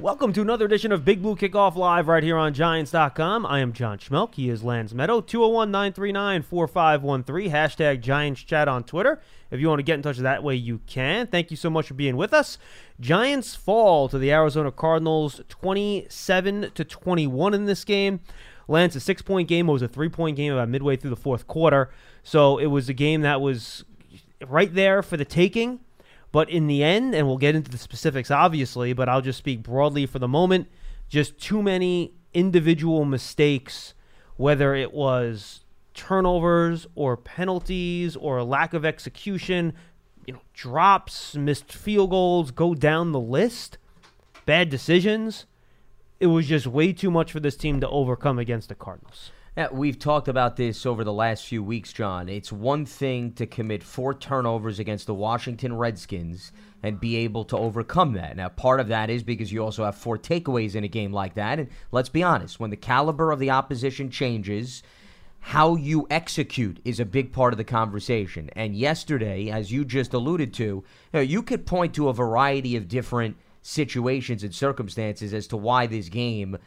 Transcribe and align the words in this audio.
Welcome 0.00 0.32
to 0.32 0.42
another 0.42 0.64
edition 0.64 0.90
of 0.90 1.04
Big 1.04 1.22
Blue 1.22 1.36
Kickoff 1.36 1.76
Live 1.76 2.08
right 2.08 2.24
here 2.24 2.36
on 2.36 2.52
Giants.com. 2.52 3.46
I 3.46 3.60
am 3.60 3.72
John 3.72 3.98
Schmelk. 3.98 4.34
He 4.34 4.50
is 4.50 4.64
Lance 4.64 4.92
Medow. 4.92 5.24
201 5.24 5.70
939 5.70 6.42
4513. 6.42 7.52
Hashtag 7.52 8.00
Giants 8.00 8.42
Chat 8.42 8.66
on 8.66 8.82
Twitter. 8.82 9.20
If 9.52 9.60
you 9.60 9.68
want 9.68 9.78
to 9.78 9.84
get 9.84 9.94
in 9.94 10.02
touch 10.02 10.16
that 10.16 10.42
way, 10.42 10.56
you 10.56 10.80
can. 10.88 11.28
Thank 11.28 11.52
you 11.52 11.56
so 11.56 11.70
much 11.70 11.86
for 11.86 11.94
being 11.94 12.16
with 12.16 12.34
us. 12.34 12.58
Giants 12.98 13.54
fall 13.54 14.08
to 14.08 14.18
the 14.18 14.32
Arizona 14.32 14.72
Cardinals 14.72 15.40
27 15.48 16.72
to 16.74 16.84
21 16.84 17.54
in 17.54 17.66
this 17.66 17.84
game. 17.84 18.18
Lance, 18.66 18.96
a 18.96 19.00
six 19.00 19.22
point 19.22 19.46
game. 19.46 19.68
Was 19.68 19.80
a 19.80 19.86
three 19.86 20.08
point 20.08 20.36
game 20.36 20.54
about 20.54 20.68
midway 20.68 20.96
through 20.96 21.10
the 21.10 21.16
fourth 21.16 21.46
quarter. 21.46 21.88
So 22.24 22.58
it 22.58 22.66
was 22.66 22.88
a 22.88 22.94
game 22.94 23.20
that 23.20 23.40
was 23.40 23.84
right 24.44 24.74
there 24.74 25.04
for 25.04 25.16
the 25.16 25.24
taking. 25.24 25.78
But 26.34 26.50
in 26.50 26.66
the 26.66 26.82
end, 26.82 27.14
and 27.14 27.28
we'll 27.28 27.38
get 27.38 27.54
into 27.54 27.70
the 27.70 27.78
specifics 27.78 28.28
obviously, 28.28 28.92
but 28.92 29.08
I'll 29.08 29.20
just 29.20 29.38
speak 29.38 29.62
broadly 29.62 30.04
for 30.04 30.18
the 30.18 30.26
moment, 30.26 30.66
just 31.08 31.38
too 31.38 31.62
many 31.62 32.14
individual 32.32 33.04
mistakes, 33.04 33.94
whether 34.36 34.74
it 34.74 34.92
was 34.92 35.60
turnovers 35.94 36.88
or 36.96 37.16
penalties 37.16 38.16
or 38.16 38.42
lack 38.42 38.74
of 38.74 38.84
execution, 38.84 39.74
you 40.26 40.34
know, 40.34 40.40
drops, 40.54 41.36
missed 41.36 41.72
field 41.72 42.10
goals, 42.10 42.50
go 42.50 42.74
down 42.74 43.12
the 43.12 43.20
list, 43.20 43.78
bad 44.44 44.68
decisions. 44.68 45.46
It 46.18 46.26
was 46.26 46.48
just 46.48 46.66
way 46.66 46.92
too 46.92 47.12
much 47.12 47.30
for 47.30 47.38
this 47.38 47.56
team 47.56 47.78
to 47.78 47.88
overcome 47.88 48.40
against 48.40 48.70
the 48.70 48.74
Cardinals. 48.74 49.30
We've 49.70 50.00
talked 50.00 50.26
about 50.26 50.56
this 50.56 50.84
over 50.84 51.04
the 51.04 51.12
last 51.12 51.46
few 51.46 51.62
weeks, 51.62 51.92
John. 51.92 52.28
It's 52.28 52.50
one 52.50 52.84
thing 52.84 53.34
to 53.34 53.46
commit 53.46 53.84
four 53.84 54.12
turnovers 54.12 54.80
against 54.80 55.06
the 55.06 55.14
Washington 55.14 55.76
Redskins 55.76 56.50
and 56.82 56.98
be 56.98 57.18
able 57.18 57.44
to 57.44 57.56
overcome 57.56 58.14
that. 58.14 58.36
Now, 58.36 58.48
part 58.48 58.80
of 58.80 58.88
that 58.88 59.10
is 59.10 59.22
because 59.22 59.52
you 59.52 59.62
also 59.62 59.84
have 59.84 59.94
four 59.94 60.18
takeaways 60.18 60.74
in 60.74 60.82
a 60.82 60.88
game 60.88 61.12
like 61.12 61.34
that. 61.34 61.60
And 61.60 61.68
let's 61.92 62.08
be 62.08 62.20
honest, 62.20 62.58
when 62.58 62.70
the 62.70 62.76
caliber 62.76 63.30
of 63.30 63.38
the 63.38 63.50
opposition 63.50 64.10
changes, 64.10 64.82
how 65.38 65.76
you 65.76 66.08
execute 66.10 66.80
is 66.84 66.98
a 66.98 67.04
big 67.04 67.32
part 67.32 67.54
of 67.54 67.58
the 67.58 67.62
conversation. 67.62 68.50
And 68.56 68.74
yesterday, 68.74 69.50
as 69.50 69.70
you 69.70 69.84
just 69.84 70.14
alluded 70.14 70.52
to, 70.54 70.64
you, 70.64 70.84
know, 71.12 71.20
you 71.20 71.44
could 71.44 71.64
point 71.64 71.94
to 71.94 72.08
a 72.08 72.12
variety 72.12 72.74
of 72.74 72.88
different 72.88 73.36
situations 73.62 74.42
and 74.42 74.52
circumstances 74.52 75.32
as 75.32 75.46
to 75.46 75.56
why 75.56 75.86
this 75.86 76.08
game 76.08 76.58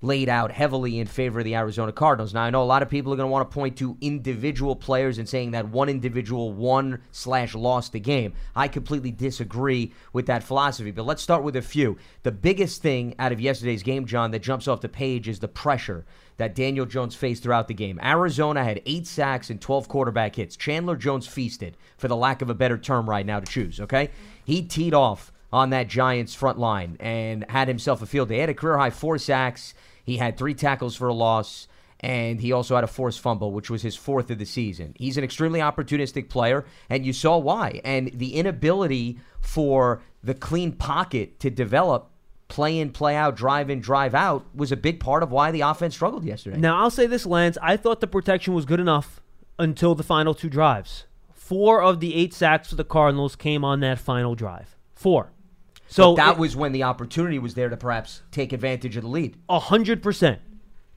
laid 0.00 0.28
out 0.28 0.52
heavily 0.52 0.98
in 0.98 1.06
favor 1.06 1.40
of 1.40 1.44
the 1.44 1.56
Arizona 1.56 1.90
Cardinals. 1.90 2.32
Now 2.32 2.42
I 2.42 2.50
know 2.50 2.62
a 2.62 2.64
lot 2.64 2.82
of 2.82 2.88
people 2.88 3.12
are 3.12 3.16
going 3.16 3.28
to 3.28 3.32
want 3.32 3.50
to 3.50 3.54
point 3.54 3.76
to 3.78 3.96
individual 4.00 4.76
players 4.76 5.18
and 5.18 5.28
saying 5.28 5.50
that 5.50 5.68
one 5.68 5.88
individual 5.88 6.52
won 6.52 7.02
slash 7.10 7.54
lost 7.54 7.92
the 7.92 8.00
game. 8.00 8.34
I 8.54 8.68
completely 8.68 9.10
disagree 9.10 9.92
with 10.12 10.26
that 10.26 10.44
philosophy. 10.44 10.92
But 10.92 11.06
let's 11.06 11.22
start 11.22 11.42
with 11.42 11.56
a 11.56 11.62
few. 11.62 11.96
The 12.22 12.30
biggest 12.30 12.80
thing 12.80 13.14
out 13.18 13.32
of 13.32 13.40
yesterday's 13.40 13.82
game, 13.82 14.06
John, 14.06 14.30
that 14.30 14.42
jumps 14.42 14.68
off 14.68 14.80
the 14.80 14.88
page 14.88 15.28
is 15.28 15.40
the 15.40 15.48
pressure 15.48 16.06
that 16.36 16.54
Daniel 16.54 16.86
Jones 16.86 17.16
faced 17.16 17.42
throughout 17.42 17.66
the 17.66 17.74
game. 17.74 17.98
Arizona 18.00 18.62
had 18.62 18.80
eight 18.86 19.08
sacks 19.08 19.50
and 19.50 19.60
12 19.60 19.88
quarterback 19.88 20.36
hits. 20.36 20.56
Chandler 20.56 20.94
Jones 20.94 21.26
feasted, 21.26 21.76
for 21.96 22.06
the 22.06 22.16
lack 22.16 22.40
of 22.42 22.50
a 22.50 22.54
better 22.54 22.78
term 22.78 23.10
right 23.10 23.26
now 23.26 23.40
to 23.40 23.46
choose, 23.46 23.80
okay? 23.80 24.10
He 24.44 24.62
teed 24.62 24.94
off 24.94 25.32
on 25.52 25.70
that 25.70 25.88
Giants 25.88 26.34
front 26.34 26.58
line 26.58 26.96
and 27.00 27.44
had 27.48 27.68
himself 27.68 28.02
a 28.02 28.06
field 28.06 28.28
day. 28.28 28.38
Had 28.38 28.50
a 28.50 28.54
career 28.54 28.78
high 28.78 28.90
four 28.90 29.18
sacks 29.18 29.74
he 30.08 30.16
had 30.16 30.38
three 30.38 30.54
tackles 30.54 30.96
for 30.96 31.06
a 31.08 31.12
loss, 31.12 31.68
and 32.00 32.40
he 32.40 32.50
also 32.50 32.74
had 32.74 32.82
a 32.82 32.86
forced 32.86 33.20
fumble, 33.20 33.52
which 33.52 33.68
was 33.68 33.82
his 33.82 33.94
fourth 33.94 34.30
of 34.30 34.38
the 34.38 34.46
season. 34.46 34.94
He's 34.96 35.18
an 35.18 35.22
extremely 35.22 35.60
opportunistic 35.60 36.30
player, 36.30 36.64
and 36.88 37.04
you 37.04 37.12
saw 37.12 37.36
why. 37.36 37.82
And 37.84 38.10
the 38.14 38.34
inability 38.34 39.18
for 39.42 40.00
the 40.24 40.32
clean 40.32 40.72
pocket 40.72 41.38
to 41.40 41.50
develop 41.50 42.10
play 42.48 42.78
in, 42.78 42.90
play 42.90 43.16
out, 43.16 43.36
drive 43.36 43.68
in, 43.68 43.80
drive 43.80 44.14
out 44.14 44.46
was 44.54 44.72
a 44.72 44.78
big 44.78 44.98
part 44.98 45.22
of 45.22 45.30
why 45.30 45.50
the 45.50 45.60
offense 45.60 45.94
struggled 45.94 46.24
yesterday. 46.24 46.56
Now, 46.56 46.80
I'll 46.80 46.90
say 46.90 47.06
this, 47.06 47.26
Lance. 47.26 47.58
I 47.60 47.76
thought 47.76 48.00
the 48.00 48.06
protection 48.06 48.54
was 48.54 48.64
good 48.64 48.80
enough 48.80 49.20
until 49.58 49.94
the 49.94 50.02
final 50.02 50.32
two 50.32 50.48
drives. 50.48 51.04
Four 51.34 51.82
of 51.82 52.00
the 52.00 52.14
eight 52.14 52.32
sacks 52.32 52.70
for 52.70 52.76
the 52.76 52.84
Cardinals 52.84 53.36
came 53.36 53.62
on 53.62 53.80
that 53.80 53.98
final 53.98 54.34
drive. 54.34 54.74
Four. 54.94 55.32
So 55.88 56.12
but 56.12 56.22
that 56.22 56.36
it, 56.36 56.38
was 56.38 56.54
when 56.54 56.72
the 56.72 56.84
opportunity 56.84 57.38
was 57.38 57.54
there 57.54 57.68
to 57.68 57.76
perhaps 57.76 58.22
take 58.30 58.52
advantage 58.52 58.96
of 58.96 59.02
the 59.02 59.08
lead. 59.08 59.36
A 59.48 59.58
hundred 59.58 60.02
percent. 60.02 60.40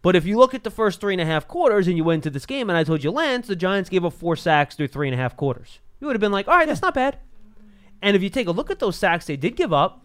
But 0.01 0.15
if 0.15 0.25
you 0.25 0.37
look 0.37 0.53
at 0.53 0.63
the 0.63 0.71
first 0.71 0.99
three 0.99 1.13
and 1.13 1.21
a 1.21 1.25
half 1.25 1.47
quarters 1.47 1.87
and 1.87 1.95
you 1.95 2.03
went 2.03 2.25
into 2.25 2.31
this 2.31 2.45
game, 2.45 2.69
and 2.69 2.77
I 2.77 2.83
told 2.83 3.03
you, 3.03 3.11
Lance, 3.11 3.47
the 3.47 3.55
Giants 3.55 3.89
gave 3.89 4.03
up 4.03 4.13
four 4.13 4.35
sacks 4.35 4.75
through 4.75 4.87
three 4.87 5.07
and 5.07 5.13
a 5.13 5.17
half 5.17 5.37
quarters, 5.37 5.79
you 5.99 6.07
would 6.07 6.15
have 6.15 6.21
been 6.21 6.31
like, 6.31 6.47
all 6.47 6.55
right, 6.55 6.67
that's 6.67 6.81
not 6.81 6.95
bad. 6.95 7.19
And 8.01 8.15
if 8.15 8.23
you 8.23 8.29
take 8.29 8.47
a 8.47 8.51
look 8.51 8.71
at 8.71 8.79
those 8.79 8.95
sacks 8.95 9.25
they 9.25 9.37
did 9.37 9.55
give 9.55 9.71
up, 9.71 10.00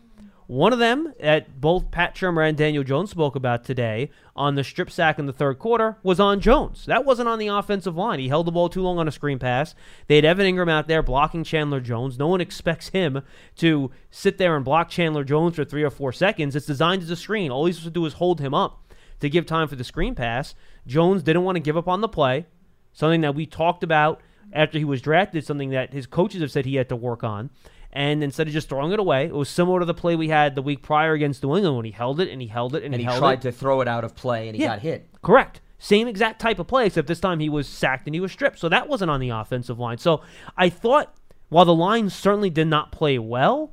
one 0.47 0.73
of 0.73 0.79
them, 0.79 1.12
that 1.21 1.61
both 1.61 1.91
Pat 1.91 2.15
Shurmur 2.15 2.49
and 2.49 2.57
Daniel 2.57 2.84
Jones 2.84 3.11
spoke 3.11 3.34
about 3.34 3.65
today 3.65 4.11
on 4.37 4.55
the 4.55 4.62
strip 4.62 4.91
sack 4.91 5.19
in 5.19 5.27
the 5.27 5.33
third 5.33 5.59
quarter, 5.59 5.97
was 6.03 6.21
on 6.21 6.41
Jones. 6.41 6.87
That 6.87 7.05
wasn't 7.05 7.29
on 7.29 7.39
the 7.39 7.49
offensive 7.49 7.97
line. 7.97 8.21
He 8.21 8.29
held 8.29 8.47
the 8.47 8.53
ball 8.53 8.69
too 8.69 8.83
long 8.83 8.99
on 8.99 9.09
a 9.09 9.12
screen 9.12 9.39
pass. 9.39 9.75
They 10.07 10.17
had 10.17 10.25
Evan 10.25 10.47
Engram 10.47 10.71
out 10.71 10.87
there 10.87 11.03
blocking 11.03 11.43
Chandler 11.43 11.81
Jones. 11.81 12.19
No 12.19 12.29
one 12.29 12.41
expects 12.41 12.91
him 12.91 13.23
to 13.57 13.91
sit 14.11 14.39
there 14.39 14.55
and 14.55 14.65
block 14.65 14.89
Chandler 14.89 15.25
Jones 15.25 15.57
for 15.57 15.65
three 15.65 15.83
or 15.83 15.91
four 15.91 16.12
seconds. 16.12 16.55
It's 16.55 16.67
designed 16.67 17.03
as 17.03 17.11
a 17.11 17.17
screen. 17.17 17.51
All 17.51 17.67
he's 17.67 17.77
supposed 17.77 17.95
to 17.95 18.01
do 18.01 18.07
is 18.07 18.15
hold 18.15 18.41
him 18.41 18.55
up 18.55 18.83
to 19.21 19.28
give 19.28 19.47
time 19.47 19.67
for 19.67 19.77
the 19.77 19.84
screen 19.84 20.15
pass. 20.15 20.55
Jones 20.87 21.23
didn't 21.23 21.45
want 21.45 21.57
to 21.57 21.61
give 21.61 21.77
up 21.77 21.89
on 21.89 22.01
the 22.01 22.09
play, 22.09 22.47
something 22.93 23.23
that 23.23 23.34
we 23.34 23.47
talked 23.47 23.83
about 23.83 24.21
after 24.53 24.78
he 24.78 24.84
was 24.84 25.03
drafted, 25.03 25.45
something 25.45 25.71
that 25.71 25.93
his 25.93 26.07
coaches 26.07 26.41
have 26.41 26.53
said 26.53 26.65
he 26.65 26.77
had 26.77 26.89
to 26.89 26.97
work 26.97 27.25
on. 27.25 27.51
And 27.97 28.23
instead 28.23 28.47
of 28.47 28.53
just 28.53 28.69
throwing 28.69 28.93
it 28.93 29.01
away, 29.01 29.25
it 29.25 29.34
was 29.34 29.49
similar 29.49 29.81
to 29.81 29.87
the 29.87 29.95
play 29.95 30.17
we 30.17 30.29
had 30.29 30.55
the 30.55 30.61
week 30.61 30.83
prior 30.83 31.15
against 31.15 31.43
New 31.43 31.57
England 31.57 31.77
when 31.77 31.87
he 31.87 31.93
held 31.93 32.21
it 32.21 32.29
and 32.29 32.43
he 32.43 32.47
held 32.47 32.77
it 32.77 32.84
and, 32.84 32.93
and 32.93 33.03
he, 33.03 33.11
he 33.11 33.19
tried 33.19 33.39
it. 33.39 33.41
to 33.41 33.53
throw 33.53 33.81
it 33.81 33.89
out 33.89 34.05
of 34.05 34.15
play 34.15 34.49
and 34.49 34.55
he 34.55 34.62
yeah, 34.62 34.75
got 34.75 34.81
hit. 34.81 35.09
Correct. 35.23 35.62
Same 35.79 36.07
exact 36.07 36.39
type 36.39 36.59
of 36.59 36.67
play, 36.67 36.84
except 36.89 37.09
this 37.09 37.21
time 37.21 37.41
he 37.41 37.49
was 37.49 37.67
sacked 37.67 38.07
and 38.07 38.15
he 38.15 38.21
was 38.21 38.33
stripped. 38.33 38.59
So 38.59 38.69
that 38.69 38.87
wasn't 38.87 39.11
on 39.11 39.19
the 39.19 39.31
offensive 39.31 39.79
line. 39.79 39.97
So 39.97 40.21
I 40.59 40.69
thought 40.69 41.17
while 41.49 41.65
the 41.65 41.75
line 41.75 42.11
certainly 42.11 42.51
did 42.51 42.67
not 42.67 42.93
play 42.93 43.19
well, 43.19 43.73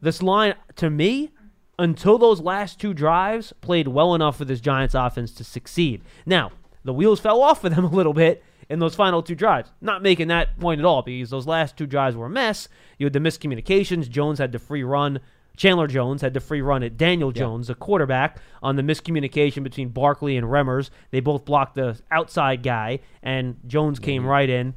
this 0.00 0.22
line, 0.22 0.54
to 0.76 0.88
me, 0.88 1.32
until 1.78 2.16
those 2.16 2.40
last 2.40 2.80
two 2.80 2.94
drives, 2.94 3.52
played 3.60 3.88
well 3.88 4.14
enough 4.14 4.38
for 4.38 4.46
this 4.46 4.62
Giants 4.62 4.94
offense 4.94 5.32
to 5.32 5.44
succeed. 5.44 6.00
Now, 6.24 6.52
the 6.84 6.94
wheels 6.94 7.20
fell 7.20 7.42
off 7.42 7.60
for 7.60 7.68
them 7.68 7.84
a 7.84 7.90
little 7.90 8.14
bit 8.14 8.42
in 8.68 8.78
those 8.78 8.94
final 8.94 9.22
two 9.22 9.34
drives. 9.34 9.70
Not 9.80 10.02
making 10.02 10.28
that 10.28 10.58
point 10.58 10.80
at 10.80 10.84
all 10.84 11.02
because 11.02 11.30
those 11.30 11.46
last 11.46 11.76
two 11.76 11.86
drives 11.86 12.16
were 12.16 12.26
a 12.26 12.30
mess. 12.30 12.68
You 12.98 13.06
had 13.06 13.12
the 13.12 13.18
miscommunications. 13.18 14.08
Jones 14.08 14.38
had 14.38 14.52
the 14.52 14.58
free 14.58 14.82
run. 14.82 15.20
Chandler 15.56 15.88
Jones 15.88 16.22
had 16.22 16.34
the 16.34 16.40
free 16.40 16.60
run 16.60 16.84
at 16.84 16.96
Daniel 16.96 17.32
Jones, 17.32 17.66
the 17.66 17.74
quarterback, 17.74 18.38
on 18.62 18.76
the 18.76 18.82
miscommunication 18.82 19.64
between 19.64 19.88
Barkley 19.88 20.36
and 20.36 20.46
Remmers. 20.46 20.90
They 21.10 21.18
both 21.18 21.44
blocked 21.44 21.74
the 21.74 21.98
outside 22.12 22.62
guy, 22.62 23.00
and 23.24 23.56
Jones 23.66 23.98
came 23.98 24.22
mm-hmm. 24.22 24.30
right 24.30 24.48
in. 24.48 24.74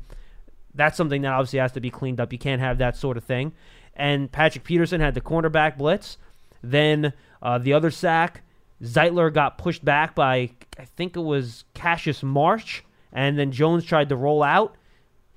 That's 0.73 0.97
something 0.97 1.21
that 1.21 1.33
obviously 1.33 1.59
has 1.59 1.71
to 1.73 1.81
be 1.81 1.91
cleaned 1.91 2.19
up. 2.19 2.33
You 2.33 2.39
can't 2.39 2.61
have 2.61 2.79
that 2.79 2.97
sort 2.97 3.15
of 3.15 3.23
thing. 3.23 3.53
And 3.95 4.31
Patrick 4.31 4.63
Peterson 4.63 5.01
had 5.01 5.13
the 5.13 5.21
cornerback 5.21 5.77
blitz. 5.77 6.17
Then 6.63 7.13
uh, 7.43 7.59
the 7.59 7.73
other 7.73 7.91
sack, 7.91 8.41
Zeitler 8.81 9.31
got 9.31 9.59
pushed 9.59 9.85
back 9.85 10.15
by, 10.15 10.49
I 10.79 10.85
think 10.95 11.15
it 11.15 11.21
was 11.21 11.63
Cassius 11.75 12.23
Marsh 12.23 12.81
and 13.11 13.37
then 13.37 13.51
Jones 13.51 13.85
tried 13.85 14.09
to 14.09 14.15
roll 14.15 14.43
out. 14.43 14.75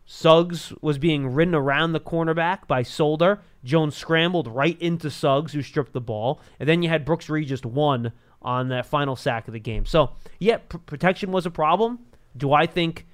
Suggs 0.07 0.73
was 0.83 0.99
being 0.99 1.33
ridden 1.33 1.55
around 1.55 1.93
the 1.93 2.01
cornerback 2.01 2.67
by 2.67 2.83
Solder. 2.83 3.41
Jones 3.65 3.97
scrambled 3.97 4.49
right 4.49 4.81
into 4.81 5.11
Suggs, 5.11 5.53
who 5.53 5.63
stripped 5.63 5.93
the 5.93 6.01
ball. 6.01 6.41
And 6.61 6.69
then 6.69 6.83
you 6.83 6.91
had 6.91 7.07
Brooks 7.07 7.31
Reed 7.31 7.49
just 7.49 7.65
one 7.65 8.13
on 8.43 8.69
that 8.69 8.85
final 8.85 9.17
sack 9.17 9.49
of 9.49 9.55
the 9.55 9.61
game. 9.61 9.87
So, 9.87 10.11
yeah, 10.39 10.59
pr- 10.59 10.77
protection 10.79 11.33
was 11.33 11.47
a 11.47 11.51
problem. 11.51 12.01
Do 12.37 12.53
I 12.53 12.67
think 12.67 13.07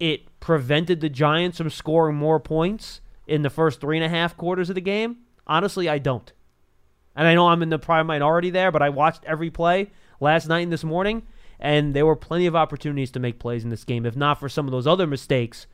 it 0.00 0.40
prevented 0.40 1.00
the 1.00 1.10
Giants 1.10 1.58
from 1.58 1.68
scoring 1.68 2.16
more 2.16 2.40
points 2.40 3.02
in 3.26 3.42
the 3.42 3.50
first 3.50 3.80
three 3.80 3.98
and 3.98 4.04
a 4.04 4.08
half 4.08 4.36
quarters 4.36 4.70
of 4.70 4.74
the 4.74 4.80
game? 4.80 5.18
Honestly, 5.46 5.88
I 5.90 5.98
don't. 5.98 6.32
And 7.14 7.28
I 7.28 7.34
know 7.34 7.48
I'm 7.48 7.62
in 7.62 7.68
the 7.68 7.78
prime 7.78 8.06
minority 8.06 8.48
there, 8.48 8.72
but 8.72 8.82
I 8.82 8.88
watched 8.88 9.24
every 9.24 9.50
play 9.50 9.90
last 10.20 10.48
night 10.48 10.60
and 10.60 10.72
this 10.72 10.84
morning 10.84 11.24
and 11.60 11.94
there 11.94 12.06
were 12.06 12.16
plenty 12.16 12.46
of 12.46 12.56
opportunities 12.56 13.10
to 13.12 13.20
make 13.20 13.38
plays 13.38 13.64
in 13.64 13.70
this 13.70 13.84
game, 13.84 14.06
if 14.06 14.16
not 14.16 14.40
for 14.40 14.48
some 14.48 14.66
of 14.66 14.72
those 14.72 14.86
other 14.86 15.06
mistakes 15.06 15.66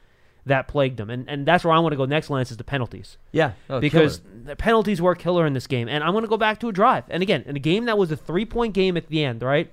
that 0.47 0.69
plagued 0.69 0.97
them. 0.97 1.11
And 1.11 1.29
and 1.29 1.47
that's 1.47 1.65
where 1.65 1.73
I 1.73 1.79
want 1.79 1.93
to 1.93 1.97
go 1.97 2.07
next, 2.07 2.31
Lance, 2.31 2.51
is 2.51 2.57
the 2.57 2.65
penalties. 2.65 3.19
Yeah, 3.33 3.53
oh, 3.69 3.81
because 3.81 4.19
killer. 4.19 4.45
the 4.45 4.57
penalties 4.57 5.01
were 5.01 5.15
killer 5.15 5.47
in 5.47 5.53
this 5.53 5.67
game. 5.67 5.89
And 5.89 6.03
I'm 6.03 6.13
going 6.13 6.25
to 6.25 6.29
go 6.29 6.37
back 6.37 6.61
to 6.61 6.69
a 6.69 6.73
drive. 6.73 7.05
And 7.09 7.23
again, 7.23 7.45
in 7.47 7.57
a 7.57 7.61
game 7.61 7.87
that 7.87 7.99
was 7.99 8.11
a 8.11 8.17
three 8.17 8.45
point 8.45 8.75
game 8.75 8.97
at 8.97 9.09
the 9.09 9.25
end, 9.25 9.43
right? 9.43 9.71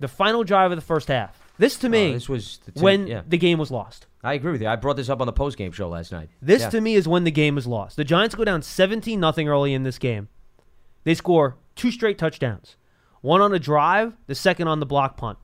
The 0.00 0.08
final 0.08 0.44
drive 0.44 0.72
of 0.72 0.76
the 0.76 0.82
first 0.82 1.08
half. 1.08 1.40
This 1.56 1.76
to 1.78 1.86
oh, 1.86 1.90
me, 1.90 2.10
oh, 2.10 2.12
this 2.14 2.28
was 2.28 2.58
the 2.66 2.80
when 2.80 3.06
yeah. 3.06 3.22
the 3.26 3.38
game 3.38 3.58
was 3.58 3.70
lost. 3.70 4.06
I 4.24 4.34
agree 4.34 4.52
with 4.52 4.62
you. 4.62 4.68
I 4.68 4.76
brought 4.76 4.96
this 4.96 5.08
up 5.08 5.20
on 5.20 5.26
the 5.26 5.32
post 5.32 5.56
game 5.56 5.70
show 5.70 5.88
last 5.88 6.10
night. 6.10 6.30
This 6.42 6.62
yeah. 6.62 6.70
to 6.70 6.80
me 6.80 6.94
is 6.94 7.06
when 7.06 7.24
the 7.24 7.30
game 7.30 7.58
is 7.58 7.66
lost. 7.66 7.96
The 7.96 8.04
Giants 8.04 8.34
go 8.34 8.44
down 8.44 8.62
17 8.62 9.20
nothing 9.20 9.48
early 9.48 9.74
in 9.74 9.82
this 9.82 9.98
game. 9.98 10.28
They 11.04 11.14
score 11.14 11.56
two 11.76 11.90
straight 11.90 12.18
touchdowns. 12.18 12.76
One 13.24 13.40
on 13.40 13.54
a 13.54 13.58
drive, 13.58 14.18
the 14.26 14.34
second 14.34 14.68
on 14.68 14.80
the 14.80 14.84
block 14.84 15.16
punt. 15.16 15.38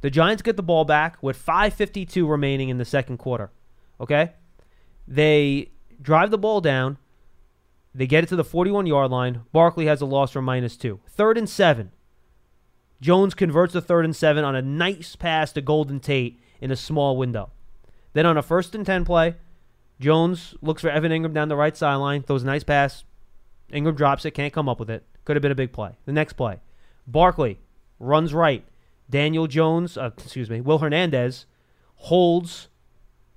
The 0.00 0.08
Giants 0.08 0.40
get 0.40 0.56
the 0.56 0.62
ball 0.62 0.86
back 0.86 1.22
with 1.22 1.36
5:52 1.36 2.26
remaining 2.26 2.70
in 2.70 2.78
the 2.78 2.84
second 2.86 3.18
quarter. 3.18 3.50
Okay? 4.00 4.32
They 5.06 5.72
drive 6.00 6.30
the 6.30 6.38
ball 6.38 6.62
down. 6.62 6.96
They 7.94 8.06
get 8.06 8.24
it 8.24 8.28
to 8.28 8.36
the 8.36 8.42
41 8.42 8.86
yard 8.86 9.10
line. 9.10 9.42
Barkley 9.52 9.84
has 9.84 10.00
a 10.00 10.06
loss 10.06 10.30
for 10.30 10.40
minus 10.40 10.78
two. 10.78 11.00
Third 11.10 11.36
and 11.36 11.46
seven. 11.46 11.92
Jones 13.02 13.34
converts 13.34 13.74
the 13.74 13.82
third 13.82 14.06
and 14.06 14.16
seven 14.16 14.42
on 14.42 14.56
a 14.56 14.62
nice 14.62 15.14
pass 15.14 15.52
to 15.52 15.60
Golden 15.60 16.00
Tate 16.00 16.40
in 16.62 16.70
a 16.70 16.76
small 16.76 17.18
window. 17.18 17.50
Then 18.14 18.24
on 18.24 18.38
a 18.38 18.42
first 18.42 18.74
and 18.74 18.86
10 18.86 19.04
play, 19.04 19.34
Jones 20.00 20.54
looks 20.62 20.80
for 20.80 20.88
Evan 20.88 21.12
Engram 21.12 21.34
down 21.34 21.48
the 21.48 21.56
right 21.56 21.76
sideline, 21.76 22.22
throws 22.22 22.44
a 22.44 22.46
nice 22.46 22.64
pass. 22.64 23.04
Engram 23.70 23.94
drops 23.94 24.24
it, 24.24 24.30
can't 24.30 24.54
come 24.54 24.70
up 24.70 24.80
with 24.80 24.88
it. 24.88 25.04
Could 25.26 25.36
have 25.36 25.42
been 25.42 25.52
a 25.52 25.54
big 25.54 25.74
play. 25.74 25.98
The 26.06 26.12
next 26.12 26.32
play, 26.32 26.60
Barkley 27.06 27.60
runs 27.98 28.34
right. 28.34 28.64
Daniel 29.08 29.46
Jones, 29.46 29.96
uh, 29.96 30.10
excuse 30.18 30.50
me, 30.50 30.60
Will 30.60 30.78
Hernandez 30.78 31.46
holds 31.96 32.68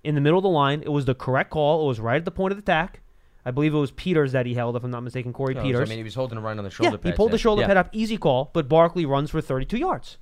in 0.04 0.16
the 0.16 0.22
middle 0.22 0.40
of 0.40 0.44
the 0.44 0.50
line. 0.50 0.82
It 0.82 0.92
was 0.92 1.06
the 1.06 1.16
correct 1.16 1.52
call. 1.52 1.84
It 1.84 1.88
was 1.88 2.00
right 2.00 2.18
at 2.18 2.26
the 2.26 2.32
point 2.32 2.52
of 2.52 2.58
the 2.58 2.62
attack. 2.64 3.02
I 3.46 3.52
believe 3.52 3.74
it 3.74 3.78
was 3.78 3.92
Peters 3.92 4.32
that 4.34 4.46
he 4.46 4.54
held, 4.54 4.76
if 4.76 4.84
I'm 4.84 4.92
not 4.92 5.02
mistaken, 5.02 5.32
Corey 5.34 5.54
No, 5.54 5.62
so, 5.62 5.66
Peters. 5.66 5.88
I 5.88 5.90
mean, 5.90 5.98
he 6.00 6.04
was 6.04 6.14
holding 6.16 6.38
it 6.38 6.42
right 6.42 6.58
on 6.58 6.64
the 6.64 6.70
shoulder 6.70 6.92
yeah, 6.92 6.98
pad. 6.98 7.06
he 7.14 7.16
pulled 7.16 7.32
the 7.32 7.38
shoulder 7.38 7.62
Yeah. 7.62 7.68
pad 7.68 7.78
up, 7.78 7.90
easy 7.94 8.18
call, 8.18 8.50
but 8.54 8.68
Barkley 8.68 9.06
runs 9.06 9.30
for 9.32 9.42
32 9.42 9.78
yards. 9.78 10.18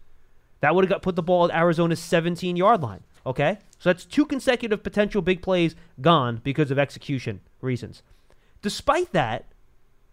That 0.60 0.76
would 0.76 0.84
have 0.86 0.90
got 0.90 1.02
put 1.02 1.16
the 1.16 1.24
ball 1.24 1.50
at 1.52 1.58
Arizona's 1.58 2.00
17 2.00 2.56
yard 2.56 2.82
line. 2.82 3.04
Okay, 3.26 3.58
so 3.80 3.90
that's 3.90 4.06
two 4.06 4.26
consecutive 4.26 4.84
potential 4.84 5.22
big 5.22 5.42
plays 5.42 5.76
gone 6.00 6.40
because 6.44 6.72
of 6.72 6.80
execution 6.80 7.42
reasons. 7.62 8.02
Despite 8.62 9.12
that, 9.12 9.46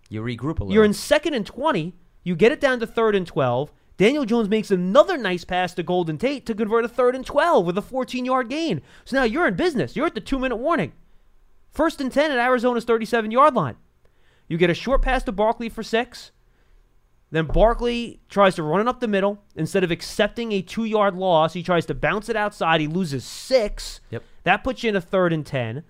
You 0.08 0.20
regroup 0.22 0.58
a 0.60 0.64
little. 0.64 0.72
you're 0.72 0.84
in 0.84 0.92
second 0.94 1.34
and 1.34 1.46
20. 1.46 1.94
You 2.25 2.35
get 2.35 2.53
it 2.53 2.61
down 2.61 2.81
to 2.81 2.87
third 2.87 3.15
and 3.15 3.26
12. 3.26 3.71
Daniel 3.97 4.25
Jones 4.25 4.49
makes 4.49 4.73
another 4.73 5.17
nice 5.17 5.44
pass 5.44 5.73
to 5.75 5.82
Golden 5.85 6.19
Tate 6.19 6.44
to 6.47 6.55
convert 6.55 6.85
a 6.85 6.88
third 6.88 7.15
and 7.15 7.25
12 7.25 7.65
with 7.65 7.79
a 7.79 7.82
14 7.82 8.25
yard 8.25 8.49
gain. 8.49 8.82
So 9.05 9.17
now 9.17 9.23
you're 9.23 9.47
in 9.47 9.55
business. 9.55 9.94
You're 9.94 10.06
at 10.06 10.15
the 10.15 10.21
two 10.21 10.38
minute 10.38 10.56
warning. 10.56 10.93
First 11.71 12.00
and 12.00 12.11
10 12.11 12.32
at 12.32 12.38
Arizona's 12.38 12.85
37 12.85 13.31
yard 13.31 13.55
line. 13.55 13.76
You 14.49 14.59
get 14.59 14.71
a 14.71 14.75
short 14.75 15.03
pass 15.03 15.23
to 15.25 15.32
Barkley 15.32 15.69
for 15.69 15.82
six. 15.82 16.32
Then 17.31 17.47
Barkley 17.47 18.21
tries 18.29 18.55
to 18.56 18.62
run 18.62 18.81
it 18.81 18.88
up 18.88 19.00
the 19.00 19.09
middle. 19.09 19.43
Instead 19.56 19.82
of 19.82 19.91
accepting 19.91 20.53
a 20.53 20.62
two 20.62 20.85
yard 20.85 21.15
loss, 21.17 21.53
he 21.53 21.62
tries 21.62 21.87
to 21.87 21.94
bounce 21.94 22.29
it 22.29 22.37
outside. 22.37 22.81
He 22.81 22.87
loses 22.87 23.25
six. 23.25 24.00
Yep. 24.11 24.23
That 24.44 24.65
puts 24.65 24.82
you 24.82 24.91
in 24.91 24.97
a 24.97 25.00
third 25.00 25.32
and 25.32 25.44
10. 25.44 25.82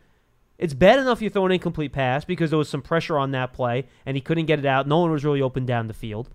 It's 0.59 0.75
bad 0.75 0.99
enough 0.99 1.21
you 1.21 1.31
throw 1.31 1.47
an 1.47 1.53
incomplete 1.53 1.93
pass 1.93 2.25
because 2.25 2.51
there 2.51 2.59
was 2.59 2.69
some 2.69 2.83
pressure 2.83 3.19
on 3.19 3.33
that 3.33 3.53
play 3.53 3.87
and 4.07 4.17
he 4.17 4.21
couldn't 4.21 4.47
get 4.47 4.59
it 4.59 4.67
out. 4.67 4.87
No 4.87 5.01
one 5.01 5.11
was 5.11 5.25
really 5.25 5.43
open 5.43 5.67
down 5.67 5.89
the 5.89 5.95
field. 5.95 6.31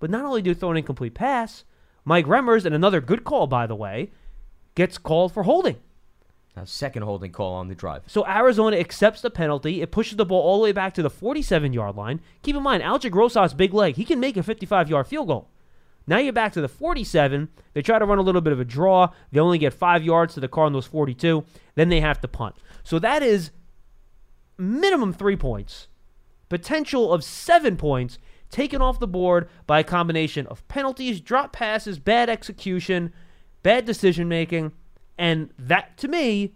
But 0.00 0.10
not 0.10 0.24
only 0.24 0.42
do 0.42 0.50
you 0.50 0.54
throw 0.54 0.72
an 0.72 0.76
incomplete 0.76 1.14
pass, 1.14 1.64
Mike 2.04 2.26
Remmers, 2.26 2.64
and 2.64 2.74
another 2.74 3.00
good 3.00 3.22
call, 3.22 3.46
by 3.46 3.66
the 3.66 3.76
way, 3.76 4.10
gets 4.74 4.98
called 4.98 5.32
for 5.32 5.44
holding. 5.44 5.76
Now, 6.56 6.64
second 6.64 7.02
holding 7.02 7.32
call 7.32 7.54
on 7.54 7.68
the 7.68 7.74
drive. 7.74 8.02
So 8.06 8.26
Arizona 8.26 8.76
accepts 8.76 9.22
the 9.22 9.30
penalty. 9.30 9.80
It 9.80 9.90
pushes 9.90 10.16
the 10.16 10.26
ball 10.26 10.42
all 10.42 10.58
the 10.58 10.64
way 10.64 10.72
back 10.72 10.92
to 10.94 11.02
the 11.02 11.08
47 11.08 11.72
yard 11.72 11.96
line. 11.96 12.20
Keep 12.42 12.56
in 12.56 12.62
mind, 12.62 12.82
Aldrick 12.82 13.14
Rosas' 13.14 13.54
big 13.54 13.72
leg. 13.72 13.94
He 13.96 14.04
can 14.04 14.20
make 14.20 14.36
a 14.36 14.42
55 14.42 14.90
yard 14.90 15.06
field 15.06 15.28
goal. 15.28 15.48
Now 16.06 16.18
you're 16.18 16.32
back 16.32 16.52
to 16.54 16.60
the 16.60 16.68
47. 16.68 17.48
They 17.74 17.82
try 17.82 17.98
to 17.98 18.04
run 18.04 18.18
a 18.18 18.22
little 18.22 18.40
bit 18.40 18.52
of 18.52 18.60
a 18.60 18.64
draw. 18.64 19.12
They 19.30 19.40
only 19.40 19.58
get 19.58 19.72
five 19.72 20.02
yards 20.02 20.34
to 20.34 20.40
the 20.40 20.48
Cardinals' 20.48 20.86
42. 20.86 21.44
Then 21.74 21.88
they 21.88 22.00
have 22.00 22.20
to 22.20 22.28
punt. 22.28 22.56
So 22.84 22.98
that 22.98 23.22
is 23.22 23.50
minimum 24.58 25.12
three 25.12 25.36
points, 25.36 25.88
potential 26.48 27.12
of 27.12 27.24
seven 27.24 27.76
points 27.76 28.18
taken 28.50 28.82
off 28.82 29.00
the 29.00 29.08
board 29.08 29.48
by 29.66 29.80
a 29.80 29.84
combination 29.84 30.46
of 30.46 30.66
penalties, 30.68 31.20
drop 31.20 31.52
passes, 31.52 31.98
bad 31.98 32.28
execution, 32.28 33.12
bad 33.62 33.84
decision 33.84 34.28
making. 34.28 34.72
And 35.18 35.50
that, 35.58 35.96
to 35.98 36.08
me, 36.08 36.54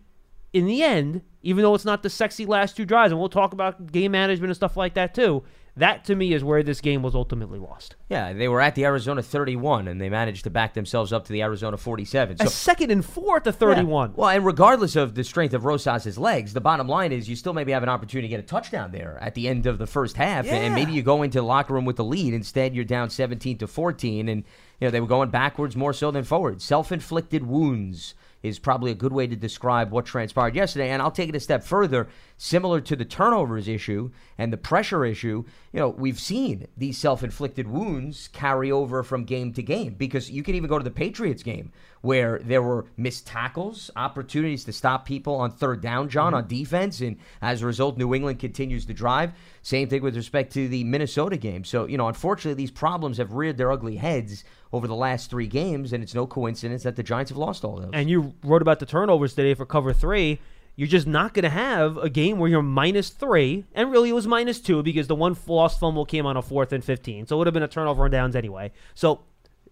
in 0.52 0.66
the 0.66 0.82
end, 0.82 1.22
even 1.42 1.62
though 1.62 1.74
it's 1.74 1.84
not 1.84 2.02
the 2.02 2.10
sexy 2.10 2.44
last 2.44 2.76
two 2.76 2.84
drives, 2.84 3.12
and 3.12 3.20
we'll 3.20 3.28
talk 3.28 3.52
about 3.52 3.90
game 3.92 4.12
management 4.12 4.50
and 4.50 4.56
stuff 4.56 4.76
like 4.76 4.94
that 4.94 5.14
too, 5.14 5.42
that 5.76 6.04
to 6.06 6.14
me 6.14 6.32
is 6.32 6.42
where 6.42 6.62
this 6.62 6.80
game 6.80 7.02
was 7.02 7.14
ultimately 7.14 7.58
lost. 7.58 7.96
Yeah, 8.08 8.32
they 8.32 8.48
were 8.48 8.62
at 8.62 8.74
the 8.74 8.86
Arizona 8.86 9.22
31, 9.22 9.88
and 9.88 10.00
they 10.00 10.08
managed 10.08 10.44
to 10.44 10.50
back 10.50 10.72
themselves 10.72 11.12
up 11.12 11.26
to 11.26 11.32
the 11.32 11.42
Arizona 11.42 11.76
47. 11.76 12.38
A 12.40 12.48
second 12.48 12.90
and 12.90 13.04
four 13.04 13.36
at 13.36 13.44
the 13.44 13.52
31. 13.52 14.10
Yeah. 14.10 14.14
Well, 14.16 14.30
and 14.30 14.46
regardless 14.46 14.96
of 14.96 15.14
the 15.14 15.22
strength 15.22 15.52
of 15.52 15.66
Rosas' 15.66 16.16
legs, 16.16 16.54
the 16.54 16.62
bottom 16.62 16.88
line 16.88 17.12
is 17.12 17.28
you 17.28 17.36
still 17.36 17.52
maybe 17.52 17.72
have 17.72 17.82
an 17.82 17.88
opportunity 17.90 18.28
to 18.28 18.30
get 18.30 18.40
a 18.40 18.46
touchdown 18.46 18.90
there 18.90 19.18
at 19.20 19.34
the 19.34 19.48
end 19.48 19.66
of 19.66 19.76
the 19.76 19.86
first 19.86 20.16
half, 20.16 20.46
and 20.46 20.74
maybe 20.74 20.92
you 20.92 21.02
go 21.02 21.22
into 21.22 21.38
the 21.38 21.44
locker 21.44 21.74
room 21.74 21.84
with 21.84 21.96
the 21.96 22.04
lead. 22.04 22.32
Instead, 22.32 22.74
you're 22.74 22.84
down 22.84 23.10
17 23.10 23.58
to 23.58 23.66
14, 23.66 24.28
and 24.28 24.44
you 24.80 24.86
know 24.86 24.90
they 24.90 25.00
were 25.00 25.06
going 25.06 25.28
backwards 25.30 25.76
more 25.76 25.92
so 25.92 26.10
than 26.10 26.24
forward. 26.24 26.62
Self-inflicted 26.62 27.46
wounds 27.46 28.14
is 28.42 28.58
probably 28.58 28.90
a 28.90 28.94
good 28.94 29.12
way 29.12 29.26
to 29.26 29.36
describe 29.36 29.90
what 29.90 30.06
transpired 30.06 30.54
yesterday. 30.54 30.90
And 30.90 31.02
I'll 31.02 31.10
take 31.10 31.28
it 31.28 31.34
a 31.34 31.40
step 31.40 31.64
further. 31.64 32.08
Similar 32.38 32.80
to 32.82 32.96
the 32.96 33.04
turnovers 33.04 33.66
issue 33.66 34.10
and 34.36 34.52
the 34.52 34.58
pressure 34.58 35.04
issue, 35.04 35.44
you 35.72 35.80
know, 35.80 35.88
we've 35.88 36.20
seen 36.20 36.66
these 36.76 36.98
self 36.98 37.22
inflicted 37.22 37.66
wounds 37.66 38.28
carry 38.28 38.70
over 38.70 39.02
from 39.02 39.24
game 39.24 39.52
to 39.54 39.62
game 39.62 39.94
because 39.94 40.30
you 40.30 40.42
can 40.42 40.54
even 40.54 40.68
go 40.68 40.78
to 40.78 40.84
the 40.84 40.90
Patriots 40.90 41.42
game 41.42 41.72
where 42.02 42.38
there 42.44 42.62
were 42.62 42.86
missed 42.96 43.26
tackles, 43.26 43.90
opportunities 43.96 44.64
to 44.64 44.72
stop 44.72 45.06
people 45.06 45.34
on 45.34 45.50
third 45.50 45.80
down, 45.80 46.08
John, 46.08 46.28
mm-hmm. 46.28 46.36
on 46.36 46.46
defense. 46.46 47.00
And 47.00 47.16
as 47.42 47.62
a 47.62 47.66
result, 47.66 47.98
New 47.98 48.14
England 48.14 48.38
continues 48.38 48.86
to 48.86 48.94
drive. 48.94 49.32
Same 49.62 49.88
thing 49.88 50.02
with 50.02 50.14
respect 50.14 50.52
to 50.52 50.68
the 50.68 50.84
Minnesota 50.84 51.36
game. 51.36 51.64
So, 51.64 51.86
you 51.86 51.96
know, 51.96 52.06
unfortunately, 52.06 52.54
these 52.54 52.70
problems 52.70 53.18
have 53.18 53.32
reared 53.32 53.56
their 53.56 53.72
ugly 53.72 53.96
heads 53.96 54.44
over 54.76 54.86
the 54.86 54.94
last 54.94 55.30
three 55.30 55.46
games, 55.46 55.92
and 55.92 56.02
it's 56.02 56.14
no 56.14 56.26
coincidence 56.26 56.82
that 56.84 56.96
the 56.96 57.02
Giants 57.02 57.30
have 57.30 57.38
lost 57.38 57.64
all 57.64 57.76
those. 57.76 57.90
And 57.92 58.08
you 58.08 58.34
wrote 58.44 58.62
about 58.62 58.78
the 58.78 58.86
turnovers 58.86 59.34
today 59.34 59.54
for 59.54 59.66
cover 59.66 59.92
three. 59.92 60.38
You're 60.76 60.88
just 60.88 61.06
not 61.06 61.32
going 61.32 61.44
to 61.44 61.48
have 61.48 61.96
a 61.96 62.10
game 62.10 62.38
where 62.38 62.50
you're 62.50 62.62
minus 62.62 63.08
three, 63.08 63.64
and 63.74 63.90
really 63.90 64.10
it 64.10 64.12
was 64.12 64.26
minus 64.26 64.60
two 64.60 64.82
because 64.82 65.06
the 65.06 65.14
one 65.14 65.34
lost 65.46 65.80
fumble 65.80 66.04
came 66.04 66.26
on 66.26 66.36
a 66.36 66.42
fourth 66.42 66.72
and 66.72 66.84
15. 66.84 67.26
So 67.26 67.36
it 67.36 67.38
would 67.38 67.46
have 67.46 67.54
been 67.54 67.62
a 67.62 67.68
turnover 67.68 68.04
and 68.04 68.12
downs 68.12 68.36
anyway. 68.36 68.72
So 68.94 69.22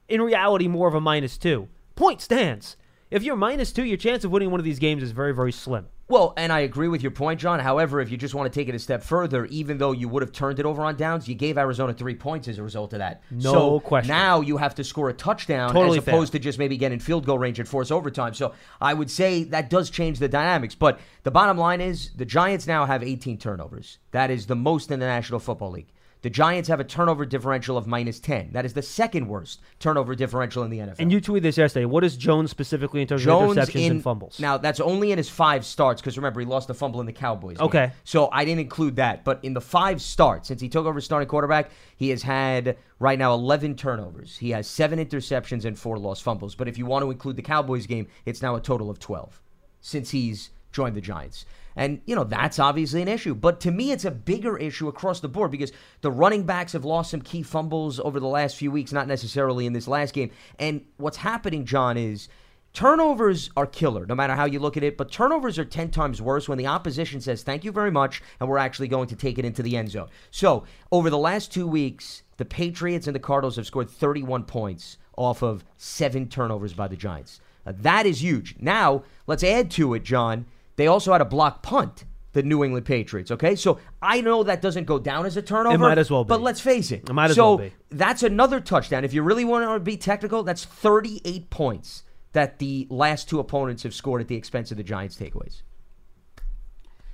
in 0.09 0.23
reality, 0.23 0.67
more 0.67 0.89
of 0.89 0.95
a 0.95 1.01
minus 1.01 1.37
two. 1.37 1.69
Point 1.95 2.21
stands. 2.21 2.77
If 3.11 3.23
you're 3.23 3.37
minus 3.37 3.71
two, 3.71 3.85
your 3.85 3.99
chance 3.99 4.25
of 4.25 4.31
winning 4.31 4.51
one 4.51 4.61
of 4.61 4.65
these 4.65 4.79
games 4.79 5.03
is 5.03 5.13
very, 5.13 5.35
very 5.35 5.53
slim. 5.53 5.87
Well, 6.07 6.35
and 6.37 6.53
I 6.53 6.61
agree 6.61 6.89
with 6.89 7.03
your 7.03 7.13
point, 7.13 7.41
John. 7.41 7.61
However, 7.61 8.01
if 8.01 8.11
you 8.11 8.19
just 8.19 8.35
want 8.35 8.53
to 8.53 8.61
take 8.61 8.69
it 8.69 8.75
a 8.75 8.79
step 8.79 9.03
further, 9.03 9.47
even 9.47 9.79
though 9.79 9.93
you 9.93 10.07
would 10.09 10.23
have 10.23 10.33
turned 10.33 10.59
it 10.59 10.67
over 10.67 10.83
on 10.83 10.97
downs, 10.97 11.27
you 11.27 11.35
gave 11.35 11.57
Arizona 11.57 11.95
three 11.95 12.15
points 12.15 12.47
as 12.47 12.59
a 12.59 12.63
result 12.63 12.93
of 12.93 12.99
that. 12.99 13.23
No 13.31 13.53
so 13.53 13.81
question. 13.81 14.09
Now 14.09 14.43
you 14.43 14.59
have 14.59 14.75
to 14.75 14.85
score 14.85 15.09
a 15.09 15.15
touchdown 15.15 15.73
Totally 15.73 15.99
as 15.99 16.05
fair. 16.05 16.15
opposed 16.15 16.33
to 16.33 16.39
just 16.39 16.59
maybe 16.59 16.77
getting 16.77 16.99
field 16.99 17.25
goal 17.25 17.39
range 17.39 17.59
and 17.59 17.67
force 17.67 17.91
overtime. 17.91 18.35
So 18.35 18.53
I 18.81 18.93
would 18.93 19.11
say 19.11 19.45
that 19.45 19.71
does 19.71 19.89
change 19.89 20.19
the 20.19 20.29
dynamics. 20.29 20.75
But 20.75 21.01
the 21.23 21.31
bottom 21.31 21.57
line 21.57 21.81
is 21.81 22.11
the 22.15 22.27
Giants 22.27 22.67
now 22.67 22.85
have 22.85 23.03
18 23.03 23.39
turnovers. 23.39 23.99
That 24.11 24.31
is 24.31 24.47
the 24.47 24.57
most 24.57 24.91
in 24.91 25.01
the 25.01 25.07
National 25.07 25.41
Football 25.41 25.71
League. 25.71 25.94
The 26.25 26.31
Giants 26.31 26.71
have 26.71 26.81
a 26.81 26.85
turnover 26.85 27.27
differential 27.27 27.77
of 27.77 27.87
minus 27.87 28.19
10. 28.19 28.53
That 28.53 28.65
is 28.65 28.73
the 28.73 28.81
second 28.81 29.29
worst 29.29 29.61
turnover 29.79 30.15
differential 30.15 30.63
in 30.63 30.71
the 30.71 30.79
NFL. 30.79 30.95
And 30.99 31.13
you 31.13 31.21
tweeted 31.21 31.43
this 31.43 31.59
yesterday. 31.59 31.85
What 31.85 32.03
is 32.03 32.17
Jones 32.17 32.51
specifically 32.51 33.03
in 33.03 33.07
terms 33.07 33.23
Jones 33.23 33.59
of 33.59 33.69
interceptions 33.69 33.85
in 33.85 33.93
and 33.93 34.03
fumbles? 34.03 34.41
Now 34.41 34.57
that's 34.57 34.81
only 34.81 35.13
in 35.13 35.19
his 35.19 35.29
five 35.29 35.67
starts 35.67 36.01
because 36.01 36.17
remember 36.17 36.41
he 36.41 36.47
lost 36.47 36.69
the 36.69 36.73
fumble 36.73 37.01
in 37.01 37.07
the 37.07 37.13
Cowboys. 37.13 37.59
game. 37.59 37.67
Okay. 37.67 37.93
So 38.05 38.31
I 38.33 38.47
didn't 38.47 38.61
include 38.61 38.97
that, 38.97 39.23
but 39.23 39.39
in 39.43 39.53
the 39.53 39.61
five 39.61 40.01
starts 40.01 40.49
since 40.49 40.63
he 40.63 40.69
took 40.71 40.87
over 40.87 40.99
starting 41.03 41.29
quarterback, 41.29 41.71
he 41.99 42.09
has 42.09 42.23
had 42.23 42.79
right 42.99 43.19
now 43.19 43.35
11 43.35 43.77
turnovers. 43.77 44.39
He 44.39 44.49
has 44.53 44.67
seven 44.67 44.99
interceptions 44.99 45.67
and 45.67 45.79
four 45.79 45.99
lost 45.99 46.23
fumbles. 46.23 46.55
But 46.55 46.69
if 46.69 46.79
you 46.79 46.87
want 46.87 47.05
to 47.05 47.11
include 47.11 47.37
the 47.37 47.43
Cowboys 47.43 47.87
game, 47.87 48.07
it's 48.25 48.41
now 48.41 48.55
a 48.55 48.63
total 48.63 48.89
of 48.89 48.99
12 48.99 49.43
since 49.83 50.09
he's 50.09 50.49
joined 50.73 50.97
the 50.97 51.03
Giants. 51.03 51.45
And, 51.77 52.01
you 52.07 52.15
know, 52.15 52.25
that's 52.25 52.59
obviously 52.59 53.03
an 53.03 53.09
issue. 53.09 53.35
But 53.35 53.61
to 53.61 53.71
me, 53.71 53.91
it's 53.93 54.05
a 54.05 54.11
bigger 54.11 54.57
issue 54.57 54.89
across 54.89 55.21
the 55.21 55.29
board 55.29 55.51
because 55.51 55.73
the 56.03 56.11
running 56.11 56.45
backs 56.45 56.73
have 56.73 56.85
lost 56.85 57.11
some 57.11 57.23
key 57.23 57.43
fumbles 57.43 57.99
over 58.01 58.21
the 58.21 58.29
last 58.29 58.57
few 58.57 58.71
weeks, 58.71 58.93
not 58.93 59.09
necessarily 59.09 59.67
in 59.67 59.73
this 59.73 59.89
last 59.89 60.15
game. 60.15 60.31
And 60.59 60.85
what's 60.97 61.17
happening, 61.17 61.65
John, 61.65 61.97
is 61.97 62.29
turnovers 62.73 63.51
are 63.57 63.67
killer, 63.67 64.07
no 64.07 64.15
matter 64.15 64.35
how 64.35 64.45
you 64.45 64.59
look 64.61 64.77
at 64.77 64.83
it. 64.83 64.97
But 64.97 65.11
turnovers 65.11 65.59
are 65.59 65.65
10 65.65 65.91
times 65.91 66.23
worse 66.23 66.49
when 66.49 66.59
the 66.59 66.67
opposition 66.67 67.21
says, 67.21 67.43
thank 67.43 67.65
you 67.65 67.73
very 67.73 67.91
much, 67.91 68.23
and 68.39 68.49
we're 68.49 68.59
actually 68.59 68.89
going 68.89 69.09
to 69.09 69.17
take 69.17 69.39
it 69.39 69.45
into 69.45 69.63
the 69.63 69.77
end 69.77 69.91
zone. 69.91 70.09
So 70.31 70.65
over 70.93 71.11
the 71.11 71.19
last 71.19 71.53
two 71.53 71.67
weeks, 71.67 72.23
the 72.37 72.45
Patriots 72.45 73.07
and 73.07 73.15
the 73.15 73.21
Cardinals 73.21 73.57
have 73.57 73.67
scored 73.67 73.91
31 73.91 74.45
points 74.45 74.99
off 75.17 75.43
of 75.43 75.65
seven 75.77 76.29
turnovers 76.29 76.75
by 76.75 76.89
the 76.89 76.97
Giants. 76.97 77.41
That 77.65 78.07
is 78.07 78.23
huge. 78.23 78.57
Now, 78.59 79.05
let's 79.27 79.45
add 79.45 79.71
to 79.73 79.95
it, 79.95 80.03
John. 80.03 80.47
They 80.77 80.87
also 80.87 81.13
had 81.13 81.21
a 81.21 81.25
block 81.25 81.63
punt, 81.63 82.05
the 82.33 82.43
New 82.43 82.65
England 82.65 82.87
Patriots, 82.87 83.31
okay? 83.31 83.55
So 83.55 83.79
I 84.03 84.21
know 84.21 84.43
that 84.43 84.61
doesn't 84.61 84.85
go 84.85 84.99
down 84.99 85.27
as 85.27 85.37
a 85.37 85.43
turnover. 85.43 85.77
It 85.77 85.79
might 85.79 85.99
as 85.99 86.11
well 86.11 86.25
be. 86.25 86.29
But 86.29 86.43
let's 86.43 86.61
face 86.61 86.91
it. 86.91 87.09
It 87.09 87.13
might 87.13 87.31
as 87.31 87.37
so 87.37 87.57
well 87.57 87.59
be. 87.69 87.73
that's 87.91 88.23
another 88.23 88.61
touchdown. 88.61 89.05
If 89.05 89.15
you 89.15 89.23
really 89.23 89.45
want 89.45 89.69
to 89.71 89.81
be 89.81 89.97
technical, 89.97 90.43
that's 90.43 90.65
38 90.65 91.51
points 91.51 92.03
that 92.33 92.59
the 92.59 92.87
last 92.91 93.29
two 93.29 93.39
opponents 93.39 93.85
have 93.85 93.95
scored 93.95 94.21
at 94.21 94.29
the 94.29 94.35
expense 94.35 94.71
of 94.73 94.77
the 94.77 94.83
Giants' 94.83 95.17
takeaways. 95.17 95.63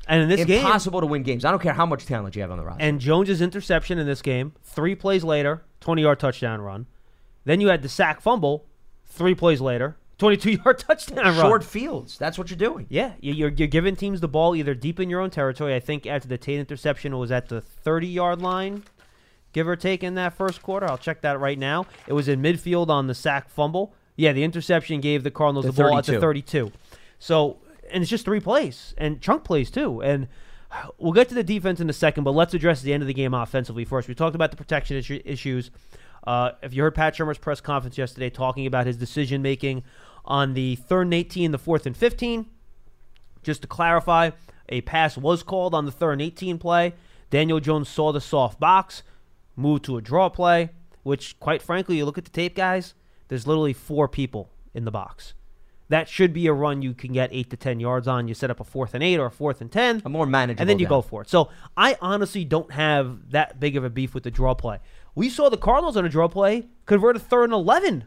and 0.08 0.22
in 0.22 0.28
this 0.30 0.44
game, 0.44 0.56
It's 0.58 0.64
Impossible 0.64 1.00
to 1.00 1.06
win 1.06 1.22
games. 1.22 1.44
I 1.44 1.50
don't 1.50 1.60
care 1.62 1.74
how 1.74 1.84
much 1.86 2.06
talent 2.06 2.34
you 2.34 2.42
have 2.42 2.50
on 2.50 2.56
the 2.58 2.64
roster. 2.64 2.82
and 2.82 2.98
Jones's 2.98 3.42
interception 3.42 3.98
in 3.98 4.06
this 4.06 4.22
game, 4.22 4.54
three 4.62 4.94
plays 4.94 5.22
later, 5.22 5.62
20 5.80 6.02
yard 6.02 6.18
touchdown 6.18 6.62
run. 6.62 6.86
Then 7.44 7.60
you 7.60 7.68
had 7.68 7.82
the 7.82 7.88
sack 7.88 8.20
fumble, 8.22 8.66
three 9.06 9.34
plays 9.34 9.60
later, 9.60 9.98
22 10.20 10.52
yard 10.52 10.78
touchdown 10.88 11.24
run. 11.24 11.34
Short 11.34 11.64
fields. 11.64 12.16
That's 12.18 12.38
what 12.38 12.48
you're 12.50 12.56
doing. 12.56 12.86
Yeah, 12.88 13.12
you- 13.20 13.34
you're, 13.34 13.50
you're 13.50 13.66
giving 13.68 13.96
teams 13.96 14.20
the 14.20 14.28
ball 14.28 14.54
either 14.54 14.74
deep 14.74 15.00
in 15.00 15.10
your 15.10 15.20
own 15.20 15.30
territory. 15.30 15.74
I 15.74 15.80
think 15.80 16.06
after 16.06 16.28
the 16.28 16.38
Tate 16.38 16.60
interception, 16.60 17.12
it 17.12 17.16
was 17.16 17.32
at 17.32 17.48
the 17.48 17.60
30 17.60 18.06
yard 18.06 18.40
line, 18.40 18.84
give 19.52 19.66
or 19.66 19.74
take, 19.76 20.04
in 20.04 20.14
that 20.14 20.34
first 20.34 20.62
quarter. 20.62 20.86
I'll 20.88 20.98
check 20.98 21.22
that 21.22 21.40
right 21.40 21.58
now. 21.58 21.86
It 22.06 22.12
was 22.12 22.28
in 22.28 22.40
midfield 22.40 22.88
on 22.88 23.08
the 23.08 23.14
sack 23.14 23.48
fumble. 23.50 23.92
Yeah, 24.16 24.32
the 24.32 24.44
interception 24.44 25.00
gave 25.00 25.24
the 25.24 25.30
Cardinals 25.30 25.64
the, 25.66 25.72
The 25.72 25.82
ball 25.82 25.98
at 25.98 26.04
the 26.04 26.20
32. 26.20 26.66
32. 26.66 26.72
So, 27.18 27.56
and 27.90 28.02
it's 28.02 28.10
just 28.10 28.24
three 28.24 28.40
plays 28.40 28.94
and 28.98 29.20
chunk 29.20 29.44
plays 29.44 29.70
too. 29.70 30.02
And 30.02 30.28
we'll 30.98 31.12
get 31.12 31.28
to 31.30 31.34
the 31.34 31.42
defense 31.42 31.80
in 31.80 31.88
a 31.88 31.92
second, 31.94 32.24
but 32.24 32.32
let's 32.32 32.52
address 32.54 32.82
the 32.82 32.92
end 32.92 33.02
of 33.02 33.06
the 33.06 33.14
game 33.14 33.32
offensively 33.34 33.84
first. 33.84 34.08
We 34.08 34.14
talked 34.14 34.34
about 34.34 34.50
the 34.50 34.56
protection 34.56 34.96
issue, 34.96 35.20
issues. 35.24 35.70
Uh, 36.26 36.50
if 36.62 36.74
you 36.74 36.82
heard 36.82 36.94
Pat 36.94 37.14
Shurmur's 37.16 37.38
press 37.38 37.62
conference 37.62 37.96
yesterday 37.96 38.28
talking 38.28 38.66
about 38.66 38.86
his 38.86 38.96
decision 38.98 39.40
making 39.40 39.82
on 40.24 40.54
the 40.54 40.76
third 40.76 41.02
and 41.02 41.14
18, 41.14 41.50
the 41.52 41.58
fourth 41.58 41.86
and 41.86 41.96
15, 41.96 42.46
just 43.42 43.62
to 43.62 43.68
clarify, 43.68 44.30
a 44.68 44.80
pass 44.82 45.16
was 45.16 45.42
called 45.42 45.74
on 45.74 45.86
the 45.86 45.92
third 45.92 46.12
and 46.12 46.22
18 46.22 46.58
play. 46.58 46.94
Daniel 47.30 47.60
Jones 47.60 47.88
saw 47.88 48.12
the 48.12 48.20
soft 48.20 48.58
box, 48.60 49.02
moved 49.56 49.84
to 49.84 49.96
a 49.96 50.00
draw 50.02 50.28
play, 50.28 50.70
which, 51.02 51.38
quite 51.40 51.62
frankly, 51.62 51.96
you 51.96 52.04
look 52.04 52.18
at 52.18 52.24
the 52.24 52.30
tape, 52.30 52.54
guys, 52.54 52.94
there's 53.28 53.46
literally 53.46 53.72
four 53.72 54.08
people 54.08 54.50
in 54.74 54.84
the 54.84 54.90
box. 54.90 55.34
That 55.88 56.08
should 56.08 56.32
be 56.32 56.46
a 56.46 56.52
run 56.52 56.82
you 56.82 56.94
can 56.94 57.12
get 57.12 57.30
eight 57.32 57.50
to 57.50 57.56
10 57.56 57.80
yards 57.80 58.06
on. 58.06 58.28
You 58.28 58.34
set 58.34 58.48
up 58.50 58.60
a 58.60 58.64
fourth 58.64 58.94
and 58.94 59.02
eight 59.02 59.18
or 59.18 59.26
a 59.26 59.30
fourth 59.30 59.60
and 59.60 59.72
10 59.72 60.02
A 60.04 60.08
more 60.08 60.24
manageable. 60.24 60.60
and 60.62 60.70
then 60.70 60.78
you 60.78 60.86
down. 60.86 60.98
go 60.98 61.02
for 61.02 61.22
it. 61.22 61.28
So 61.28 61.48
I 61.76 61.96
honestly 62.00 62.44
don't 62.44 62.70
have 62.72 63.30
that 63.32 63.58
big 63.58 63.76
of 63.76 63.82
a 63.82 63.90
beef 63.90 64.14
with 64.14 64.22
the 64.22 64.30
draw 64.30 64.54
play. 64.54 64.78
We 65.16 65.28
saw 65.28 65.48
the 65.48 65.56
Cardinals 65.56 65.96
on 65.96 66.04
a 66.04 66.08
draw 66.08 66.28
play 66.28 66.68
convert 66.86 67.16
a 67.16 67.18
third 67.18 67.44
and 67.44 67.52
eleven 67.54 68.04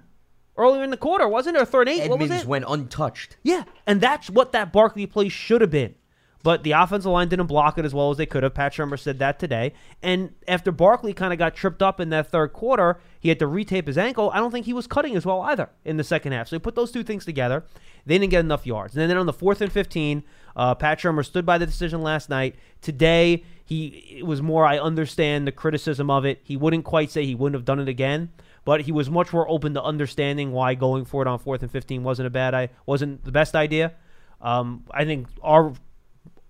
earlier 0.57 0.83
in 0.83 0.89
the 0.89 0.97
quarter, 0.97 1.27
wasn't 1.27 1.57
it? 1.57 1.61
Or 1.61 1.65
third 1.65 1.87
and 1.87 1.99
eight? 1.99 2.09
what 2.09 2.19
was 2.19 2.29
Edmonds 2.29 2.43
it? 2.43 2.49
went 2.49 2.65
untouched. 2.67 3.37
Yeah, 3.43 3.63
and 3.87 4.01
that's 4.01 4.29
what 4.29 4.51
that 4.51 4.71
Barkley 4.71 5.05
play 5.05 5.29
should 5.29 5.61
have 5.61 5.71
been. 5.71 5.95
But 6.43 6.63
the 6.63 6.73
offensive 6.73 7.09
line 7.09 7.29
didn't 7.29 7.47
block 7.47 7.77
it 7.77 7.85
as 7.85 7.93
well 7.93 8.11
as 8.11 8.17
they 8.17 8.25
could 8.25 8.43
have. 8.43 8.53
Pat 8.53 8.73
Shurmur 8.73 8.99
said 8.99 9.17
that 9.19 9.39
today. 9.39 9.71
And 10.01 10.33
after 10.45 10.73
Barkley 10.73 11.13
kind 11.13 11.31
of 11.31 11.39
got 11.39 11.55
tripped 11.55 11.81
up 11.81 12.01
in 12.01 12.09
that 12.09 12.27
third 12.27 12.51
quarter, 12.51 12.99
he 13.21 13.29
had 13.29 13.39
to 13.39 13.45
retape 13.45 13.87
his 13.87 13.97
ankle. 13.97 14.29
I 14.33 14.39
don't 14.39 14.51
think 14.51 14.65
he 14.65 14.73
was 14.73 14.85
cutting 14.85 15.15
as 15.15 15.25
well 15.25 15.39
either 15.41 15.69
in 15.85 15.95
the 15.95 16.03
second 16.03 16.33
half. 16.33 16.49
So 16.49 16.57
you 16.57 16.59
put 16.59 16.75
those 16.75 16.91
two 16.91 17.01
things 17.01 17.23
together. 17.23 17.63
They 18.05 18.17
didn't 18.19 18.31
get 18.31 18.41
enough 18.41 18.65
yards. 18.67 18.97
And 18.97 19.09
then 19.09 19.15
on 19.15 19.25
the 19.25 19.31
fourth 19.31 19.61
and 19.61 19.71
15, 19.71 20.21
uh, 20.57 20.75
Pat 20.75 20.99
Shurmur 20.99 21.25
stood 21.25 21.45
by 21.45 21.57
the 21.57 21.65
decision 21.65 22.01
last 22.01 22.29
night. 22.29 22.55
Today, 22.81 23.45
he 23.63 24.17
it 24.19 24.25
was 24.25 24.41
more, 24.41 24.65
I 24.65 24.77
understand 24.77 25.47
the 25.47 25.53
criticism 25.53 26.09
of 26.09 26.25
it. 26.25 26.41
He 26.43 26.57
wouldn't 26.57 26.83
quite 26.83 27.09
say 27.09 27.25
he 27.25 27.35
wouldn't 27.35 27.55
have 27.55 27.63
done 27.63 27.79
it 27.79 27.87
again 27.87 28.31
but 28.65 28.81
he 28.81 28.91
was 28.91 29.09
much 29.09 29.33
more 29.33 29.49
open 29.49 29.73
to 29.73 29.83
understanding 29.83 30.51
why 30.51 30.75
going 30.75 31.05
for 31.05 31.21
it 31.21 31.27
on 31.27 31.39
fourth 31.39 31.61
and 31.61 31.71
15 31.71 32.03
wasn't 32.03 32.27
a 32.27 32.29
bad 32.29 32.53
I 32.53 32.69
wasn't 32.85 33.23
the 33.23 33.31
best 33.31 33.55
idea. 33.55 33.93
Um, 34.41 34.83
I 34.91 35.05
think 35.05 35.27
our 35.41 35.73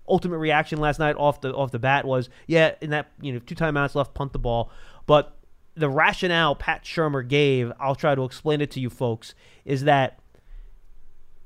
ultimate 0.08 0.38
reaction 0.38 0.78
last 0.80 0.98
night 0.98 1.16
off 1.16 1.40
the 1.40 1.54
off 1.54 1.70
the 1.70 1.78
bat 1.78 2.04
was, 2.04 2.28
yeah, 2.46 2.74
in 2.80 2.90
that 2.90 3.10
you 3.20 3.32
know 3.32 3.38
two 3.38 3.54
timeouts 3.54 3.94
left, 3.94 4.14
punt 4.14 4.32
the 4.32 4.38
ball. 4.38 4.70
But 5.06 5.36
the 5.74 5.88
rationale 5.88 6.54
Pat 6.54 6.84
Shurmur 6.84 7.26
gave, 7.26 7.72
I'll 7.80 7.94
try 7.94 8.14
to 8.14 8.24
explain 8.24 8.60
it 8.60 8.70
to 8.72 8.80
you 8.80 8.90
folks, 8.90 9.34
is 9.64 9.84
that 9.84 10.18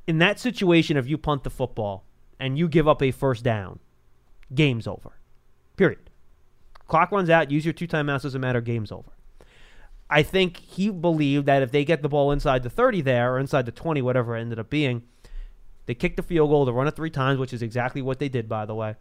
in 0.06 0.18
that 0.18 0.38
situation, 0.38 0.96
if 0.96 1.06
you 1.06 1.18
punt 1.18 1.44
the 1.44 1.50
football 1.50 2.04
and 2.38 2.58
you 2.58 2.68
give 2.68 2.88
up 2.88 3.02
a 3.02 3.10
first 3.10 3.44
down, 3.44 3.78
game's 4.54 4.86
over. 4.86 5.18
Period. 5.76 6.10
Clock 6.88 7.12
runs 7.12 7.30
out. 7.30 7.50
Use 7.50 7.64
your 7.64 7.74
two 7.74 7.86
timeouts. 7.86 8.22
Doesn't 8.22 8.40
matter. 8.40 8.60
Game's 8.60 8.90
over. 8.90 9.12
I 10.10 10.22
think 10.22 10.56
he 10.56 10.90
believed 10.90 11.46
that 11.46 11.62
if 11.62 11.70
they 11.70 11.84
get 11.84 12.02
the 12.02 12.08
ball 12.08 12.32
inside 12.32 12.62
the 12.62 12.70
30 12.70 13.02
there 13.02 13.34
or 13.34 13.38
inside 13.38 13.66
the 13.66 13.72
20, 13.72 14.00
whatever 14.02 14.36
it 14.36 14.40
ended 14.40 14.58
up 14.58 14.70
being, 14.70 15.02
they 15.86 15.94
kick 15.94 16.16
the 16.16 16.22
field 16.22 16.50
goal, 16.50 16.64
they 16.64 16.72
run 16.72 16.86
it 16.86 16.96
three 16.96 17.10
times, 17.10 17.38
which 17.38 17.52
is 17.52 17.62
exactly 17.62 18.00
what 18.00 18.18
they 18.18 18.28
did, 18.28 18.48
by 18.48 18.64
the 18.64 18.74
way. 18.74 18.96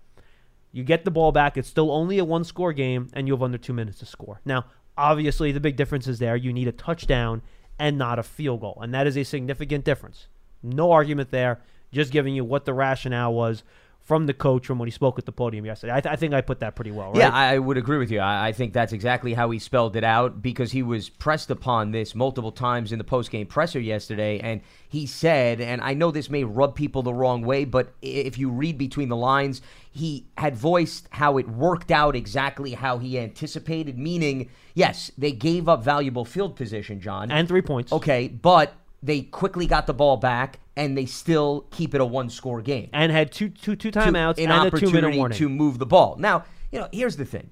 You 0.72 0.84
get 0.84 1.06
the 1.06 1.12
ball 1.12 1.32
back. 1.32 1.58
It's 1.58 1.68
still 1.68 1.92
only 1.92 2.18
a 2.18 2.26
one 2.26 2.44
score 2.44 2.74
game, 2.74 3.10
and 3.14 3.28
you 3.28 3.34
have 3.34 3.44
under 3.44 3.58
two 3.58 3.74
minutes 3.74 4.00
to 4.00 4.06
score. 4.06 4.42
Now, 4.46 4.66
obviously, 4.98 5.52
the 5.52 5.60
big 5.60 5.78
difference 5.78 6.08
is 6.08 6.20
there. 6.20 6.36
You 6.36 6.52
need 6.52 6.68
a 6.68 6.74
touchdown 6.74 7.42
and 7.80 7.98
not 7.98 8.20
a 8.20 8.24
field 8.24 8.62
goal, 8.62 8.80
and 8.82 8.94
that 8.94 9.08
is 9.08 9.18
a 9.18 9.24
significant 9.24 9.86
difference. 9.86 10.28
No 10.62 10.92
argument 10.92 11.32
there. 11.32 11.62
Just 11.92 12.12
giving 12.12 12.36
you 12.36 12.44
what 12.44 12.66
the 12.66 12.74
rationale 12.74 13.34
was 13.34 13.64
from 14.08 14.26
the 14.26 14.34
coach 14.34 14.66
from 14.66 14.80
when 14.80 14.88
he 14.88 14.92
spoke 14.92 15.20
at 15.20 15.26
the 15.26 15.34
podium 15.34 15.66
yesterday. 15.66 15.92
I, 15.92 16.00
th- 16.00 16.14
I 16.14 16.16
think 16.16 16.34
I 16.34 16.40
put 16.40 16.62
that 16.62 16.78
pretty 16.78 16.92
well, 16.92 17.10
right? 17.10 17.18
Yeah, 17.18 17.30
I 17.30 17.60
would 17.60 17.76
agree 17.76 17.98
with 17.98 18.10
you. 18.10 18.22
I, 18.22 18.48
I 18.48 18.52
think 18.54 18.72
that's 18.72 18.94
exactly 18.94 19.34
how 19.34 19.50
he 19.52 19.60
spelled 19.60 19.98
it 19.98 20.04
out 20.06 20.42
because 20.42 20.72
he 20.72 20.82
was 20.82 21.10
pressed 21.10 21.52
upon 21.52 21.92
this 21.92 22.16
multiple 22.16 22.54
times 22.54 22.94
in 22.94 23.00
the 23.00 23.04
post-game 23.04 23.48
presser 23.48 23.82
yesterday, 23.82 24.40
and 24.40 24.62
he 24.88 25.06
said, 25.06 25.60
and 25.60 25.82
I 25.82 25.94
know 25.94 26.10
this 26.12 26.30
may 26.30 26.46
rub 26.46 26.74
people 26.74 27.04
the 27.04 27.14
wrong 27.14 27.42
way, 27.42 27.66
but 27.66 27.96
if 28.02 28.38
you 28.38 28.50
read 28.50 28.78
between 28.78 29.10
the 29.10 29.18
lines, 29.18 29.62
he 29.92 30.28
had 30.38 30.56
voiced 30.56 31.10
how 31.12 31.38
it 31.38 31.50
worked 31.50 31.92
out 31.92 32.16
exactly 32.16 32.76
how 32.76 33.00
he 33.00 33.20
anticipated, 33.20 34.00
meaning, 34.00 34.50
yes, 34.74 35.12
they 35.18 35.34
gave 35.34 35.68
up 35.68 35.84
valuable 35.84 36.24
field 36.24 36.56
position, 36.56 37.02
John. 37.02 37.30
and 37.30 37.46
three 37.46 37.62
points. 37.62 37.92
okay, 37.92 38.30
but 38.30 38.74
they 39.04 39.24
quickly 39.24 39.68
got 39.68 39.86
the 39.86 39.94
ball 39.94 40.16
back 40.16 40.60
and 40.77 40.98
they 40.98 41.05
still 41.05 41.67
keep 41.72 41.93
it 41.93 42.00
a 42.00 42.05
one-score 42.05 42.62
game 42.62 42.89
And 42.93 43.12
had 43.12 43.31
two 43.34 43.50
two 43.50 43.75
two 43.75 43.91
to- 43.91 44.00
timeouts 44.00 44.38
an 44.38 44.50
and 44.51 44.67
a 44.67 44.72
two 44.72 44.86
minute 44.86 45.03
opportunity 45.07 45.17
warning. 45.17 45.38
to 45.38 45.50
move 45.50 45.79
the 45.79 45.86
ball. 45.86 46.15
Now, 46.17 46.46
you 46.72 46.79
know, 46.79 46.88
here's 46.93 47.17
the 47.17 47.25
thing: 47.25 47.50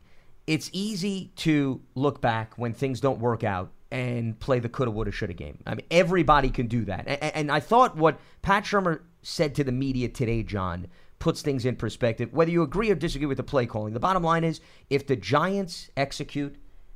it's 0.47 0.69
easy 0.71 1.31
to 1.37 1.81
look 1.95 2.21
back 2.21 2.53
when 2.57 2.73
things 2.73 3.01
don't 3.01 3.19
work 3.19 3.43
out 3.43 3.71
and 3.91 4.37
play 4.39 4.59
the 4.59 4.69
coulda, 4.69 4.91
woulda, 4.91 5.11
shoulda 5.11 5.33
game. 5.33 5.57
I 5.65 5.75
mean, 5.75 5.85
everybody 5.91 6.49
can 6.49 6.67
do 6.67 6.85
that. 6.85 7.07
And, 7.07 7.23
and 7.35 7.51
I 7.51 7.59
thought 7.59 7.95
what 7.95 8.19
Pat 8.41 8.63
Shurmur 8.63 9.01
said 9.21 9.55
to 9.55 9.63
the 9.63 9.71
media 9.71 10.09
today, 10.09 10.43
John, 10.43 10.87
puts 11.19 11.41
things 11.41 11.65
in 11.65 11.75
perspective. 11.77 12.33
Whether 12.33 12.51
you 12.51 12.61
agree 12.63 12.89
or 12.91 12.95
disagree 12.95 13.27
with 13.27 13.37
the 13.37 13.43
play 13.43 13.65
calling, 13.65 13.93
the 13.93 13.99
bottom 13.99 14.23
line 14.23 14.43
is 14.43 14.59
if 14.89 15.07
the 15.07 15.15
Giants 15.15 15.89
execute. 15.97 16.55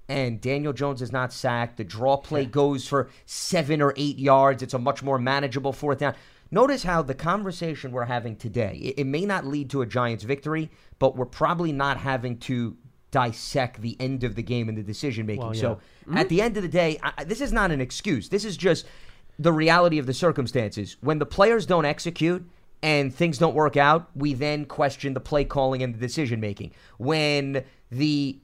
And 0.10 0.42
Daniel 0.42 0.74
Jones 0.74 1.02
is 1.02 1.12
not 1.12 1.32
sacked. 1.32 1.78
The 1.78 1.84
draw 1.84 2.18
play 2.18 2.46
goes 2.46 2.88
for 2.88 3.10
seven 3.28 3.80
or 3.80 3.94
eight 3.96 4.18
yards. 4.18 4.64
It's 4.64 4.74
a 4.74 4.80
much 4.80 5.04
more 5.04 5.20
manageable 5.20 5.72
fourth 5.72 6.00
down. 6.00 6.16
Notice 6.52 6.82
how 6.82 7.04
the 7.04 7.14
conversation 7.14 7.92
we're 7.92 8.06
having 8.06 8.36
today, 8.36 8.80
it, 8.82 9.02
it 9.02 9.04
may 9.06 9.24
not 9.24 9.46
lead 9.46 9.70
to 9.70 9.84
a 9.84 9.86
Giants 9.86 10.24
victory, 10.24 10.72
but 10.98 11.16
we're 11.16 11.26
probably 11.26 11.72
not 11.72 11.98
having 11.98 12.40
to 12.40 12.76
dissect 13.12 13.82
the 13.82 13.96
end 14.00 14.24
of 14.24 14.36
the 14.36 14.42
game 14.42 14.68
and 14.68 14.78
the 14.78 14.84
decision 14.84 15.28
making. 15.28 15.44
Well, 15.44 15.56
yeah. 15.56 15.62
So 15.62 15.72
at 15.74 16.08
mm-hmm. 16.08 16.28
the 16.28 16.42
end 16.42 16.58
of 16.58 16.64
the 16.64 16.70
day, 16.70 17.00
I- 17.04 17.24
this 17.24 17.42
is 17.42 17.54
not 17.54 17.72
an 17.72 17.82
excuse. 17.82 18.30
This 18.30 18.46
is 18.46 18.58
just 18.58 18.88
the 19.38 19.54
reality 19.54 20.00
of 20.00 20.08
the 20.08 20.14
circumstances. 20.14 20.98
When 21.02 21.20
the 21.20 21.26
players 21.26 21.66
don't 21.66 21.86
execute 21.86 22.48
and 22.82 23.14
things 23.14 23.38
don't 23.38 23.56
work 23.56 23.78
out, 23.78 24.10
we 24.16 24.34
then 24.34 24.66
question 24.66 25.14
the 25.14 25.20
play 25.20 25.46
calling 25.46 25.84
and 25.84 25.94
the 25.94 26.00
decision 26.00 26.40
making. 26.40 26.72
When 26.98 27.64
the 27.92 28.40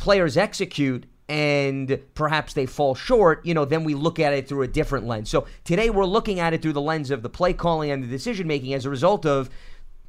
players 0.00 0.36
execute 0.38 1.04
and 1.28 2.00
perhaps 2.14 2.54
they 2.54 2.66
fall 2.66 2.94
short, 2.94 3.44
you 3.46 3.54
know, 3.54 3.64
then 3.64 3.84
we 3.84 3.94
look 3.94 4.18
at 4.18 4.32
it 4.32 4.48
through 4.48 4.62
a 4.62 4.68
different 4.68 5.06
lens. 5.06 5.30
So 5.30 5.46
today 5.62 5.90
we're 5.90 6.06
looking 6.06 6.40
at 6.40 6.52
it 6.54 6.62
through 6.62 6.72
the 6.72 6.80
lens 6.80 7.10
of 7.10 7.22
the 7.22 7.28
play 7.28 7.52
calling 7.52 7.90
and 7.90 8.02
the 8.02 8.08
decision 8.08 8.48
making 8.48 8.74
as 8.74 8.86
a 8.86 8.90
result 8.90 9.24
of 9.26 9.50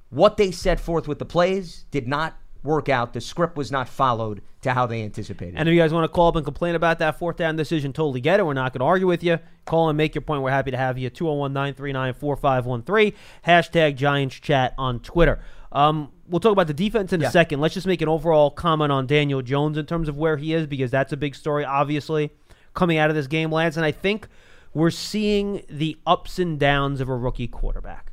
what 0.10 0.38
they 0.38 0.50
set 0.50 0.80
forth 0.80 1.08
with 1.08 1.20
the 1.20 1.26
plays 1.26 1.86
did 1.92 2.08
not 2.08 2.38
work 2.64 2.90
out. 2.90 3.14
The 3.14 3.22
script 3.22 3.58
was 3.58 3.72
not 3.72 3.90
followed 3.90 4.42
to 4.62 4.74
how 4.74 4.86
they 4.86 5.04
anticipated. 5.04 5.56
And 5.58 5.68
if 5.68 5.74
you 5.74 5.80
guys 5.80 5.94
want 5.94 6.06
to 6.06 6.08
call 6.16 6.30
up 6.30 6.36
and 6.36 6.46
complain 6.46 6.76
about 6.76 7.00
that 7.00 7.20
fourth 7.20 7.38
down 7.38 7.56
decision, 7.56 7.92
totally 7.92 8.22
get 8.22 8.40
it. 8.40 8.46
We're 8.46 8.54
not 8.54 8.74
going 8.74 8.80
to 8.80 8.86
argue 8.86 9.08
with 9.08 9.24
you. 9.24 9.40
Call 9.66 9.90
and 9.90 9.98
make 9.98 10.16
your 10.16 10.22
point. 10.22 10.42
We're 10.42 10.52
happy 10.52 10.72
to 10.72 10.78
have 10.78 10.98
you. 10.98 11.10
201 11.10 11.54
939 11.54 12.14
4513. 12.14 13.14
Hashtag 13.46 13.96
Giants 13.96 14.36
Chat 14.36 14.74
on 14.78 15.00
Twitter. 15.02 15.42
Um, 15.72 16.12
we'll 16.28 16.40
talk 16.40 16.52
about 16.52 16.68
the 16.68 16.74
defense 16.74 17.14
in 17.14 17.22
Yeah. 17.22 17.28
a 17.28 17.32
second. 17.32 17.62
Let's 17.62 17.74
just 17.74 17.88
make 17.88 18.02
an 18.02 18.10
overall 18.10 18.52
comment 18.52 18.92
on 18.92 19.08
Daniel 19.08 19.42
Jones 19.42 19.78
in 19.78 19.86
terms 19.86 20.10
of 20.10 20.18
where 20.18 20.38
he 20.38 20.54
is 20.54 20.68
because 20.68 20.92
that's 20.92 21.14
a 21.14 21.18
big 21.18 21.34
story, 21.36 21.64
obviously, 21.64 22.32
coming 22.74 22.98
out 22.98 23.10
of 23.10 23.16
this 23.16 23.28
game, 23.28 23.52
Lance. 23.52 23.78
And 23.78 23.86
I 23.86 23.92
think 23.92 24.28
we're 24.74 24.90
seeing 24.90 25.64
the 25.70 25.98
ups 26.06 26.40
and 26.40 26.60
downs 26.60 27.00
of 27.02 27.10
a 27.10 27.16
rookie 27.16 27.48
quarterback. 27.48 28.12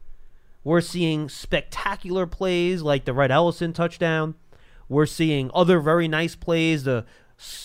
We're 0.64 0.80
seeing 0.80 1.28
spectacular 1.28 2.26
plays 2.26 2.82
like 2.82 3.04
the 3.04 3.12
Rhett 3.12 3.30
Ellison 3.30 3.72
touchdown. 3.72 4.34
We're 4.88 5.06
seeing 5.06 5.50
other 5.54 5.80
very 5.80 6.08
nice 6.08 6.34
plays, 6.34 6.84
the 6.84 7.04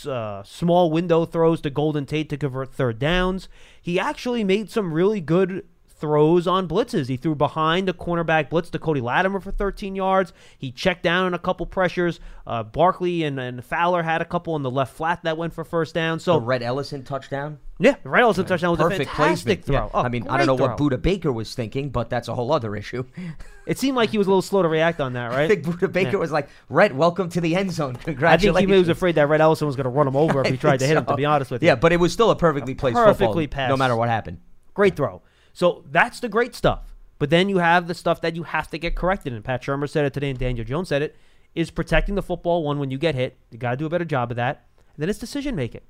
uh, 0.07 0.43
small 0.43 0.91
window 0.91 1.25
throws 1.25 1.59
to 1.61 1.69
Golden 1.69 2.05
Tate 2.05 2.29
to 2.29 2.37
convert 2.37 2.73
third 2.73 2.99
downs. 2.99 3.49
He 3.81 3.99
actually 3.99 4.43
made 4.43 4.69
some 4.69 4.93
really 4.93 5.19
good 5.21 5.65
throws 6.03 6.47
on 6.47 6.67
blitzes. 6.67 7.07
He 7.07 7.15
threw 7.15 7.33
behind 7.33 7.87
the 7.87 7.93
cornerback 7.93 8.49
blitz 8.49 8.69
to 8.71 8.77
Cody 8.79 8.99
Latimer 8.99 9.39
for 9.39 9.51
13 9.51 9.95
yards. 9.95 10.33
He 10.57 10.69
checked 10.69 11.01
down 11.01 11.27
on 11.27 11.33
a 11.33 11.39
couple 11.39 11.65
pressures. 11.65 12.19
Uh, 12.45 12.61
Barkley 12.61 13.23
and, 13.23 13.39
and 13.39 13.63
Fowler 13.63 14.03
had 14.03 14.21
a 14.21 14.25
couple 14.25 14.53
on 14.53 14.63
the 14.63 14.69
left 14.69 14.93
flat 14.97 15.23
that 15.23 15.37
went 15.37 15.53
for 15.53 15.63
first 15.63 15.93
down. 15.95 16.17
the 16.17 16.23
So, 16.25 16.37
Rhett 16.39 16.61
Ellison 16.61 17.05
touchdown, 17.05 17.59
yeah, 17.79 17.95
the 18.03 18.09
Rhett 18.09 18.23
Ellison 18.23 18.43
touchdown 18.45 18.71
was 18.71 18.79
perfect 18.81 19.03
a 19.03 19.05
fantastic 19.05 19.63
placement. 19.63 19.65
throw. 19.65 19.75
Yeah. 19.75 19.89
Oh, 19.93 20.05
I 20.05 20.09
mean, 20.09 20.27
I 20.27 20.37
don't 20.39 20.47
know 20.47 20.57
throw. 20.57 20.67
what 20.67 20.77
Budda 20.77 21.01
Baker 21.01 21.31
was 21.31 21.55
thinking, 21.55 21.89
but 21.89 22.09
that's 22.09 22.27
a 22.27 22.35
whole 22.35 22.51
other 22.51 22.75
issue. 22.75 23.05
It 23.65 23.79
seemed 23.79 23.95
like 23.95 24.09
he 24.09 24.17
was 24.17 24.27
a 24.27 24.29
little 24.29 24.41
slow 24.41 24.61
to 24.61 24.67
react 24.67 24.99
on 24.99 25.13
that, 25.13 25.27
right? 25.27 25.45
I 25.45 25.47
think 25.47 25.63
Budda 25.63 25.89
Baker 25.89 26.09
Yeah. 26.11 26.17
was 26.17 26.33
like, 26.33 26.49
"Rhett, 26.67 26.93
welcome 26.93 27.29
to 27.29 27.39
the 27.39 27.55
end 27.55 27.71
zone. 27.71 27.95
Congratulations." 27.95 28.57
I 28.57 28.59
think 28.59 28.69
he 28.69 28.77
was 28.77 28.89
afraid 28.89 29.15
that 29.15 29.29
Rhett 29.29 29.39
Ellison 29.39 29.67
was 29.67 29.77
going 29.77 29.85
to 29.85 29.89
run 29.89 30.05
him 30.05 30.17
over 30.17 30.41
if 30.41 30.47
he 30.51 30.57
tried 30.67 30.79
to 30.81 30.85
hit 30.85 30.97
him. 30.97 31.05
To 31.05 31.15
be 31.15 31.23
honest 31.23 31.49
with 31.49 31.63
you, 31.63 31.67
Yeah, 31.67 31.75
but 31.75 31.93
it 31.93 31.97
was 32.01 32.11
still 32.11 32.29
a 32.29 32.35
perfectly 32.35 32.75
placed 32.75 32.95
Perfectly 32.95 33.45
football, 33.47 33.69
no 33.69 33.77
matter 33.77 33.95
what 33.95 34.09
happened. 34.09 34.39
great 34.73 34.97
throw. 34.97 35.21
So 35.53 35.83
that's 35.89 36.19
the 36.19 36.29
great 36.29 36.55
stuff. 36.55 36.93
But 37.19 37.29
then 37.29 37.47
you 37.47 37.59
have 37.59 37.87
the 37.87 37.93
stuff 37.93 38.19
that 38.21 38.35
you 38.35 38.43
have 38.43 38.69
to 38.71 38.77
get 38.77 38.95
corrected. 38.95 39.31
And 39.31 39.43
Pat 39.43 39.61
Shurmur 39.61 39.89
said 39.89 40.05
it 40.05 40.13
today, 40.13 40.29
and 40.31 40.39
Daniel 40.39 40.65
Jones 40.65 40.89
said 40.89 41.01
it, 41.01 41.15
is 41.55 41.71
protecting 41.71 42.15
the 42.15 42.23
football. 42.23 42.63
One, 42.63 42.79
when 42.79 42.91
you 42.91 42.97
get 42.97 43.15
hit, 43.15 43.37
you 43.51 43.57
got 43.57 43.71
to 43.71 43.77
do 43.77 43.85
a 43.85 43.89
better 43.89 44.05
job 44.05 44.31
of 44.31 44.37
that. 44.37 44.65
And 44.77 45.01
then 45.01 45.09
it's 45.09 45.19
decision 45.19 45.55
making. 45.55 45.81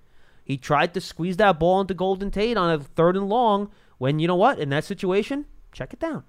He 0.43 0.57
tried 0.57 0.93
to 0.93 1.01
squeeze 1.01 1.37
that 1.37 1.59
ball 1.59 1.81
into 1.81 1.93
Golden 1.93 2.29
Tate 2.29 2.57
on 2.57 2.69
a 2.69 2.83
third 2.83 3.15
and 3.15 3.29
long 3.29 3.71
when, 3.97 4.19
you 4.19 4.27
know 4.27 4.35
what, 4.35 4.59
in 4.59 4.69
that 4.69 4.83
situation, 4.83 5.45
check 5.71 5.93
it 5.93 5.99
down. 5.99 6.23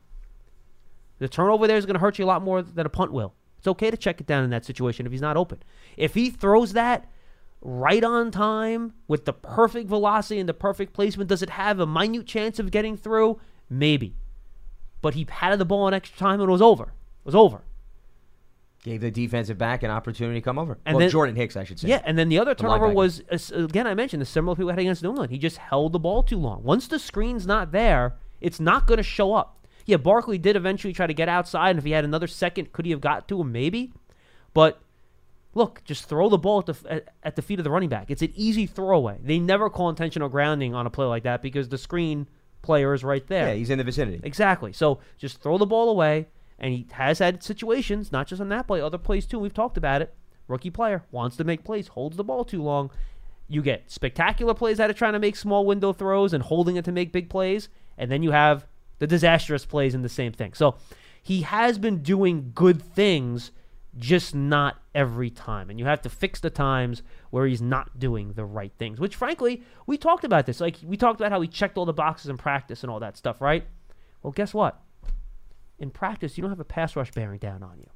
The 1.18 1.28
turnover 1.28 1.66
there 1.66 1.76
is 1.76 1.86
going 1.86 1.94
to 1.94 2.00
hurt 2.00 2.18
you 2.18 2.24
a 2.24 2.26
lot 2.26 2.42
more 2.42 2.62
than 2.62 2.86
a 2.86 2.90
punt 2.90 3.12
will. 3.12 3.34
It's 3.58 3.66
okay 3.66 3.90
to 3.90 3.96
check 3.96 4.20
it 4.20 4.26
down 4.26 4.44
in 4.44 4.50
that 4.50 4.64
situation 4.64 5.06
if 5.06 5.12
he's 5.12 5.20
not 5.20 5.36
open. 5.36 5.62
If 5.96 6.14
he 6.14 6.30
throws 6.30 6.74
that 6.74 7.08
right 7.64 8.04
on 8.04 8.30
time 8.30 8.92
with 9.08 9.24
the 9.24 9.32
perfect 9.32 9.88
velocity 9.88 10.38
and 10.38 10.48
the 10.48 10.54
perfect 10.54 10.92
placement, 10.92 11.28
does 11.28 11.42
it 11.42 11.50
have 11.50 11.80
a 11.80 11.86
minute 11.86 12.26
chance 12.26 12.58
of 12.58 12.70
getting 12.70 12.96
through? 12.96 13.40
Maybe. 13.68 14.14
But 15.00 15.14
he 15.14 15.24
patted 15.24 15.58
the 15.58 15.64
ball 15.64 15.88
in 15.88 15.94
extra 15.94 16.18
time 16.18 16.40
and 16.40 16.48
it 16.48 16.52
was 16.52 16.62
over. 16.62 16.84
It 16.84 17.24
was 17.24 17.34
over. 17.34 17.62
Gave 18.84 19.00
the 19.00 19.10
defensive 19.10 19.56
back 19.56 19.82
an 19.82 19.90
opportunity 19.90 20.40
to 20.40 20.44
come 20.44 20.58
over. 20.58 20.78
And 20.84 20.94
well, 20.94 21.00
then- 21.00 21.10
Jordan 21.10 21.36
Hicks, 21.36 21.56
I 21.56 21.64
should 21.64 21.80
say. 21.80 21.88
Yeah, 21.88 22.02
and 22.04 22.18
then 22.18 22.28
the 22.28 22.38
other 22.38 22.52
The 22.54 22.62
turnover 22.62 22.90
was 22.90 23.22
again 23.50 23.86
I 23.86 23.94
mentioned 23.94 24.20
the 24.20 24.26
similar 24.26 24.54
people 24.54 24.68
had 24.70 24.78
against 24.78 25.02
New 25.02 25.08
England. 25.08 25.32
He 25.32 25.38
just 25.38 25.56
held 25.56 25.92
the 25.92 25.98
ball 25.98 26.22
too 26.22 26.36
long. 26.36 26.62
Once 26.62 26.86
the 26.86 26.98
screen's 26.98 27.46
not 27.46 27.72
there, 27.72 28.16
it's 28.42 28.60
not 28.60 28.86
going 28.86 28.98
to 28.98 29.02
show 29.02 29.32
up. 29.32 29.66
Yeah, 29.86 29.96
Barkley 29.96 30.36
did 30.36 30.54
eventually 30.54 30.92
try 30.92 31.06
to 31.06 31.14
get 31.14 31.30
outside, 31.30 31.70
and 31.70 31.78
if 31.78 31.84
he 31.84 31.92
had 31.92 32.04
another 32.04 32.26
second, 32.26 32.72
could 32.72 32.84
he 32.84 32.90
have 32.90 33.00
got 33.00 33.26
to 33.28 33.40
him? 33.40 33.52
Maybe, 33.52 33.92
but 34.52 34.80
look, 35.54 35.82
just 35.84 36.08
throw 36.08 36.28
the 36.28 36.38
ball 36.38 36.60
at 36.60 36.66
the 36.66 36.76
at, 36.92 37.08
at 37.22 37.36
the 37.36 37.42
feet 37.42 37.58
of 37.58 37.64
the 37.64 37.70
running 37.70 37.88
back. 37.88 38.10
It's 38.10 38.22
an 38.22 38.32
easy 38.34 38.66
throwaway. 38.66 39.18
They 39.22 39.38
never 39.38 39.70
call 39.70 39.88
intentional 39.88 40.28
grounding 40.28 40.74
on 40.74 40.86
a 40.86 40.90
play 40.90 41.06
like 41.06 41.22
that 41.24 41.42
because 41.42 41.68
the 41.68 41.78
screen 41.78 42.28
player 42.62 42.94
is 42.94 43.04
right 43.04 43.26
there. 43.26 43.48
Yeah, 43.48 43.54
he's 43.54 43.70
in 43.70 43.78
the 43.78 43.84
vicinity. 43.84 44.20
Exactly. 44.22 44.72
So 44.72 45.00
just 45.18 45.40
throw 45.40 45.58
the 45.58 45.66
ball 45.66 45.88
away. 45.88 46.28
And 46.58 46.72
he 46.72 46.86
has 46.92 47.18
had 47.18 47.42
situations, 47.42 48.12
not 48.12 48.28
just 48.28 48.40
on 48.40 48.48
that 48.50 48.66
play, 48.66 48.80
other 48.80 48.98
plays 48.98 49.26
too. 49.26 49.38
We've 49.38 49.52
talked 49.52 49.76
about 49.76 50.02
it. 50.02 50.14
Rookie 50.46 50.70
player 50.70 51.02
wants 51.10 51.36
to 51.36 51.44
make 51.44 51.64
plays, 51.64 51.88
holds 51.88 52.16
the 52.16 52.24
ball 52.24 52.44
too 52.44 52.62
long. 52.62 52.90
You 53.48 53.60
get 53.60 53.90
spectacular 53.90 54.54
plays 54.54 54.78
out 54.78 54.88
of 54.88 54.96
trying 54.96 55.14
to 55.14 55.18
make 55.18 55.36
small 55.36 55.66
window 55.66 55.92
throws 55.92 56.32
and 56.32 56.42
holding 56.42 56.76
it 56.76 56.84
to 56.84 56.92
make 56.92 57.12
big 57.12 57.28
plays. 57.28 57.68
And 57.98 58.10
then 58.10 58.22
you 58.22 58.30
have 58.30 58.66
the 58.98 59.06
disastrous 59.06 59.66
plays 59.66 59.94
in 59.94 60.02
the 60.02 60.08
same 60.08 60.32
thing. 60.32 60.54
So 60.54 60.76
he 61.22 61.42
has 61.42 61.78
been 61.78 62.02
doing 62.02 62.52
good 62.54 62.80
things, 62.80 63.50
just 63.96 64.34
not 64.34 64.82
every 64.94 65.30
time. 65.30 65.70
And 65.70 65.78
you 65.78 65.86
have 65.86 66.02
to 66.02 66.08
fix 66.08 66.40
the 66.40 66.50
times 66.50 67.02
where 67.30 67.46
he's 67.46 67.62
not 67.62 67.98
doing 67.98 68.32
the 68.32 68.44
right 68.44 68.72
things, 68.78 68.98
which 69.00 69.16
frankly, 69.16 69.62
we 69.86 69.96
talked 69.96 70.24
about 70.24 70.46
this. 70.46 70.60
Like, 70.60 70.76
we 70.84 70.96
talked 70.96 71.20
about 71.20 71.32
how 71.32 71.40
he 71.40 71.48
checked 71.48 71.78
all 71.78 71.84
the 71.84 71.92
boxes 71.92 72.28
in 72.28 72.36
practice 72.36 72.82
and 72.82 72.90
all 72.90 73.00
that 73.00 73.16
stuff, 73.16 73.40
right? 73.40 73.66
Well, 74.22 74.32
guess 74.32 74.52
what? 74.54 74.80
in 75.78 75.90
practice, 75.90 76.36
you 76.36 76.42
don't 76.42 76.50
have 76.50 76.60
a 76.60 76.64
pass 76.64 76.96
rush 76.96 77.10
bearing 77.12 77.38
down 77.38 77.62
on 77.62 77.78
you. 77.78 77.88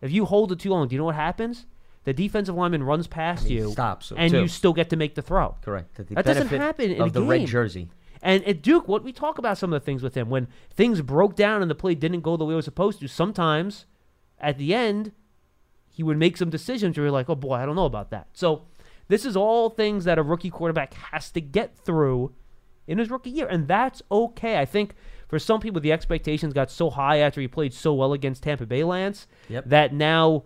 If 0.00 0.12
you 0.12 0.24
hold 0.24 0.52
it 0.52 0.60
too 0.60 0.70
long, 0.70 0.88
do 0.88 0.94
you 0.94 0.98
know 0.98 1.04
what 1.04 1.14
happens? 1.14 1.66
The 2.04 2.12
defensive 2.12 2.54
lineman 2.54 2.82
runs 2.82 3.06
past 3.06 3.42
And 3.42 3.50
you, 3.50 3.72
stops, 3.72 4.12
and 4.16 4.30
too. 4.30 4.42
you 4.42 4.48
still 4.48 4.72
get 4.72 4.90
to 4.90 4.96
make 4.96 5.14
the 5.14 5.22
throw. 5.22 5.56
Correct. 5.62 5.96
The 5.96 6.14
That 6.14 6.24
doesn't 6.24 6.48
happen 6.48 6.92
in 6.92 7.02
of 7.02 7.08
a 7.08 7.10
the 7.10 7.22
red 7.22 7.46
jersey. 7.46 7.90
And 8.22 8.44
at 8.46 8.62
Duke, 8.62 8.88
what 8.88 9.04
we 9.04 9.12
talk 9.12 9.38
about 9.38 9.58
some 9.58 9.72
of 9.72 9.80
the 9.80 9.84
things 9.84 10.02
with 10.02 10.14
him 10.14 10.30
when 10.30 10.48
things 10.72 11.02
broke 11.02 11.36
down 11.36 11.62
and 11.62 11.70
the 11.70 11.74
play 11.74 11.94
didn't 11.94 12.20
go 12.20 12.36
the 12.36 12.44
way 12.44 12.54
it 12.54 12.56
was 12.56 12.64
supposed 12.64 13.00
to. 13.00 13.08
Sometimes, 13.08 13.86
at 14.40 14.58
the 14.58 14.74
end, 14.74 15.12
he 15.98 16.04
would 16.04 16.16
make 16.16 16.36
some 16.36 16.48
decisions 16.48 16.96
where 16.96 17.06
you're 17.06 17.12
like, 17.12 17.28
"Oh 17.28 17.34
boy, 17.34 17.54
I 17.54 17.66
don't 17.66 17.74
know 17.76 17.84
about 17.86 18.10
that." 18.10 18.28
So, 18.32 18.62
this 19.08 19.24
is 19.24 19.36
all 19.36 19.68
things 19.68 20.04
that 20.04 20.16
a 20.16 20.22
rookie 20.22 20.48
quarterback 20.48 20.94
has 20.94 21.30
to 21.32 21.40
get 21.40 21.76
through 21.76 22.32
in 22.86 22.98
his 22.98 23.10
rookie 23.10 23.30
year, 23.30 23.48
and 23.48 23.66
that's 23.66 24.00
okay. 24.12 24.58
I 24.60 24.64
think 24.64 24.94
for 25.26 25.40
some 25.40 25.60
people, 25.60 25.80
the 25.80 25.90
expectations 25.92 26.54
got 26.54 26.70
so 26.70 26.88
high 26.90 27.18
after 27.18 27.40
he 27.40 27.48
played 27.48 27.74
so 27.74 27.92
well 27.94 28.12
against 28.12 28.44
Tampa 28.44 28.64
Bay 28.64 28.84
Lance 28.84 29.26
Yep. 29.48 29.64
that 29.66 29.92
now 29.92 30.44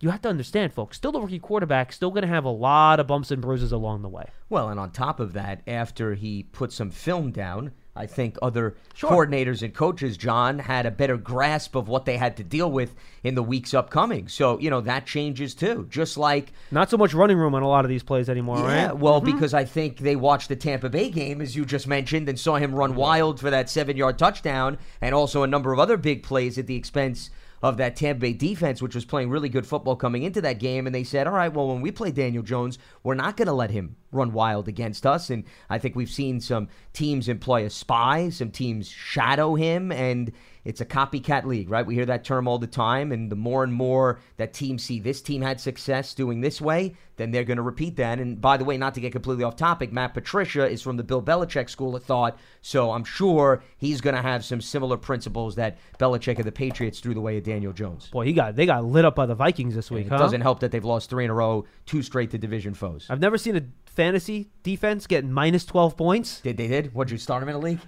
you 0.00 0.08
have 0.10 0.22
to 0.22 0.28
understand, 0.30 0.72
folks. 0.72 0.96
Still, 0.96 1.12
the 1.12 1.20
rookie 1.20 1.38
quarterback 1.38 1.92
still 1.92 2.10
going 2.10 2.22
to 2.22 2.28
have 2.28 2.44
a 2.46 2.48
lot 2.50 2.98
of 2.98 3.06
bumps 3.06 3.30
and 3.30 3.42
bruises 3.42 3.72
along 3.72 4.00
the 4.00 4.08
way. 4.08 4.30
Well, 4.48 4.70
and 4.70 4.80
on 4.80 4.90
top 4.90 5.20
of 5.20 5.34
that, 5.34 5.60
after 5.66 6.14
he 6.14 6.44
put 6.44 6.72
some 6.72 6.90
film 6.90 7.30
down, 7.30 7.72
I 7.96 8.06
think 8.06 8.36
other 8.42 8.74
Sure. 8.94 9.10
coordinators 9.10 9.62
and 9.62 9.72
coaches, 9.72 10.16
John, 10.16 10.58
had 10.58 10.84
a 10.84 10.90
better 10.90 11.16
grasp 11.16 11.74
of 11.76 11.88
what 11.88 12.04
they 12.06 12.16
had 12.16 12.36
to 12.38 12.44
deal 12.44 12.70
with 12.70 12.94
in 13.22 13.34
the 13.34 13.42
weeks 13.42 13.72
upcoming. 13.72 14.28
So, 14.28 14.58
you 14.58 14.68
know, 14.70 14.80
that 14.80 15.06
changes 15.06 15.54
too. 15.54 15.86
Just 15.90 16.16
like 16.18 16.52
Not 16.70 16.90
so 16.90 16.96
much 16.96 17.14
running 17.14 17.36
room 17.38 17.54
on 17.54 17.62
a 17.62 17.68
lot 17.68 17.84
of 17.84 17.88
these 17.88 18.02
plays 18.02 18.28
anymore, 18.28 18.58
Yeah, 18.58 18.86
right? 18.86 18.96
well, 18.96 19.20
mm-hmm. 19.20 19.32
because 19.32 19.54
I 19.54 19.64
think 19.64 19.98
they 19.98 20.16
watched 20.16 20.48
the 20.48 20.56
Tampa 20.56 20.88
Bay 20.88 21.08
game, 21.10 21.40
as 21.40 21.54
you 21.54 21.64
just 21.64 21.86
mentioned, 21.86 22.28
and 22.28 22.38
saw 22.38 22.56
him 22.56 22.74
run 22.74 22.94
wild 22.96 23.38
for 23.38 23.50
that 23.50 23.70
seven 23.70 23.96
yard 23.96 24.18
touchdown, 24.18 24.78
and 25.00 25.14
also 25.14 25.42
a 25.42 25.46
number 25.46 25.72
of 25.72 25.78
other 25.78 25.96
big 25.96 26.22
plays 26.22 26.58
at 26.58 26.66
the 26.66 26.76
expense 26.76 27.30
of 27.64 27.78
that 27.78 27.96
Tampa 27.96 28.20
Bay 28.20 28.34
defense, 28.34 28.82
which 28.82 28.94
was 28.94 29.06
playing 29.06 29.30
really 29.30 29.48
good 29.48 29.66
football 29.66 29.96
coming 29.96 30.22
into 30.22 30.42
that 30.42 30.58
game. 30.58 30.84
And 30.84 30.94
they 30.94 31.02
said, 31.02 31.26
all 31.26 31.32
right, 31.32 31.50
well, 31.50 31.68
when 31.68 31.80
we 31.80 31.90
play 31.90 32.10
Daniel 32.10 32.42
Jones, 32.42 32.78
we're 33.02 33.14
not 33.14 33.38
going 33.38 33.46
to 33.46 33.54
let 33.54 33.70
him 33.70 33.96
run 34.12 34.34
wild 34.34 34.68
against 34.68 35.06
us. 35.06 35.30
And 35.30 35.44
I 35.70 35.78
think 35.78 35.96
we've 35.96 36.10
seen 36.10 36.42
some 36.42 36.68
teams 36.92 37.26
employ 37.26 37.64
a 37.64 37.70
spy, 37.70 38.28
some 38.28 38.50
teams 38.50 38.86
shadow 38.86 39.54
him, 39.54 39.90
and 39.92 40.30
it's 40.64 40.80
a 40.80 40.86
copycat 40.86 41.44
league, 41.44 41.68
right? 41.70 41.84
We 41.84 41.94
hear 41.94 42.06
that 42.06 42.24
term 42.24 42.48
all 42.48 42.58
the 42.58 42.66
time, 42.66 43.12
and 43.12 43.30
the 43.30 43.36
more 43.36 43.64
and 43.64 43.72
more 43.72 44.20
that 44.38 44.54
teams 44.54 44.82
see 44.82 44.98
this 45.00 45.20
team 45.20 45.42
had 45.42 45.60
success 45.60 46.14
doing 46.14 46.40
this 46.40 46.60
way, 46.60 46.94
then 47.16 47.30
they're 47.30 47.44
going 47.44 47.58
to 47.58 47.62
repeat 47.62 47.96
that. 47.96 48.18
And 48.18 48.40
by 48.40 48.56
the 48.56 48.64
way, 48.64 48.76
not 48.76 48.94
to 48.94 49.00
get 49.00 49.12
completely 49.12 49.44
off 49.44 49.56
topic, 49.56 49.92
Matt 49.92 50.14
Patricia 50.14 50.66
is 50.68 50.82
from 50.82 50.96
the 50.96 51.04
Bill 51.04 51.22
Belichick 51.22 51.68
school 51.68 51.94
of 51.94 52.02
thought, 52.02 52.38
so 52.62 52.90
I'm 52.92 53.04
sure 53.04 53.62
he's 53.76 54.00
going 54.00 54.16
to 54.16 54.22
have 54.22 54.44
some 54.44 54.60
similar 54.60 54.96
principles 54.96 55.54
that 55.56 55.78
Belichick 55.98 56.36
and 56.36 56.44
the 56.44 56.52
Patriots 56.52 57.00
threw 57.00 57.14
the 57.14 57.20
way 57.20 57.36
of 57.36 57.44
Daniel 57.44 57.72
Jones. 57.72 58.08
Boy, 58.08 58.24
he 58.24 58.32
got 58.32 58.56
they 58.56 58.66
got 58.66 58.84
lit 58.84 59.04
up 59.04 59.14
by 59.14 59.26
the 59.26 59.34
Vikings 59.34 59.74
this 59.74 59.90
week, 59.90 60.06
It 60.06 60.12
huh? 60.12 60.18
doesn't 60.18 60.40
help 60.40 60.60
that 60.60 60.70
they've 60.72 60.84
lost 60.84 61.10
three 61.10 61.24
in 61.24 61.30
a 61.30 61.34
row, 61.34 61.64
two 61.86 62.02
straight 62.02 62.30
to 62.30 62.38
division 62.38 62.74
foes. 62.74 63.06
I've 63.10 63.20
never 63.20 63.38
seen 63.38 63.56
a 63.56 63.62
fantasy 63.86 64.48
defense 64.62 65.06
get 65.06 65.24
minus 65.24 65.64
twelve 65.64 65.96
points. 65.96 66.40
Did 66.40 66.56
they 66.56 66.68
did? 66.68 66.94
What'd 66.94 67.12
you 67.12 67.18
start 67.18 67.42
him 67.42 67.48
in 67.50 67.54
a 67.54 67.58
league? 67.58 67.80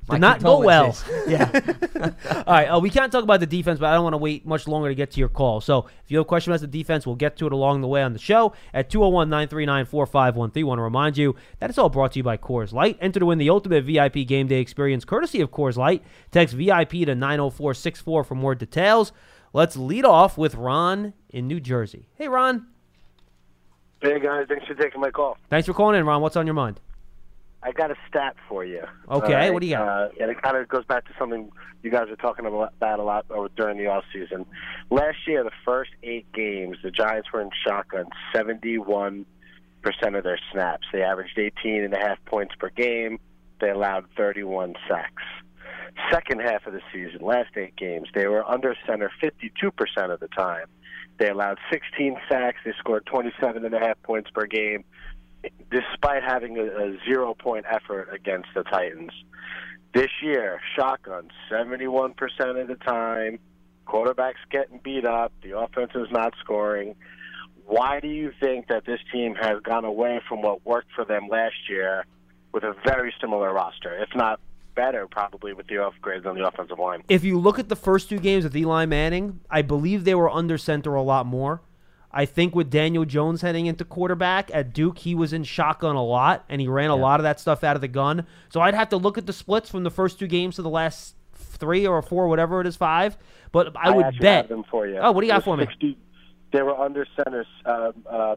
My 0.08 0.16
Did 0.16 0.22
not 0.22 0.44
go 0.44 0.60
well. 0.60 0.98
yeah. 1.28 1.50
All 2.36 2.44
right. 2.48 2.66
Uh, 2.66 2.80
we 2.80 2.89
can't 2.89 3.12
talk 3.12 3.24
about 3.24 3.39
the 3.39 3.46
defense, 3.46 3.80
but 3.80 3.88
I 3.88 3.94
don't 3.94 4.04
want 4.04 4.13
to 4.13 4.18
wait 4.18 4.46
much 4.46 4.68
longer 4.68 4.89
to 4.89 4.96
get 4.96 5.12
to 5.12 5.20
your 5.20 5.30
call. 5.30 5.62
So 5.62 5.86
if 6.04 6.12
you 6.12 6.18
have 6.18 6.26
a 6.26 6.28
question 6.28 6.52
about 6.52 6.60
the 6.60 6.68
defense, 6.68 7.06
we'll 7.06 7.16
get 7.16 7.38
to 7.38 7.46
it 7.46 7.54
along 7.54 7.82
the 7.82 7.88
way 7.88 8.04
on 8.04 8.12
the 8.12 8.20
show 8.20 8.54
at 8.74 8.89
201 8.89 9.30
939 9.30 9.86
4513. 9.86 10.68
want 10.68 10.80
to 10.80 10.84
remind 10.84 11.18
you 11.18 11.36
that 11.60 11.70
it's 11.70 11.80
all 11.80 11.89
brought 11.89 12.12
to 12.13 12.20
you 12.20 12.24
by 12.24 12.36
Coors 12.36 12.74
Light. 12.74 12.98
Enter 13.00 13.22
to 13.22 13.26
win 13.26 13.38
the 13.38 13.50
ultimate 13.50 13.86
VIP 13.86 14.28
game 14.28 14.48
day 14.48 14.60
experience 14.60 15.06
courtesy 15.06 15.39
of 15.39 15.52
Coors 15.52 15.78
Light. 15.78 16.04
Text 16.32 16.54
VIP 16.54 16.92
to 16.92 17.16
90464 17.16 18.24
for 18.26 18.36
more 18.36 18.56
details. 18.56 19.13
Let's 19.54 19.78
lead 19.78 20.04
off 20.04 20.38
with 20.38 20.56
Ron 20.56 21.13
in 21.30 21.48
New 21.48 21.60
Jersey. 21.62 22.10
Hey, 22.16 22.28
Ron. 22.28 22.68
Hey 24.02 24.20
guys, 24.20 24.48
thanks 24.50 24.66
for 24.68 24.74
taking 24.74 25.00
my 25.00 25.12
call. 25.12 25.38
Thanks 25.50 25.66
for 25.66 25.74
calling 25.74 25.98
in, 25.98 26.06
Ron. 26.06 26.22
What's 26.22 26.36
on 26.36 26.46
your 26.46 26.56
mind? 26.56 26.82
I 27.63 27.71
got 27.71 27.91
a 27.91 27.95
stat 28.08 28.36
for 28.47 28.65
you. 28.65 28.84
Okay, 29.10 29.49
what 29.52 29.62
do 29.62 29.67
you 29.67 29.76
got? 29.76 29.88
Uh, 29.88 30.10
and 30.19 30.32
it 30.32 30.41
kind 30.41 30.58
of 30.58 30.67
goes 30.67 30.86
back 30.86 31.06
to 31.06 31.12
something 31.17 31.52
you 31.82 31.91
guys 31.91 32.10
were 32.10 32.15
talking 32.15 32.45
about 32.45 32.99
a 32.99 33.04
lot 33.04 33.26
uh, 33.30 33.47
during 33.56 33.78
the 33.78 33.88
off 33.88 34.04
season. 34.13 34.45
Last 34.89 35.17
year, 35.28 35.43
the 35.43 35.52
first 35.65 35.91
eight 36.02 36.32
games, 36.34 36.78
the 36.84 36.91
Giants 36.91 37.32
were 37.32 37.41
in 37.41 37.49
shotgun 37.65 38.06
71 38.34 39.26
percent 39.82 40.15
of 40.15 40.23
their 40.23 40.39
snaps. 40.52 40.88
They 40.93 41.02
averaged 41.02 41.38
18 41.38 41.84
and 41.84 41.93
a 41.93 41.99
half 41.99 42.17
points 42.26 42.56
per 42.58 42.69
game. 42.69 43.19
They 43.60 43.69
allowed 43.69 44.06
31 44.17 44.76
sacks. 44.88 45.23
Second 46.12 46.41
half 46.41 46.65
of 46.65 46.73
the 46.73 46.82
season, 46.91 47.21
last 47.21 47.49
eight 47.56 47.76
games, 47.76 48.08
they 48.15 48.28
were 48.28 48.49
under 48.49 48.76
center 48.88 49.12
52 49.21 49.71
percent 49.71 50.12
of 50.12 50.19
the 50.19 50.30
time. 50.30 50.65
They 51.19 51.30
allowed 51.30 51.60
16 51.71 52.17
sacks. 52.30 52.58
They 52.65 52.73
scored 52.80 53.06
27 53.06 53.63
and 53.63 53.73
a 53.73 53.80
half 53.80 54.02
points 54.04 54.30
per 54.32 54.45
game 54.45 54.84
despite 55.71 56.23
having 56.23 56.58
a, 56.58 56.63
a 56.63 56.97
zero 57.06 57.34
point 57.34 57.65
effort 57.69 58.10
against 58.13 58.49
the 58.56 58.63
Titans. 58.63 59.12
This 59.93 60.10
year, 60.23 60.60
shotgun 60.75 61.29
71% 61.51 62.15
of 62.62 62.67
the 62.67 62.75
time, 62.84 63.39
quarterback's 63.86 64.39
getting 64.49 64.79
beat 64.84 65.06
up, 65.06 65.32
the 65.43 65.58
offense 65.58 65.91
is 65.95 66.08
not 66.12 66.34
scoring. 66.39 66.95
Why 67.65 67.99
do 67.99 68.08
you 68.08 68.32
think 68.39 68.67
that 68.67 68.86
this 68.86 68.99
team 69.12 69.36
has 69.36 69.62
gone 69.62 69.86
away 69.86 70.19
from 70.27 70.41
what 70.41 70.65
worked 70.65 70.91
for 70.95 71.06
them 71.06 71.27
last 71.29 71.69
year 71.69 72.06
with 72.51 72.63
a 72.63 72.75
very 72.86 73.13
similar 73.21 73.53
roster, 73.53 73.95
if 74.01 74.10
not 74.15 74.39
better, 74.75 75.08
probably 75.08 75.53
with 75.53 75.67
the 75.67 75.75
upgrades 75.75 76.25
on 76.25 76.36
the 76.36 76.47
offensive 76.47 76.79
line? 76.79 77.03
if 77.08 77.23
you 77.23 77.39
look 77.39 77.60
at 77.60 77.69
the 77.69 77.75
first 77.75 78.10
two 78.10 78.19
games 78.19 78.43
with 78.43 78.56
Eli 78.56 78.86
Manning, 78.86 79.41
I 79.49 79.62
believe 79.62 80.03
they 80.03 80.15
were 80.15 80.29
under 80.29 80.58
center 80.58 80.95
a 80.95 81.03
lot 81.03 81.25
more. 81.25 81.62
I 82.13 82.26
think 82.26 82.54
with 82.54 82.69
Daniel 82.69 83.06
Jones 83.06 83.41
heading 83.41 83.65
into 83.65 83.84
quarterback 83.84 84.52
at 84.54 84.71
Duke, 84.73 84.99
he 84.99 85.15
was 85.15 85.34
in 85.34 85.43
shotgun 85.43 85.95
a 85.95 86.04
lot, 86.04 86.45
and 86.47 86.62
he 86.62 86.67
ran 86.67 86.91
a 86.91 86.95
lot 86.95 87.19
of 87.19 87.23
that 87.23 87.39
stuff 87.39 87.63
out 87.63 87.76
of 87.76 87.82
the 87.82 87.88
gun. 87.88 88.28
So 88.49 88.62
I'd 88.62 88.76
have 88.76 88.89
to 88.89 88.97
look 88.97 89.17
at 89.17 89.26
the 89.26 89.34
splits 89.34 89.69
from 89.69 89.84
the 89.84 89.89
first 89.89 90.19
two 90.19 90.28
games 90.28 90.58
to 90.58 90.62
the 90.62 90.69
last 90.69 91.15
three 91.34 91.88
or 91.88 92.02
four, 92.04 92.28
whatever 92.28 92.62
it 92.62 92.67
is, 92.67 92.76
five. 92.76 93.17
But 93.52 93.76
I, 93.76 93.89
would 93.89 94.06
actually 94.06 94.19
bet. 94.19 94.49
them 94.49 94.63
for 94.69 94.88
you. 94.88 94.97
Oh, 94.97 95.12
what 95.12 95.21
do 95.21 95.28
you 95.28 95.34
got 95.34 95.43
for 95.43 95.58
me? 95.58 95.67
They 96.52 96.62
were 96.62 96.80
under 96.80 97.08
center 97.15 97.45
uh, 97.65 97.91
uh, 98.08 98.36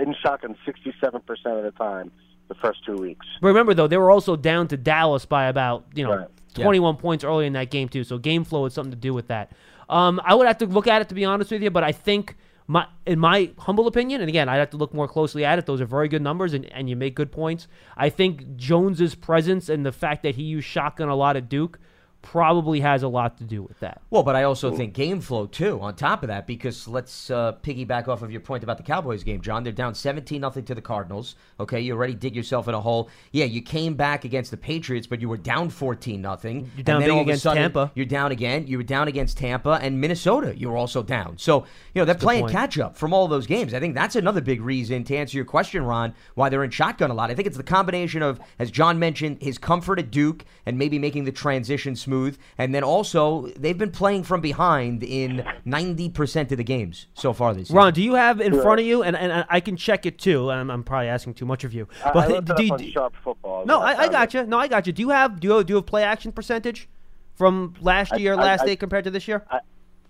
in 0.00 0.14
shotgun 0.22 0.56
67% 0.66 1.20
of 1.58 1.64
the 1.64 1.72
time. 1.76 2.10
The 2.48 2.54
first 2.56 2.84
two 2.84 2.96
weeks. 2.96 3.24
Remember 3.40 3.72
though, 3.72 3.86
they 3.86 3.96
were 3.96 4.10
also 4.10 4.36
down 4.36 4.68
to 4.68 4.76
Dallas 4.76 5.24
by 5.24 5.46
about 5.46 5.86
you 5.94 6.04
know 6.04 6.16
Right. 6.16 6.28
Yeah. 6.56 6.64
21 6.64 6.96
points 6.96 7.24
early 7.24 7.46
in 7.46 7.54
that 7.54 7.70
game 7.70 7.88
too. 7.88 8.04
So 8.04 8.18
game 8.18 8.44
flow 8.44 8.64
had 8.64 8.72
something 8.72 8.90
to 8.90 8.96
do 8.96 9.14
with 9.14 9.28
that. 9.28 9.52
Um, 9.88 10.20
I 10.22 10.34
would 10.34 10.46
have 10.46 10.58
to 10.58 10.66
look 10.66 10.86
at 10.86 11.00
it 11.00 11.08
to 11.08 11.14
be 11.14 11.24
honest 11.24 11.50
with 11.50 11.62
you, 11.62 11.70
but 11.70 11.82
I 11.82 11.92
think 11.92 12.36
my 12.66 12.86
in 13.06 13.18
my 13.18 13.50
humble 13.58 13.86
opinion, 13.86 14.20
and 14.20 14.28
again, 14.28 14.48
I'd 14.48 14.58
have 14.58 14.70
to 14.70 14.76
look 14.76 14.94
more 14.94 15.08
closely 15.08 15.44
at 15.44 15.58
it. 15.58 15.66
Those 15.66 15.80
are 15.80 15.86
very 15.86 16.08
good 16.08 16.22
numbers, 16.22 16.54
and, 16.54 16.64
and 16.66 16.88
you 16.88 16.96
make 16.96 17.14
good 17.14 17.32
points. 17.32 17.68
I 17.96 18.08
think 18.08 18.56
Jones's 18.56 19.14
presence 19.14 19.68
and 19.68 19.84
the 19.84 19.92
fact 19.92 20.22
that 20.22 20.36
he 20.36 20.42
used 20.42 20.66
shotgun 20.66 21.08
a 21.08 21.16
lot 21.16 21.36
at 21.36 21.48
Duke 21.48 21.78
probably 22.22 22.80
has 22.80 23.02
a 23.02 23.08
lot 23.08 23.36
to 23.38 23.44
do 23.44 23.62
with 23.62 23.78
that. 23.80 24.00
Well, 24.10 24.22
but 24.22 24.36
I 24.36 24.44
also 24.44 24.74
think 24.74 24.94
game 24.94 25.20
flow 25.20 25.46
too. 25.46 25.80
On 25.80 25.94
top 25.94 26.22
of 26.22 26.28
that, 26.28 26.46
because 26.46 26.88
let's 26.88 27.30
uh, 27.30 27.54
piggyback 27.62 28.08
off 28.08 28.22
of 28.22 28.30
your 28.30 28.40
point 28.40 28.62
about 28.62 28.76
the 28.76 28.82
Cowboys 28.82 29.24
game, 29.24 29.40
John. 29.40 29.64
They're 29.64 29.72
down 29.72 29.94
seventeen 29.94 30.40
nothing 30.40 30.64
to 30.66 30.74
the 30.74 30.80
Cardinals. 30.80 31.34
Okay, 31.60 31.80
you 31.80 31.94
already 31.94 32.14
dig 32.14 32.34
yourself 32.36 32.68
in 32.68 32.74
a 32.74 32.80
hole. 32.80 33.10
Yeah, 33.32 33.44
you 33.44 33.60
came 33.60 33.94
back 33.94 34.24
against 34.24 34.50
the 34.50 34.56
Patriots, 34.56 35.06
but 35.06 35.20
you 35.20 35.28
were 35.28 35.36
down 35.36 35.68
fourteen 35.68 36.22
nothing. 36.22 36.70
You're 36.76 36.84
down 36.84 36.96
and 36.96 37.02
then 37.02 37.08
big 37.08 37.14
all 37.14 37.20
of 37.20 37.26
a 37.26 37.30
against 37.30 37.42
sudden, 37.42 37.62
Tampa. 37.62 37.92
You're 37.94 38.06
down 38.06 38.32
again. 38.32 38.66
You 38.66 38.76
were 38.76 38.84
down 38.84 39.08
against 39.08 39.38
Tampa 39.38 39.78
and 39.82 40.00
Minnesota. 40.00 40.56
You 40.56 40.70
were 40.70 40.76
also 40.76 41.02
down. 41.02 41.38
So 41.38 41.66
you 41.94 42.00
know 42.00 42.04
they're 42.04 42.14
playing 42.14 42.48
catch 42.48 42.78
up 42.78 42.96
from 42.96 43.12
all 43.12 43.28
those 43.28 43.46
games. 43.46 43.74
I 43.74 43.80
think 43.80 43.94
that's 43.94 44.16
another 44.16 44.40
big 44.40 44.60
reason 44.60 45.04
to 45.04 45.16
answer 45.16 45.36
your 45.36 45.44
question, 45.44 45.84
Ron, 45.84 46.14
why 46.34 46.48
they're 46.48 46.64
in 46.64 46.70
shotgun 46.70 47.10
a 47.10 47.14
lot. 47.14 47.30
I 47.30 47.34
think 47.34 47.46
it's 47.48 47.56
the 47.56 47.62
combination 47.62 48.22
of, 48.22 48.40
as 48.58 48.70
John 48.70 48.98
mentioned, 48.98 49.42
his 49.42 49.58
comfort 49.58 49.98
at 49.98 50.10
Duke 50.10 50.44
and 50.66 50.78
maybe 50.78 50.98
making 50.98 51.24
the 51.24 51.32
transition 51.32 51.96
smooth, 51.96 52.11
and 52.58 52.74
then 52.74 52.84
also 52.84 53.46
they've 53.58 53.78
been 53.78 53.90
playing 53.90 54.22
from 54.24 54.40
behind 54.40 55.02
in 55.02 55.44
ninety 55.64 56.08
percent 56.08 56.52
of 56.52 56.58
the 56.58 56.64
games 56.64 57.06
so 57.14 57.32
far 57.32 57.54
this 57.54 57.70
year. 57.70 57.76
Ron, 57.78 57.92
do 57.92 58.02
you 58.02 58.14
have 58.14 58.40
in 58.40 58.60
front 58.60 58.80
of 58.80 58.86
you, 58.86 59.02
and, 59.02 59.16
and 59.16 59.44
I 59.48 59.60
can 59.60 59.76
check 59.76 60.06
it 60.06 60.18
too. 60.18 60.50
And 60.50 60.60
I'm, 60.60 60.70
I'm 60.70 60.82
probably 60.84 61.08
asking 61.08 61.34
too 61.34 61.46
much 61.46 61.64
of 61.64 61.72
you, 61.72 61.88
I, 62.04 62.12
but 62.12 62.24
I 62.24 62.26
looked 62.28 62.50
it 62.50 62.56
do 62.56 62.74
up 62.74 62.80
you, 62.80 62.86
on 62.86 62.92
Sharp 62.92 63.14
Football. 63.24 63.66
no, 63.66 63.80
I, 63.80 64.02
I 64.02 64.08
got 64.08 64.34
it. 64.34 64.38
you. 64.38 64.46
No, 64.46 64.58
I 64.58 64.68
got 64.68 64.86
you. 64.86 64.92
Do 64.92 65.02
you 65.02 65.10
have 65.10 65.40
do 65.40 65.48
you, 65.48 65.64
do 65.64 65.72
you 65.72 65.76
have 65.76 65.86
play 65.86 66.04
action 66.04 66.32
percentage 66.32 66.88
from 67.34 67.74
last 67.80 68.18
year, 68.18 68.34
I- 68.34 68.36
last 68.36 68.62
I- 68.62 68.66
day 68.66 68.76
compared 68.76 69.04
to 69.04 69.10
this 69.10 69.26
year? 69.28 69.44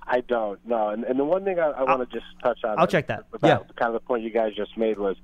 I 0.05 0.21
don't 0.21 0.59
know. 0.67 0.89
And, 0.89 1.05
and 1.05 1.19
the 1.19 1.25
one 1.25 1.45
thing 1.45 1.61
I, 1.61 1.69
I 1.69 1.85
want 1.85 2.11
to 2.11 2.17
just 2.19 2.27
touch 2.43 2.59
on. 2.65 2.79
I'll 2.79 2.89
check 2.89 3.07
that. 3.07 3.25
About 3.33 3.49
Yeah. 3.49 3.59
Kind 3.77 3.95
of 3.95 4.03
the 4.03 4.07
point 4.07 4.25
you 4.25 4.31
guys 4.31 4.53
just 4.55 4.77
made 4.77 4.99
was 4.99 5.17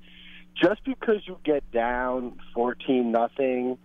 just 0.55 0.83
because 0.85 1.17
you 1.27 1.37
get 1.43 1.69
down 1.71 2.39
fourteen 2.53 3.11
nothing 3.11 3.77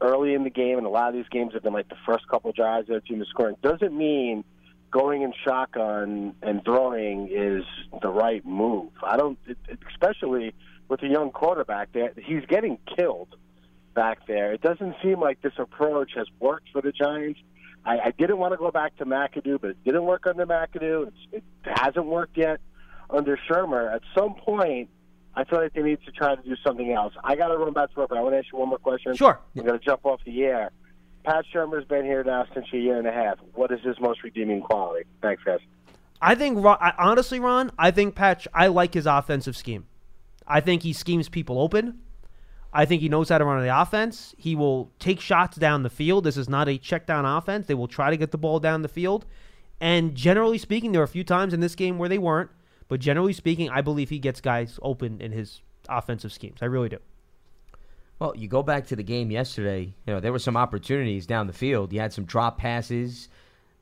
early 0.00 0.34
in 0.34 0.44
the 0.44 0.50
game, 0.50 0.78
and 0.78 0.86
a 0.86 0.90
lot 0.90 1.08
of 1.08 1.14
these 1.14 1.28
games 1.30 1.54
have 1.54 1.62
been 1.62 1.72
like 1.72 1.88
the 1.88 1.96
first 2.06 2.26
couple 2.28 2.52
drives 2.52 2.88
that 2.88 2.94
the 2.94 3.00
team 3.00 3.20
is 3.22 3.28
scoring, 3.28 3.56
doesn't 3.62 3.96
mean 3.96 4.44
going 4.90 5.22
in 5.22 5.32
shotgun 5.44 6.34
and 6.42 6.64
throwing 6.64 7.28
is 7.30 7.64
the 8.02 8.08
right 8.08 8.44
move. 8.44 8.90
I 9.02 9.16
don't, 9.16 9.38
especially 9.92 10.54
with 10.88 11.02
a 11.02 11.06
young 11.06 11.30
quarterback. 11.30 11.92
That 11.92 12.14
he's 12.18 12.44
getting 12.46 12.78
killed 12.96 13.36
back 13.94 14.26
there. 14.26 14.52
It 14.52 14.62
doesn't 14.62 14.96
seem 15.02 15.20
like 15.20 15.40
this 15.42 15.52
approach 15.58 16.12
has 16.16 16.26
worked 16.38 16.68
for 16.72 16.82
the 16.82 16.92
Giants. 16.92 17.40
I, 17.84 17.98
I 18.06 18.10
didn't 18.10 18.38
want 18.38 18.52
to 18.52 18.58
go 18.58 18.70
back 18.70 18.96
to 18.96 19.06
McAdoo, 19.06 19.60
but 19.60 19.70
it 19.70 19.84
didn't 19.84 20.04
work 20.04 20.26
under 20.26 20.46
McAdoo. 20.46 21.08
It's, 21.08 21.16
it 21.32 21.44
hasn't 21.62 22.06
worked 22.06 22.36
yet 22.36 22.60
under 23.08 23.38
Shurmur. 23.48 23.94
At 23.94 24.02
some 24.16 24.34
point, 24.34 24.90
I 25.34 25.44
feel 25.44 25.60
like 25.60 25.72
they 25.72 25.82
need 25.82 25.98
to 26.04 26.12
try 26.12 26.34
to 26.34 26.42
do 26.42 26.56
something 26.64 26.92
else. 26.92 27.14
I 27.22 27.36
got 27.36 27.48
to 27.48 27.56
run 27.56 27.72
back 27.72 27.92
to 27.92 28.00
work, 28.00 28.08
but 28.08 28.18
I 28.18 28.22
want 28.22 28.34
to 28.34 28.38
ask 28.38 28.48
you 28.52 28.58
one 28.58 28.68
more 28.68 28.78
question. 28.78 29.14
Sure. 29.14 29.38
I'm 29.56 29.64
going 29.64 29.78
to 29.78 29.84
jump 29.84 30.04
off 30.04 30.20
the 30.24 30.42
air. 30.42 30.70
Pat 31.24 31.44
Shurmur's 31.54 31.84
been 31.84 32.04
here 32.04 32.24
now 32.24 32.46
since 32.54 32.66
a 32.72 32.78
year 32.78 32.98
and 32.98 33.06
a 33.06 33.12
half. 33.12 33.38
What 33.54 33.70
is 33.70 33.80
his 33.82 34.00
most 34.00 34.22
redeeming 34.22 34.62
quality? 34.62 35.04
Thanks, 35.22 35.42
guys. 35.44 35.60
I 36.22 36.34
think 36.34 36.64
honestly, 36.98 37.40
Ron, 37.40 37.70
I 37.78 37.90
think 37.90 38.14
Patch. 38.14 38.46
I 38.52 38.66
like 38.66 38.94
his 38.94 39.06
offensive 39.06 39.56
scheme. 39.56 39.86
I 40.46 40.60
think 40.60 40.82
he 40.82 40.92
schemes 40.92 41.28
people 41.28 41.60
open. 41.60 42.00
I 42.72 42.84
think 42.84 43.02
he 43.02 43.08
knows 43.08 43.28
how 43.28 43.38
to 43.38 43.44
run 43.44 43.62
the 43.62 43.80
offense. 43.80 44.34
He 44.38 44.54
will 44.54 44.90
take 44.98 45.20
shots 45.20 45.56
down 45.56 45.82
the 45.82 45.90
field. 45.90 46.24
This 46.24 46.36
is 46.36 46.48
not 46.48 46.68
a 46.68 46.78
check 46.78 47.06
down 47.06 47.24
offense. 47.24 47.66
They 47.66 47.74
will 47.74 47.88
try 47.88 48.10
to 48.10 48.16
get 48.16 48.30
the 48.30 48.38
ball 48.38 48.60
down 48.60 48.82
the 48.82 48.88
field. 48.88 49.26
And 49.80 50.14
generally 50.14 50.58
speaking, 50.58 50.92
there 50.92 51.00
are 51.00 51.04
a 51.04 51.08
few 51.08 51.24
times 51.24 51.52
in 51.52 51.60
this 51.60 51.74
game 51.74 51.98
where 51.98 52.08
they 52.08 52.18
weren't. 52.18 52.50
But 52.90 52.98
generally 52.98 53.32
speaking, 53.32 53.70
I 53.70 53.82
believe 53.82 54.10
he 54.10 54.18
gets 54.18 54.40
guys 54.40 54.78
open 54.82 55.20
in 55.20 55.30
his 55.30 55.62
offensive 55.88 56.32
schemes. 56.32 56.58
I 56.60 56.64
really 56.64 56.88
do. 56.88 56.98
Well, 58.18 58.34
you 58.36 58.48
go 58.48 58.64
back 58.64 58.88
to 58.88 58.96
the 58.96 59.04
game 59.04 59.30
yesterday. 59.30 59.94
You 60.06 60.14
know 60.14 60.20
there 60.20 60.32
were 60.32 60.40
some 60.40 60.56
opportunities 60.56 61.24
down 61.24 61.46
the 61.46 61.52
field. 61.52 61.92
You 61.92 62.00
had 62.00 62.12
some 62.12 62.24
drop 62.24 62.58
passes. 62.58 63.28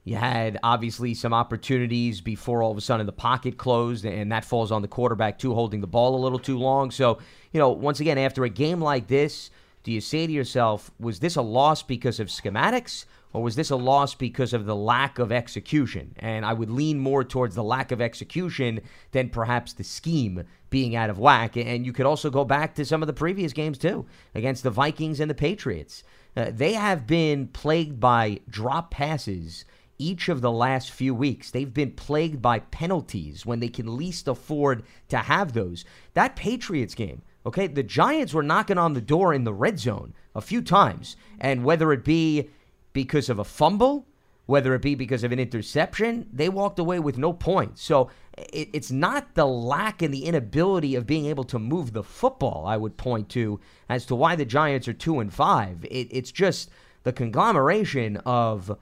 You 0.05 0.17
had 0.17 0.59
obviously 0.63 1.15
some 1.15 1.33
opportunities 1.33 2.21
before 2.21 2.63
all 2.63 2.71
of 2.71 2.77
a 2.77 2.83
sudden 2.83 3.07
the 3.07 3.13
pocket 3.13 3.57
closed, 3.57 4.05
and 4.05 4.31
that 4.31 4.45
falls 4.45 4.71
on 4.71 4.83
the 4.83 4.89
quarterback 4.89 5.39
too, 5.39 5.55
holding 5.55 5.81
the 5.81 5.87
ball 5.87 6.15
a 6.15 6.21
little 6.23 6.39
too 6.39 6.59
long. 6.59 6.91
So, 6.91 7.19
you 7.53 7.59
know, 7.59 7.71
once 7.71 8.01
again, 8.01 8.19
after 8.19 8.45
a 8.45 8.51
game 8.51 8.81
like 8.81 9.07
this, 9.09 9.51
do 9.85 9.91
you 9.91 10.03
say 10.03 10.27
to 10.27 10.33
yourself, 10.33 10.91
was 11.01 11.21
this 11.21 11.37
a 11.37 11.43
loss 11.43 11.83
because 11.83 12.21
of 12.21 12.29
schematics? 12.29 13.07
Or 13.33 13.43
was 13.43 13.57
this 13.57 13.71
a 13.71 13.77
loss 13.77 14.15
because 14.15 14.53
of 14.53 14.65
the 14.65 14.77
lack 14.77 15.19
of 15.19 15.31
execution? 15.31 16.15
And 16.19 16.47
I 16.47 16.53
would 16.55 16.71
lean 16.71 16.99
more 16.99 17.25
towards 17.25 17.55
the 17.55 17.63
lack 17.63 17.93
of 17.93 18.01
execution 18.01 18.81
than 19.13 19.29
perhaps 19.29 19.73
the 19.75 19.85
scheme 19.85 20.45
being 20.71 20.97
out 20.97 21.11
of 21.11 21.19
whack. 21.19 21.57
And 21.57 21.85
you 21.85 21.93
could 21.93 22.07
also 22.07 22.31
go 22.31 22.45
back 22.45 22.75
to 22.75 22.85
some 22.85 23.03
of 23.03 23.07
the 23.07 23.13
previous 23.13 23.53
games, 23.53 23.79
too, 23.79 24.07
against 24.35 24.63
the 24.63 24.71
Vikings 24.71 25.21
and 25.21 25.31
the 25.31 25.35
Patriots. 25.35 26.05
Uh, 26.37 26.51
they 26.53 26.73
have 26.73 27.07
been 27.07 27.49
plagued 27.49 28.01
by 28.01 28.41
drop 28.49 28.91
passes 28.91 29.65
each 29.99 30.29
of 30.29 30.41
the 30.41 30.53
last 30.53 30.91
few 30.91 31.15
weeks. 31.15 31.51
They've 31.51 31.73
been 31.73 31.93
plagued 31.93 32.41
by 32.41 32.61
penalties 32.61 33.45
when 33.45 33.61
they 33.61 33.69
can 33.69 33.97
least 33.97 34.29
afford 34.29 34.85
to 35.09 35.19
have 35.19 35.53
those. 35.53 35.85
That 36.15 36.37
Patriots 36.37 36.95
game, 36.95 37.23
okay, 37.45 37.67
the 37.67 37.83
Giants 37.83 38.33
were 38.33 38.43
knocking 38.43 38.79
on 38.79 38.95
the 38.95 39.01
door 39.01 39.35
in 39.35 39.45
the 39.45 39.53
red 39.53 39.79
zone 39.79 40.15
a 40.35 40.41
few 40.41 40.63
times. 40.63 41.17
And 41.41 41.65
whether 41.65 41.93
it 41.93 42.05
be 42.05 42.49
because 42.93 43.29
of 43.29 43.39
a 43.39 43.45
fumble, 43.45 44.07
whether 44.47 44.75
it 44.75 44.83
be 44.83 44.95
because 44.95 45.25
of 45.25 45.33
an 45.33 45.39
interception, 45.39 46.27
they 46.33 46.49
walked 46.49 46.79
away 46.79 46.99
with 46.99 47.19
no 47.19 47.33
points. 47.33 47.83
So 47.83 48.11
it, 48.37 48.71
it's 48.73 48.91
not 48.91 49.35
the 49.35 49.47
lack 49.47 50.01
and 50.01 50.13
the 50.13 50.25
inability 50.25 50.95
of 50.95 51.07
being 51.07 51.27
able 51.27 51.45
to 51.45 51.59
move 51.59 51.93
the 51.93 52.03
football 52.03 52.65
I 52.67 52.77
would 52.77 52.97
point 52.97 53.29
to 53.31 53.61
as 53.89 54.07
to 54.07 54.15
why 54.15 54.37
the 54.37 54.47
Giants 54.47 54.89
are 54.89 54.95
two 54.95 55.21
and 55.21 55.33
five. 55.33 55.85
It, 55.85 56.09
it's 56.11 56.33
just 56.33 56.71
the 57.03 57.13
conglomeration 57.13 58.17
of 58.25 58.77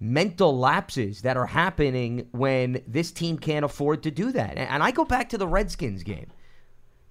mental 0.00 0.58
lapses 0.58 1.22
that 1.22 1.36
are 1.36 1.46
happening 1.46 2.26
when 2.32 2.82
this 2.88 3.12
team 3.12 3.38
can't 3.38 3.64
afford 3.64 4.02
to 4.02 4.10
do 4.10 4.32
that. 4.32 4.50
And, 4.56 4.68
and 4.68 4.82
I 4.82 4.90
go 4.90 5.04
back 5.04 5.28
to 5.28 5.38
the 5.38 5.46
Redskins 5.46 6.02
game. 6.02 6.28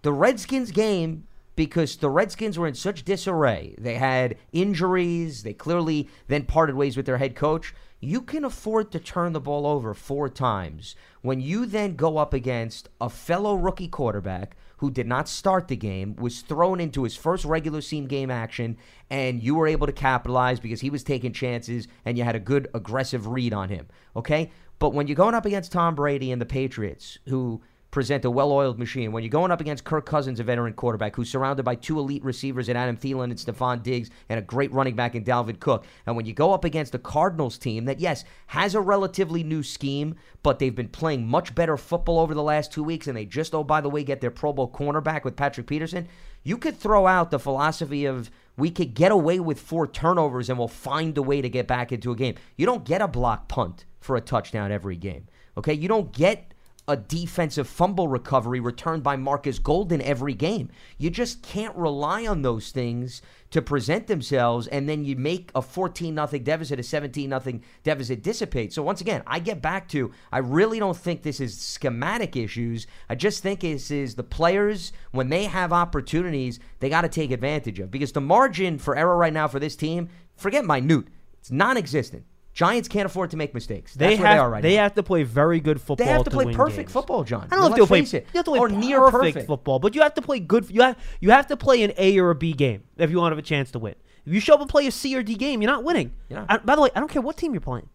The 0.02 0.12
Redskins 0.12 0.72
game 0.72 1.28
because 1.56 1.98
the 1.98 2.10
Redskins 2.10 2.58
were 2.58 2.68
in 2.68 2.76
such 2.76 3.04
disarray. 3.04 3.76
They 3.78 3.96
had 3.96 4.38
injuries. 4.52 5.44
They 5.44 5.54
clearly 5.54 6.10
then 6.28 6.46
parted 6.46 6.76
ways 6.76 6.98
with 6.98 7.06
their 7.06 7.18
head 7.18 7.36
coach. 7.36 7.74
You 8.00 8.22
can 8.22 8.44
afford 8.44 8.92
to 8.92 9.00
turn 9.00 9.34
the 9.34 9.40
ball 9.40 9.68
over 9.68 9.94
four 9.94 10.28
times 10.28 10.96
when 11.22 11.40
you 11.40 11.66
then 11.66 11.96
go 11.96 12.18
up 12.18 12.34
against 12.34 12.90
a 13.00 13.10
fellow 13.10 13.56
rookie 13.56 13.88
quarterback 13.88 14.56
who 14.78 14.90
did 14.90 15.06
not 15.06 15.30
start 15.30 15.68
the 15.68 15.76
game, 15.76 16.16
was 16.16 16.42
thrown 16.42 16.80
into 16.80 17.04
his 17.04 17.16
first 17.16 17.46
regular 17.46 17.82
season 17.82 18.08
game 18.08 18.32
action, 18.32 18.76
and 19.12 19.44
you 19.44 19.54
were 19.54 19.68
able 19.68 19.86
to 19.86 19.94
capitalize 19.94 20.60
because 20.60 20.82
he 20.82 20.90
was 20.90 21.04
taking 21.04 21.32
chances 21.32 21.88
and 22.04 22.18
you 22.18 22.24
had 22.24 22.36
a 22.36 22.40
good 22.40 22.68
aggressive 22.74 23.28
read 23.28 23.54
on 23.54 23.70
him. 23.70 23.88
Okay? 24.16 24.50
But 24.80 24.96
when 24.96 25.06
you're 25.06 25.16
going 25.16 25.36
up 25.36 25.46
against 25.46 25.72
Tom 25.72 25.94
Brady 25.94 26.32
and 26.32 26.42
the 26.42 26.48
Patriots, 26.48 27.20
who 27.28 27.62
present 27.92 28.26
a 28.26 28.32
well-oiled 28.32 28.80
machine. 28.80 29.12
When 29.12 29.22
you're 29.22 29.30
going 29.30 29.52
up 29.52 29.62
against 29.62 29.84
Kirk 29.84 30.06
Cousins, 30.06 30.40
a 30.40 30.44
veteran 30.44 30.74
quarterback 30.74 31.16
who's 31.16 31.30
surrounded 31.30 31.64
by 31.64 31.76
two 31.76 32.00
elite 32.00 32.24
receivers 32.24 32.70
in 32.70 32.78
Adam 32.78 32.98
Thielen 32.98 33.26
and 33.26 33.36
Stefon 33.36 33.84
Diggs 33.84 34.10
and 34.30 34.40
a 34.40 34.42
great 34.42 34.72
running 34.72 34.96
back 34.96 35.14
in 35.14 35.24
Dalvin 35.24 35.60
Cook, 35.60 35.86
and 36.06 36.16
when 36.16 36.26
you 36.26 36.34
go 36.34 36.54
up 36.54 36.64
against 36.64 36.96
a 36.96 37.00
Cardinals 37.00 37.58
team 37.58 37.86
that, 37.86 38.00
yes, 38.00 38.24
has 38.48 38.74
a 38.74 38.82
relatively 38.82 39.44
new 39.44 39.62
scheme, 39.62 40.16
but 40.42 40.60
they've 40.60 40.76
been 40.76 40.88
playing 40.88 41.28
much 41.28 41.54
better 41.54 41.78
football 41.78 42.20
over 42.20 42.34
the 42.34 42.42
last 42.42 42.72
two 42.72 42.84
weeks, 42.84 43.08
and 43.08 43.16
they 43.16 43.26
just, 43.26 43.54
oh, 43.54 43.64
by 43.64 43.82
the 43.82 43.90
way, 43.90 44.04
get 44.04 44.22
their 44.22 44.32
Pro 44.32 44.54
Bowl 44.54 44.72
cornerback 44.72 45.24
with 45.24 45.36
Patrick 45.36 45.68
Peterson, 45.68 46.08
you 46.44 46.58
could 46.58 46.78
throw 46.78 47.08
out 47.08 47.30
the 47.30 47.40
philosophy 47.40 48.06
of 48.06 48.32
we 48.58 48.72
could 48.72 48.94
get 48.94 49.12
away 49.12 49.40
with 49.40 49.60
four 49.60 49.88
turnovers 49.88 50.50
and 50.50 50.58
we'll 50.58 50.68
find 50.68 51.18
a 51.18 51.22
way 51.22 51.42
to 51.42 51.50
get 51.50 51.68
back 51.68 51.92
into 51.92 52.12
a 52.12 52.16
game. 52.16 52.36
You 52.58 52.66
don't 52.66 52.84
get 52.84 53.02
a 53.02 53.08
block 53.08 53.48
punt 53.48 53.86
for 54.00 54.16
a 54.16 54.22
touchdown 54.22 54.72
every 54.72 54.98
game. 54.98 55.28
Okay? 55.58 55.74
You 55.74 55.88
don't 55.88 56.12
get 56.12 56.51
a 56.92 56.98
defensive 56.98 57.70
fumble 57.70 58.10
recovery 58.10 58.60
returned 58.60 59.02
by 59.02 59.16
Marcus 59.16 59.60
Golden 59.60 60.02
every 60.02 60.34
game. 60.34 60.70
You 60.98 61.10
just 61.10 61.42
can't 61.42 61.74
rely 61.78 62.28
on 62.28 62.42
those 62.42 62.72
things 62.72 63.22
to 63.52 63.62
present 63.62 64.08
themselves 64.08 64.68
and 64.68 64.90
then 64.90 65.06
you 65.06 65.16
make 65.16 65.52
a 65.56 65.62
14 65.62 66.14
nothing 66.14 66.44
deficit, 66.44 66.82
a 66.82 66.84
17 66.84 67.30
nothing 67.30 67.64
deficit 67.84 68.22
dissipate. 68.22 68.74
So 68.74 68.84
once 68.84 69.00
again, 69.00 69.24
I 69.26 69.40
get 69.40 69.62
back 69.62 69.88
to 69.90 70.12
I 70.34 70.40
really 70.40 70.80
don't 70.80 70.98
think 70.98 71.24
this 71.24 71.40
is 71.40 71.58
schematic 71.58 72.36
issues. 72.36 72.88
I 73.08 73.16
just 73.16 73.42
think 73.42 73.62
this 73.62 73.90
is 73.90 74.16
the 74.16 74.24
players 74.24 74.92
when 75.12 75.30
they 75.30 75.46
have 75.46 75.72
opportunities, 75.72 76.60
they 76.82 76.90
got 76.90 77.04
to 77.04 77.10
take 77.10 77.32
advantage 77.32 77.80
of 77.80 77.90
because 77.90 78.12
the 78.12 78.20
margin 78.20 78.78
for 78.78 78.98
error 78.98 79.16
right 79.16 79.32
now 79.32 79.48
for 79.48 79.60
this 79.60 79.78
team, 79.78 80.10
forget 80.36 80.66
minute, 80.66 81.06
it's 81.40 81.52
non-existent. 81.52 82.26
Giants 82.54 82.90
can't 82.90 83.06
afford 83.06 83.32
to 83.32 83.38
make 83.38 83.54
mistakes. 83.54 83.94
They 83.94 84.10
That's 84.10 84.20
have 84.20 84.36
they 84.36 84.40
are 84.40 84.50
right 84.50 84.62
they 84.62 84.76
now. 84.76 84.84
have 84.84 84.96
to 84.96 85.04
play 85.04 85.24
very 85.24 85.62
good 85.62 85.80
football. 85.80 86.06
They 86.06 86.12
have 86.12 86.26
to 86.26 86.32
play 86.32 86.46
win 86.46 86.56
perfect 86.56 86.78
games. 86.88 86.92
football, 86.92 87.24
John. 87.24 87.48
I 87.50 87.56
don't 87.56 87.62
know 87.62 87.68
if 87.72 87.76
they'll 87.76 87.88
play, 87.88 88.02
it. 88.02 88.14
you 88.14 88.22
have 88.36 88.46
to 88.46 88.52
play 88.52 88.60
or 88.60 88.68
near 88.68 89.00
perfect, 89.00 89.34
perfect. 89.36 89.48
football, 89.48 89.80
but 89.80 89.96
you 89.96 90.02
have 90.02 90.14
to 90.16 90.22
play 90.22 90.40
good. 90.40 90.70
You 90.70 90.82
have 90.82 90.98
you 91.22 91.32
have 91.32 91.48
to 91.48 91.56
play 91.58 91.84
an 91.84 91.94
A 91.98 92.20
or 92.20 92.32
a 92.32 92.36
B 92.36 92.52
game 92.52 92.84
if 92.98 93.10
you 93.10 93.18
want 93.18 93.32
to 93.32 93.36
have 93.38 93.44
a 93.44 93.48
chance 93.48 93.72
to 93.72 93.80
win. 93.80 93.96
If 94.26 94.34
you 94.34 94.40
show 94.42 94.56
up 94.56 94.60
and 94.62 94.70
play 94.70 94.86
a 94.86 94.92
C 94.92 95.16
or 95.16 95.24
D 95.24 95.36
game, 95.36 95.62
you're 95.62 95.72
not 95.72 95.84
winning. 95.86 96.12
You're 96.30 96.40
not. 96.40 96.52
I- 96.52 96.58
by 96.58 96.76
the 96.76 96.82
way, 96.82 96.90
I 96.94 97.00
don't 97.00 97.10
care 97.10 97.22
what 97.22 97.38
team 97.38 97.54
you're 97.54 97.62
playing. 97.62 97.88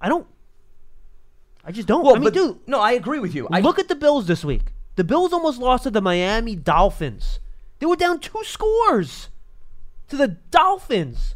I 0.00 0.08
don't. 0.10 0.26
I 1.64 1.72
just 1.72 1.88
don't. 1.88 2.04
Well, 2.04 2.14
I 2.14 2.18
mean, 2.18 2.24
but 2.24 2.34
dude, 2.34 2.58
no, 2.68 2.78
I 2.80 2.92
agree 2.92 3.18
with 3.18 3.34
you. 3.34 3.48
I, 3.50 3.60
look 3.60 3.78
at 3.78 3.88
the 3.88 3.94
Bills 3.94 4.26
this 4.26 4.44
week. 4.44 4.72
The 4.96 5.04
Bills 5.04 5.32
almost 5.32 5.58
lost 5.58 5.84
to 5.84 5.90
the 5.90 6.02
Miami 6.02 6.54
Dolphins. 6.54 7.40
They 7.78 7.86
were 7.86 7.96
down 7.96 8.20
two 8.20 8.42
scores 8.44 9.30
to 10.08 10.16
the 10.16 10.28
Dolphins. 10.28 11.34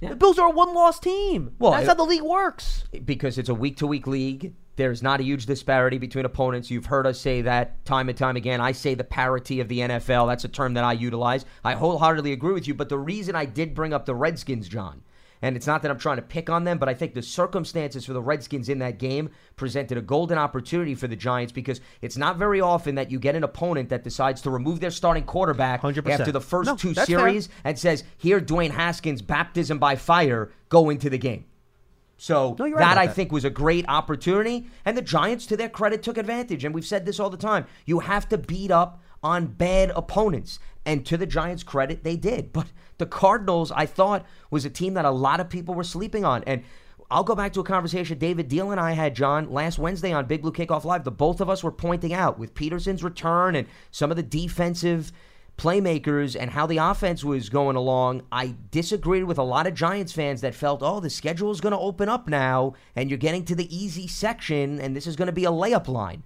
Yeah. 0.00 0.10
The 0.10 0.16
Bills 0.16 0.38
are 0.38 0.48
a 0.48 0.50
one-loss 0.50 1.00
team. 1.00 1.54
Well, 1.58 1.72
that's 1.72 1.84
it- 1.84 1.88
how 1.88 1.94
the 1.94 2.02
league 2.04 2.22
works. 2.22 2.84
because 3.04 3.38
it's 3.38 3.48
a 3.48 3.54
week 3.54 3.78
to 3.78 3.86
week 3.86 4.06
league. 4.06 4.54
There's 4.76 5.02
not 5.02 5.20
a 5.20 5.22
huge 5.22 5.46
disparity 5.46 5.96
between 5.96 6.26
opponents. 6.26 6.70
You've 6.70 6.84
heard 6.86 7.06
us 7.06 7.18
say 7.18 7.40
that 7.42 7.82
time 7.86 8.10
and 8.10 8.18
time 8.18 8.36
again. 8.36 8.60
I 8.60 8.72
say 8.72 8.94
the 8.94 9.04
parity 9.04 9.60
of 9.60 9.68
the 9.68 9.78
NFL. 9.80 10.26
That's 10.26 10.44
a 10.44 10.48
term 10.48 10.74
that 10.74 10.84
I 10.84 10.92
utilize. 10.92 11.46
I 11.64 11.72
wholeheartedly 11.72 12.32
agree 12.32 12.52
with 12.52 12.68
you. 12.68 12.74
But 12.74 12.90
the 12.90 12.98
reason 12.98 13.34
I 13.34 13.46
did 13.46 13.74
bring 13.74 13.94
up 13.94 14.04
the 14.04 14.14
Redskins, 14.14 14.68
John, 14.68 15.02
and 15.46 15.54
it's 15.56 15.66
not 15.66 15.80
that 15.82 15.90
I'm 15.92 15.98
trying 15.98 16.16
to 16.16 16.22
pick 16.22 16.50
on 16.50 16.64
them, 16.64 16.76
but 16.78 16.88
I 16.88 16.94
think 16.94 17.14
the 17.14 17.22
circumstances 17.22 18.04
for 18.04 18.12
the 18.12 18.20
Redskins 18.20 18.68
in 18.68 18.80
that 18.80 18.98
game 18.98 19.30
presented 19.54 19.96
a 19.96 20.00
golden 20.02 20.38
opportunity 20.38 20.96
for 20.96 21.06
the 21.06 21.14
Giants 21.14 21.52
because 21.52 21.80
it's 22.02 22.16
not 22.16 22.36
very 22.36 22.60
often 22.60 22.96
that 22.96 23.12
you 23.12 23.20
get 23.20 23.36
an 23.36 23.44
opponent 23.44 23.88
that 23.90 24.02
decides 24.02 24.40
to 24.42 24.50
remove 24.50 24.80
their 24.80 24.90
starting 24.90 25.22
quarterback 25.22 25.82
100%. 25.82 26.08
after 26.10 26.32
the 26.32 26.40
first 26.40 26.66
No, 26.66 26.74
two 26.76 26.92
that's 26.94 27.08
fair. 27.08 27.20
series 27.20 27.48
and 27.62 27.78
says, 27.78 28.02
Here, 28.18 28.40
Dwayne 28.40 28.70
Haskins, 28.72 29.22
baptism 29.22 29.78
by 29.78 29.94
fire, 29.94 30.50
go 30.68 30.90
into 30.90 31.08
the 31.08 31.18
game. 31.18 31.44
So 32.16 32.56
No, 32.58 32.64
right 32.64 32.78
that 32.78 32.98
I 32.98 33.06
that. 33.06 33.14
think 33.14 33.30
was 33.30 33.44
a 33.44 33.50
great 33.50 33.84
opportunity, 33.88 34.66
and 34.84 34.96
the 34.96 35.02
Giants, 35.02 35.46
to 35.46 35.56
their 35.56 35.68
credit, 35.68 36.02
took 36.02 36.18
advantage. 36.18 36.64
And 36.64 36.74
we've 36.74 36.84
said 36.84 37.06
this 37.06 37.20
all 37.20 37.30
the 37.30 37.36
time: 37.36 37.66
you 37.84 38.00
have 38.00 38.28
to 38.30 38.38
beat 38.38 38.70
up 38.70 39.00
on 39.22 39.46
bad 39.46 39.92
opponents, 39.94 40.58
and 40.86 41.04
to 41.06 41.16
the 41.16 41.26
Giants' 41.26 41.62
credit, 41.62 42.04
they 42.04 42.16
did. 42.16 42.52
But 42.52 42.68
the 42.98 43.06
Cardinals, 43.06 43.70
I 43.72 43.84
thought, 43.84 44.24
was 44.50 44.64
a 44.64 44.70
team 44.70 44.94
that 44.94 45.04
a 45.04 45.10
lot 45.10 45.40
of 45.40 45.50
people 45.50 45.74
were 45.74 45.84
sleeping 45.84 46.24
on, 46.24 46.42
and. 46.44 46.62
I'll 47.08 47.22
go 47.22 47.36
back 47.36 47.52
to 47.52 47.60
a 47.60 47.62
conversation 47.62 48.18
David 48.18 48.48
Deal 48.48 48.72
and 48.72 48.80
I 48.80 48.90
had, 48.90 49.14
John, 49.14 49.48
last 49.52 49.78
Wednesday 49.78 50.12
on 50.12 50.26
Big 50.26 50.42
Blue 50.42 50.50
Kickoff 50.50 50.82
Live. 50.82 51.04
The 51.04 51.12
both 51.12 51.40
of 51.40 51.48
us 51.48 51.62
were 51.62 51.70
pointing 51.70 52.12
out 52.12 52.36
with 52.36 52.52
Peterson's 52.52 53.04
return 53.04 53.54
and 53.54 53.68
some 53.92 54.10
of 54.10 54.16
the 54.16 54.24
defensive 54.24 55.12
playmakers 55.56 56.36
and 56.38 56.50
how 56.50 56.66
the 56.66 56.78
offense 56.78 57.24
was 57.24 57.48
going 57.48 57.76
along, 57.76 58.22
I 58.30 58.54
disagreed 58.70 59.24
with 59.24 59.38
a 59.38 59.42
lot 59.42 59.66
of 59.66 59.74
Giants 59.74 60.12
fans 60.12 60.40
that 60.42 60.54
felt, 60.54 60.82
oh, 60.82 61.00
the 61.00 61.10
schedule 61.10 61.50
is 61.50 61.60
going 61.60 61.72
to 61.72 61.78
open 61.78 62.08
up 62.08 62.28
now 62.28 62.74
and 62.94 63.10
you're 63.10 63.18
getting 63.18 63.44
to 63.46 63.54
the 63.54 63.74
easy 63.74 64.06
section 64.06 64.80
and 64.80 64.94
this 64.94 65.06
is 65.06 65.16
going 65.16 65.26
to 65.26 65.32
be 65.32 65.44
a 65.44 65.50
layup 65.50 65.88
line. 65.88 66.22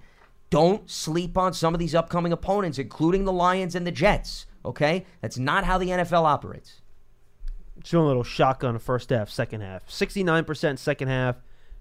Don't 0.50 0.90
sleep 0.90 1.38
on 1.38 1.52
some 1.54 1.74
of 1.74 1.80
these 1.80 1.94
upcoming 1.94 2.32
opponents, 2.32 2.78
including 2.78 3.24
the 3.24 3.32
Lions 3.32 3.76
and 3.76 3.86
the 3.86 3.92
Jets. 3.92 4.46
Okay? 4.64 5.04
That's 5.20 5.38
not 5.38 5.64
how 5.64 5.78
the 5.78 5.86
NFL 5.88 6.24
operates. 6.24 6.80
Showing 7.84 8.04
a 8.04 8.08
little 8.08 8.24
shotgun 8.24 8.78
first 8.78 9.10
half, 9.10 9.30
second 9.30 9.62
half. 9.62 9.86
69% 9.88 10.78
second 10.78 11.08
half, 11.08 11.36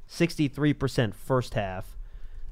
63% 0.10 1.14
first 1.14 1.54
half. 1.54 1.98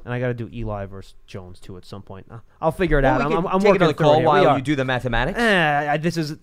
And 0.04 0.14
I 0.14 0.20
got 0.20 0.28
to 0.28 0.34
do 0.34 0.50
Eli 0.54 0.86
versus 0.86 1.16
Jones 1.26 1.60
too 1.60 1.76
at 1.78 1.86
some 1.86 2.02
point. 2.02 2.28
Uh, 2.32 2.40
I'll 2.62 2.72
figure 2.72 3.00
it 3.00 3.04
Well, 3.04 3.22
out. 3.22 3.22
I'm, 3.22 3.32
I'm, 3.34 3.48
I'm 3.48 3.60
working 3.62 3.80
through 3.80 3.94
call 3.94 4.14
it 4.14 4.16
here. 4.18 4.22
We 4.24 4.28
while 4.28 4.58
you 4.58 4.64
do 4.64 4.76
the 4.76 4.86
mathematics. 4.86 5.38
Eh, 5.38 5.92
I- 5.92 5.98
this 5.98 6.16
is. 6.18 6.38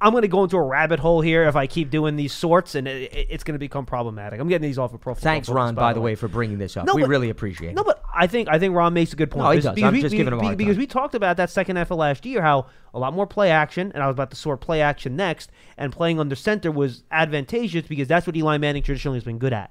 I'm 0.00 0.12
going 0.12 0.22
to 0.22 0.28
go 0.28 0.44
into 0.44 0.56
a 0.56 0.62
rabbit 0.62 1.00
hole 1.00 1.20
here 1.20 1.44
if 1.48 1.56
I 1.56 1.66
keep 1.66 1.90
doing 1.90 2.14
these 2.14 2.32
sorts, 2.32 2.76
and 2.76 2.86
it, 2.86 3.12
it- 3.12 3.26
it's 3.30 3.42
going 3.44 3.54
to 3.56 3.58
become 3.58 3.84
problematic. 3.84 4.38
I'm 4.40 4.46
getting 4.48 4.68
these 4.68 4.78
off 4.78 4.94
of 4.94 5.00
profile. 5.00 5.22
Thanks, 5.22 5.48
Ron, 5.48 5.74
by 5.74 5.92
the 5.92 6.00
way, 6.00 6.14
for 6.14 6.28
bringing 6.28 6.58
this 6.58 6.76
up. 6.76 6.86
No, 6.86 6.94
we 6.94 7.02
but- 7.02 7.08
really 7.10 7.30
appreciate 7.30 7.74
No, 7.74 7.82
it. 7.82 7.86
but 7.86 8.02
I 8.14 8.26
think 8.28 8.48
I 8.48 8.58
think 8.58 8.74
Ron 8.74 8.94
makes 8.94 9.12
a 9.12 9.16
good 9.16 9.30
point. 9.30 9.44
No, 9.44 9.50
he 9.50 9.56
Because- 9.56 9.64
does. 9.64 9.74
Because 9.74 9.88
I'm 9.88 9.94
we, 9.94 10.00
just 10.02 10.12
we- 10.12 10.18
giving 10.18 10.32
him 10.34 10.40
a 10.40 10.54
because 10.56 10.76
time. 10.76 10.80
we 10.80 10.86
talked 10.86 11.14
about 11.14 11.36
that 11.38 11.50
second 11.50 11.76
half 11.76 11.90
of 11.90 11.98
last 11.98 12.24
year, 12.24 12.42
how 12.42 12.66
a 12.94 12.98
lot 12.98 13.12
more 13.12 13.26
play 13.26 13.50
action, 13.50 13.90
and 13.92 14.02
I 14.02 14.06
was 14.06 14.14
about 14.14 14.30
to 14.30 14.36
sort 14.36 14.60
play 14.60 14.80
action 14.80 15.16
next, 15.16 15.50
and 15.76 15.92
playing 15.92 16.20
under 16.20 16.34
center 16.36 16.70
was 16.70 17.02
advantageous 17.10 17.86
because 17.88 18.06
that's 18.08 18.26
what 18.26 18.36
Eli 18.36 18.56
Manning 18.58 18.82
traditionally 18.82 19.16
has 19.18 19.24
been 19.24 19.38
good 19.38 19.52
at. 19.52 19.70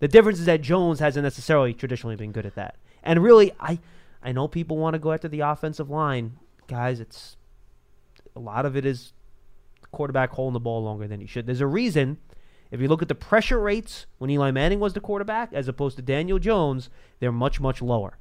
The 0.00 0.08
difference 0.08 0.38
is 0.40 0.46
that 0.46 0.62
Jones 0.62 0.98
hasn't 0.98 1.22
necessarily 1.24 1.74
traditionally 1.74 2.16
been 2.16 2.32
good 2.32 2.46
at 2.46 2.54
that. 2.56 2.74
And 3.02 3.22
really, 3.22 3.52
I 3.60 3.78
I 4.22 4.32
know 4.32 4.48
people 4.48 4.76
want 4.78 4.94
to 4.94 4.98
go 4.98 5.12
after 5.12 5.28
the 5.28 5.40
offensive 5.40 5.88
line, 5.88 6.38
guys. 6.66 6.98
It's 7.00 7.36
a 8.34 8.40
lot 8.40 8.66
of 8.66 8.76
it 8.76 8.84
is 8.84 9.12
quarterback 9.92 10.30
holding 10.30 10.54
the 10.54 10.60
ball 10.60 10.82
longer 10.82 11.06
than 11.08 11.20
he 11.20 11.26
should. 11.26 11.46
There's 11.46 11.60
a 11.60 11.66
reason. 11.66 12.18
If 12.70 12.80
you 12.80 12.88
look 12.88 13.02
at 13.02 13.08
the 13.08 13.14
pressure 13.14 13.60
rates 13.60 14.06
when 14.18 14.30
Eli 14.30 14.50
Manning 14.52 14.78
was 14.78 14.92
the 14.92 15.00
quarterback, 15.00 15.52
as 15.52 15.66
opposed 15.66 15.96
to 15.96 16.02
Daniel 16.02 16.38
Jones, 16.38 16.88
they're 17.18 17.32
much 17.32 17.60
much 17.60 17.82
lower. 17.82 18.18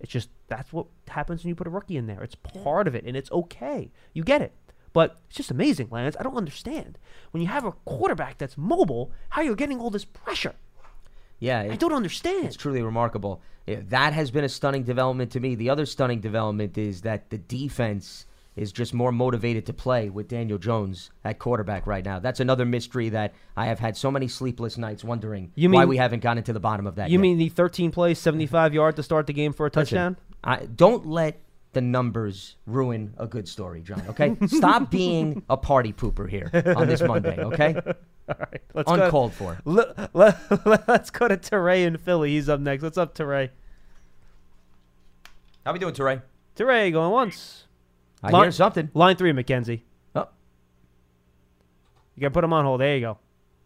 It's 0.00 0.10
just 0.10 0.30
that's 0.48 0.72
what 0.72 0.86
happens 1.08 1.44
when 1.44 1.50
you 1.50 1.54
put 1.54 1.66
a 1.66 1.70
rookie 1.70 1.96
in 1.96 2.06
there. 2.06 2.22
It's 2.22 2.34
part 2.34 2.88
of 2.88 2.94
it, 2.94 3.04
and 3.04 3.16
it's 3.16 3.30
okay. 3.30 3.92
You 4.12 4.24
get 4.24 4.42
it. 4.42 4.52
But 4.92 5.18
it's 5.28 5.36
just 5.36 5.52
amazing, 5.52 5.88
Lance. 5.90 6.16
I 6.18 6.24
don't 6.24 6.36
understand 6.36 6.98
when 7.30 7.42
you 7.42 7.48
have 7.48 7.64
a 7.64 7.72
quarterback 7.72 8.38
that's 8.38 8.58
mobile, 8.58 9.12
how 9.28 9.42
you're 9.42 9.54
getting 9.54 9.78
all 9.78 9.90
this 9.90 10.04
pressure. 10.04 10.54
yeah, 11.38 11.60
I 11.60 11.76
don't 11.76 11.92
understand. 11.92 12.46
It's 12.46 12.56
truly 12.56 12.82
remarkable. 12.82 13.40
Yeah, 13.66 13.80
that 13.84 14.14
has 14.14 14.32
been 14.32 14.42
a 14.42 14.48
stunning 14.48 14.82
development 14.82 15.30
to 15.32 15.40
me. 15.40 15.54
The 15.54 15.70
other 15.70 15.86
stunning 15.86 16.20
development 16.20 16.76
is 16.76 17.02
that 17.02 17.30
the 17.30 17.38
defense 17.38 18.26
is 18.60 18.72
just 18.72 18.92
more 18.92 19.10
motivated 19.10 19.64
to 19.64 19.72
play 19.72 20.10
with 20.10 20.28
Daniel 20.28 20.58
Jones 20.58 21.10
at 21.24 21.38
quarterback 21.38 21.86
right 21.86 22.04
now. 22.04 22.18
That's 22.18 22.40
another 22.40 22.66
mystery 22.66 23.08
that 23.08 23.32
I 23.56 23.64
have 23.64 23.78
had 23.78 23.96
so 23.96 24.10
many 24.10 24.28
sleepless 24.28 24.76
nights 24.76 25.02
wondering 25.02 25.50
You 25.54 25.70
why 25.70 25.86
we 25.86 25.96
haven't 25.96 26.20
gotten 26.20 26.42
to 26.44 26.52
the 26.52 26.60
bottom 26.60 26.86
of 26.86 26.96
that. 26.96 27.08
You 27.08 27.18
yet. 27.18 27.22
mean 27.22 27.38
the 27.38 27.48
13 27.48 27.90
plays, 27.90 28.18
75 28.18 28.74
yard 28.74 28.96
to 28.96 29.02
start 29.02 29.26
the 29.26 29.32
game 29.32 29.54
for 29.54 29.64
a 29.64 29.70
Listen, 29.70 29.80
touchdown? 29.80 30.16
I, 30.44 30.66
don't 30.66 31.06
let 31.06 31.40
the 31.72 31.80
numbers 31.80 32.56
ruin 32.66 33.14
a 33.16 33.26
good 33.26 33.48
story, 33.48 33.80
John. 33.80 34.02
Okay, 34.10 34.36
stop 34.46 34.90
being 34.90 35.42
a 35.48 35.56
party 35.56 35.94
pooper 35.94 36.28
here 36.28 36.50
on 36.76 36.86
this 36.86 37.00
Monday. 37.00 37.38
Okay, 37.38 37.74
All 38.28 38.34
right, 38.38 38.60
let's 38.74 38.92
go. 38.92 39.04
uncalled 39.04 39.32
for. 39.32 39.58
Let, 39.64 40.14
let, 40.14 40.36
us 40.86 41.08
go 41.08 41.28
to 41.28 41.38
Teray 41.38 41.86
in 41.86 41.96
Philly. 41.96 42.32
He's 42.32 42.50
up 42.50 42.60
next. 42.60 42.82
What's 42.82 42.98
up, 42.98 43.14
Teray? 43.14 43.48
How 45.64 45.72
we 45.72 45.78
doing, 45.78 45.94
Teray? 45.94 46.20
Teray 46.56 46.92
going 46.92 47.10
once. 47.10 47.64
I 48.22 48.30
Line- 48.30 48.44
hear 48.44 48.52
something. 48.52 48.90
Line 48.94 49.16
three, 49.16 49.32
McKenzie. 49.32 49.80
Oh, 50.14 50.28
You 52.16 52.20
can 52.20 52.32
put 52.32 52.44
him 52.44 52.52
on 52.52 52.64
hold. 52.64 52.80
There 52.80 52.94
you 52.94 53.00
go. 53.00 53.18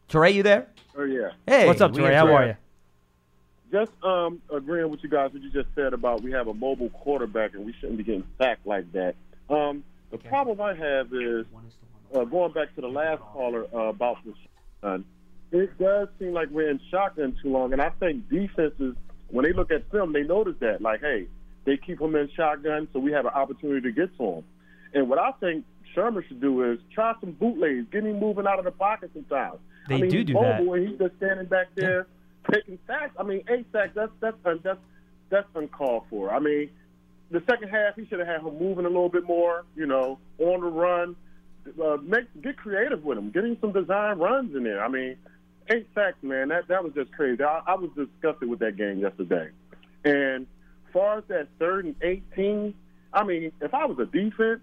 Teray, 0.09 0.35
you 0.35 0.43
there? 0.43 0.69
Oh 0.97 1.05
yeah. 1.05 1.31
Hey, 1.47 1.67
What's 1.67 1.81
up, 1.81 1.93
we 1.93 2.03
Teray? 2.03 2.11
got 2.13 2.27
How 2.29 2.35
are 2.35 2.47
you? 2.49 2.57
Just 3.73 3.91
um 4.05 4.41
agreeing 4.53 4.91
with 4.91 5.01
you 5.03 5.09
guys 5.09 5.33
what 5.33 5.43
you 5.43 5.51
just 5.51 5.69
said 5.75 5.93
about 5.93 6.23
we 6.23 6.31
have 6.31 6.47
a 6.47 6.55
mobile 6.55 6.91
quarterback 6.91 7.55
and 7.55 7.67
we 7.67 7.73
shouldn't 7.81 7.99
be 7.99 8.05
getting 8.05 8.25
sacked 8.39 8.67
like 8.67 8.91
that. 8.93 9.17
Um 9.51 9.83
the 10.13 10.19
problem 10.19 10.61
I 10.61 10.75
have 10.75 11.13
is 11.13 11.47
uh, 12.15 12.23
going 12.25 12.53
back 12.53 12.73
to 12.77 12.81
the 12.81 12.87
last 12.89 13.21
caller 13.21 13.67
uh, 13.75 13.89
about 13.89 14.19
the 14.25 14.33
shotgun. 14.81 15.05
It 15.51 15.77
does 15.77 16.07
seem 16.21 16.33
like 16.33 16.51
we're 16.51 16.71
in 16.71 16.79
shotgun 16.91 17.37
too 17.43 17.49
long, 17.51 17.73
and 17.73 17.83
I 17.83 17.89
think 17.91 18.29
defenses 18.29 18.95
when 19.29 19.45
they 19.45 19.53
look 19.53 19.73
at 19.73 19.91
film, 19.91 20.13
they 20.13 20.23
notice 20.23 20.55
that 20.61 20.81
like, 20.81 21.01
hey, 21.01 21.27
they 21.65 21.77
keep 21.77 21.99
them 21.99 22.15
in 22.15 22.29
shotgun, 22.37 22.89
so 22.93 22.99
we 22.99 23.13
have 23.13 23.25
an 23.27 23.33
opportunity 23.33 23.81
to 23.83 23.93
get 23.93 24.17
to 24.19 24.25
them. 24.25 24.45
And 24.93 25.09
what 25.09 25.19
I 25.19 25.33
think 25.33 25.65
Sherman 25.95 26.25
should 26.29 26.41
do 26.41 26.73
is 26.73 26.79
try 26.93 27.15
some 27.21 27.33
bootlegs, 27.33 27.87
get 27.91 28.05
him 28.05 28.21
moving 28.21 28.47
out 28.47 28.59
of 28.59 28.65
the 28.65 28.71
pocket 28.71 29.11
sometimes. 29.15 29.59
They 29.89 29.97
I 29.97 30.01
mean, 30.01 30.11
do 30.11 30.19
he's 30.19 30.27
do 30.27 30.33
that. 30.35 30.61
And 30.61 30.89
he's 30.89 30.99
just 30.99 31.17
standing 31.17 31.47
back 31.47 31.69
there 31.75 32.07
taking 32.51 32.79
sacks. 32.87 33.15
I 33.19 33.23
mean, 33.23 33.43
eight 33.49 33.67
sacks. 33.73 33.93
That's 33.95 34.13
that's 34.21 34.37
uh, 34.45 34.55
that's 34.63 34.79
that's 35.31 35.49
uncalled 35.55 36.05
for. 36.11 36.33
I 36.33 36.39
mean, 36.39 36.71
the 37.31 37.43
second 37.49 37.69
half 37.69 37.97
he 37.97 38.07
should 38.07 38.19
have 38.19 38.29
had 38.29 38.41
him 38.41 38.59
moving 38.59 38.85
a 38.85 38.89
little 38.89 39.09
bit 39.09 39.25
more. 39.25 39.65
You 39.77 39.87
know, 39.87 40.19
on 40.39 40.61
the 40.61 40.67
run. 40.67 41.17
Uh, 41.83 41.97
make 42.03 42.27
get 42.43 42.59
creative 42.59 43.05
with 43.05 43.17
him. 43.17 43.31
Getting 43.31 43.57
some 43.61 43.73
design 43.73 44.19
runs 44.19 44.55
in 44.55 44.65
there. 44.65 44.85
I 44.85 44.89
mean, 44.89 45.17
eight 45.71 45.89
sacks, 45.95 46.19
man. 46.23 46.49
That 46.49 46.69
that 46.69 46.85
was 46.85 46.93
just 46.95 47.13
crazy. 47.13 47.43
I, 47.43 47.63
I 47.67 47.75
was 47.75 47.91
disgusted 47.97 48.49
with 48.49 48.59
that 48.59 48.77
game 48.77 48.99
yesterday. 48.99 49.49
And 50.05 50.47
far 50.95 51.19
as 51.19 51.25
that 51.29 51.49
third 51.59 51.85
and 51.85 51.95
eighteen, 52.03 52.73
I 53.13 53.23
mean, 53.25 53.53
if 53.61 53.75
I 53.75 53.85
was 53.85 53.99
a 53.99 54.07
defense, 54.07 54.61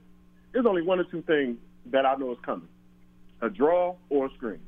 there's 0.51 0.65
only 0.65 0.81
one 0.81 0.99
or 0.99 1.03
two 1.03 1.21
things 1.21 1.57
that 1.91 2.05
I 2.07 2.15
know 2.15 2.31
is 2.31 2.39
coming: 2.43 2.67
a 3.41 3.49
draw 3.49 3.95
or 4.09 4.25
a 4.25 4.29
screen. 4.35 4.59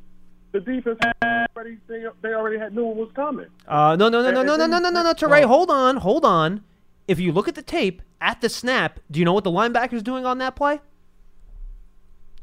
The 0.52 0.60
defense 0.60 0.99
already 1.23 1.78
they, 1.88 2.04
they 2.21 2.34
already 2.36 2.60
had 2.60 2.76
knew 2.76 2.88
it 2.91 2.95
was 2.95 3.10
coming. 3.15 3.47
Uh, 3.67 3.95
no, 3.95 4.08
no, 4.10 4.21
no, 4.21 4.21
no, 4.21 4.28
And- 4.28 4.36
no, 4.36 4.39
and 4.41 4.47
no, 4.47 4.54
no, 4.56 4.58
then- 4.58 4.84
no, 4.84 4.89
no, 4.91 5.02
no, 5.02 5.13
Teray. 5.13 5.30
well- 5.39 5.47
Hold 5.47 5.71
on, 5.71 5.97
hold 5.97 6.26
on. 6.26 6.63
If 7.08 7.19
you 7.19 7.32
look 7.32 7.47
at 7.47 7.56
the 7.56 7.63
tape 7.63 8.02
at 8.21 8.39
the 8.41 8.49
snap, 8.49 8.99
do 9.10 9.17
you 9.19 9.26
know 9.26 9.34
what 9.34 9.43
the 9.43 9.52
linebacker's 9.52 10.04
doing 10.04 10.26
on 10.28 10.38
that 10.38 10.56
play? 10.56 10.80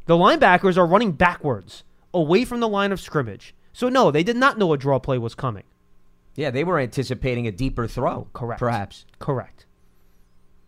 The 0.06 0.16
linebackers 0.16 0.76
are 0.76 0.86
running 0.86 1.12
backwards, 1.12 1.84
away 2.12 2.44
from 2.44 2.58
the 2.60 2.68
line 2.68 2.90
of 2.90 3.00
scrimmage. 3.00 3.54
So 3.72 3.88
no, 3.88 4.10
they 4.10 4.22
did 4.24 4.36
not 4.36 4.58
know 4.58 4.72
a 4.72 4.76
draw 4.76 4.98
play 4.98 5.18
was 5.18 5.34
coming. 5.36 5.62
Yeah, 6.36 6.50
they 6.50 6.64
were 6.64 6.78
anticipating 6.78 7.46
a 7.46 7.52
deeper 7.52 7.86
throw. 7.86 8.28
Correct. 8.32 8.58
Perhaps. 8.60 9.04
Correct. 9.18 9.66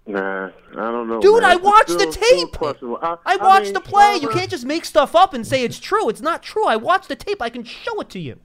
Nah, 0.07 0.47
I 0.73 0.75
don't 0.75 1.09
know. 1.09 1.21
Dude, 1.21 1.43
man. 1.43 1.53
I 1.53 1.57
watched 1.57 1.91
still- 1.91 2.11
the 2.11 2.19
tape. 2.19 2.53
questionable. 2.53 2.99
I, 3.01 3.15
I 3.25 3.35
I 3.35 3.37
watched 3.37 3.67
mean, 3.67 3.75
the 3.75 3.81
play. 3.81 4.19
You 4.21 4.29
can't 4.31 4.51
just 4.51 4.65
make 4.67 4.85
stuff 4.85 5.15
up 5.15 5.33
and 5.33 5.47
say 5.47 5.63
it's 5.63 5.79
true. 5.79 6.09
It's 6.09 6.21
not 6.21 6.43
true. 6.43 6.67
I 6.67 6.75
watched 6.77 7.09
the 7.09 7.15
tape. 7.17 7.41
I 7.41 7.49
can 7.51 7.63
show 7.63 8.01
it 8.01 8.11
to 8.11 8.19
you. 8.19 8.41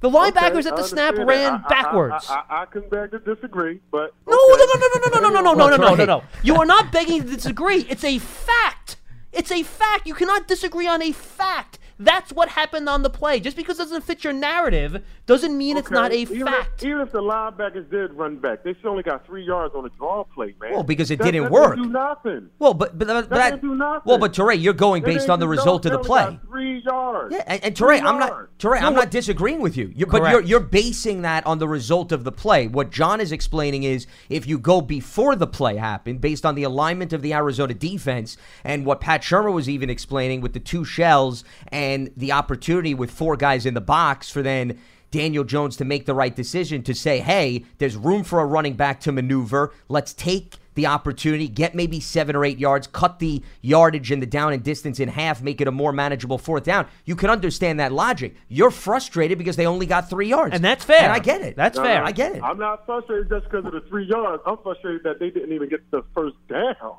The 0.00 0.08
linebackers 0.08 0.60
Okay, 0.60 0.68
at 0.68 0.76
the 0.76 0.84
snap 0.84 1.14
understand 1.18 1.28
ran. 1.28 1.52
I- 1.52 1.56
I- 1.64 1.68
backwards. 1.68 2.26
I, 2.30 2.42
I, 2.48 2.62
I 2.62 2.66
can 2.66 2.88
beg 2.88 3.10
to 3.10 3.18
disagree, 3.18 3.80
but 3.90 4.14
No, 4.26 4.38
okay. 4.54 4.64
no, 4.64 4.74
no, 4.74 4.88
no, 4.88 5.20
no, 5.20 5.28
no, 5.28 5.28
no, 5.28 5.40
no, 5.40 5.40
no, 5.40 5.54
no, 5.54 5.76
no, 5.76 5.76
no, 5.76 5.76
no, 5.76 5.94
Right. 5.96 6.06
no. 6.06 6.22
You 6.42 6.56
are 6.56 6.66
not 6.66 6.90
begging 6.90 7.22
to 7.22 7.28
disagree. 7.28 7.80
It's 7.90 8.04
a 8.04 8.18
fact. 8.18 8.96
It's 9.32 9.52
a 9.52 9.62
fact. 9.62 10.06
You 10.06 10.14
cannot 10.14 10.48
disagree 10.48 10.86
on 10.88 11.02
a 11.02 11.12
fact. 11.12 11.77
That's 11.98 12.32
what 12.32 12.48
happened 12.50 12.88
on 12.88 13.02
the 13.02 13.10
play. 13.10 13.40
Just 13.40 13.56
because 13.56 13.78
it 13.80 13.84
doesn't 13.84 14.04
fit 14.04 14.22
your 14.22 14.32
narrative 14.32 15.02
doesn't 15.26 15.56
mean 15.56 15.76
it's 15.76 15.90
not 15.90 16.12
a 16.12 16.14
even 16.16 16.44
fact. 16.46 16.82
If, 16.82 16.88
even 16.88 17.00
if 17.00 17.10
the 17.12 17.20
linebackers 17.20 17.90
did 17.90 18.12
run 18.12 18.36
back, 18.36 18.62
they 18.62 18.74
still 18.74 18.90
only 18.90 19.02
got 19.02 19.26
three 19.26 19.44
yards 19.44 19.74
on 19.74 19.82
the 19.82 19.90
draw 19.90 20.22
play, 20.24 20.54
man. 20.60 20.72
Well, 20.72 20.82
because 20.84 21.10
it 21.10 21.18
That- 21.18 21.24
didn't 21.24 21.44
that 21.44 21.52
work. 21.52 21.74
Didn't 21.76 21.88
do 21.88 21.92
nothing. 21.92 22.50
Well, 22.58 22.74
but 22.74 22.96
but, 22.98 23.08
but 23.08 23.28
That 23.30 23.50
that, 23.50 23.60
do 23.62 23.74
nothing. 23.74 24.02
well, 24.04 24.18
but 24.18 24.32
Teray, 24.32 24.60
you're 24.62 24.72
going 24.74 25.02
They 25.02 25.14
based 25.14 25.22
didn't 25.22 25.30
on 25.32 25.40
the 25.40 25.48
result 25.48 25.86
of 25.86 25.92
the 25.92 25.98
only 25.98 26.06
play. 26.06 26.24
got 26.24 26.42
Three 26.46 26.82
yards. 26.84 27.34
Yeah, 27.34 27.44
and, 27.46 27.64
and 27.64 27.74
Teray, 27.74 27.98
I'm 28.00 28.18
not 28.18 28.28
yards. 28.30 28.52
Teray, 28.58 28.80
I'm 28.80 28.94
not 28.94 29.10
disagreeing 29.10 29.60
with 29.60 29.76
you. 29.76 29.92
you 29.94 30.06
but 30.06 30.30
you're 30.30 30.42
you're 30.42 30.60
basing 30.60 31.22
that 31.22 31.44
on 31.46 31.58
the 31.58 31.66
result 31.68 32.12
of 32.12 32.22
the 32.24 32.32
play. 32.32 32.68
What 32.68 32.90
John 32.90 33.20
is 33.20 33.32
explaining 33.32 33.82
is 33.82 34.06
if 34.28 34.46
you 34.46 34.58
go 34.58 34.80
before 34.80 35.34
the 35.34 35.46
play 35.48 35.76
happened, 35.76 36.20
based 36.20 36.46
on 36.46 36.54
the 36.54 36.62
alignment 36.62 37.12
of 37.12 37.22
the 37.22 37.34
Arizona 37.34 37.74
defense, 37.74 38.36
and 38.62 38.86
what 38.86 39.00
Pat 39.00 39.22
Shurmur 39.22 39.52
was 39.52 39.68
even 39.68 39.90
explaining 39.90 40.40
with 40.40 40.52
the 40.52 40.60
two 40.60 40.84
shells 40.84 41.42
and 41.72 41.87
the 42.16 42.32
opportunity 42.32 42.94
with 42.94 43.10
four 43.10 43.36
guys 43.36 43.66
in 43.66 43.74
the 43.74 43.80
box 43.80 44.30
for 44.30 44.42
then. 44.42 44.78
Daniel 45.10 45.42
Jones 45.42 45.78
to 45.78 45.86
make 45.86 46.04
the 46.04 46.12
right 46.12 46.36
decision 46.36 46.82
to 46.82 46.94
say, 46.94 47.20
hey, 47.20 47.64
there's 47.78 47.96
room 47.96 48.24
for 48.24 48.40
a 48.40 48.44
running 48.44 48.74
back 48.74 49.00
to 49.00 49.10
maneuver. 49.10 49.72
Let's 49.88 50.12
take 50.12 50.56
the 50.74 50.86
opportunity, 50.86 51.48
get 51.48 51.74
maybe 51.74 51.98
seven 51.98 52.36
or 52.36 52.44
eight 52.44 52.58
yards, 52.58 52.86
cut 52.86 53.18
the 53.18 53.42
yardage 53.62 54.12
and 54.12 54.22
the 54.22 54.26
down 54.26 54.52
and 54.52 54.62
distance 54.62 55.00
in 55.00 55.08
half, 55.08 55.42
make 55.42 55.60
it 55.60 55.66
a 55.66 55.72
more 55.72 55.92
manageable 55.92 56.38
fourth 56.38 56.62
down. 56.62 56.86
You 57.04 57.16
can 57.16 57.30
understand 57.30 57.80
that 57.80 57.90
logic. 57.90 58.36
You're 58.48 58.70
frustrated 58.70 59.38
because 59.38 59.56
they 59.56 59.66
only 59.66 59.86
got 59.86 60.08
three 60.08 60.28
yards. 60.28 60.54
And 60.54 60.62
that's 60.62 60.84
fair. 60.84 61.00
And 61.02 61.12
I 61.12 61.18
get 61.18 61.40
it. 61.40 61.56
That's 61.56 61.78
No, 61.78 61.84
fair. 61.84 62.04
I 62.04 62.12
get 62.12 62.36
it. 62.36 62.42
I'm 62.44 62.58
not 62.58 62.86
frustrated 62.86 63.28
just 63.28 63.44
because 63.44 63.64
of 63.64 63.72
the 63.72 63.80
three 63.88 64.04
yards. 64.04 64.42
I'm 64.46 64.58
frustrated 64.58 65.02
that 65.02 65.18
they 65.18 65.30
didn't 65.30 65.52
even 65.52 65.68
get 65.68 65.90
the 65.90 66.04
first 66.14 66.36
down. 66.48 66.98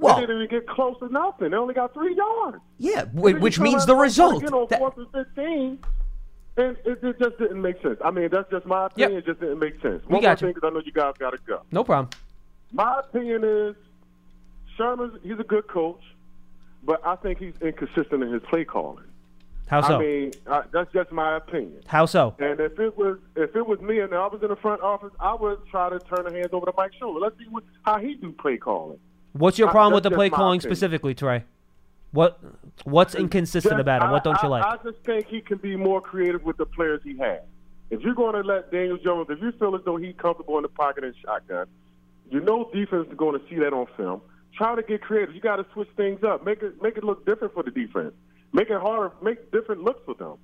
Well- 0.00 0.16
they 0.16 0.22
didn't 0.22 0.42
even 0.42 0.48
get 0.48 0.66
close 0.68 0.98
to 1.00 1.08
nothing. 1.08 1.50
They 1.50 1.56
only 1.56 1.74
got 1.74 1.92
three 1.94 2.14
yards. 2.16 2.58
yeah, 2.78 3.02
And 3.02 3.18
wh- 3.18 3.24
then 3.24 3.34
you 3.36 3.40
which 3.40 3.60
means 3.60 3.86
the 3.86 3.94
result. 3.96 4.42
You 4.42 4.50
know, 4.50 4.66
That- 4.66 4.78
fourth 4.78 4.96
and 4.98 5.10
fifteen, 5.12 5.78
and 6.56 6.76
it, 6.84 6.98
it 7.02 7.18
just 7.18 7.38
didn't 7.38 7.60
make 7.62 7.80
sense. 7.82 7.98
I 8.04 8.10
mean, 8.10 8.28
that's 8.30 8.50
just 8.50 8.66
my 8.66 8.86
opinion. 8.86 9.18
It 9.18 9.26
just 9.26 9.40
didn't 9.40 9.58
make 9.58 9.80
sense. 9.80 10.02
We 10.06 10.20
got 10.20 10.22
more 10.22 10.30
you. 10.30 10.36
thing, 10.36 10.52
because 10.54 10.70
I 10.70 10.74
know 10.74 10.82
you 10.84 10.92
guys 10.92 11.14
got 11.18 11.30
to 11.30 11.38
go. 11.46 11.62
No 11.70 11.84
problem. 11.84 12.10
My 12.72 13.00
opinion 13.00 13.44
is 13.44 13.76
Shurmur's 14.78 15.18
he's 15.22 15.38
a 15.38 15.44
good 15.44 15.66
coach, 15.68 16.02
but 16.84 17.04
I 17.06 17.16
think 17.16 17.38
he's 17.38 17.54
inconsistent 17.60 18.22
in 18.22 18.32
his 18.32 18.42
play 18.48 18.64
calling. 18.64 19.04
How 19.66 19.82
so? 19.82 19.96
I 19.96 19.98
mean, 20.00 20.32
I, 20.50 20.62
that's 20.72 20.92
just 20.92 21.12
my 21.12 21.36
opinion. 21.36 21.80
How 21.86 22.04
so? 22.06 22.34
And 22.40 22.58
if 22.58 22.78
it 22.80 22.96
was 22.98 23.18
if 23.36 23.54
it 23.54 23.66
was 23.66 23.80
me 23.80 24.00
and 24.00 24.12
I 24.14 24.26
was 24.26 24.42
in 24.42 24.48
the 24.48 24.56
front 24.56 24.80
office, 24.82 25.12
I 25.20 25.34
would 25.34 25.58
try 25.70 25.88
to 25.90 25.98
turn 26.00 26.24
the 26.24 26.32
hands 26.32 26.48
over 26.52 26.66
to 26.66 26.72
Mike 26.76 26.90
Shula. 27.00 27.20
Let's 27.20 27.38
see 27.38 27.44
what, 27.48 27.62
how 27.82 27.98
he 27.98 28.14
do 28.14 28.32
play 28.32 28.56
calling. 28.56 28.98
What's 29.32 29.58
your 29.58 29.68
I- 29.68 29.72
problem 29.72 29.94
with 29.94 30.02
the 30.04 30.10
play 30.10 30.30
calling 30.30 30.58
opinion. 30.58 30.74
specifically, 30.76 31.14
Trey? 31.14 31.44
What 32.12 32.40
What's 32.84 33.14
inconsistent 33.14 33.72
Just- 33.72 33.80
about 33.80 34.02
it? 34.02 34.10
What 34.12 34.24
don't 34.24 34.42
you 34.42 34.48
like? 34.48 34.64
I 34.64 34.76
just 34.82 34.98
think 35.04 35.26
he 35.26 35.40
can 35.40 35.58
be 35.58 35.76
more 35.76 36.00
creative 36.00 36.42
with 36.44 36.56
the 36.56 36.66
players 36.66 37.00
he 37.04 37.16
has. 37.18 37.40
If 37.90 38.00
you're 38.00 38.14
going 38.14 38.34
to 38.34 38.40
let 38.40 38.70
Daniel 38.70 38.96
Jones, 38.96 39.26
if 39.30 39.40
you 39.42 39.52
feel 39.52 39.74
as 39.76 39.82
though 39.84 39.96
he's 39.96 40.14
comfortable 40.16 40.56
in 40.56 40.62
the 40.62 40.68
pocket 40.68 41.04
and 41.04 41.14
shotgun, 41.24 41.66
you 42.30 42.40
know 42.40 42.70
defense 42.72 43.08
is 43.10 43.16
going 43.16 43.38
to 43.38 43.44
see 43.48 43.56
that 43.56 43.72
on 43.72 43.86
film. 43.96 44.22
Try 44.56 44.74
to 44.76 44.82
get 44.82 45.02
creative. 45.02 45.34
You 45.34 45.40
got 45.40 45.56
to 45.56 45.66
switch 45.72 45.88
things 45.96 46.22
up. 46.24 46.44
Make 46.44 46.62
it 46.62 46.80
make 46.82 46.96
it 46.96 47.04
look 47.04 47.24
different 47.26 47.54
for 47.54 47.62
the 47.62 47.70
defense. 47.70 48.12
Make 48.52 48.70
it 48.70 48.80
harder. 48.80 49.12
Make 49.22 49.50
different 49.52 49.82
looks 49.84 50.00
for 50.04 50.14
them. 50.14 50.36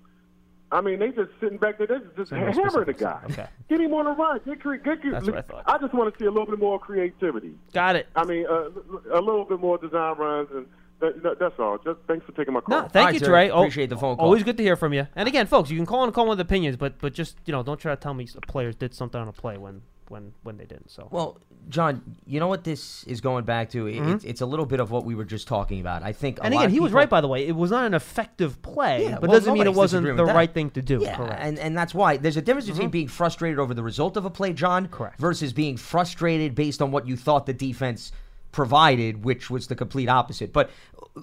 I 0.72 0.80
mean, 0.80 0.98
they 0.98 1.08
just 1.10 1.30
sitting 1.40 1.58
back 1.58 1.78
there, 1.78 1.86
They're 1.86 2.00
just 2.16 2.30
Say 2.30 2.38
more 2.40 2.50
hammering 2.50 2.86
the 2.86 2.92
guy. 2.92 3.20
Okay. 3.30 3.46
Get 3.68 3.80
him 3.80 3.94
on 3.94 4.06
a 4.06 4.12
run. 4.12 4.40
Get, 4.44 4.60
cre- 4.60 4.74
get, 4.76 5.00
get, 5.02 5.12
That's 5.12 5.26
what 5.26 5.36
I 5.38 5.42
thought. 5.42 5.80
just 5.80 5.94
want 5.94 6.12
to 6.12 6.18
see 6.18 6.26
a 6.26 6.30
little 6.30 6.46
bit 6.46 6.58
more 6.58 6.78
creativity. 6.78 7.52
Got 7.72 7.94
it. 7.96 8.08
I 8.16 8.24
mean, 8.24 8.46
uh, 8.50 8.70
a 9.12 9.20
little 9.20 9.44
bit 9.44 9.60
more 9.60 9.78
design 9.78 10.16
runs, 10.16 10.48
and 10.52 10.66
that, 11.00 11.22
that- 11.22 11.38
that's 11.38 11.54
all. 11.60 11.78
Just 11.78 12.00
thanks 12.08 12.26
for 12.26 12.32
taking 12.32 12.52
my 12.54 12.60
call. 12.60 12.82
No, 12.82 12.88
thank 12.88 13.06
All 13.06 13.12
you, 13.12 13.18
right, 13.18 13.18
Trey. 13.18 13.28
Trey. 13.48 13.50
Oh, 13.50 13.60
Appreciate 13.60 13.90
the 13.90 13.96
phone 13.96 14.16
call. 14.16 14.24
Always 14.24 14.42
good 14.42 14.56
to 14.56 14.62
hear 14.64 14.74
from 14.76 14.92
you. 14.92 15.06
And 15.14 15.28
again, 15.28 15.46
folks, 15.46 15.70
you 15.70 15.76
can 15.76 15.86
call 15.86 16.02
and 16.02 16.12
call 16.12 16.28
with 16.28 16.40
opinions, 16.40 16.76
but 16.76 16.98
but 16.98 17.14
just 17.14 17.36
you 17.46 17.52
know, 17.52 17.62
don't 17.62 17.78
try 17.78 17.94
to 17.94 18.00
tell 18.00 18.14
me 18.14 18.26
players 18.48 18.74
did 18.74 18.92
something 18.92 19.20
on 19.20 19.28
a 19.28 19.32
play 19.32 19.56
when 19.56 19.82
when 20.08 20.32
when 20.42 20.56
they 20.56 20.64
didn't. 20.64 20.90
So 20.90 21.08
Well, 21.10 21.38
John, 21.68 22.02
you 22.26 22.38
know 22.40 22.46
what 22.46 22.62
this 22.64 23.02
is 23.04 23.20
going 23.20 23.44
back 23.44 23.70
to? 23.70 23.86
It- 23.86 23.96
It's, 23.96 24.24
it's 24.24 24.40
a 24.40 24.46
little 24.46 24.66
bit 24.66 24.78
of 24.80 24.90
what 24.90 25.04
we 25.04 25.14
were 25.14 25.24
just 25.24 25.48
talking 25.48 25.80
about. 25.80 26.02
I 26.02 26.12
think. 26.12 26.36
Mm-hmm. 26.36 26.44
and 26.46 26.54
again, 26.54 26.70
he 26.70 26.80
was 26.80 26.92
right 26.92 27.08
by 27.08 27.20
the 27.20 27.28
way. 27.28 27.46
It 27.46 27.56
was 27.56 27.70
not 27.70 27.86
an 27.86 27.94
effective 27.94 28.62
play, 28.62 29.04
Yeah, 29.04 29.18
but 29.20 29.28
well, 29.28 29.32
doesn't 29.38 29.52
mean 29.54 29.66
it 29.66 29.74
wasn't 29.74 30.16
the 30.16 30.24
right 30.24 30.52
thing 30.52 30.70
to 30.70 30.82
do. 30.82 31.00
Yeah, 31.02 31.16
Correct. 31.16 31.32
Mm-hmm. 31.34 31.42
and 31.48 31.58
and 31.58 31.76
that's 31.76 31.94
why 31.94 32.16
there's 32.18 32.36
a 32.36 32.42
difference 32.42 32.68
between 32.68 32.90
being 32.90 33.08
frustrated 33.08 33.58
over 33.58 33.74
the 33.74 33.82
result 33.82 34.16
of 34.16 34.24
a 34.24 34.30
play, 34.30 34.52
John, 34.52 34.88
Correct. 34.88 35.18
versus 35.18 35.52
being 35.52 35.76
frustrated 35.76 36.54
based 36.54 36.80
on 36.82 36.90
what 36.92 37.06
you 37.08 37.16
thought 37.16 37.46
the 37.46 37.52
defense 37.54 38.12
provided, 38.56 39.22
which 39.22 39.50
was 39.50 39.66
the 39.66 39.76
complete 39.76 40.08
opposite. 40.08 40.50
But 40.50 40.70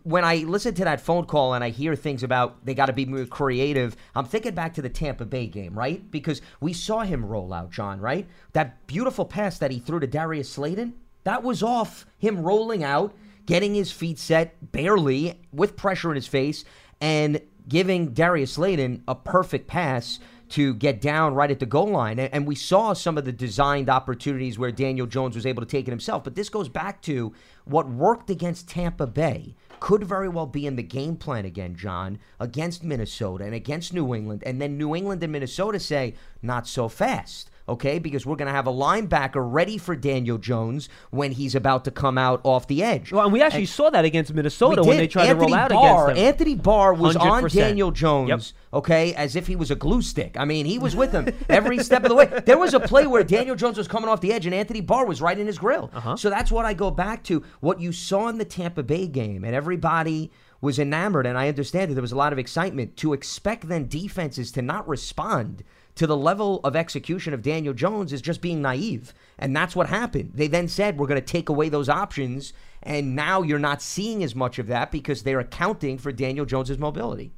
when 0.03 0.23
I 0.23 0.35
listen 0.35 0.75
to 0.75 0.83
that 0.83 1.01
phone 1.01 1.25
call 1.25 1.55
and 1.55 1.63
I 1.63 1.71
hear 1.71 1.95
things 1.95 2.21
about 2.21 2.63
they 2.63 2.75
got 2.75 2.85
to 2.85 2.93
be 2.93 3.05
more 3.07 3.25
creative, 3.25 3.95
I'm 4.13 4.25
thinking 4.25 4.53
back 4.53 4.75
to 4.75 4.83
the 4.83 4.89
Tampa 4.89 5.25
Bay 5.25 5.47
game, 5.47 5.73
right? 5.73 6.11
Because 6.11 6.43
we 6.61 6.73
saw 6.73 6.99
him 6.99 7.25
roll 7.25 7.51
out, 7.51 7.71
John, 7.71 7.99
right? 7.99 8.27
That 8.51 8.85
beautiful 8.85 9.25
pass 9.25 9.57
that 9.57 9.71
he 9.71 9.79
threw 9.79 9.99
to 9.99 10.05
Darius 10.05 10.47
Slayton, 10.51 10.93
that 11.23 11.41
was 11.41 11.63
off 11.63 12.05
him 12.19 12.43
rolling 12.43 12.83
out, 12.83 13.15
getting 13.47 13.73
his 13.73 13.91
feet 13.91 14.19
set 14.19 14.71
barely 14.71 15.41
with 15.51 15.75
pressure 15.75 16.11
in 16.11 16.15
his 16.15 16.27
face, 16.27 16.63
and 17.01 17.41
giving 17.67 18.13
Darius 18.13 18.53
Slayton 18.53 19.03
a 19.07 19.15
perfect 19.15 19.65
pass 19.65 20.19
to 20.53 20.75
get 20.75 21.01
down 21.01 21.33
right 21.33 21.49
at 21.49 21.59
the 21.59 21.65
goal 21.65 21.87
line. 21.87 22.19
And, 22.19 22.45
we 22.45 22.53
saw 22.53 22.93
some 22.93 23.17
of 23.17 23.25
the 23.25 23.31
designed 23.31 23.89
opportunities 23.89 24.59
where 24.59 24.71
Daniel 24.71 25.07
Jones 25.07 25.35
was 25.35 25.47
able 25.47 25.63
to 25.63 25.67
take 25.67 25.87
it 25.87 25.91
himself. 25.91 26.23
But 26.23 26.35
this 26.35 26.47
goes 26.47 26.69
back 26.69 27.01
to 27.03 27.33
what 27.65 27.89
worked 27.89 28.29
against 28.29 28.69
Tampa 28.69 29.07
Bay 29.07 29.55
could 29.79 30.03
very 30.03 30.29
well 30.29 30.45
be 30.45 30.67
in 30.67 30.75
the 30.75 30.83
game 30.83 31.15
plan 31.15 31.45
again, 31.45 31.75
John, 31.75 32.19
against 32.39 32.83
Minnesota 32.83 33.45
and 33.45 33.55
against 33.55 33.93
New 33.93 34.13
England. 34.13 34.43
And 34.45 34.61
then 34.61 34.77
New 34.77 34.95
England 34.95 35.23
and 35.23 35.31
Minnesota 35.31 35.79
say, 35.79 36.13
not 36.43 36.67
so 36.67 36.87
fast. 36.87 37.49
Okay, 37.67 37.97
because 37.97 38.25
we're 38.25 38.35
going 38.35 38.47
to 38.47 38.53
have 38.53 38.67
a 38.67 38.71
linebacker 38.71 39.35
ready 39.35 39.77
for 39.77 39.95
Daniel 39.95 40.37
Jones 40.37 40.89
when 41.11 41.31
he's 41.31 41.55
about 41.55 41.85
to 41.85 41.91
come 41.91 42.17
out 42.17 42.41
off 42.43 42.67
the 42.67 42.83
edge. 42.83 43.11
well, 43.11 43.23
and 43.23 43.31
we 43.31 43.41
actually 43.41 43.65
saw 43.65 43.89
that 43.89 44.03
against 44.03 44.33
Minnesota 44.33 44.83
when 44.83 44.97
they 44.97 45.07
tried 45.07 45.27
Anthony 45.27 45.47
to 45.47 45.53
roll 45.53 45.55
out 45.55 45.69
Barr, 45.69 46.09
against 46.09 46.19
them. 46.19 46.27
Anthony 46.27 46.55
Barr 46.55 46.93
was 46.93 47.15
on 47.15 47.43
100%. 47.43 47.53
Daniel 47.53 47.91
Jones, 47.91 48.53
okay, 48.73 49.13
as 49.13 49.35
if 49.37 49.47
he 49.47 49.55
was 49.55 49.71
a 49.71 49.75
glue 49.75 50.01
stick. 50.01 50.35
I 50.37 50.43
mean, 50.43 50.65
he 50.65 50.77
was 50.77 50.95
with 50.95 51.13
him 51.13 51.29
every 51.47 51.79
step 51.79 52.03
of 52.03 52.09
the 52.09 52.15
way. 52.15 52.25
There 52.45 52.57
was 52.57 52.73
a 52.73 52.79
play 52.79 53.07
where 53.07 53.23
Daniel 53.23 53.55
Jones 53.55 53.77
was 53.77 53.87
coming 53.87 54.09
off 54.09 54.19
the 54.19 54.33
edge 54.33 54.45
and 54.45 54.53
Anthony 54.53 54.81
Barr 54.81 55.05
was 55.05 55.21
right 55.21 55.37
in 55.37 55.47
his 55.47 55.57
grill. 55.57 55.89
Uh-huh. 55.93 56.17
So 56.17 56.29
that's 56.29 56.51
what 56.51 56.65
I 56.65 56.73
go 56.73 56.91
back 56.91 57.23
to. 57.25 57.43
What 57.61 57.79
you 57.79 57.93
saw 57.93 58.27
in 58.27 58.37
the 58.37 58.45
Tampa 58.45 58.83
Bay 58.83 59.07
game, 59.07 59.45
and 59.45 59.55
everybody 59.55 60.31
was 60.59 60.79
enamored, 60.79 61.25
and 61.25 61.37
I 61.37 61.49
understand 61.49 61.91
that 61.91 61.95
there 61.95 62.01
was 62.01 62.13
a 62.13 62.17
lot 62.17 62.33
of 62.33 62.39
excitement. 62.39 62.97
To 62.97 63.13
expect 63.13 63.67
then 63.67 63.87
defenses 63.87 64.51
to 64.53 64.61
not 64.61 64.87
respond 64.87 65.63
to 65.95 66.07
the 66.07 66.17
level 66.17 66.59
of 66.63 66.75
execution 66.75 67.33
of 67.33 67.41
Daniel 67.41 67.73
Jones 67.73 68.13
is 68.13 68.21
just 68.21 68.41
being 68.41 68.61
naive. 68.61 69.13
And 69.37 69.55
that's 69.55 69.75
what 69.75 69.87
happened. 69.87 70.31
They 70.35 70.47
then 70.47 70.67
said, 70.67 70.97
we're 70.97 71.07
going 71.07 71.21
to 71.21 71.25
take 71.25 71.49
away 71.49 71.69
those 71.69 71.89
options. 71.89 72.53
And 72.81 73.15
now 73.15 73.41
you're 73.41 73.59
not 73.59 73.81
seeing 73.81 74.23
as 74.23 74.35
much 74.35 74.59
of 74.59 74.67
that 74.67 74.91
because 74.91 75.23
they're 75.23 75.39
accounting 75.39 75.97
for 75.97 76.11
Daniel 76.11 76.45
Jones's 76.45 76.77
mobility. 76.77 77.31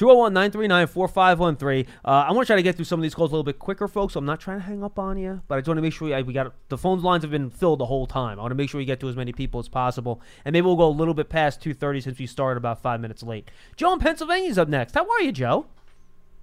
201 0.00 0.32
939 0.32 0.86
4513. 0.86 1.86
Uh, 2.02 2.08
I 2.08 2.32
want 2.32 2.46
to 2.46 2.46
try 2.46 2.56
to 2.56 2.62
get 2.62 2.74
through 2.74 2.86
some 2.86 2.98
of 2.98 3.02
these 3.02 3.14
calls 3.14 3.32
a 3.32 3.34
little 3.34 3.44
bit 3.44 3.58
quicker, 3.58 3.86
folks. 3.86 4.16
I'm 4.16 4.24
not 4.24 4.40
trying 4.40 4.58
to 4.58 4.64
hang 4.64 4.82
up 4.82 4.98
on 4.98 5.18
you, 5.18 5.42
but 5.46 5.56
I 5.56 5.60
just 5.60 5.68
want 5.68 5.76
to 5.76 5.82
make 5.82 5.92
sure 5.92 6.08
we, 6.08 6.22
we 6.22 6.32
got 6.32 6.54
the 6.70 6.78
phone 6.78 7.02
lines 7.02 7.22
have 7.22 7.30
been 7.30 7.50
filled 7.50 7.80
the 7.80 7.84
whole 7.84 8.06
time. 8.06 8.38
I 8.38 8.42
want 8.42 8.50
to 8.50 8.54
make 8.54 8.70
sure 8.70 8.78
we 8.78 8.86
get 8.86 8.98
to 9.00 9.10
as 9.10 9.16
many 9.16 9.32
people 9.32 9.60
as 9.60 9.68
possible, 9.68 10.22
and 10.46 10.54
maybe 10.54 10.64
we'll 10.64 10.76
go 10.76 10.88
a 10.88 10.88
little 10.88 11.12
bit 11.12 11.28
past 11.28 11.60
2:30 11.60 12.02
since 12.02 12.18
we 12.18 12.26
started 12.26 12.56
about 12.56 12.80
five 12.80 12.98
minutes 12.98 13.22
late. 13.22 13.50
Joe 13.76 13.92
in 13.92 13.98
Pennsylvania's 13.98 14.56
up 14.56 14.68
next. 14.68 14.94
How 14.94 15.06
are 15.06 15.20
you, 15.20 15.32
Joe? 15.32 15.66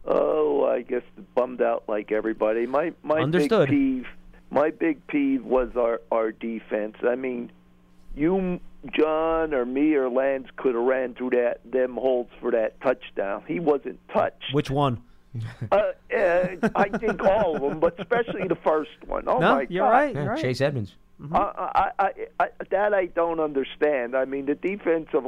Oh, 0.07 0.65
I 0.65 0.81
guess 0.83 1.01
bummed 1.35 1.61
out 1.61 1.83
like 1.87 2.11
everybody. 2.11 2.65
My 2.65 2.93
my 3.03 3.19
Understood. 3.19 3.69
big 3.69 3.77
peeve, 3.77 4.07
my 4.49 4.69
big 4.71 5.05
peeve 5.07 5.43
was 5.43 5.69
our 5.75 6.01
our 6.11 6.31
defense. 6.31 6.95
I 7.03 7.15
mean, 7.15 7.51
you, 8.15 8.59
John, 8.89 9.53
or 9.53 9.65
me 9.65 9.93
or 9.95 10.09
Lance 10.09 10.47
could 10.55 10.75
have 10.75 10.83
ran 10.83 11.13
through 11.13 11.31
that 11.31 11.59
them 11.69 11.95
holes 11.95 12.29
for 12.39 12.51
that 12.51 12.79
touchdown. 12.79 13.43
He 13.47 13.59
wasn't 13.59 13.99
touched. 14.09 14.53
Which 14.53 14.69
one? 14.69 15.01
Uh, 15.71 15.91
uh, 16.15 16.47
I 16.73 16.89
think 16.97 17.21
all 17.23 17.57
of 17.57 17.61
them, 17.61 17.79
but 17.79 17.99
especially 17.99 18.47
the 18.47 18.55
first 18.55 18.89
one. 19.05 19.25
Oh 19.27 19.39
no, 19.39 19.55
my 19.55 19.67
you're 19.69 19.83
God. 19.85 19.89
right. 19.91 20.15
Yeah, 20.15 20.23
You're 20.23 20.31
right. 20.31 20.41
Chase 20.41 20.61
Edmonds. 20.61 20.95
I, 21.31 21.37
I, 21.37 21.91
I, 21.99 22.11
I, 22.39 22.47
that 22.69 22.93
I 22.93 23.07
don't 23.07 23.39
understand. 23.39 24.15
I 24.15 24.25
mean, 24.25 24.45
the 24.45 24.53
defensive 24.53 25.25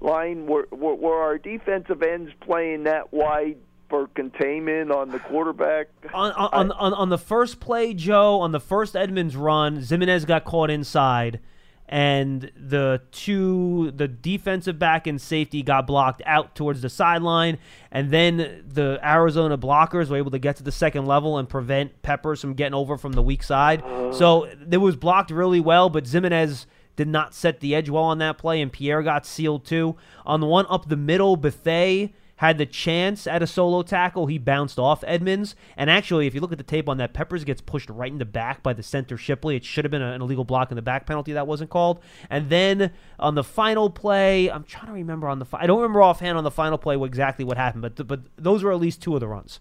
line 0.00 0.46
were, 0.46 0.66
were, 0.72 0.96
were 0.96 1.22
our 1.22 1.38
defensive 1.38 2.02
ends 2.02 2.32
playing 2.40 2.84
that 2.84 3.12
wide 3.12 3.56
for 3.88 4.08
containment 4.08 4.90
on 4.90 5.10
the 5.10 5.18
quarterback. 5.18 5.88
On, 6.12 6.32
on, 6.32 6.50
on, 6.52 6.72
on, 6.72 6.94
on 6.94 7.08
the 7.08 7.18
first 7.18 7.60
play, 7.60 7.94
Joe, 7.94 8.40
on 8.40 8.52
the 8.52 8.60
first 8.60 8.94
Edmonds 8.94 9.36
run, 9.36 9.78
Ximines 9.78 10.26
got 10.26 10.44
caught 10.44 10.70
inside, 10.70 11.40
and 11.88 12.50
the 12.54 13.00
two 13.12 13.90
the 13.92 14.06
defensive 14.06 14.78
back 14.78 15.06
and 15.06 15.18
safety 15.20 15.62
got 15.62 15.86
blocked 15.86 16.20
out 16.26 16.54
towards 16.54 16.82
the 16.82 16.90
sideline 16.90 17.56
and 17.90 18.10
then 18.10 18.62
the 18.68 19.00
Arizona 19.02 19.56
blockers 19.56 20.10
were 20.10 20.18
able 20.18 20.30
to 20.32 20.38
get 20.38 20.56
to 20.56 20.62
the 20.62 20.70
second 20.70 21.06
level 21.06 21.38
and 21.38 21.48
prevent 21.48 22.02
Peppers 22.02 22.42
from 22.42 22.52
getting 22.52 22.74
over 22.74 22.98
from 22.98 23.12
the 23.12 23.22
weak 23.22 23.42
side. 23.42 23.80
Uh-huh. 23.82 24.12
So 24.12 24.44
it 24.70 24.76
was 24.76 24.96
blocked 24.96 25.30
really 25.30 25.60
well, 25.60 25.88
but 25.88 26.04
Ximines 26.04 26.66
did 26.96 27.08
not 27.08 27.32
set 27.32 27.60
the 27.60 27.74
edge 27.74 27.88
well 27.88 28.04
on 28.04 28.18
that 28.18 28.36
play, 28.36 28.60
and 28.60 28.70
Pierre 28.70 29.02
got 29.02 29.24
sealed 29.24 29.64
too. 29.64 29.96
On 30.26 30.40
the 30.40 30.46
one 30.46 30.66
up 30.68 30.88
the 30.88 30.96
middle, 30.96 31.36
Bethea 31.36 32.10
had 32.38 32.58
the 32.58 32.66
chance 32.66 33.26
at 33.26 33.42
a 33.42 33.46
solo 33.46 33.82
tackle. 33.82 34.26
He 34.26 34.38
bounced 34.38 34.78
off 34.78 35.04
Edmonds. 35.06 35.54
And 35.76 35.90
actually, 35.90 36.26
if 36.26 36.34
you 36.34 36.40
look 36.40 36.52
at 36.52 36.58
the 36.58 36.64
tape 36.64 36.88
on 36.88 36.96
that, 36.98 37.12
Peppers 37.12 37.44
gets 37.44 37.60
pushed 37.60 37.90
right 37.90 38.10
in 38.10 38.18
the 38.18 38.24
back 38.24 38.62
by 38.62 38.72
the 38.72 38.82
center 38.82 39.16
Shipley. 39.16 39.56
It 39.56 39.64
should 39.64 39.84
have 39.84 39.90
been 39.90 40.02
an 40.02 40.20
illegal 40.20 40.44
block 40.44 40.70
in 40.70 40.76
the 40.76 40.82
back 40.82 41.06
penalty 41.06 41.32
that 41.32 41.46
wasn't 41.46 41.70
called. 41.70 42.00
And 42.30 42.48
then 42.48 42.92
on 43.18 43.34
the 43.34 43.44
final 43.44 43.90
play, 43.90 44.50
I'm 44.50 44.64
trying 44.64 44.86
to 44.86 44.92
remember 44.92 45.28
on 45.28 45.40
the 45.40 45.46
I 45.52 45.66
don't 45.66 45.78
remember 45.78 46.02
offhand 46.02 46.38
on 46.38 46.44
the 46.44 46.50
final 46.50 46.78
play 46.78 46.96
exactly 46.96 47.44
what 47.44 47.56
happened, 47.56 47.82
but 47.82 48.06
but 48.06 48.20
those 48.36 48.62
were 48.62 48.72
at 48.72 48.78
least 48.78 49.02
two 49.02 49.14
of 49.14 49.20
the 49.20 49.28
runs. 49.28 49.60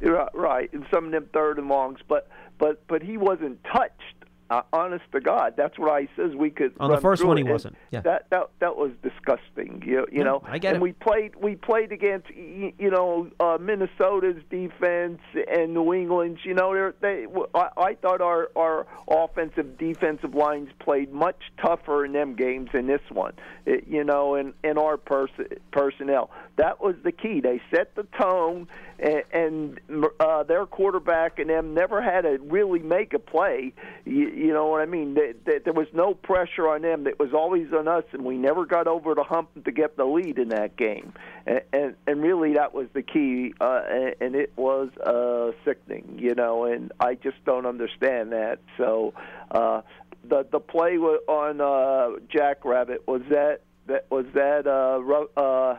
Right, 0.00 0.72
and 0.72 0.84
some 0.92 1.06
of 1.06 1.12
them 1.12 1.28
third 1.32 1.58
and 1.58 1.68
longs, 1.68 2.00
but 2.08 2.28
but 2.58 2.86
but 2.88 3.02
he 3.02 3.16
wasn't 3.16 3.62
touched. 3.64 4.21
Uh, 4.52 4.60
honest 4.70 5.04
to 5.12 5.18
God, 5.20 5.54
that's 5.56 5.78
what 5.78 5.90
I 5.90 6.06
says 6.14 6.34
we 6.36 6.50
could. 6.50 6.74
On 6.78 6.90
the 6.90 6.98
first 7.00 7.24
one, 7.24 7.38
he 7.38 7.42
wasn't. 7.42 7.74
Yeah. 7.90 8.02
That 8.02 8.26
that 8.28 8.50
that 8.60 8.76
was 8.76 8.90
disgusting. 9.02 9.82
You, 9.86 10.00
you 10.12 10.18
Yeah, 10.18 10.24
know, 10.24 10.42
I 10.44 10.58
get 10.58 10.74
and 10.74 10.76
it. 10.76 10.82
we 10.82 10.92
played 10.92 11.34
we 11.36 11.56
played 11.56 11.90
against 11.90 12.28
you 12.34 12.90
know 12.90 13.30
uh, 13.40 13.56
Minnesota's 13.58 14.42
defense 14.50 15.20
and 15.50 15.72
New 15.72 15.94
England's. 15.94 16.44
You 16.44 16.52
know, 16.52 16.92
they 17.00 17.26
I, 17.54 17.68
I 17.78 17.94
thought 17.94 18.20
our 18.20 18.50
our 18.54 18.86
offensive 19.08 19.78
defensive 19.78 20.34
lines 20.34 20.68
played 20.80 21.12
much 21.12 21.40
tougher 21.58 22.04
in 22.04 22.12
them 22.12 22.34
games 22.34 22.68
than 22.74 22.86
this 22.86 23.00
one. 23.10 23.32
It, 23.64 23.88
you 23.88 24.04
know, 24.04 24.34
and 24.34 24.52
and 24.62 24.78
our 24.78 24.98
pers- 24.98 25.30
personnel. 25.70 26.30
That 26.56 26.82
was 26.82 26.96
the 27.02 27.12
key. 27.12 27.40
They 27.40 27.62
set 27.74 27.94
the 27.94 28.04
tone, 28.18 28.68
and, 28.98 29.22
and 29.32 29.80
uh, 30.20 30.42
their 30.42 30.66
quarterback 30.66 31.38
and 31.38 31.48
them 31.48 31.72
never 31.72 32.02
had 32.02 32.22
to 32.22 32.38
really 32.42 32.80
make 32.80 33.14
a 33.14 33.18
play. 33.18 33.72
You, 34.04 34.28
you 34.28 34.52
know 34.52 34.66
what 34.66 34.82
I 34.82 34.86
mean? 34.86 35.14
They, 35.14 35.32
they, 35.44 35.58
there 35.58 35.72
was 35.72 35.88
no 35.94 36.14
pressure 36.14 36.68
on 36.68 36.82
them. 36.82 37.06
It 37.06 37.18
was 37.18 37.32
always 37.32 37.72
on 37.72 37.88
us, 37.88 38.04
and 38.12 38.24
we 38.24 38.36
never 38.36 38.66
got 38.66 38.86
over 38.86 39.14
the 39.14 39.24
hump 39.24 39.64
to 39.64 39.72
get 39.72 39.96
the 39.96 40.04
lead 40.04 40.38
in 40.38 40.50
that 40.50 40.76
game. 40.76 41.14
And 41.46 41.62
and, 41.72 41.94
and 42.06 42.22
really, 42.22 42.54
that 42.54 42.74
was 42.74 42.88
the 42.92 43.02
key. 43.02 43.54
Uh, 43.60 43.82
and, 43.88 44.14
and 44.20 44.34
it 44.34 44.52
was 44.56 44.90
uh, 44.98 45.52
sickening, 45.64 46.18
you 46.18 46.34
know. 46.34 46.64
And 46.64 46.92
I 47.00 47.14
just 47.14 47.42
don't 47.44 47.66
understand 47.66 48.32
that. 48.32 48.58
So. 48.76 49.14
Uh, 49.50 49.82
the 50.24 50.46
the 50.52 50.60
play 50.60 50.96
on 50.96 51.60
uh, 51.60 52.20
Jackrabbit 52.28 53.08
was 53.08 53.22
that 53.30 53.60
that 53.86 54.06
was 54.10 54.26
that 54.34 54.66
uh, 54.66 55.40
uh, 55.40 55.78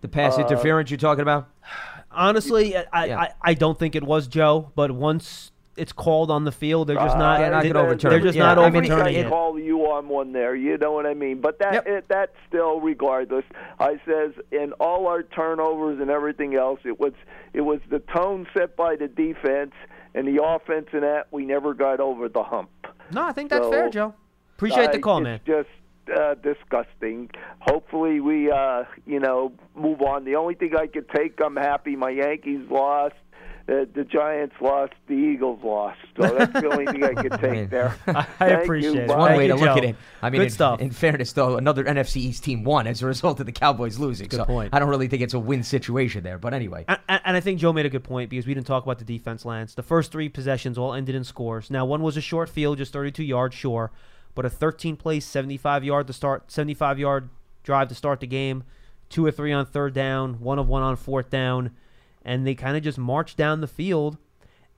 The 0.00 0.08
pass 0.08 0.38
Uh, 0.38 0.42
interference 0.42 0.90
you're 0.90 0.98
talking 0.98 1.22
about? 1.22 1.48
Honestly, 2.10 2.76
I, 2.76 2.84
I, 2.92 3.04
Yeah. 3.06 3.20
I, 3.20 3.28
I 3.42 3.54
don't 3.54 3.78
think 3.78 3.94
it 3.94 4.02
was 4.02 4.26
Joe, 4.26 4.72
but 4.74 4.90
once 4.90 5.52
it's 5.76 5.92
called 5.92 6.30
on 6.30 6.44
the 6.44 6.52
field, 6.52 6.88
they're 6.88 6.96
just 6.96 7.16
Uh, 7.16 7.18
not. 7.18 7.38
they're 7.38 7.50
not 7.50 7.62
they, 7.62 7.68
gonna 7.70 7.84
overturn 7.84 8.10
They're 8.10 8.20
just 8.20 8.36
Yeah, 8.36 8.54
not 8.54 8.58
I 8.58 8.70
mean, 8.70 8.84
overturning 8.90 9.14
it. 9.16 9.28
call 9.28 9.58
you 9.58 9.82
on 9.90 10.08
one 10.08 10.32
there. 10.32 10.54
You 10.54 10.76
know 10.78 10.92
what 10.92 11.06
I 11.06 11.14
mean? 11.14 11.40
But 11.40 11.58
that 11.60 11.72
Yep. 11.74 11.86
it, 11.86 12.04
that's 12.08 12.32
still 12.48 12.80
regardless. 12.80 13.44
I 13.78 14.00
says 14.06 14.32
in 14.50 14.72
all 14.80 15.06
our 15.06 15.22
turnovers 15.22 16.00
and 16.00 16.10
everything 16.10 16.54
else, 16.56 16.80
it 16.84 16.98
was 16.98 17.12
it 17.52 17.60
was 17.62 17.80
the 17.88 18.00
tone 18.00 18.46
set 18.56 18.76
by 18.76 18.96
the 18.96 19.08
defense 19.08 19.72
and 20.14 20.26
the 20.26 20.42
offense, 20.42 20.88
and 20.92 21.02
that 21.04 21.28
we 21.30 21.44
never 21.46 21.72
got 21.72 22.00
over 22.00 22.28
the 22.28 22.42
hump. 22.42 22.70
No, 23.12 23.22
I 23.24 23.32
think 23.32 23.50
that's 23.50 23.64
So, 23.64 23.70
fair, 23.70 23.88
Joe. 23.90 24.14
Appreciate 24.56 24.90
the 24.92 24.98
Uh, 24.98 25.00
call, 25.00 25.18
it's 25.18 25.24
man. 25.24 25.40
Just 25.46 25.68
uh, 26.14 26.34
disgusting. 26.34 27.30
Hopefully, 27.60 28.20
we 28.20 28.50
uh, 28.50 28.84
you 29.06 29.20
know 29.20 29.52
move 29.74 30.02
on. 30.02 30.24
The 30.24 30.36
only 30.36 30.54
thing 30.54 30.74
I 30.76 30.86
could 30.86 31.08
take, 31.10 31.38
I'm 31.44 31.56
happy. 31.56 31.96
My 31.96 32.10
Yankees 32.10 32.68
lost. 32.70 33.14
Uh, 33.68 33.84
the 33.94 34.02
Giants 34.02 34.56
lost. 34.60 34.94
The 35.06 35.14
Eagles 35.14 35.60
lost. 35.62 35.98
So 36.20 36.26
that's 36.36 36.52
the 36.52 36.66
only 36.72 36.86
thing 36.86 37.04
I 37.04 37.14
could 37.14 37.30
Man. 37.40 37.40
take 37.40 37.70
there. 37.70 37.94
I 38.08 38.22
Thank 38.24 38.64
appreciate 38.64 38.94
you. 38.94 39.00
it. 39.02 39.06
Bye. 39.08 39.16
One 39.16 39.28
Thank 39.28 39.38
way 39.38 39.46
you, 39.46 39.52
to 39.52 39.54
look 39.58 39.64
Joe. 39.66 39.76
at 39.76 39.84
it. 39.84 39.96
I 40.22 40.30
mean, 40.30 40.40
Good 40.40 40.44
in, 40.46 40.50
stuff. 40.50 40.80
in 40.80 40.90
fairness, 40.90 41.32
though, 41.34 41.56
another 41.56 41.84
NFC 41.84 42.16
East 42.16 42.42
team 42.42 42.64
won 42.64 42.88
as 42.88 43.00
a 43.00 43.06
result 43.06 43.38
of 43.38 43.46
the 43.46 43.52
Cowboys 43.52 43.96
losing. 43.96 44.26
Good 44.26 44.38
so 44.38 44.44
point. 44.44 44.74
I 44.74 44.80
don't 44.80 44.88
really 44.88 45.06
think 45.06 45.22
it's 45.22 45.34
a 45.34 45.38
win 45.38 45.62
situation 45.62 46.24
there. 46.24 46.38
But 46.38 46.52
anyway, 46.52 46.84
And, 46.88 46.98
and 47.08 47.20
and 47.26 47.36
I 47.36 47.40
think 47.40 47.60
Joe 47.60 47.72
made 47.72 47.86
a 47.86 47.90
good 47.90 48.02
point 48.02 48.28
because 48.28 48.44
we 48.44 48.54
didn't 48.54 48.66
talk 48.66 48.82
about 48.82 48.98
the 48.98 49.04
defense, 49.04 49.44
Lance. 49.44 49.74
The 49.74 49.84
first 49.84 50.10
three 50.10 50.28
possessions 50.28 50.76
all 50.76 50.92
ended 50.92 51.14
in 51.14 51.22
scores. 51.22 51.70
Now, 51.70 51.84
one 51.84 52.02
was 52.02 52.16
a 52.16 52.20
short 52.20 52.48
field, 52.48 52.78
just 52.78 52.92
32 52.92 53.22
yards, 53.22 53.54
sure, 53.54 53.92
but 54.34 54.44
a 54.44 54.50
13 54.50 54.96
play, 54.96 55.20
75 55.20 55.84
yard 55.84 56.06
to 56.06 56.12
start, 56.12 56.50
75 56.50 56.98
yard 56.98 57.30
drive 57.62 57.88
to 57.88 57.94
start 57.94 58.20
the 58.20 58.26
game, 58.26 58.64
two 59.08 59.24
or 59.26 59.30
three 59.30 59.52
on 59.52 59.66
third 59.66 59.92
down, 59.94 60.40
one 60.40 60.58
of 60.58 60.68
one 60.68 60.82
on 60.82 60.96
fourth 60.96 61.30
down, 61.30 61.70
and 62.24 62.46
they 62.46 62.54
kind 62.54 62.76
of 62.76 62.82
just 62.82 62.98
marched 62.98 63.36
down 63.36 63.60
the 63.60 63.66
field. 63.66 64.16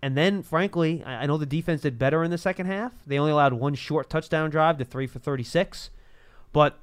And 0.04 0.16
then, 0.16 0.42
frankly, 0.42 1.02
I 1.04 1.22
I 1.22 1.26
know 1.26 1.36
the 1.38 1.46
defense 1.46 1.82
did 1.82 1.98
better 1.98 2.24
in 2.24 2.30
the 2.30 2.38
second 2.38 2.66
half. 2.66 2.92
They 3.06 3.18
only 3.18 3.32
allowed 3.32 3.52
one 3.52 3.74
short 3.74 4.10
touchdown 4.10 4.50
drive 4.50 4.78
to 4.78 4.84
three 4.84 5.06
for 5.06 5.18
36, 5.20 5.90
but 6.52 6.78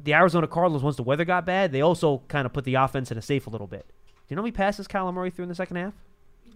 the 0.00 0.14
Arizona 0.14 0.46
Cardinals, 0.46 0.82
once 0.82 0.96
the 0.96 1.02
weather 1.02 1.24
got 1.24 1.46
bad, 1.46 1.72
they 1.72 1.80
also 1.80 2.22
kind 2.28 2.46
of 2.46 2.52
put 2.52 2.64
the 2.64 2.74
offense 2.74 3.10
in 3.12 3.18
a 3.18 3.22
safe 3.22 3.46
a 3.46 3.50
little 3.50 3.66
bit. 3.66 3.86
Do 3.86 3.92
you 4.28 4.36
know 4.36 4.42
how 4.42 4.44
many 4.44 4.52
passes 4.52 4.88
Kyler 4.88 5.12
Murray 5.14 5.30
threw 5.30 5.42
in 5.42 5.48
the 5.48 5.54
second 5.54 5.76
half? 5.76 5.92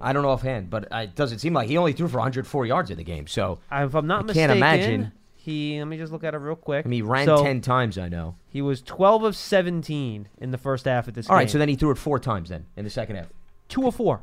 I 0.01 0.13
don't 0.13 0.23
know 0.23 0.31
offhand, 0.31 0.71
but 0.71 0.91
uh, 0.93 0.99
it 0.99 1.15
doesn't 1.15 1.41
seem 1.41 1.53
like 1.53 1.69
he 1.69 1.77
only 1.77 1.93
threw 1.93 2.09
for 2.09 2.19
104 2.19 2.67
yards 2.67 2.91
in 2.91 2.97
the 2.97 3.05
game. 3.05 3.27
So 3.27 3.59
If 3.71 3.95
I'm 3.95 4.07
not 4.07 4.21
I 4.21 4.23
mistaken, 4.27 4.49
can't 4.49 4.57
imagine. 4.57 5.13
He. 5.49 5.79
Let 5.79 5.89
me 5.89 5.97
just 5.97 6.13
look 6.13 6.25
at 6.25 6.35
it 6.35 6.39
real 6.39 6.57
quick. 6.57 6.85
I 6.87 6.89
mean, 6.89 6.99
he 6.99 7.03
ran 7.03 7.27
So, 7.27 7.43
10 7.43 7.61
times, 7.61 7.99
I 7.99 8.09
know. 8.09 8.37
He 8.49 8.63
was 8.63 8.83
12 8.83 9.25
of 9.25 9.35
17 9.37 10.29
in 10.39 10.51
the 10.51 10.59
first 10.59 10.85
half 10.85 11.09
of 11.09 11.15
this 11.15 11.29
All 11.29 11.35
game. 11.35 11.39
right, 11.39 11.51
so 11.51 11.59
then 11.59 11.69
he 11.69 11.75
threw 11.77 11.91
it 11.91 11.99
four 11.99 12.19
times 12.19 12.49
then 12.51 12.67
in 12.77 12.85
the 12.85 12.91
second 12.91 13.17
half. 13.17 13.27
two 13.69 13.87
of 13.87 13.95
four. 13.97 14.21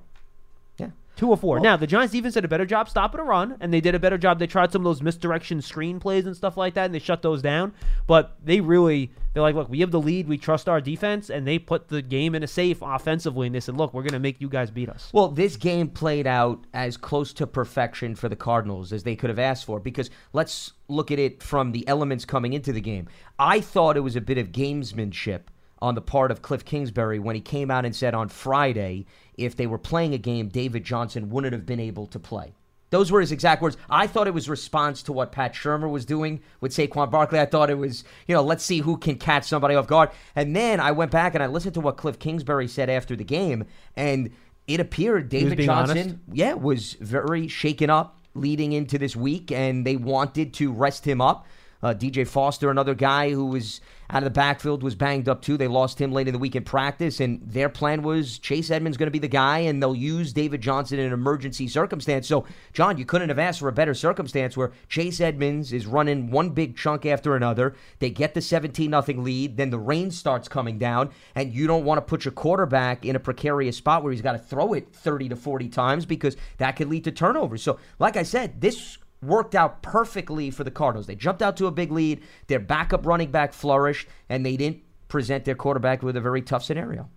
Two 1.16 1.30
or 1.30 1.38
four. 1.38 1.60
now 1.60 1.78
the 1.78 1.88
Giants 1.88 2.14
defense 2.14 2.34
did 2.34 2.46
a 2.46 2.48
better 2.48 2.66
job 2.66 2.90
stopping 2.90 3.22
a 3.22 3.24
run, 3.24 3.56
and 3.60 3.74
they 3.74 3.82
did 3.82 3.96
a 3.96 4.00
better 4.00 4.18
job. 4.18 4.40
They 4.40 4.48
tried 4.48 4.72
some 4.72 4.82
of 4.82 4.84
those 4.84 5.02
misdirection 5.02 5.62
screen 5.62 6.00
plays 6.00 6.26
and 6.26 6.36
stuff 6.36 6.58
like 6.58 6.74
that, 6.74 6.86
and 6.86 6.94
they 6.94 7.00
shut 7.00 7.22
those 7.22 7.42
down. 7.42 7.74
But 8.08 8.36
they 8.44 8.60
really, 8.60 9.12
they're 9.34 9.44
like, 9.44 9.56
look, 9.56 9.70
we 9.70 9.80
have 9.80 9.92
the 9.92 10.02
lead. 10.02 10.28
We 10.28 10.38
trust 10.38 10.68
our 10.68 10.82
defense, 10.82 11.30
and 11.30 11.48
they 11.48 11.58
put 11.60 11.88
the 11.88 12.02
game 12.02 12.36
in 12.36 12.44
a 12.44 12.48
safe 12.48 12.80
offensively. 12.82 13.48
And 13.48 13.56
they 13.56 13.60
said, 13.60 13.78
look, 13.78 13.94
we're 13.94 14.02
going 14.02 14.14
to 14.14 14.20
make 14.20 14.42
you 14.42 14.50
guys 14.50 14.72
beat 14.72 14.90
us. 14.90 15.10
Well, 15.14 15.30
this 15.30 15.56
game 15.56 15.90
played 15.90 16.28
out 16.28 16.66
as 16.74 16.98
close 16.98 17.34
to 17.34 17.48
perfection 17.48 18.16
for 18.16 18.30
the 18.30 18.36
Cardinals 18.36 18.92
as 18.92 19.04
they 19.04 19.16
could 19.16 19.30
have 19.30 19.40
asked 19.40 19.66
for 19.66 19.80
because 19.80 20.10
let's 20.34 20.74
look 20.88 21.12
at 21.12 21.20
it 21.20 21.42
from 21.42 21.72
the 21.72 21.88
elements 21.88 22.26
coming 22.26 22.54
into 22.54 22.74
the 22.74 22.82
game. 22.82 23.08
I 23.40 23.62
thought 23.62 23.98
it 23.98 24.02
was 24.02 24.16
a 24.16 24.22
bit 24.22 24.38
of 24.38 24.52
gamesmanship 24.52 25.42
on 25.82 25.96
the 25.96 26.02
part 26.02 26.32
of 26.32 26.42
Cliff 26.42 26.66
Kingsbury 26.66 27.20
when 27.20 27.36
he 27.36 27.42
came 27.42 27.70
out 27.70 27.86
and 27.86 27.96
said 27.96 28.14
on 28.14 28.30
Friday 28.30 29.06
if 29.38 29.56
they 29.56 29.68
were 29.68 29.78
playing 29.78 30.14
a 30.14 30.18
game, 30.18 30.50
David 30.50 30.84
Johnson 30.84 31.30
wouldn't 31.30 31.54
have 31.54 31.66
been 31.66 31.80
able 31.80 32.08
to 32.08 32.20
play. 32.20 32.54
Those 32.92 33.12
were 33.12 33.20
his 33.20 33.32
exact 33.32 33.62
words. 33.62 33.78
I 33.90 34.08
thought 34.08 34.28
it 34.28 34.34
was 34.34 34.48
response 34.48 35.04
to 35.04 35.14
what 35.14 35.32
Pat 35.32 35.54
Shurmur 35.54 35.90
was 35.90 36.06
doing 36.06 36.42
with 36.62 36.72
Saquon 36.72 37.12
Barkley. 37.12 37.40
I 37.40 37.46
thought 37.46 37.70
it 37.70 37.78
was, 37.78 38.04
you 38.28 38.36
know, 38.36 38.44
let's 38.44 38.64
see 38.64 38.80
who 38.80 38.98
can 38.98 39.16
catch 39.16 39.46
somebody 39.46 39.76
off 39.76 39.88
guard. 39.88 40.12
And 40.36 40.56
then 40.56 40.80
I 40.80 40.92
went 40.92 41.12
back 41.12 41.34
and 41.34 41.44
I 41.44 41.48
listened 41.48 41.74
to 41.74 41.82
what 41.82 41.98
Cliff 41.98 42.20
Kingsbury 42.20 42.68
said 42.68 42.90
after 42.90 43.16
the 43.16 43.24
game, 43.24 43.66
and 43.96 44.32
it 44.68 44.80
appeared 44.80 45.30
David 45.30 45.60
Johnson, 45.60 45.98
honest? 45.98 46.16
yeah, 46.32 46.54
was 46.54 46.94
very 46.94 47.48
shaken 47.48 47.90
up 47.90 48.18
leading 48.34 48.74
into 48.74 48.98
this 48.98 49.16
week, 49.16 49.52
and 49.52 49.86
they 49.86 49.96
wanted 49.96 50.54
to 50.56 50.72
rest 50.72 51.06
him 51.06 51.22
up. 51.22 51.48
Uh, 51.84 51.94
DJ 51.94 52.28
Foster, 52.28 52.70
another 52.70 52.96
guy 52.96 53.30
who 53.30 53.46
was 53.46 53.82
out 54.10 54.18
of 54.18 54.24
the 54.24 54.30
backfield, 54.30 54.84
was 54.84 54.96
banged 54.96 55.28
up 55.28 55.42
too. 55.42 55.58
They 55.58 55.68
lost 55.68 56.00
him 56.00 56.12
late 56.12 56.28
in 56.28 56.34
the 56.34 56.40
week 56.40 56.56
in 56.56 56.64
practice, 56.64 57.20
and 57.20 57.42
their 57.44 57.70
plan 57.70 58.04
was 58.04 58.38
Chase 58.40 58.72
Edmonds 58.72 58.98
going 58.98 59.08
to 59.08 59.12
be 59.12 59.20
the 59.20 59.28
guy, 59.28 59.60
and 59.60 59.82
they'll 59.82 59.96
use 59.96 60.34
David 60.34 60.62
Johnson 60.62 61.00
in 61.00 61.08
an 61.08 61.14
emergency 61.14 61.68
circumstance. 61.68 62.28
So, 62.28 62.46
John, 62.74 62.98
you 62.98 63.06
couldn't 63.06 63.30
have 63.30 63.40
asked 63.40 63.60
for 63.60 63.68
a 63.68 63.74
better 63.74 63.94
circumstance 63.94 64.56
where 64.56 64.72
Chase 64.90 65.20
Edmonds 65.20 65.74
is 65.74 65.86
running 65.86 66.32
one 66.32 66.52
big 66.52 66.78
chunk 66.78 67.06
after 67.06 67.36
another. 67.36 67.76
They 68.00 68.10
get 68.10 68.34
the 68.34 68.42
17 68.42 68.90
nothing 68.90 69.24
lead, 69.24 69.58
then 69.58 69.70
the 69.70 69.80
rain 69.80 70.12
starts 70.12 70.48
coming 70.48 70.78
down, 70.78 71.10
and 71.34 71.54
you 71.54 71.68
don't 71.68 71.86
want 71.86 71.98
to 71.98 72.02
put 72.04 72.26
your 72.26 72.32
quarterback 72.32 73.06
in 73.06 73.16
a 73.16 73.20
precarious 73.20 73.78
spot 73.78 74.04
where 74.04 74.12
he's 74.12 74.22
got 74.22 74.34
to 74.34 74.40
throw 74.40 74.74
it 74.74 74.94
30 74.94 75.30
to 75.30 75.36
40 75.36 75.70
times 75.70 76.06
because 76.06 76.38
that 76.58 76.76
could 76.76 76.90
lead 76.90 77.04
to 77.04 77.12
turnovers. 77.12 77.64
So, 77.64 77.80
like 78.00 78.18
I 78.18 78.24
said, 78.24 78.62
this 78.62 78.98
worked 79.26 79.56
out 79.56 79.82
perfectly 79.82 80.52
for 80.52 80.64
the 80.64 80.72
Cardinals. 80.72 81.08
They 81.08 81.16
jumped 81.16 81.42
out 81.42 81.58
to 81.58 81.68
a 81.68 81.72
big 81.72 81.92
lead. 81.92 82.22
Their 82.48 82.60
backup 82.60 83.06
running 83.06 83.32
back 83.32 83.54
flourished, 83.54 84.08
and 84.30 84.46
they 84.46 84.58
didn't 84.58 84.82
present 85.08 85.46
their 85.46 85.56
quarterback 85.56 86.02
with 86.04 86.16
a 86.18 86.22
very 86.22 86.42
tough 86.42 86.64
scenario. 86.64 87.10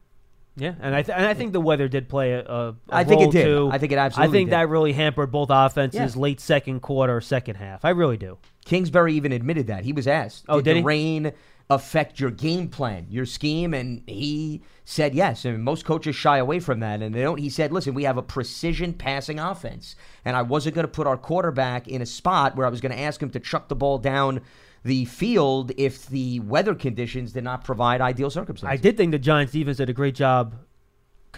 Yeah, 0.56 0.74
and 0.80 0.92
I 0.92 1.02
th- 1.02 1.16
and 1.16 1.24
I 1.24 1.34
think 1.34 1.52
the 1.52 1.60
weather 1.60 1.86
did 1.86 2.08
play 2.08 2.32
a, 2.32 2.40
a, 2.44 2.74
I 2.90 3.04
think 3.04 3.20
it 3.22 3.30
did. 3.30 3.44
Too. 3.44 3.68
I 3.70 3.78
think 3.78 3.92
it 3.92 3.98
absolutely. 3.98 4.28
I 4.28 4.32
think 4.38 4.48
did. 4.50 4.54
that 4.54 4.68
really 4.68 4.92
hampered 4.92 5.30
both 5.30 5.50
offenses 5.52 6.16
Yeah. 6.16 6.20
late 6.20 6.40
second 6.40 6.80
quarter, 6.80 7.20
second 7.20 7.54
half. 7.56 7.84
I 7.84 7.90
really 7.90 8.16
do. 8.16 8.38
Kingsbury 8.64 9.14
even 9.14 9.30
admitted 9.30 9.68
that. 9.68 9.84
He 9.84 9.92
was 9.92 10.08
asked, 10.08 10.44
Oh, 10.48 10.56
did, 10.56 10.64
did 10.64 10.74
the 10.74 10.80
he? 10.80 10.84
rain 10.84 11.32
affect 11.70 12.18
your 12.18 12.30
game 12.30 12.68
plan, 12.68 13.06
your 13.10 13.26
scheme? 13.26 13.74
And 13.74 14.02
he 14.06 14.62
said 14.84 15.14
yes. 15.14 15.44
And 15.44 15.62
most 15.62 15.84
coaches 15.84 16.16
shy 16.16 16.38
away 16.38 16.60
from 16.60 16.80
that. 16.80 17.02
And 17.02 17.14
they 17.14 17.22
don't. 17.22 17.38
He 17.38 17.50
said, 17.50 17.72
listen, 17.72 17.94
we 17.94 18.04
have 18.04 18.16
a 18.16 18.22
precision 18.22 18.92
passing 18.92 19.38
offense. 19.38 19.96
And 20.24 20.36
I 20.36 20.42
wasn't 20.42 20.74
going 20.74 20.86
to 20.86 20.92
put 20.92 21.06
our 21.06 21.16
quarterback 21.16 21.88
in 21.88 22.02
a 22.02 22.06
spot 22.06 22.56
where 22.56 22.66
I 22.66 22.70
was 22.70 22.80
going 22.80 22.92
to 22.92 23.00
ask 23.00 23.22
him 23.22 23.30
to 23.30 23.40
chuck 23.40 23.68
the 23.68 23.76
ball 23.76 23.98
down 23.98 24.40
the 24.84 25.04
field 25.06 25.72
if 25.76 26.06
the 26.06 26.40
weather 26.40 26.74
conditions 26.74 27.32
did 27.32 27.44
not 27.44 27.64
provide 27.64 28.00
ideal 28.00 28.30
circumstances. 28.30 28.78
I 28.78 28.80
did 28.80 28.96
think 28.96 29.10
the 29.10 29.18
Giants 29.18 29.52
defense 29.52 29.78
did 29.78 29.90
a 29.90 29.92
great 29.92 30.14
job 30.14 30.54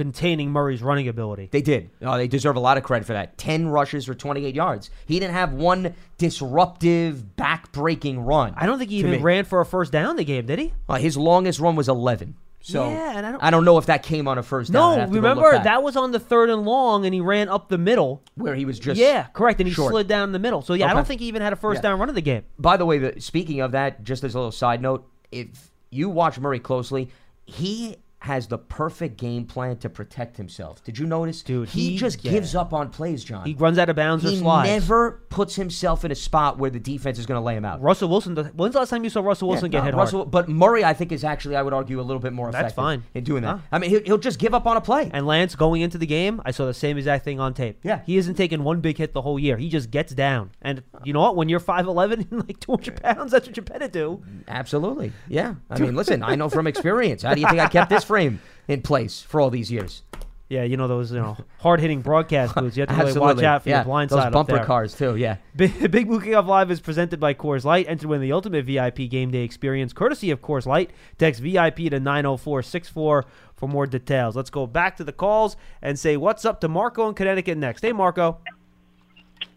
containing 0.01 0.51
Murray's 0.51 0.83
running 0.83 1.09
ability. 1.09 1.51
They 1.53 1.61
did. 1.61 1.91
Oh, 2.01 2.17
they 2.17 2.27
deserve 2.27 2.57
a 2.57 2.61
lot 2.61 2.79
of 2.79 2.85
credit 2.85 3.05
for 3.05 3.13
that. 3.13 3.37
10 3.37 3.69
rushes 3.69 4.07
for 4.07 4.15
28 4.15 4.55
yards. 4.55 4.89
He 5.05 5.21
didn't 5.21 5.35
have 5.35 5.53
one 5.53 5.95
disruptive, 6.17 7.37
back-breaking 7.37 8.19
run. 8.21 8.55
I 8.57 8.65
don't 8.65 8.79
think 8.79 8.91
he 8.91 8.97
even 8.97 9.11
me. 9.11 9.19
ran 9.19 9.45
for 9.45 9.61
a 9.61 9.67
first 9.67 9.93
down 9.93 10.11
in 10.13 10.17
the 10.17 10.25
game, 10.25 10.47
did 10.47 10.59
he? 10.59 10.73
Uh, 10.89 10.95
his 10.95 11.19
longest 11.19 11.61
run 11.61 11.77
was 11.77 11.87
11. 11.89 12.35
So 12.63 12.89
Yeah, 12.89 13.17
and 13.19 13.27
I 13.27 13.31
don't- 13.33 13.43
I 13.43 13.51
don't 13.51 13.65
know 13.67 13.77
if 13.77 13.87
that 13.87 14.03
came 14.03 14.27
on 14.27 14.39
a 14.39 14.43
first 14.43 14.73
down. 14.73 14.81
No, 14.81 15.01
have 15.01 15.09
to 15.11 15.15
go 15.15 15.17
remember 15.17 15.53
that 15.63 15.83
was 15.83 15.97
on 15.97 16.13
the 16.13 16.19
third 16.19 16.49
and 16.49 16.65
long, 16.65 17.05
and 17.05 17.13
he 17.15 17.21
ran 17.21 17.49
up 17.51 17.69
the 17.69 17.79
middle. 17.79 18.23
where 18.37 18.55
he 18.55 18.65
was 18.65 18.79
just 18.79 18.99
yeah, 18.99 19.25
correct, 19.35 19.61
and 19.61 19.69
he 19.69 19.75
short. 19.75 19.91
slid 19.93 20.09
down 20.09 20.33
the 20.33 20.39
middle. 20.39 20.63
So 20.63 20.73
yeah, 20.75 20.91
I 20.91 20.95
don't 20.95 21.07
think 21.07 21.21
he 21.21 21.27
even 21.29 21.43
had 21.43 21.53
a 21.53 21.57
first 21.57 21.79
Yeah. 21.83 21.91
down 21.91 22.01
run 22.01 22.09
of 22.09 22.15
the 22.15 22.23
game. 22.23 22.43
By 22.59 22.77
the 22.79 22.87
way, 22.87 22.97
the, 22.99 23.21
speaking 23.21 23.61
of 23.61 23.73
that, 23.73 24.03
just 24.03 24.25
as 24.25 24.35
a 24.35 24.39
little 24.39 24.51
side 24.53 24.81
note, 24.81 25.07
if 25.31 25.71
you 25.91 26.09
watch 26.09 26.39
Murray 26.39 26.59
closely, 26.59 27.11
he 27.45 27.97
has 28.21 28.47
the 28.47 28.59
perfect 28.59 29.17
game 29.17 29.47
plan 29.47 29.77
to 29.79 29.89
protect 29.89 30.37
himself. 30.37 30.85
Did 30.85 30.99
you 30.99 31.07
notice? 31.07 31.43
Dude, 31.43 31.69
he, 31.71 31.91
he- 31.91 31.97
just 31.97 32.23
yeah. 32.25 32.33
gives 32.33 32.55
up 32.55 32.73
on 32.75 32.91
plays, 32.91 33.25
John. 33.25 33.47
He 33.47 33.55
runs 33.55 33.79
out 33.79 33.89
of 33.89 33.97
bounds 33.97 34.25
or 34.25 34.29
He 34.31 34.37
slides. 34.39 34.69
never 34.69 35.23
puts 35.31 35.55
himself 35.57 36.05
in 36.05 36.11
a 36.13 36.15
spot 36.15 36.59
where 36.59 36.71
the 36.71 36.79
defense 36.81 37.19
is 37.19 37.25
going 37.27 37.39
to 37.41 37.45
lay 37.45 37.57
him 37.57 37.65
out. 37.65 37.81
Russell 37.81 38.09
Wilson. 38.11 38.35
does- 38.35 38.49
When's 38.55 38.75
the 38.75 38.81
last 38.81 38.91
time 38.91 39.05
you 39.05 39.11
saw 39.11 39.21
Russell 39.23 39.49
Wilson 39.49 39.73
Yeah, 39.73 39.79
get 39.79 39.85
no, 39.85 39.85
hit 39.87 39.95
Russell, 39.95 40.19
hard? 40.21 40.31
But 40.33 40.49
Murray, 40.51 40.85
I 40.85 40.93
think, 40.93 41.13
is 41.13 41.25
actually, 41.25 41.57
I 41.57 41.63
would 41.63 41.73
argue, 41.73 41.99
a 41.99 42.03
little 42.03 42.21
bit 42.21 42.33
more 42.35 42.47
That's 42.53 42.59
effective 42.73 42.77
fine. 42.77 43.05
in 43.15 43.25
doing 43.25 43.43
that. 43.43 43.57
Huh. 43.57 43.59
I 43.73 43.79
mean, 43.79 43.89
he'll, 43.91 44.03
he'll 44.03 44.19
just 44.19 44.39
give 44.39 44.53
up 44.55 44.67
on 44.67 44.77
a 44.77 44.81
play. 44.83 45.11
And 45.15 45.27
Lance 45.27 45.55
going 45.57 45.81
into 45.81 45.97
the 45.97 46.07
game, 46.07 46.43
I 46.45 46.51
saw 46.51 46.67
the 46.67 46.75
same 46.75 46.99
exact 46.99 47.25
thing 47.25 47.41
on 47.41 47.55
tape. 47.55 47.81
Yeah. 47.83 48.03
he 48.05 48.17
hasn't 48.17 48.37
taken 48.37 48.65
one 48.65 48.81
big 48.81 48.99
hit 48.99 49.15
the 49.15 49.23
whole 49.23 49.39
year. 49.39 49.57
He 49.57 49.71
just 49.71 49.91
gets 49.91 50.13
down. 50.15 50.51
And 50.61 50.83
you 51.05 51.13
know 51.15 51.21
what? 51.21 51.37
When 51.37 51.49
you're 51.49 51.59
five 51.61 51.87
eleven 51.87 52.21
and 52.31 52.47
like 52.47 52.61
two 52.61 52.73
hundred 52.73 53.03
pounds, 53.03 53.33
that's 53.33 53.47
what 53.47 53.57
you're 53.57 53.65
better 53.65 53.89
do. 53.89 54.23
Absolutely. 54.47 55.13
Yeah. 55.29 55.55
I 55.71 55.79
mean, 55.79 55.95
listen, 55.97 56.23
I 56.23 56.35
know 56.35 56.49
from 56.51 56.67
experience. 56.67 57.23
How 57.23 57.35
do 57.35 57.41
you 57.41 57.47
think 57.49 57.61
I 57.61 57.69
kept 57.69 57.89
this 57.89 58.05
frame 58.11 58.41
in 58.67 58.83
place 58.83 59.23
for 59.23 59.41
all 59.41 59.51
these 59.51 59.71
years? 59.71 60.03
Yeah, 60.49 60.65
you 60.65 60.77
know 60.77 60.89
those 60.89 61.13
you 61.13 61.21
know 61.21 61.37
hard 61.61 61.79
hitting 61.79 62.01
broadcast 62.01 62.57
booths. 62.57 62.77
You 62.77 62.81
have 62.81 62.89
to 62.89 63.05
really 63.05 63.21
watch 63.21 63.41
out 63.41 63.63
for 63.63 63.69
yeah. 63.69 63.77
your 63.77 63.85
blind 63.85 64.11
Those 64.11 64.19
side 64.19 64.27
up 64.27 64.33
bumper 64.33 64.57
there. 64.57 64.65
cars, 64.65 64.97
too. 64.97 65.15
Yeah. 65.15 65.37
Big, 65.55 65.91
Big 65.93 66.09
Blue 66.09 66.21
Kickoff 66.21 66.45
Live 66.49 66.73
is 66.73 66.81
presented 66.81 67.21
by 67.21 67.35
Coors 67.35 67.65
Light. 67.65 67.87
Enter 67.89 68.03
to 68.03 68.09
win 68.09 68.21
the 68.21 68.33
ultimate 68.33 68.65
VIP 68.65 69.09
game 69.09 69.31
day 69.31 69.45
experience, 69.45 69.93
courtesy 69.93 70.33
of 70.33 70.43
Coors 70.43 70.67
Light. 70.67 70.91
Text 71.19 71.41
VIP 71.41 71.77
to 71.77 72.01
90464 72.01 73.27
for 73.55 73.69
more 73.69 73.87
details. 73.87 74.35
Let's 74.35 74.51
go 74.51 74.67
back 74.67 74.97
to 74.97 75.05
the 75.05 75.13
calls 75.13 75.57
and 75.83 75.97
say 75.97 76.17
what's 76.17 76.45
up 76.45 76.61
to 76.63 76.69
Marco 76.69 77.09
in 77.09 77.15
Connecticut 77.15 77.57
next. 77.57 77.83
Hey, 77.83 77.93
Marco. 77.93 78.39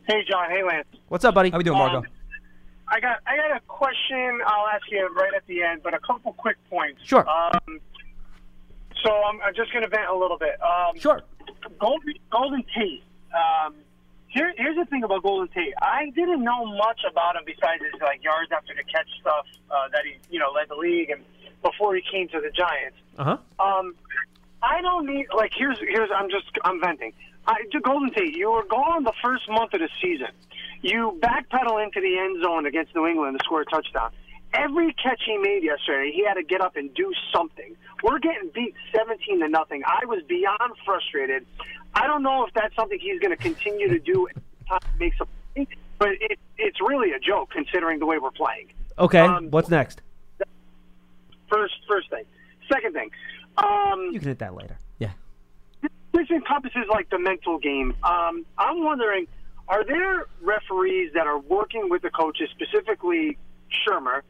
Hey, 0.07 0.23
John. 0.29 0.51
Hey, 0.51 0.63
Lance. 0.63 0.85
What's 1.07 1.25
up, 1.25 1.33
buddy? 1.33 1.49
How 1.49 1.57
we 1.57 1.63
doing, 1.63 1.79
Marco? 1.79 1.97
Um, 1.97 2.05
I 2.87 2.99
got 2.99 3.17
I 3.25 3.35
got 3.35 3.57
a 3.57 3.61
question. 3.61 4.41
I'll 4.45 4.67
ask 4.67 4.83
you 4.91 5.09
right 5.15 5.33
at 5.35 5.47
the 5.47 5.63
end, 5.63 5.81
but 5.81 5.95
a 5.95 5.99
couple 5.99 6.33
quick 6.33 6.57
points. 6.69 7.01
Sure. 7.03 7.27
Um, 7.27 7.79
so 9.03 9.11
I'm, 9.11 9.41
I'm 9.41 9.53
just 9.53 9.71
going 9.71 9.83
to 9.83 9.89
vent 9.89 10.07
a 10.09 10.15
little 10.17 10.37
bit. 10.37 10.55
Um, 10.61 10.97
Sure. 10.99 11.21
Golden 11.79 12.13
Golden 12.31 12.63
Tate. 12.75 13.03
Um, 13.33 13.75
here, 14.27 14.53
here's 14.57 14.75
the 14.75 14.85
thing 14.85 15.03
about 15.03 15.21
Golden 15.23 15.47
Tate. 15.49 15.73
I 15.81 16.09
didn't 16.15 16.43
know 16.43 16.65
much 16.65 17.01
about 17.09 17.35
him 17.35 17.43
besides 17.45 17.83
his 17.83 18.01
like 18.01 18.23
yards 18.23 18.51
after 18.51 18.73
the 18.73 18.83
catch 18.83 19.07
stuff 19.21 19.45
uh, 19.69 19.89
that 19.91 20.01
he 20.05 20.17
you 20.33 20.39
know 20.39 20.51
led 20.51 20.69
the 20.69 20.75
league 20.75 21.09
and 21.09 21.21
before 21.61 21.95
he 21.95 22.01
came 22.11 22.27
to 22.29 22.39
the 22.41 22.49
Giants. 22.51 22.97
Uh 23.17 23.37
huh. 23.59 23.63
Um, 23.63 23.95
I 24.61 24.81
don't 24.81 25.05
need 25.05 25.27
like 25.35 25.51
here's 25.55 25.77
here's 25.79 26.09
I'm 26.15 26.29
just 26.29 26.45
I'm 26.63 26.79
venting. 26.81 27.13
I, 27.45 27.63
to 27.71 27.79
Golden 27.81 28.11
Tate, 28.11 28.35
you 28.35 28.51
were 28.51 28.63
gone 28.65 29.03
the 29.03 29.13
first 29.21 29.49
month 29.49 29.73
of 29.73 29.81
the 29.81 29.89
season. 30.01 30.29
You 30.81 31.19
backpedal 31.21 31.83
into 31.83 31.99
the 32.01 32.17
end 32.17 32.41
zone 32.41 32.65
against 32.65 32.95
New 32.95 33.05
England 33.05 33.37
to 33.39 33.43
score 33.45 33.61
a 33.61 33.65
touchdown. 33.65 34.11
Every 34.53 34.93
catch 34.93 35.21
he 35.25 35.37
made 35.37 35.63
yesterday, 35.63 36.11
he 36.13 36.23
had 36.25 36.35
to 36.35 36.43
get 36.43 36.61
up 36.61 36.75
and 36.75 36.93
do 36.93 37.11
something. 37.33 37.75
We're 38.03 38.19
getting 38.19 38.51
beat 38.53 38.75
17 38.95 39.39
to 39.39 39.47
nothing. 39.47 39.81
I 39.85 40.05
was 40.05 40.21
beyond 40.27 40.73
frustrated. 40.85 41.45
I 41.95 42.05
don't 42.07 42.21
know 42.21 42.45
if 42.45 42.53
that's 42.53 42.75
something 42.75 42.99
he's 42.99 43.19
going 43.19 43.35
to 43.35 43.41
continue 43.41 43.87
to 43.89 43.99
do. 43.99 44.27
every 44.27 44.41
time 44.69 44.79
he 44.97 45.05
Makes 45.05 45.17
a 45.21 45.27
but 45.99 46.09
it, 46.19 46.37
it's 46.57 46.81
really 46.81 47.11
a 47.13 47.19
joke 47.19 47.49
considering 47.51 47.99
the 47.99 48.05
way 48.05 48.17
we're 48.17 48.31
playing. 48.31 48.67
Okay. 48.97 49.19
Um, 49.19 49.49
what's 49.51 49.69
next? 49.69 50.01
First, 51.49 51.75
first 51.87 52.09
thing. 52.09 52.23
Second 52.71 52.93
thing. 52.93 53.09
Um, 53.57 54.09
You 54.11 54.19
can 54.19 54.29
hit 54.29 54.39
that 54.39 54.55
later. 54.55 54.77
Yeah. 54.97 55.11
this 55.81 56.29
encompasses 56.29 56.85
like 56.89 57.09
the 57.09 57.19
mental 57.19 57.59
game. 57.59 57.95
Um, 58.03 58.45
I'm 58.57 58.83
wondering, 58.83 59.27
are 59.67 59.85
there 59.85 60.25
referees 60.41 61.13
that 61.13 61.27
are 61.27 61.37
working 61.39 61.89
with 61.89 62.01
the 62.01 62.09
coaches, 62.09 62.49
specifically 62.51 63.37
Shurmur, 63.87 64.21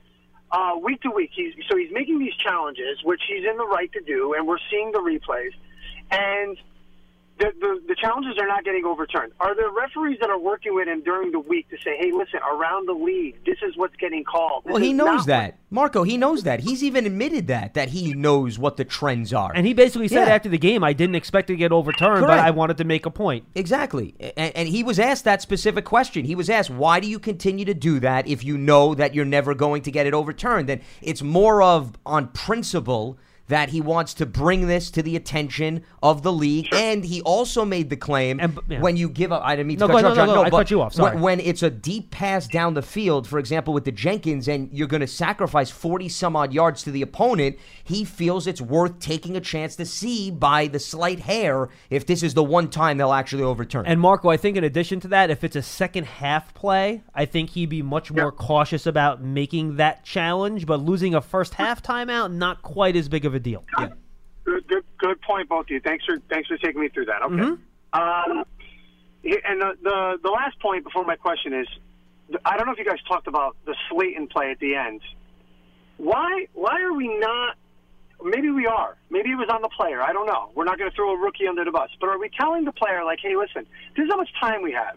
uh, 0.54 0.78
week 0.82 1.02
to 1.02 1.10
week? 1.10 1.32
He's 1.36 1.54
so 1.70 1.76
he's 1.76 1.92
making 1.92 2.20
these 2.20 2.36
challenges, 2.36 3.04
which 3.04 3.22
he's 3.28 3.44
in 3.44 3.58
the 3.58 3.68
right 3.68 3.92
to 3.92 4.02
do, 4.02 4.34
and 4.36 4.48
we're 4.48 4.64
seeing 4.72 4.94
the 4.94 5.00
replays, 5.00 5.54
and. 6.12 6.58
The, 7.44 7.52
the, 7.60 7.82
the 7.90 7.96
challenges 7.96 8.38
are 8.40 8.48
not 8.48 8.64
getting 8.64 8.86
overturned. 8.86 9.34
Are 9.42 9.54
there 9.54 9.70
referees 9.70 10.18
that 10.22 10.30
are 10.30 10.40
working 10.40 10.74
with 10.74 10.88
him 10.88 11.02
during 11.04 11.32
the 11.32 11.40
week 11.40 11.70
to 11.72 11.78
say, 11.84 11.98
"Hey, 11.98 12.12
listen, 12.14 12.40
around 12.40 12.88
the 12.88 12.94
league, 12.94 13.36
this 13.46 13.58
is 13.68 13.76
what's 13.76 13.98
getting 13.98 14.24
called"? 14.24 14.64
This 14.64 14.72
Well, 14.72 14.82
he 14.82 14.94
knows 14.94 15.20
not 15.20 15.26
that. 15.28 15.58
Marco, 15.70 16.04
he 16.04 16.16
knows 16.16 16.44
that. 16.44 16.62
He's 16.62 16.84
even 16.84 17.06
admitted 17.06 17.48
that, 17.48 17.74
that 17.74 17.90
he 17.90 18.14
knows 18.14 18.58
what 18.58 18.78
the 18.78 18.86
trends 18.86 19.34
are. 19.34 19.52
And 19.54 19.68
he 19.68 19.74
basically 19.74 20.08
said 20.08 20.28
Yeah. 20.28 20.36
after 20.36 20.48
the 20.48 20.58
game, 20.58 20.86
I 20.86 20.94
didn't 20.94 21.16
expect 21.16 21.48
to 21.48 21.56
get 21.58 21.74
overturned, 21.74 22.22
but 22.22 22.40
I 22.40 22.52
wanted 22.52 22.78
to 22.78 22.86
make 22.86 23.06
a 23.06 23.12
point. 23.12 23.46
Exactly. 23.56 24.16
And, 24.38 24.56
and 24.56 24.70
he 24.70 24.84
was 24.84 24.98
asked 24.98 25.26
that 25.26 25.42
specific 25.42 25.84
question. 25.84 26.24
He 26.26 26.36
was 26.36 26.50
asked, 26.50 26.70
why 26.70 27.00
do 27.02 27.08
you 27.08 27.20
continue 27.20 27.66
to 27.66 27.74
do 27.74 28.00
that 28.02 28.28
if 28.28 28.44
you 28.44 28.58
know 28.58 28.94
that 28.96 29.14
you're 29.16 29.26
never 29.26 29.54
going 29.54 29.82
to 29.82 29.92
get 29.92 30.06
it 30.06 30.14
overturned? 30.14 30.70
And 30.70 30.82
it's 31.02 31.24
more 31.24 31.62
of 31.62 31.98
on 32.06 32.28
principle 32.28 33.18
that 33.50 33.70
he 33.70 33.82
wants 33.82 34.14
to 34.16 34.26
bring 34.26 34.68
this 34.68 34.90
to 34.92 35.04
the 35.04 35.16
attention 35.16 35.84
of 36.02 36.24
the 36.24 36.32
league. 36.32 36.68
And 36.74 37.04
he 37.04 37.22
also 37.22 37.66
made 37.66 37.90
the 37.90 37.98
claim 37.98 38.40
And- 38.40 38.58
yeah. 38.70 38.80
when 38.80 38.96
you 38.96 39.10
give 39.10 39.32
up, 39.32 39.42
I 39.44 39.56
didn't 39.56 39.68
mean 39.68 39.78
to 39.80 39.88
No, 39.88 39.88
cut 39.88 39.94
go 39.94 40.00
you 40.00 40.06
ahead, 40.06 40.12
off, 40.12 40.16
no, 40.18 40.26
John. 40.26 40.36
no, 40.36 40.42
no, 40.42 40.48
I 40.48 40.50
cut 40.50 40.72
you 40.72 40.82
off, 40.82 40.94
sorry. 40.94 41.14
When, 41.16 41.22
when 41.24 41.40
it's 41.42 41.62
a 41.62 41.70
deep 41.70 42.10
pass 42.12 42.48
down 42.48 42.74
the 42.74 42.82
field, 42.82 43.28
for 43.28 43.40
example, 43.40 43.74
with 43.74 43.84
the 43.84 43.92
Jenkins, 43.92 44.48
and 44.48 44.70
you're 44.72 44.88
going 44.88 45.02
to 45.02 45.08
sacrifice 45.08 45.70
40 45.70 46.08
some 46.10 46.36
odd 46.36 46.54
yards 46.54 46.84
to 46.84 46.92
the 46.92 47.02
opponent, 47.02 47.58
he 47.84 48.06
feels 48.06 48.48
it's 48.48 48.62
worth 48.62 49.00
taking 49.00 49.36
a 49.36 49.42
chance 49.42 49.76
to 49.76 49.86
see 49.86 50.32
by 50.32 50.68
the 50.68 50.80
slight 50.80 51.20
hair 51.20 51.70
if 51.90 52.06
this 52.06 52.24
is 52.24 52.34
the 52.34 52.44
one 52.44 52.70
time 52.70 52.98
they'll 52.98 53.12
actually 53.14 53.44
overturn. 53.44 53.86
it. 53.86 53.90
And 53.90 54.00
Marco, 54.00 54.30
I 54.30 54.38
think 54.38 54.56
in 54.58 54.64
addition 54.64 55.00
to 55.02 55.08
that, 55.10 55.30
if 55.30 55.44
it's 55.44 55.56
a 55.58 55.62
second 55.62 56.06
half 56.06 56.54
play, 56.54 57.04
I 57.14 57.26
think 57.26 57.52
he'd 57.52 57.70
be 57.70 57.82
much 57.82 58.10
more 58.12 58.32
cautious 58.32 58.86
about 58.86 59.22
making 59.22 59.76
that 59.76 60.04
challenge. 60.06 60.66
But 60.66 60.82
losing 60.82 61.14
a 61.14 61.22
first 61.22 61.56
half 61.56 61.84
timeout, 61.84 62.32
not 62.34 62.62
quite 62.62 62.96
as 62.96 63.10
big 63.10 63.26
of 63.26 63.33
a 63.36 63.40
deal. 63.40 63.64
Good, 64.46 64.68
good, 64.68 64.84
good 64.98 65.22
point, 65.22 65.50
both 65.50 65.66
of 65.66 65.70
you. 65.70 65.80
Thanks 65.80 66.06
for 66.06 66.18
thanks 66.30 66.48
for 66.50 66.58
taking 66.58 66.82
me 66.82 66.90
through 66.90 67.06
that. 67.06 67.22
Okay. 67.24 67.62
Um, 67.94 68.44
and 69.24 69.62
the, 69.62 69.78
the 69.82 70.20
the 70.24 70.30
last 70.30 70.60
point 70.60 70.84
before 70.84 71.06
my 71.06 71.16
question 71.16 71.54
is, 71.54 71.68
I 72.44 72.58
don't 72.58 72.66
know 72.66 72.74
if 72.74 72.80
you 72.80 72.86
guys 72.86 73.00
talked 73.08 73.28
about 73.28 73.56
the 73.66 73.76
Slayton 73.90 74.28
play 74.28 74.52
at 74.52 74.60
the 74.60 74.76
end. 74.76 75.02
Why 75.98 76.48
why 76.54 76.82
are 76.82 76.94
we 76.94 77.08
not? 77.20 77.56
Maybe 78.24 78.50
we 78.50 78.68
are. 78.68 78.98
Maybe 79.10 79.32
it 79.32 79.36
was 79.36 79.50
on 79.50 79.62
the 79.62 79.70
player. 79.70 80.02
I 80.02 80.14
don't 80.14 80.26
know. 80.26 80.52
We're 80.56 80.64
not 80.64 80.78
going 80.78 80.90
to 80.90 80.96
throw 80.96 81.14
a 81.14 81.18
rookie 81.18 81.48
under 81.48 81.66
the 81.66 81.72
bus. 81.72 81.90
But 82.00 82.08
are 82.08 82.18
we 82.18 82.30
telling 82.30 82.64
the 82.64 82.72
player 82.72 83.04
like, 83.04 83.20
hey, 83.22 83.36
listen, 83.36 83.66
this 83.98 84.06
is 84.06 84.10
how 84.10 84.18
much 84.18 84.30
time 84.40 84.62
we 84.62 84.72
have. 84.72 84.96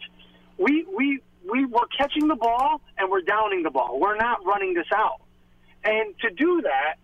We 0.59 0.87
we 0.97 1.20
we 1.49 1.64
we're 1.66 1.87
catching 1.97 2.28
the 2.28 2.34
ball 2.34 2.80
and 2.99 3.11
we're 3.11 3.22
downing 3.22 3.62
the 3.62 3.70
ball. 3.70 4.01
We're 4.01 4.16
not 4.16 4.45
running 4.45 4.74
this 4.74 4.87
out. 4.95 5.20
And 5.84 6.18
to 6.20 6.30
do 6.30 6.62
that, 6.62 6.97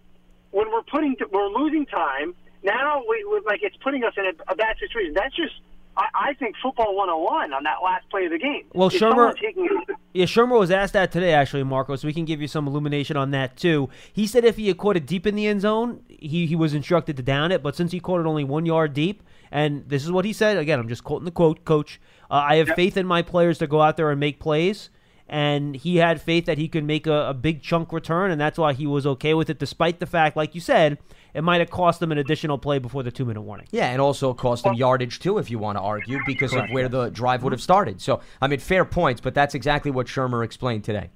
when 0.53 0.71
we're 0.71 0.83
putting 0.83 1.17
we're 1.33 1.49
losing 1.49 1.85
time 1.87 2.35
now 2.63 3.03
we, 3.09 3.25
we 3.25 3.41
like 3.47 3.61
it's 3.63 3.77
putting 3.83 4.05
us 4.05 4.15
in 4.17 4.27
a, 4.27 4.53
a 4.53 4.55
bad 4.55 4.77
situation. 4.79 5.13
That's 5.15 5.35
just 5.35 5.55
I, 5.97 6.07
I 6.15 6.35
think 6.35 6.57
football 6.63 6.95
101 6.97 7.53
on 7.53 7.65
that 7.65 7.83
last 7.83 8.09
play 8.09 8.25
of 8.25 8.33
the 8.33 8.39
game. 8.39 8.65
Well, 8.73 8.89
If 8.89 8.95
Shurmur- 8.95 9.35
taking 9.39 9.69
Yeah, 10.15 10.25
Shurmur 10.25 10.59
was 10.59 10.71
asked 10.71 10.95
that 10.95 11.13
today, 11.13 11.35
actually, 11.35 11.65
Marco, 11.65 11.97
so 11.97 12.07
we 12.07 12.15
can 12.15 12.25
give 12.25 12.41
you 12.41 12.49
some 12.49 12.67
illumination 12.67 13.17
on 13.17 13.31
that, 13.33 13.57
too. 13.57 13.91
He 14.13 14.27
said 14.27 14.45
if 14.45 14.57
he 14.57 14.69
had 14.69 14.79
caught 14.79 14.97
it 14.97 15.07
deep 15.07 15.27
in 15.27 15.35
the 15.35 15.47
end 15.47 15.61
zone, 15.61 16.03
he, 16.09 16.47
he 16.47 16.57
was 16.57 16.73
instructed 16.73 17.17
to 17.19 17.23
down 17.23 17.53
it, 17.53 17.63
but 17.63 17.77
since 17.77 17.93
he 17.93 18.01
caught 18.01 18.21
it 18.21 18.27
only 18.27 18.45
one 18.45 18.65
yard 18.65 18.95
deep, 18.95 19.23
and 19.51 19.87
this 19.87 20.03
is 20.03 20.11
what 20.11 20.25
he 20.25 20.33
said, 20.33 20.57
again, 20.57 20.79
I'm 20.79 20.89
just 20.89 21.05
quoting 21.05 21.27
the 21.27 21.31
quote, 21.31 21.65
Coach, 21.67 22.01
uh, 22.31 22.35
I 22.37 22.57
have 22.57 22.71
faith 22.71 22.97
in 22.97 23.07
my 23.07 23.21
players 23.21 23.59
to 23.59 23.67
go 23.67 23.83
out 23.83 23.99
there 23.99 24.11
and 24.11 24.19
make 24.19 24.41
plays, 24.41 24.89
and 25.29 25.77
he 25.77 25.97
had 25.97 26.21
faith 26.21 26.47
that 26.47 26.59
he 26.59 26.69
could 26.69 26.85
make 26.85 27.07
a, 27.07 27.29
a 27.29 27.35
big 27.35 27.63
chunk 27.63 27.93
return, 27.93 28.31
and 28.31 28.41
that's 28.41 28.59
why 28.59 28.73
he 28.73 28.87
was 28.87 29.07
okay 29.07 29.35
with 29.35 29.49
it, 29.51 29.59
despite 29.59 30.01
the 30.01 30.07
fact, 30.07 30.37
like 30.37 30.55
you 30.55 30.61
said, 30.61 30.99
it 31.35 31.43
might 31.43 31.61
have 31.61 31.71
cost 31.71 32.03
him 32.03 32.13
an 32.13 32.19
additional 32.19 32.59
play 32.59 32.79
before 32.79 33.03
the 33.03 33.11
two 33.11 33.25
minute 33.25 33.41
warning. 33.41 33.67
Yeah, 33.71 33.91
and 33.91 34.01
also 34.01 34.35
cost 34.35 34.65
them 34.65 34.75
yardage 34.75 35.19
too, 35.19 35.39
if 35.39 35.51
you 35.51 35.59
want 35.59 35.79
to 35.79 35.83
argue, 35.83 36.19
because 36.27 36.53
of 36.53 36.69
where 36.71 36.89
the 36.89 37.09
drive 37.09 37.43
would 37.43 37.53
have 37.53 37.63
started. 37.63 38.01
So, 38.01 38.21
I 38.41 38.49
mean, 38.49 38.59
fair 38.59 38.85
points, 38.85 39.21
but 39.21 39.35
that's 39.35 39.55
exactly 39.55 39.91
what 39.91 40.07
Shurmur 40.07 40.45
explained 40.45 40.85
today. 40.85 41.11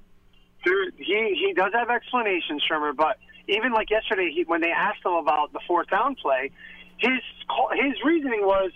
there, 0.65 0.89
he 0.97 1.35
he 1.39 1.53
does 1.53 1.71
have 1.73 1.89
explanations 1.89 2.63
Shurmur 2.69 2.95
but 2.95 3.17
even 3.47 3.71
like 3.71 3.89
yesterday 3.89 4.31
he, 4.33 4.43
when 4.43 4.61
they 4.61 4.71
asked 4.71 5.05
him 5.05 5.13
about 5.13 5.53
the 5.53 5.59
fourth 5.67 5.87
down 5.89 6.15
play 6.15 6.51
his 6.97 7.19
call- 7.47 7.69
his 7.73 7.93
reasoning 8.03 8.41
was 8.41 8.71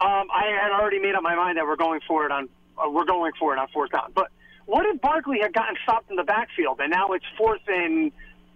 um, 0.00 0.28
I 0.32 0.44
had 0.62 0.70
already 0.70 1.00
made 1.00 1.14
up 1.14 1.22
my 1.22 1.34
mind 1.34 1.58
that 1.58 1.66
we're 1.66 1.76
going 1.76 2.00
for 2.06 2.24
it 2.24 2.30
on 2.32 2.48
uh, 2.78 2.88
we're 2.88 3.04
going 3.04 3.32
for 3.38 3.52
it 3.52 3.58
on 3.58 3.68
fourth 3.68 3.90
down 3.90 4.12
but 4.14 4.30
What 4.68 4.84
if 4.84 5.00
Barkley 5.00 5.38
had 5.40 5.54
gotten 5.54 5.76
stopped 5.82 6.10
in 6.10 6.16
the 6.16 6.24
backfield 6.24 6.78
and 6.80 6.90
now 6.90 7.12
it's 7.12 7.24
fourth 7.38 7.62
and 7.68 8.12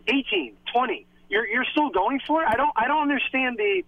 18, 0.08 0.52
20? 0.74 1.06
You're 1.30 1.46
you're 1.48 1.64
still 1.72 1.88
going 1.88 2.20
for 2.26 2.42
it? 2.42 2.48
I 2.50 2.54
don't 2.56 2.70
I 2.76 2.86
don't 2.86 3.00
understand 3.00 3.56
the 3.56 3.82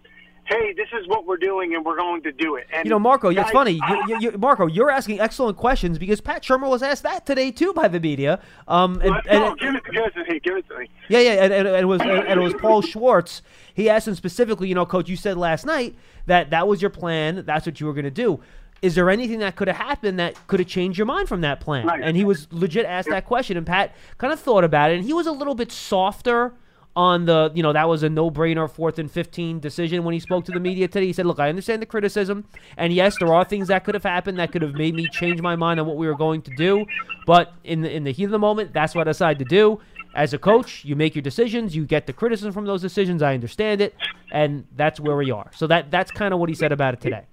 hey, 0.46 0.72
this 0.74 0.88
is 0.98 1.06
what 1.06 1.26
we're 1.26 1.36
doing 1.36 1.74
and 1.74 1.84
we're 1.84 1.96
going 1.98 2.22
to 2.22 2.32
do 2.32 2.56
it. 2.56 2.66
And 2.72 2.86
You 2.86 2.90
know, 2.90 2.98
Marco, 2.98 3.28
it's 3.28 3.50
funny. 3.50 3.78
I- 3.82 4.04
You, 4.08 4.18
you, 4.20 4.38
Marco, 4.38 4.66
you're 4.66 4.90
asking 4.90 5.20
excellent 5.20 5.56
questions 5.58 5.98
because 5.98 6.20
Pat 6.22 6.42
Shurmur 6.42 6.68
was 6.68 6.82
asked 6.82 7.02
that 7.02 7.26
today 7.26 7.50
too 7.50 7.72
by 7.74 7.88
the 7.88 8.00
media. 8.00 8.40
Um, 8.68 9.00
and, 9.02 9.14
and- 9.26 9.58
give 9.58 9.74
it, 9.74 9.84
give 9.84 10.04
it 10.04 10.14
to 10.14 10.32
me. 10.32 10.40
Give 10.40 10.56
it 10.56 10.68
to 10.68 10.78
me. 10.78 10.90
Yeah, 11.08 11.18
yeah, 11.20 11.44
and, 11.44 11.52
and, 11.52 11.68
it 11.68 11.84
was 11.84 12.00
and 12.00 12.10
it 12.40 12.42
was 12.42 12.54
Paul 12.54 12.80
Schwartz. 12.80 13.42
He 13.74 13.90
asked 13.90 14.08
him 14.08 14.14
specifically, 14.14 14.68
you 14.68 14.74
know, 14.74 14.86
coach, 14.86 15.10
you 15.10 15.16
said 15.16 15.36
last 15.36 15.66
night 15.66 15.94
that 16.24 16.48
that 16.50 16.66
was 16.66 16.80
your 16.80 16.90
plan. 16.90 17.44
That's 17.44 17.66
what 17.66 17.80
you 17.80 17.86
were 17.86 17.92
going 17.94 18.04
to 18.04 18.10
do. 18.10 18.40
Is 18.84 18.94
there 18.94 19.08
anything 19.08 19.38
that 19.38 19.56
could 19.56 19.66
have 19.68 19.78
happened 19.78 20.18
that 20.18 20.34
could 20.46 20.60
have 20.60 20.68
changed 20.68 20.98
your 20.98 21.06
mind 21.06 21.26
from 21.26 21.40
that 21.40 21.58
plan? 21.58 21.88
And 22.02 22.14
he 22.16 22.24
was 22.24 22.46
legit 22.52 22.84
asked 22.84 23.08
that 23.08 23.24
question, 23.24 23.56
and 23.56 23.66
Pat 23.66 23.94
kind 24.18 24.30
of 24.30 24.38
thought 24.38 24.62
about 24.62 24.90
it, 24.90 24.96
and 24.96 25.04
he 25.04 25.14
was 25.14 25.26
a 25.26 25.32
little 25.32 25.54
bit 25.54 25.72
softer 25.72 26.52
on 26.96 27.24
the, 27.24 27.50
you 27.54 27.62
know, 27.62 27.72
that 27.72 27.88
was 27.88 28.02
a 28.02 28.08
no-brainer 28.10 28.70
fourth 28.70 28.98
and 28.98 29.10
fifteen 29.10 29.58
decision 29.58 30.04
when 30.04 30.12
he 30.12 30.20
spoke 30.20 30.44
to 30.44 30.52
the 30.52 30.60
media 30.60 30.86
today. 30.86 31.06
He 31.06 31.14
said, 31.14 31.24
"Look, 31.24 31.40
I 31.40 31.48
understand 31.48 31.80
the 31.80 31.86
criticism, 31.86 32.44
and 32.76 32.92
yes, 32.92 33.16
there 33.18 33.32
are 33.32 33.42
things 33.44 33.68
that 33.68 33.84
could 33.84 33.94
have 33.94 34.04
happened 34.04 34.38
that 34.38 34.52
could 34.52 34.60
have 34.62 34.74
made 34.74 34.94
me 34.94 35.08
change 35.08 35.40
my 35.40 35.56
mind 35.56 35.80
on 35.80 35.86
what 35.86 35.96
we 35.96 36.06
were 36.06 36.14
going 36.14 36.42
to 36.42 36.54
do, 36.54 36.84
but 37.26 37.54
in 37.64 37.80
the 37.80 37.90
in 37.90 38.04
the 38.04 38.12
heat 38.12 38.24
of 38.24 38.32
the 38.32 38.38
moment, 38.38 38.74
that's 38.74 38.94
what 38.94 39.08
I 39.08 39.10
decided 39.10 39.38
to 39.38 39.46
do." 39.46 39.80
as 40.16 40.32
a 40.32 40.38
coach, 40.38 40.84
you 40.84 40.94
make 40.94 41.16
your 41.16 41.22
decisions, 41.22 41.74
you 41.74 41.84
get 41.84 42.06
the 42.06 42.12
criticism 42.12 42.52
from 42.52 42.66
those 42.66 42.80
decisions. 42.80 43.20
I 43.20 43.34
understand 43.34 43.80
it, 43.80 43.96
and 44.30 44.64
that's 44.76 45.00
where 45.00 45.16
we 45.16 45.32
are. 45.32 45.50
So 45.54 45.66
that 45.66 45.90
that's 45.90 46.12
kind 46.12 46.32
of 46.32 46.38
what 46.38 46.48
he 46.48 46.54
said 46.54 46.70
about 46.70 46.94
it 46.94 47.00
today. 47.00 47.24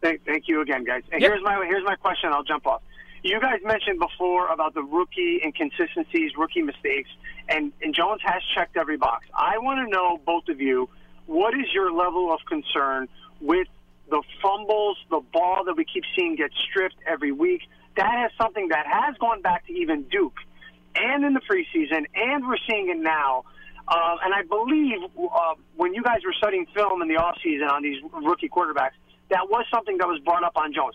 Thank, 0.00 0.24
thank 0.24 0.44
you 0.48 0.60
again, 0.60 0.84
guys. 0.84 1.02
And 1.10 1.20
Yep. 1.20 1.30
here's 1.30 1.42
my 1.42 1.64
here's 1.66 1.84
my 1.84 1.96
question. 1.96 2.32
I'll 2.32 2.44
jump 2.44 2.66
off. 2.66 2.82
You 3.22 3.40
guys 3.40 3.58
mentioned 3.64 3.98
before 3.98 4.46
about 4.48 4.74
the 4.74 4.82
rookie 4.82 5.40
inconsistencies, 5.42 6.36
rookie 6.36 6.62
mistakes, 6.62 7.10
and, 7.48 7.72
and 7.82 7.92
Jones 7.92 8.20
has 8.22 8.40
checked 8.54 8.76
every 8.76 8.96
box. 8.96 9.26
I 9.34 9.58
want 9.58 9.84
to 9.84 9.90
know, 9.90 10.20
both 10.24 10.48
of 10.48 10.60
you, 10.60 10.88
what 11.26 11.52
is 11.54 11.66
your 11.74 11.90
level 11.92 12.32
of 12.32 12.38
concern 12.48 13.08
with 13.40 13.66
the 14.08 14.22
fumbles, 14.40 14.98
the 15.10 15.20
ball 15.32 15.64
that 15.64 15.76
we 15.76 15.84
keep 15.84 16.04
seeing 16.16 16.36
get 16.36 16.52
stripped 16.70 16.94
every 17.06 17.32
week? 17.32 17.62
That 17.96 18.26
is 18.26 18.32
something 18.40 18.68
that 18.68 18.86
has 18.86 19.16
gone 19.18 19.42
back 19.42 19.66
to 19.66 19.72
even 19.72 20.04
Duke, 20.04 20.38
and 20.94 21.24
in 21.24 21.34
the 21.34 21.40
preseason, 21.40 22.06
and 22.14 22.46
we're 22.46 22.56
seeing 22.70 22.88
it 22.88 22.98
now. 22.98 23.42
Uh, 23.88 24.16
and 24.22 24.32
I 24.32 24.42
believe 24.42 24.98
uh, 25.18 25.54
when 25.76 25.92
you 25.92 26.04
guys 26.04 26.18
were 26.24 26.34
studying 26.34 26.66
film 26.72 27.02
in 27.02 27.08
the 27.08 27.14
offseason 27.16 27.68
on 27.68 27.82
these 27.82 28.00
rookie 28.12 28.48
quarterbacks, 28.48 28.92
that 29.30 29.48
was 29.50 29.64
something 29.72 29.98
that 29.98 30.06
was 30.08 30.20
brought 30.20 30.44
up 30.44 30.56
on 30.56 30.72
Jones. 30.72 30.94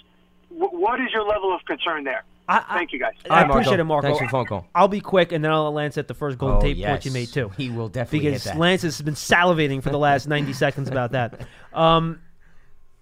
W- 0.50 0.80
what 0.80 1.00
is 1.00 1.08
your 1.14 1.26
level 1.28 1.54
of 1.54 1.64
concern 1.66 2.04
there? 2.04 2.24
I- 2.48 2.64
I- 2.68 2.78
Thank 2.78 2.92
you, 2.94 3.00
guys. 3.00 3.14
I 3.30 3.36
Hi, 3.36 3.40
Marco. 3.42 3.54
appreciate 3.54 3.80
it, 3.80 3.84
Marco. 3.86 4.08
Thanks 4.08 4.20
for 4.20 4.26
the 4.26 4.32
phone 4.32 4.46
call. 4.46 4.68
I'll 4.76 4.88
be 4.90 5.00
quick, 5.00 5.32
and 5.32 5.44
then 5.44 5.52
I'll 5.52 5.64
let 5.72 5.74
Lance 5.76 5.98
at 5.98 6.08
the 6.08 6.14
first 6.14 6.38
golden 6.38 6.58
Oh, 6.58 6.62
tape 6.62 6.78
yes. 6.78 6.90
point 6.90 7.06
you 7.06 7.12
made 7.12 7.28
too. 7.30 7.50
He 7.58 7.70
will 7.70 7.88
definitely 7.88 8.28
because 8.30 8.44
hit 8.44 8.54
that. 8.54 8.60
Lance 8.60 8.82
has 8.82 9.02
been 9.02 9.14
salivating 9.14 9.82
for 9.82 9.90
the 9.92 9.98
last 10.00 10.28
90 10.28 10.52
seconds 10.66 10.90
about 10.90 11.12
that. 11.14 11.48
Um, 11.74 12.20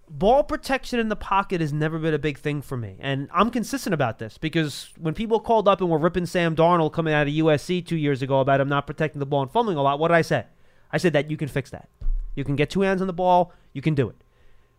ball 0.10 0.44
protection 0.44 1.00
in 1.00 1.08
the 1.10 1.16
pocket 1.16 1.62
has 1.62 1.72
never 1.74 1.98
been 1.98 2.14
a 2.14 2.20
big 2.20 2.38
thing 2.38 2.62
for 2.62 2.78
me, 2.78 2.98
and 3.00 3.30
I'm 3.34 3.50
consistent 3.50 3.94
about 3.94 4.20
this 4.20 4.38
because 4.38 4.90
when 5.00 5.14
people 5.14 5.40
called 5.40 5.68
up 5.68 5.82
and 5.82 5.90
were 5.90 5.98
ripping 5.98 6.26
Sam 6.28 6.56
Darnold 6.56 6.92
coming 6.94 7.14
out 7.14 7.28
of 7.28 7.34
USC 7.34 7.82
two 7.86 7.96
years 7.98 8.22
ago 8.22 8.42
about 8.42 8.60
him 8.62 8.70
not 8.70 8.86
protecting 8.86 9.20
the 9.20 9.26
ball 9.26 9.42
and 9.42 9.50
fumbling 9.52 9.78
a 9.78 9.82
lot, 9.82 9.98
what 10.00 10.10
did 10.10 10.16
I 10.16 10.22
say? 10.22 10.46
I 10.92 10.98
said 10.98 11.14
that 11.14 11.32
you 11.32 11.38
can 11.38 11.48
fix 11.48 11.70
that. 11.72 11.90
You 12.36 12.44
can 12.44 12.56
get 12.56 12.70
two 12.70 12.82
hands 12.82 13.02
on 13.02 13.08
the 13.08 13.14
ball. 13.14 13.54
You 13.74 13.82
can 13.82 13.96
do 13.96 14.10
it. 14.10 14.16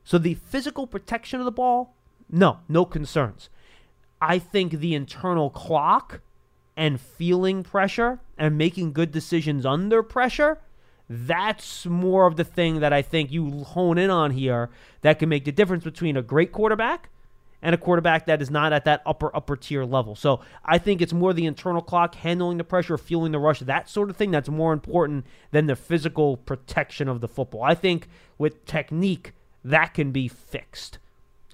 So 0.05 0.18
the 0.18 0.34
physical 0.34 0.86
protection 0.86 1.40
of 1.40 1.44
the 1.44 1.53
ball, 1.53 1.94
no, 2.30 2.61
no 2.68 2.84
concerns. 2.84 3.48
I 4.20 4.38
think 4.38 4.72
the 4.72 4.94
internal 4.94 5.50
clock 5.50 6.20
and 6.76 7.00
feeling 7.00 7.62
pressure 7.62 8.20
and 8.38 8.57
making 8.57 8.92
good 8.92 9.12
decisions 9.12 9.66
under 9.66 10.03
pressure, 10.03 10.59
that's 11.09 11.84
more 11.86 12.26
of 12.26 12.36
the 12.36 12.44
thing 12.44 12.80
that 12.80 12.92
I 12.92 13.03
think 13.03 13.30
you 13.30 13.64
hone 13.64 13.98
in 13.98 14.11
on 14.11 14.30
here 14.30 14.70
that 15.03 15.18
can 15.18 15.28
make 15.28 15.44
the 15.44 15.53
difference 15.53 15.84
between 15.84 16.16
a 16.16 16.22
great 16.22 16.53
quarterback 16.53 17.11
and 17.61 17.74
a 17.74 17.78
quarterback 17.78 18.26
that 18.26 18.42
is 18.42 18.50
not 18.50 18.72
at 18.72 18.84
that 18.84 19.03
upper 19.07 19.34
upper 19.36 19.57
tier 19.57 19.84
level. 19.84 20.16
So 20.16 20.40
I 20.64 20.78
think 20.78 21.00
it's 21.00 21.12
more 21.12 21.32
the 21.32 21.46
internal 21.46 21.82
clock, 21.82 22.14
handling 22.16 22.57
the 22.57 22.64
pressure, 22.64 22.98
fueling 22.98 23.32
the 23.32 23.38
rush, 23.38 23.61
that 23.61 23.88
sort 23.88 24.11
of 24.11 24.16
thing 24.16 24.30
that's 24.30 24.48
more 24.48 24.72
important 24.72 25.26
than 25.53 25.66
the 25.66 25.76
physical 25.76 26.36
protection 26.36 27.09
of 27.09 27.20
the 27.20 27.28
football. 27.28 27.62
I 27.62 27.74
think 27.74 28.09
with 28.38 28.64
technique 28.64 29.32
that 29.64 29.94
can 29.94 30.10
be 30.10 30.28
fixed. 30.28 30.98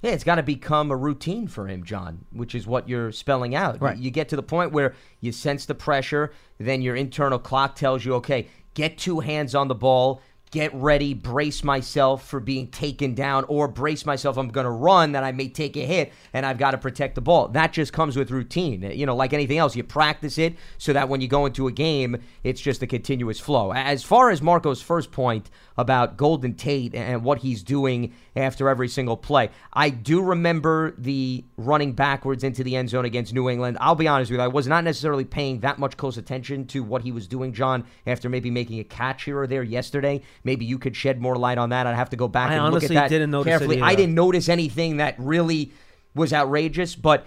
Yeah, 0.02 0.12
it's 0.12 0.24
got 0.24 0.36
to 0.36 0.42
become 0.44 0.90
a 0.90 0.96
routine 0.96 1.48
for 1.48 1.66
him, 1.66 1.82
John, 1.82 2.24
which 2.32 2.54
is 2.54 2.66
what 2.66 2.88
you're 2.88 3.10
spelling 3.10 3.54
out. 3.54 3.82
Right. 3.82 3.96
You, 3.96 4.04
you 4.04 4.10
get 4.10 4.28
to 4.28 4.36
the 4.36 4.42
point 4.42 4.72
where 4.72 4.94
you 5.20 5.32
sense 5.32 5.66
the 5.66 5.74
pressure, 5.74 6.32
then 6.58 6.82
your 6.82 6.94
internal 6.94 7.38
clock 7.38 7.74
tells 7.74 8.04
you, 8.04 8.14
okay, 8.14 8.46
get 8.74 8.96
two 8.96 9.20
hands 9.20 9.56
on 9.56 9.66
the 9.66 9.74
ball, 9.74 10.22
get 10.50 10.74
ready, 10.74 11.14
brace 11.14 11.62
myself 11.62 12.26
for 12.26 12.40
being 12.40 12.68
taken 12.68 13.14
down, 13.14 13.44
or 13.44 13.68
brace 13.68 14.06
myself, 14.06 14.36
I'm 14.36 14.48
going 14.48 14.64
to 14.64 14.70
run, 14.70 15.12
that 15.12 15.24
I 15.24 15.32
may 15.32 15.48
take 15.48 15.76
a 15.76 15.84
hit, 15.84 16.12
and 16.32 16.46
I've 16.46 16.58
got 16.58 16.72
to 16.72 16.78
protect 16.78 17.14
the 17.14 17.20
ball. 17.20 17.48
That 17.48 17.72
just 17.72 17.92
comes 17.92 18.16
with 18.16 18.30
routine. 18.30 18.82
You 18.82 19.06
know, 19.06 19.16
like 19.16 19.32
anything 19.32 19.58
else, 19.58 19.76
you 19.76 19.84
practice 19.84 20.38
it 20.38 20.56
so 20.78 20.92
that 20.92 21.08
when 21.08 21.20
you 21.20 21.28
go 21.28 21.46
into 21.46 21.66
a 21.66 21.72
game, 21.72 22.16
it's 22.44 22.60
just 22.60 22.82
a 22.82 22.86
continuous 22.86 23.40
flow. 23.40 23.72
As 23.72 24.02
far 24.02 24.30
as 24.30 24.40
Marco's 24.42 24.82
first 24.82 25.12
point 25.12 25.50
about 25.76 26.16
Golden 26.16 26.54
Tate 26.54 26.94
and 26.94 27.22
what 27.22 27.38
he's 27.38 27.62
doing 27.62 28.12
after 28.34 28.68
every 28.68 28.88
single 28.88 29.16
play. 29.16 29.50
I 29.72 29.90
do 29.90 30.20
remember 30.20 30.92
the 30.98 31.44
running 31.56 31.92
backwards 31.92 32.42
into 32.42 32.64
the 32.64 32.74
end 32.74 32.90
zone 32.90 33.04
against 33.04 33.32
New 33.32 33.48
England. 33.48 33.78
I'll 33.80 33.94
be 33.94 34.08
honest 34.08 34.30
with 34.30 34.38
you, 34.38 34.44
I 34.44 34.48
was 34.48 34.66
not 34.66 34.82
necessarily 34.82 35.24
paying 35.24 35.60
that 35.60 35.78
much 35.78 35.96
close 35.96 36.16
attention 36.16 36.66
to 36.68 36.82
what 36.82 37.02
he 37.02 37.12
was 37.12 37.28
doing, 37.28 37.52
John, 37.52 37.84
after 38.06 38.28
maybe 38.28 38.50
making 38.50 38.80
a 38.80 38.84
catch 38.84 39.24
here 39.24 39.38
or 39.38 39.46
there 39.46 39.62
yesterday. 39.62 40.20
Maybe 40.44 40.64
you 40.64 40.78
could 40.78 40.96
shed 40.96 41.20
more 41.20 41.36
light 41.36 41.58
on 41.58 41.70
that. 41.70 41.86
I'd 41.86 41.96
have 41.96 42.10
to 42.10 42.16
go 42.16 42.28
back 42.28 42.50
I 42.50 42.54
and 42.54 42.74
look 42.74 42.84
at 42.84 42.90
that 42.90 43.08
didn't 43.08 43.30
notice 43.30 43.46
it 43.46 43.58
carefully. 43.58 43.80
I 43.82 43.94
didn't 43.94 44.14
notice 44.14 44.48
anything 44.48 44.98
that 44.98 45.14
really 45.18 45.72
was 46.14 46.32
outrageous, 46.32 46.94
but 46.94 47.26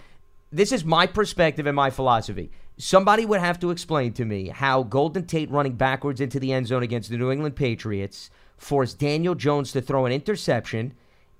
this 0.51 0.71
is 0.71 0.83
my 0.83 1.07
perspective 1.07 1.65
and 1.65 1.75
my 1.75 1.89
philosophy. 1.89 2.51
Somebody 2.77 3.25
would 3.25 3.39
have 3.39 3.59
to 3.59 3.69
explain 3.69 4.13
to 4.13 4.25
me 4.25 4.49
how 4.49 4.83
Golden 4.83 5.25
Tate 5.25 5.51
running 5.51 5.73
backwards 5.73 6.19
into 6.19 6.39
the 6.39 6.51
end 6.51 6.67
zone 6.67 6.83
against 6.83 7.09
the 7.09 7.17
New 7.17 7.31
England 7.31 7.55
Patriots 7.55 8.29
forced 8.57 8.99
Daniel 8.99 9.35
Jones 9.35 9.71
to 9.71 9.81
throw 9.81 10.05
an 10.05 10.11
interception 10.11 10.93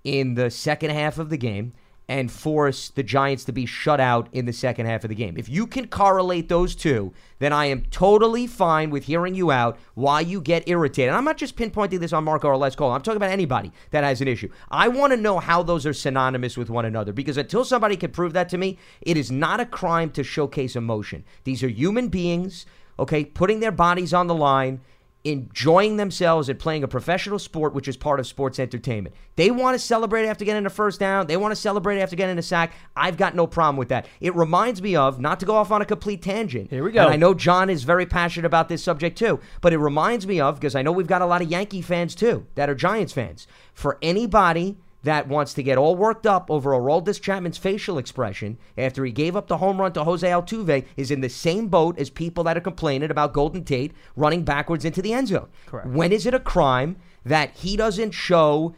in 0.03 0.35
the 0.35 0.49
second 0.49 0.91
half 0.91 1.17
of 1.17 1.29
the 1.29 1.37
game 1.37 1.73
and 2.11 2.29
force 2.29 2.89
the 2.89 3.03
Giants 3.03 3.45
to 3.45 3.53
be 3.53 3.65
shut 3.65 4.01
out 4.01 4.27
in 4.33 4.45
the 4.45 4.51
second 4.51 4.85
half 4.85 5.05
of 5.05 5.09
the 5.09 5.15
game. 5.15 5.37
If 5.37 5.47
you 5.47 5.65
can 5.65 5.87
correlate 5.87 6.49
those 6.49 6.75
two, 6.75 7.13
then 7.39 7.53
I 7.53 7.67
am 7.67 7.83
totally 7.83 8.47
fine 8.47 8.89
with 8.89 9.05
hearing 9.05 9.33
you 9.33 9.49
out 9.49 9.79
why 9.93 10.19
you 10.19 10.41
get 10.41 10.67
irritated. 10.67 11.13
I'm 11.13 11.23
not 11.23 11.37
just 11.37 11.55
pinpointing 11.55 12.01
this 12.01 12.11
on 12.11 12.25
Marco 12.25 12.49
or 12.49 12.57
Les 12.57 12.75
Cole. 12.75 12.91
I'm 12.91 13.01
talking 13.01 13.15
about 13.15 13.29
anybody 13.31 13.71
that 13.91 14.03
has 14.03 14.19
an 14.19 14.27
issue. 14.27 14.49
I 14.69 14.89
want 14.89 15.13
to 15.13 15.17
know 15.17 15.39
how 15.39 15.63
those 15.63 15.85
are 15.85 15.93
synonymous 15.93 16.57
with 16.57 16.69
one 16.69 16.83
another 16.83 17.13
because 17.13 17.37
until 17.37 17.63
somebody 17.63 17.95
can 17.95 18.11
prove 18.11 18.33
that 18.33 18.49
to 18.49 18.57
me, 18.57 18.77
it 18.99 19.15
is 19.15 19.31
not 19.31 19.61
a 19.61 19.65
crime 19.65 20.11
to 20.11 20.21
showcase 20.21 20.75
emotion. 20.75 21.23
These 21.45 21.63
are 21.63 21.69
human 21.69 22.09
beings, 22.09 22.65
okay, 22.99 23.23
putting 23.23 23.61
their 23.61 23.71
bodies 23.71 24.13
on 24.13 24.27
the 24.27 24.35
line 24.35 24.81
enjoying 25.23 25.97
themselves 25.97 26.49
and 26.49 26.57
playing 26.57 26.83
a 26.83 26.87
professional 26.87 27.37
sport, 27.37 27.73
which 27.73 27.87
is 27.87 27.95
part 27.95 28.19
of 28.19 28.25
sports 28.25 28.59
entertainment. 28.59 29.15
They 29.35 29.51
want 29.51 29.75
to 29.75 29.79
celebrate 29.79 30.25
after 30.25 30.45
getting 30.45 30.65
a 30.65 30.69
first 30.69 30.99
down. 30.99 31.27
They 31.27 31.37
want 31.37 31.51
to 31.51 31.55
celebrate 31.55 31.99
after 31.99 32.15
getting 32.15 32.37
a 32.37 32.41
sack. 32.41 32.73
I've 32.95 33.17
got 33.17 33.35
no 33.35 33.45
problem 33.45 33.77
with 33.77 33.89
that. 33.89 34.07
It 34.19 34.35
reminds 34.35 34.81
me 34.81 34.95
of, 34.95 35.19
not 35.19 35.39
to 35.41 35.45
go 35.45 35.55
off 35.55 35.71
on 35.71 35.81
a 35.81 35.85
complete 35.85 36.21
tangent. 36.21 36.69
Here 36.71 36.83
we 36.83 36.91
go. 36.91 37.03
And 37.03 37.13
I 37.13 37.17
know 37.17 37.33
John 37.33 37.69
is 37.69 37.83
very 37.83 38.05
passionate 38.05 38.47
about 38.47 38.67
this 38.67 38.83
subject 38.83 39.17
too, 39.17 39.39
but 39.61 39.73
it 39.73 39.77
reminds 39.77 40.25
me 40.25 40.39
of, 40.39 40.59
because 40.59 40.75
I 40.75 40.81
know 40.81 40.91
we've 40.91 41.07
got 41.07 41.21
a 41.21 41.27
lot 41.27 41.41
of 41.41 41.51
Yankee 41.51 41.81
fans 41.81 42.15
too 42.15 42.47
that 42.55 42.69
are 42.69 42.75
Giants 42.75 43.13
fans. 43.13 43.47
For 43.73 43.97
anybody 44.01 44.77
that 45.03 45.27
wants 45.27 45.53
to 45.53 45.63
get 45.63 45.77
all 45.77 45.95
worked 45.95 46.27
up 46.27 46.49
over 46.49 46.71
Aroldis 46.71 47.21
Chapman's 47.21 47.57
facial 47.57 47.97
expression 47.97 48.57
after 48.77 49.03
he 49.03 49.11
gave 49.11 49.35
up 49.35 49.47
the 49.47 49.57
home 49.57 49.79
run 49.81 49.93
to 49.93 50.03
Jose 50.03 50.27
Altuve 50.27 50.85
is 50.95 51.11
in 51.11 51.21
the 51.21 51.29
same 51.29 51.67
boat 51.67 51.97
as 51.97 52.09
people 52.09 52.43
that 52.43 52.57
are 52.57 52.61
complaining 52.61 53.11
about 53.11 53.33
Golden 53.33 53.63
Tate 53.63 53.93
running 54.15 54.43
backwards 54.43 54.85
into 54.85 55.01
the 55.01 55.13
end 55.13 55.29
zone. 55.29 55.47
Correct. 55.65 55.87
When 55.87 56.11
is 56.11 56.25
it 56.25 56.33
a 56.33 56.39
crime 56.39 56.97
that 57.25 57.55
he 57.55 57.75
doesn't 57.75 58.11
show 58.11 58.75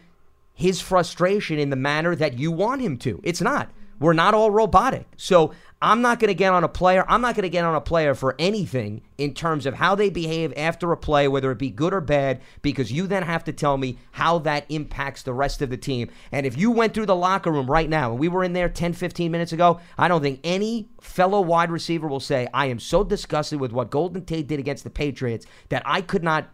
his 0.53 0.79
frustration 0.79 1.59
in 1.59 1.69
the 1.69 1.75
manner 1.75 2.15
that 2.15 2.37
you 2.37 2.51
want 2.51 2.81
him 2.81 2.97
to? 2.99 3.19
It's 3.23 3.41
not. 3.41 3.69
We're 3.99 4.13
not 4.13 4.33
all 4.33 4.51
robotic. 4.51 5.07
So 5.17 5.53
I'm 5.83 6.01
not 6.01 6.21
going 6.21 6.29
to 6.29 6.33
get 6.33 6.53
on 6.53 6.63
a 6.63 6.69
player. 6.69 7.03
I'm 7.09 7.19
not 7.19 7.35
going 7.35 7.43
to 7.43 7.49
get 7.49 7.65
on 7.65 7.75
a 7.75 7.81
player 7.81 8.15
for 8.15 8.35
anything 8.39 9.01
in 9.17 9.33
terms 9.33 9.65
of 9.65 9.73
how 9.73 9.95
they 9.95 10.09
behave 10.09 10.53
after 10.55 10.93
a 10.93 10.97
play, 10.97 11.27
whether 11.27 11.51
it 11.51 11.57
be 11.57 11.69
good 11.69 11.93
or 11.93 11.99
bad, 11.99 12.39
because 12.61 12.89
you 12.89 13.05
then 13.05 13.23
have 13.23 13.43
to 13.43 13.51
tell 13.51 13.77
me 13.77 13.97
how 14.11 14.39
that 14.39 14.65
impacts 14.69 15.23
the 15.23 15.33
rest 15.33 15.61
of 15.61 15.69
the 15.69 15.75
team. 15.75 16.09
And 16.31 16.45
if 16.45 16.57
you 16.57 16.71
went 16.71 16.93
through 16.93 17.07
the 17.07 17.17
locker 17.17 17.51
room 17.51 17.69
right 17.69 17.89
now 17.89 18.11
and 18.11 18.19
we 18.19 18.29
were 18.29 18.45
in 18.45 18.53
there 18.53 18.69
10, 18.69 18.93
15 18.93 19.29
minutes 19.29 19.51
ago, 19.51 19.81
I 19.97 20.07
don't 20.07 20.21
think 20.21 20.39
any 20.45 20.87
fellow 21.01 21.41
wide 21.41 21.69
receiver 21.69 22.07
will 22.07 22.21
say, 22.21 22.47
I 22.53 22.67
am 22.67 22.79
so 22.79 23.03
disgusted 23.03 23.59
with 23.59 23.73
what 23.73 23.89
Golden 23.89 24.23
Tate 24.23 24.47
did 24.47 24.61
against 24.61 24.85
the 24.85 24.89
Patriots 24.89 25.45
that 25.67 25.83
I 25.85 25.99
could 25.99 26.23
not 26.23 26.49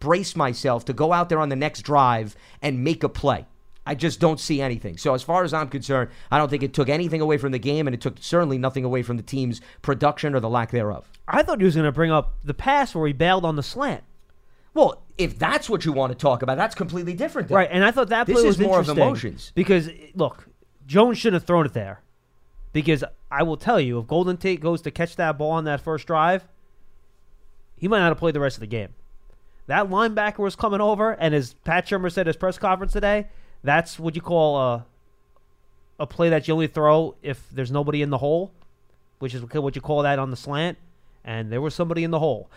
brace 0.00 0.36
myself 0.36 0.84
to 0.84 0.92
go 0.92 1.14
out 1.14 1.30
there 1.30 1.40
on 1.40 1.48
the 1.48 1.56
next 1.56 1.80
drive 1.80 2.36
and 2.60 2.84
make 2.84 3.02
a 3.02 3.08
play. 3.08 3.46
I 3.86 3.94
just 3.94 4.18
don't 4.18 4.40
see 4.40 4.60
anything. 4.60 4.98
So 4.98 5.14
as 5.14 5.22
far 5.22 5.44
as 5.44 5.54
I'm 5.54 5.68
concerned, 5.68 6.10
I 6.30 6.38
don't 6.38 6.50
think 6.50 6.64
it 6.64 6.74
took 6.74 6.88
anything 6.88 7.20
away 7.20 7.38
from 7.38 7.52
the 7.52 7.58
game, 7.58 7.86
and 7.86 7.94
it 7.94 8.00
took 8.00 8.16
certainly 8.20 8.58
nothing 8.58 8.84
away 8.84 9.02
from 9.02 9.16
the 9.16 9.22
team's 9.22 9.60
production 9.80 10.34
or 10.34 10.40
the 10.40 10.48
lack 10.48 10.72
thereof. 10.72 11.08
I 11.28 11.42
thought 11.42 11.60
he 11.60 11.64
was 11.64 11.76
going 11.76 11.84
to 11.86 11.92
bring 11.92 12.10
up 12.10 12.34
the 12.42 12.54
pass 12.54 12.94
where 12.94 13.06
he 13.06 13.12
bailed 13.12 13.44
on 13.44 13.54
the 13.56 13.62
slant. 13.62 14.02
Well, 14.74 15.02
if 15.16 15.38
that's 15.38 15.70
what 15.70 15.84
you 15.84 15.92
want 15.92 16.12
to 16.12 16.18
talk 16.18 16.42
about, 16.42 16.56
that's 16.58 16.74
completely 16.74 17.14
different. 17.14 17.48
then. 17.48 17.56
Right, 17.56 17.68
and 17.70 17.84
I 17.84 17.92
thought 17.92 18.08
that 18.10 18.26
This 18.26 18.34
play 18.34 18.48
is 18.48 18.58
was 18.58 18.66
more 18.66 18.80
of 18.80 18.88
emotions. 18.88 19.52
because 19.54 19.88
look, 20.14 20.48
Jones 20.86 21.16
should 21.16 21.32
have 21.32 21.44
thrown 21.44 21.64
it 21.64 21.72
there. 21.72 22.02
Because 22.72 23.02
I 23.30 23.42
will 23.42 23.56
tell 23.56 23.80
you, 23.80 23.98
if 24.00 24.06
Golden 24.06 24.36
Tate 24.36 24.60
goes 24.60 24.82
to 24.82 24.90
catch 24.90 25.16
that 25.16 25.38
ball 25.38 25.52
on 25.52 25.64
that 25.64 25.80
first 25.80 26.06
drive, 26.06 26.46
he 27.74 27.88
might 27.88 28.00
not 28.00 28.08
have 28.08 28.18
played 28.18 28.34
the 28.34 28.40
rest 28.40 28.56
of 28.56 28.60
the 28.60 28.66
game. 28.66 28.90
That 29.66 29.88
linebacker 29.88 30.38
was 30.40 30.54
coming 30.56 30.82
over, 30.82 31.12
and 31.12 31.34
as 31.34 31.54
Pat 31.64 31.86
Shurmur 31.86 32.12
said 32.12 32.22
at 32.22 32.26
his 32.26 32.36
press 32.36 32.58
conference 32.58 32.92
today, 32.92 33.28
that's 33.62 33.98
what 33.98 34.14
you 34.14 34.20
call 34.22 34.58
a 34.60 34.86
a 35.98 36.06
play 36.06 36.28
that 36.28 36.46
you 36.46 36.52
only 36.54 36.66
throw 36.66 37.14
if 37.22 37.48
there's 37.50 37.70
nobody 37.70 38.02
in 38.02 38.10
the 38.10 38.18
hole, 38.18 38.52
which 39.18 39.34
is 39.34 39.42
what 39.42 39.74
you 39.74 39.80
call 39.82 40.02
that 40.02 40.18
on 40.18 40.30
the 40.30 40.36
slant. 40.36 40.76
And 41.24 41.50
there 41.50 41.60
was 41.60 41.74
somebody 41.74 42.04
in 42.04 42.10
the 42.10 42.18
hole. 42.18 42.50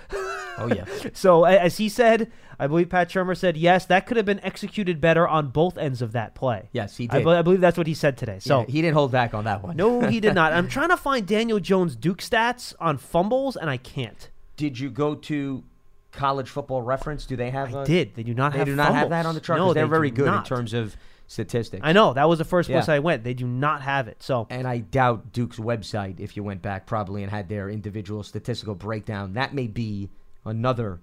Oh 0.57 0.67
yeah. 0.67 0.83
So 1.13 1.45
as 1.45 1.77
he 1.77 1.87
said, 1.87 2.29
I 2.59 2.67
believe 2.67 2.89
Pat 2.89 3.09
Shurmur 3.09 3.35
said, 3.37 3.55
yes, 3.55 3.85
that 3.85 4.05
could 4.05 4.17
have 4.17 4.25
been 4.25 4.41
executed 4.43 4.99
better 4.99 5.25
on 5.25 5.47
both 5.51 5.77
ends 5.77 6.01
of 6.01 6.11
that 6.11 6.35
play. 6.35 6.67
Yes, 6.73 6.97
he 6.97 7.09
I, 7.09 7.19
did. 7.19 7.23
be- 7.23 7.31
I 7.31 7.41
believe 7.41 7.61
that's 7.61 7.77
what 7.77 7.87
he 7.87 7.93
said 7.93 8.17
today. 8.17 8.39
So 8.39 8.59
Yeah, 8.59 8.65
he 8.67 8.81
didn't 8.81 8.95
hold 8.95 9.11
back 9.13 9.33
on 9.33 9.45
that 9.45 9.63
one. 9.63 9.77
no, 9.77 10.01
he 10.01 10.19
did 10.19 10.35
not. 10.35 10.51
I'm 10.51 10.67
trying 10.77 10.89
to 10.89 10.97
find 10.97 11.25
Daniel 11.25 11.61
Jones 11.61 11.95
Duke 11.95 12.17
stats 12.19 12.73
on 12.79 12.97
fumbles, 12.97 13.55
and 13.55 13.69
I 13.69 13.77
can't. 13.77 14.29
Did 14.57 14.77
you 14.77 14.89
go 14.89 15.15
to 15.15 15.63
College 16.11 16.49
Football 16.49 16.81
Reference? 16.81 17.25
Do 17.25 17.35
they 17.35 17.49
have? 17.51 17.75
I 17.75 17.83
a- 17.83 17.85
did. 17.85 18.15
They 18.15 18.23
do 18.23 18.33
not 18.33 18.51
They 18.53 18.59
have. 18.59 18.67
do 18.67 18.75
not 18.75 18.93
have 18.93 19.09
that 19.09 19.25
on 19.25 19.35
the 19.35 19.41
chart. 19.41 19.59
No, 19.59 19.73
they're 19.73 19.85
they 19.85 19.89
very 19.89 20.11
good 20.11 20.33
in 20.33 20.43
terms 20.43 20.73
of 20.73 20.95
statistics. 21.27 21.81
I 21.83 21.93
know 21.93 22.13
that 22.13 22.27
was 22.27 22.39
the 22.39 22.45
first 22.45 22.69
place 22.69 22.87
Yeah. 22.87 22.93
I 22.95 22.99
went. 22.99 23.23
They 23.23 23.35
do 23.35 23.45
not 23.45 23.81
have 23.83 24.07
it. 24.07 24.23
So 24.23 24.47
And 24.49 24.67
I 24.67 24.79
doubt 24.79 25.31
Duke's 25.31 25.59
website, 25.59 26.19
if 26.19 26.35
you 26.35 26.43
went 26.43 26.61
back 26.63 26.87
probably 26.87 27.21
and 27.21 27.31
had 27.31 27.49
their 27.49 27.69
individual 27.69 28.23
statistical 28.23 28.73
breakdown, 28.75 29.33
that 29.33 29.53
may 29.53 29.67
be 29.67 30.09
another 30.45 30.99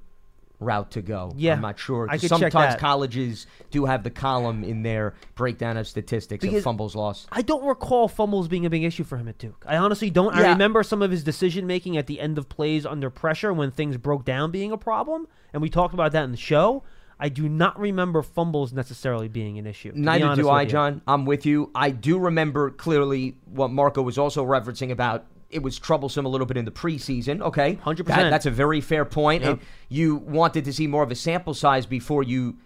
route 0.59 0.91
to 0.93 1.03
go. 1.03 1.33
Yeah, 1.37 1.55
I'm 1.55 1.61
not 1.61 1.79
sure. 1.79 2.07
I 2.09 2.15
could 2.19 2.23
check 2.31 2.41
Sometimes 2.41 2.75
that. 2.75 2.79
colleges 2.79 3.47
do 3.71 3.85
have 3.85 4.03
the 4.03 4.11
column 4.11 4.65
in 4.65 4.83
their 4.83 5.15
breakdown 5.35 5.77
of 5.77 5.87
statistics 5.87 6.41
Because- 6.43 6.59
of 6.59 6.65
fumbles 6.65 6.95
lost. 6.97 7.29
I 7.31 7.43
don't 7.43 7.67
recall 7.67 8.09
fumbles 8.09 8.49
being 8.49 8.65
a 8.67 8.71
big 8.71 8.83
issue 8.85 9.05
for 9.05 9.17
him 9.19 9.29
at 9.29 9.39
Duke. 9.39 9.65
I 9.69 9.77
honestly 9.77 10.11
don't. 10.11 10.35
I 10.35 10.51
remember 10.53 10.83
some 10.83 11.03
of 11.03 11.11
his 11.11 11.23
decision 11.25 11.67
making 11.67 11.97
at 11.97 12.07
the 12.07 12.21
end 12.21 12.39
of 12.39 12.49
plays 12.49 12.87
under 12.87 13.11
pressure 13.11 13.53
when 13.53 13.71
things 13.71 13.97
broke 13.99 14.25
down 14.25 14.51
being 14.51 14.73
a 14.73 14.79
problem, 14.79 15.27
and 15.53 15.61
we 15.61 15.69
talked 15.69 15.95
about 15.95 16.13
that 16.13 16.25
in 16.25 16.31
the 16.31 16.37
show. 16.37 16.83
I 17.19 17.31
do 17.31 17.49
not 17.49 17.79
remember 17.81 18.21
fumbles 18.23 18.75
necessarily 18.75 19.29
being 19.29 19.59
an 19.59 19.67
issue. 19.67 19.91
Neither 19.95 20.35
do 20.37 20.51
I. 20.51 20.67
John. 20.67 21.01
I'm 21.07 21.25
with 21.25 21.47
you. 21.47 21.71
I 21.75 21.89
do 21.91 22.19
remember 22.19 22.71
clearly 22.71 23.39
what 23.47 23.71
Marco 23.71 24.03
was 24.03 24.19
also 24.19 24.45
referencing 24.45 24.91
about 24.91 25.25
it 25.57 25.63
was 25.63 25.79
troublesome 25.79 26.27
a 26.27 26.29
little 26.29 26.47
bit 26.47 26.57
in 26.57 26.67
the 26.67 26.71
preseason. 26.71 27.41
Okay, 27.41 27.77
100%. 27.77 28.05
That's 28.07 28.47
a 28.47 28.51
very 28.51 28.81
fair 28.81 29.05
point. 29.05 29.43
Yep. 29.43 29.51
And 29.51 29.61
you 29.89 30.17
wanted 30.17 30.67
to 30.67 30.73
see 30.73 30.87
more 30.87 31.03
of 31.03 31.11
a 31.11 31.15
sample 31.15 31.55
size 31.55 31.87
before 31.87 32.23
you 32.23 32.59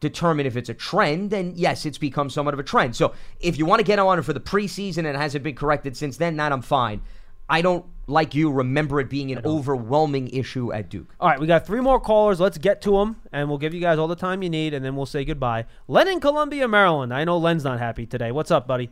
determine 0.00 0.44
if 0.44 0.56
it's 0.56 0.68
a 0.68 0.74
trend. 0.74 1.32
And 1.32 1.56
yes, 1.56 1.86
it's 1.86 1.96
become 1.96 2.28
somewhat 2.28 2.52
of 2.52 2.60
a 2.60 2.64
trend. 2.64 2.96
So 2.96 3.14
if 3.40 3.56
you 3.56 3.64
want 3.64 3.78
to 3.78 3.84
get 3.84 3.98
on 3.98 4.18
it 4.18 4.22
for 4.22 4.32
the 4.32 4.40
preseason 4.40 4.98
and 4.98 5.08
it 5.08 5.16
hasn't 5.16 5.44
been 5.44 5.54
corrected 5.54 5.96
since 5.96 6.16
then, 6.16 6.36
that 6.36 6.52
I'm 6.52 6.60
fine. 6.60 7.00
I 7.48 7.62
don't 7.62 7.86
like 8.06 8.34
you 8.34 8.50
remember 8.50 9.00
it 9.00 9.08
being 9.08 9.30
an 9.30 9.42
overwhelming 9.44 10.28
issue 10.28 10.72
at 10.72 10.90
Duke. 10.90 11.14
All 11.20 11.28
right, 11.28 11.38
we 11.38 11.46
got 11.46 11.66
three 11.66 11.80
more 11.80 12.00
callers. 12.00 12.40
Let's 12.40 12.58
get 12.58 12.82
to 12.82 12.98
them, 12.98 13.20
and 13.32 13.48
we'll 13.48 13.58
give 13.58 13.72
you 13.72 13.80
guys 13.80 13.98
all 13.98 14.08
the 14.08 14.16
time 14.16 14.42
you 14.42 14.50
need, 14.50 14.74
and 14.74 14.84
then 14.84 14.96
we'll 14.96 15.06
say 15.06 15.24
goodbye. 15.24 15.66
Len 15.86 16.08
in 16.08 16.20
Columbia, 16.20 16.66
Maryland. 16.66 17.14
I 17.14 17.24
know 17.24 17.38
Len's 17.38 17.64
not 17.64 17.78
happy 17.78 18.06
today. 18.06 18.32
What's 18.32 18.50
up, 18.50 18.66
buddy? 18.66 18.90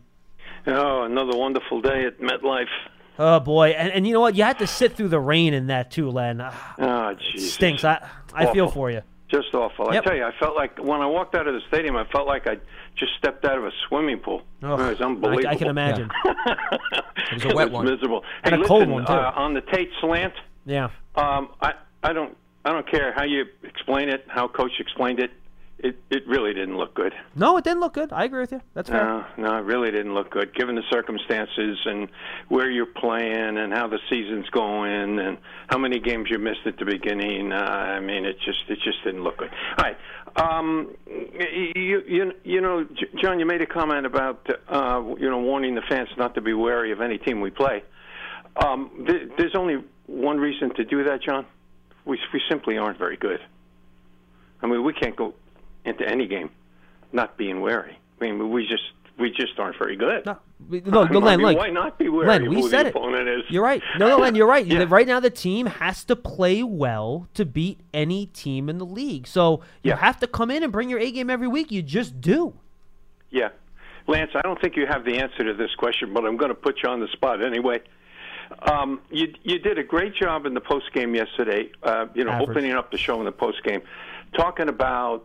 Oh, 0.66 1.02
another 1.02 1.36
wonderful 1.36 1.80
day 1.80 2.04
at 2.06 2.20
MetLife. 2.20 2.66
Oh 3.18 3.40
boy, 3.40 3.70
and, 3.70 3.92
and 3.92 4.06
you 4.06 4.12
know 4.14 4.20
what? 4.20 4.34
You 4.36 4.44
had 4.44 4.58
to 4.60 4.66
sit 4.66 4.96
through 4.96 5.08
the 5.08 5.20
rain 5.20 5.52
in 5.54 5.66
that 5.68 5.90
too, 5.90 6.10
Len. 6.10 6.40
Oh, 6.40 6.48
jeez. 6.78 7.40
stinks. 7.40 7.84
I 7.84 8.06
I 8.34 8.52
feel 8.52 8.68
for 8.70 8.90
you. 8.90 9.02
Just 9.28 9.54
awful. 9.54 9.92
Yep. 9.92 10.02
I 10.02 10.06
tell 10.08 10.16
you, 10.16 10.24
I 10.24 10.32
felt 10.38 10.54
like 10.56 10.78
when 10.78 11.00
I 11.00 11.06
walked 11.06 11.34
out 11.34 11.46
of 11.46 11.54
the 11.54 11.60
stadium, 11.68 11.96
I 11.96 12.04
felt 12.04 12.26
like 12.26 12.46
I 12.46 12.56
just 12.96 13.12
stepped 13.18 13.44
out 13.46 13.56
of 13.56 13.64
a 13.64 13.70
swimming 13.88 14.18
pool. 14.18 14.42
Ugh, 14.62 14.78
it 14.78 14.88
was 14.90 15.00
unbelievable. 15.00 15.48
I, 15.48 15.52
I 15.52 15.56
can 15.56 15.68
imagine. 15.68 16.10
It 17.30 17.44
was 17.44 17.44
a 17.52 17.54
wet 17.54 17.70
one. 17.70 17.86
miserable. 17.86 18.24
And 18.44 18.54
hey, 18.56 18.60
a 18.60 18.64
cold 18.66 18.88
one, 18.90 19.06
too. 19.06 19.12
Uh, 19.12 19.32
on 19.36 19.54
the 19.54 19.62
Tate 19.62 19.88
slant, 20.02 20.34
Yeah. 20.66 20.90
um, 21.14 21.48
I 21.62 21.72
I 22.02 22.12
don't 22.12 22.36
I 22.64 22.72
don't 22.72 22.86
care 22.90 23.12
how 23.14 23.24
you 23.24 23.46
explain 23.62 24.08
it, 24.10 24.24
how 24.28 24.48
coach 24.48 24.72
explained 24.78 25.18
it. 25.18 25.30
It 25.82 25.96
it 26.10 26.26
really 26.28 26.54
didn't 26.54 26.76
look 26.76 26.94
good. 26.94 27.12
No, 27.34 27.56
it 27.56 27.64
didn't 27.64 27.80
look 27.80 27.94
good. 27.94 28.12
I 28.12 28.24
agree 28.24 28.40
with 28.40 28.52
you. 28.52 28.60
That's 28.72 28.88
fair. 28.88 29.02
No, 29.04 29.26
no, 29.36 29.58
it 29.58 29.62
really 29.62 29.90
didn't 29.90 30.14
look 30.14 30.30
good, 30.30 30.54
given 30.54 30.76
the 30.76 30.84
circumstances 30.90 31.78
and 31.84 32.08
where 32.48 32.70
you're 32.70 32.86
playing 32.86 33.58
and 33.58 33.72
how 33.72 33.88
the 33.88 33.98
season's 34.08 34.48
going 34.50 35.18
and 35.18 35.38
how 35.66 35.78
many 35.78 35.98
games 35.98 36.28
you 36.30 36.38
missed 36.38 36.66
at 36.66 36.78
the 36.78 36.84
beginning. 36.84 37.50
Uh, 37.50 37.56
I 37.56 37.98
mean, 37.98 38.24
it 38.24 38.36
just 38.44 38.60
it 38.68 38.78
just 38.84 39.02
didn't 39.02 39.24
look 39.24 39.38
good. 39.38 39.50
All 39.76 39.84
right, 39.84 39.96
um, 40.36 40.94
you 41.06 42.02
you 42.06 42.32
you 42.44 42.60
know, 42.60 42.86
John, 43.20 43.40
you 43.40 43.46
made 43.46 43.62
a 43.62 43.66
comment 43.66 44.06
about 44.06 44.46
uh, 44.68 45.02
you 45.18 45.28
know 45.28 45.40
warning 45.40 45.74
the 45.74 45.82
fans 45.88 46.10
not 46.16 46.36
to 46.36 46.40
be 46.40 46.52
wary 46.52 46.92
of 46.92 47.00
any 47.00 47.18
team 47.18 47.40
we 47.40 47.50
play. 47.50 47.82
Um, 48.54 49.04
th- 49.04 49.32
there's 49.36 49.56
only 49.56 49.82
one 50.06 50.38
reason 50.38 50.74
to 50.76 50.84
do 50.84 51.02
that, 51.04 51.22
John. 51.22 51.44
We 52.04 52.20
we 52.32 52.40
simply 52.48 52.78
aren't 52.78 52.98
very 52.98 53.16
good. 53.16 53.40
I 54.62 54.68
mean, 54.68 54.84
we 54.84 54.92
can't 54.92 55.16
go 55.16 55.34
into 55.84 56.08
any 56.08 56.26
game 56.26 56.50
not 57.12 57.36
being 57.36 57.60
wary. 57.60 57.98
I 58.20 58.24
mean, 58.24 58.50
we 58.50 58.66
just 58.66 58.82
we 59.18 59.30
just 59.30 59.58
aren't 59.58 59.76
very 59.78 59.96
good. 59.96 60.24
No, 60.24 60.38
no, 60.70 61.04
no, 61.04 61.18
I 61.20 61.24
Len, 61.24 61.38
mean, 61.38 61.46
Len, 61.48 61.56
why 61.56 61.70
not 61.70 61.98
be 61.98 62.08
wary 62.08 62.26
Len, 62.26 62.42
of 62.44 62.48
we 62.48 62.56
who 62.62 62.68
said 62.70 62.86
the 62.86 62.90
opponent 62.90 63.28
is? 63.28 63.42
You're 63.50 63.62
right. 63.64 63.82
No, 63.98 64.08
no, 64.08 64.18
Len, 64.18 64.34
you're 64.34 64.46
right. 64.46 64.64
Yeah. 64.72 64.86
Right 64.88 65.06
now, 65.06 65.20
the 65.20 65.28
team 65.30 65.66
has 65.66 66.04
to 66.04 66.16
play 66.16 66.62
well 66.62 67.28
to 67.34 67.44
beat 67.44 67.80
any 67.92 68.26
team 68.26 68.68
in 68.68 68.78
the 68.78 68.86
league. 68.86 69.26
So 69.26 69.60
you 69.82 69.90
Yeah. 69.90 69.96
have 69.96 70.18
to 70.20 70.26
come 70.26 70.50
in 70.50 70.62
and 70.62 70.72
bring 70.72 70.88
your 70.88 70.98
A 71.00 71.10
game 71.10 71.28
every 71.30 71.48
week. 71.48 71.70
You 71.70 71.82
just 71.82 72.20
do. 72.20 72.54
Yeah, 73.30 73.48
Lance, 74.06 74.30
I 74.34 74.40
don't 74.42 74.60
think 74.60 74.76
you 74.76 74.86
have 74.86 75.04
the 75.04 75.18
answer 75.18 75.44
to 75.44 75.54
this 75.54 75.74
question, 75.76 76.12
but 76.14 76.24
I'm 76.24 76.36
going 76.36 76.50
to 76.50 76.54
put 76.54 76.82
you 76.82 76.88
on 76.88 77.00
the 77.00 77.08
spot 77.08 77.44
anyway. 77.44 77.80
Um, 78.70 79.00
you 79.10 79.32
you 79.42 79.58
did 79.58 79.78
a 79.78 79.82
great 79.82 80.14
job 80.14 80.44
in 80.46 80.54
the 80.54 80.60
post 80.60 80.92
game 80.92 81.14
yesterday. 81.14 81.70
Uh, 81.82 82.06
you 82.14 82.24
know, 82.24 82.32
Average. 82.32 82.48
opening 82.50 82.72
up 82.72 82.90
the 82.90 82.98
show 82.98 83.18
in 83.18 83.24
the 83.24 83.32
post 83.32 83.62
game, 83.64 83.80
talking 84.36 84.68
about 84.68 85.24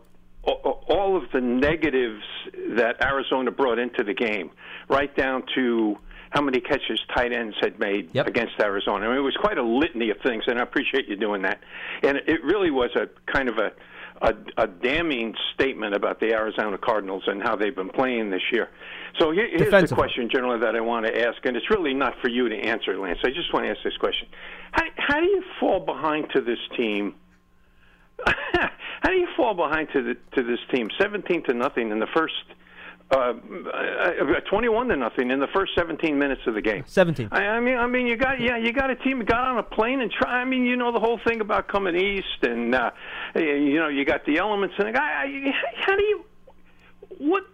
all 0.52 1.16
of 1.16 1.30
the 1.32 1.40
negatives 1.40 2.22
that 2.70 3.02
Arizona 3.02 3.50
brought 3.50 3.78
into 3.78 4.02
the 4.04 4.14
game, 4.14 4.50
right 4.88 5.14
down 5.16 5.44
to 5.54 5.98
how 6.30 6.42
many 6.42 6.60
catches 6.60 7.00
tight 7.14 7.32
ends 7.32 7.56
had 7.60 7.78
made 7.78 8.10
Yep. 8.14 8.26
against 8.26 8.54
Arizona. 8.60 9.06
I 9.06 9.08
mean, 9.08 9.18
it 9.18 9.22
was 9.22 9.36
quite 9.36 9.58
a 9.58 9.62
litany 9.62 10.10
of 10.10 10.18
things, 10.22 10.44
and 10.46 10.58
I 10.58 10.62
appreciate 10.62 11.08
you 11.08 11.16
doing 11.16 11.42
that. 11.42 11.60
And 12.02 12.18
it 12.26 12.44
really 12.44 12.70
was 12.70 12.90
a 12.96 13.08
kind 13.30 13.48
of 13.48 13.58
a 13.58 13.72
a, 14.20 14.34
a 14.56 14.66
damning 14.66 15.34
statement 15.54 15.94
about 15.94 16.18
the 16.18 16.32
Arizona 16.32 16.76
Cardinals 16.76 17.22
and 17.28 17.40
how 17.40 17.54
they've 17.54 17.74
been 17.74 17.88
playing 17.88 18.30
this 18.30 18.42
year. 18.52 18.68
So 19.18 19.30
here, 19.30 19.48
here's 19.48 19.90
the 19.90 19.94
question, 19.94 20.28
generally, 20.28 20.58
that 20.60 20.74
I 20.74 20.80
want 20.80 21.06
to 21.06 21.26
ask, 21.26 21.44
and 21.44 21.56
it's 21.56 21.70
really 21.70 21.94
not 21.94 22.14
for 22.20 22.28
you 22.28 22.48
to 22.48 22.56
answer, 22.56 22.98
Lance. 22.98 23.20
I 23.24 23.30
just 23.30 23.52
want 23.52 23.66
to 23.66 23.70
ask 23.70 23.78
this 23.84 23.96
question: 23.96 24.26
How, 24.72 24.82
how 24.96 25.20
do 25.20 25.26
you 25.26 25.42
fall 25.60 25.80
behind 25.80 26.30
to 26.34 26.40
this 26.40 26.58
team? 26.76 27.14
how 28.26 29.10
do 29.10 29.14
you 29.14 29.28
fall 29.36 29.54
behind 29.54 29.88
to 29.92 30.02
the, 30.02 30.14
to 30.36 30.42
this 30.42 30.58
team, 30.74 30.88
seventeen 31.00 31.42
to 31.44 31.54
nothing 31.54 31.90
in 31.90 31.98
the 31.98 32.08
first? 32.14 32.34
Uh, 33.10 33.32
uh, 33.72 34.40
twenty-one 34.50 34.88
to 34.88 34.96
nothing 34.96 35.30
in 35.30 35.40
the 35.40 35.46
first 35.54 35.72
seventeen 35.74 36.18
minutes 36.18 36.42
of 36.46 36.52
the 36.52 36.60
game. 36.60 36.84
17. 36.86 37.28
I, 37.32 37.40
I 37.46 37.60
mean, 37.60 37.78
I 37.78 37.86
mean, 37.86 38.06
you 38.06 38.16
got 38.18 38.38
yeah, 38.38 38.58
you 38.58 38.72
got 38.72 38.90
a 38.90 38.96
team 38.96 39.20
that 39.20 39.28
got 39.28 39.46
on 39.46 39.58
a 39.58 39.62
plane 39.62 40.02
and 40.02 40.10
try. 40.10 40.42
I 40.42 40.44
mean, 40.44 40.66
you 40.66 40.76
know 40.76 40.92
the 40.92 41.00
whole 41.00 41.18
thing 41.26 41.40
about 41.40 41.68
coming 41.68 41.96
east, 41.96 42.42
and 42.42 42.74
uh, 42.74 42.90
you 43.34 43.76
know 43.76 43.88
you 43.88 44.04
got 44.04 44.26
the 44.26 44.36
elements. 44.36 44.74
And 44.78 44.94
I, 44.94 45.00
I, 45.00 45.52
how 45.86 45.96
do 45.96 46.02
you 46.02 46.24
what? 47.18 47.44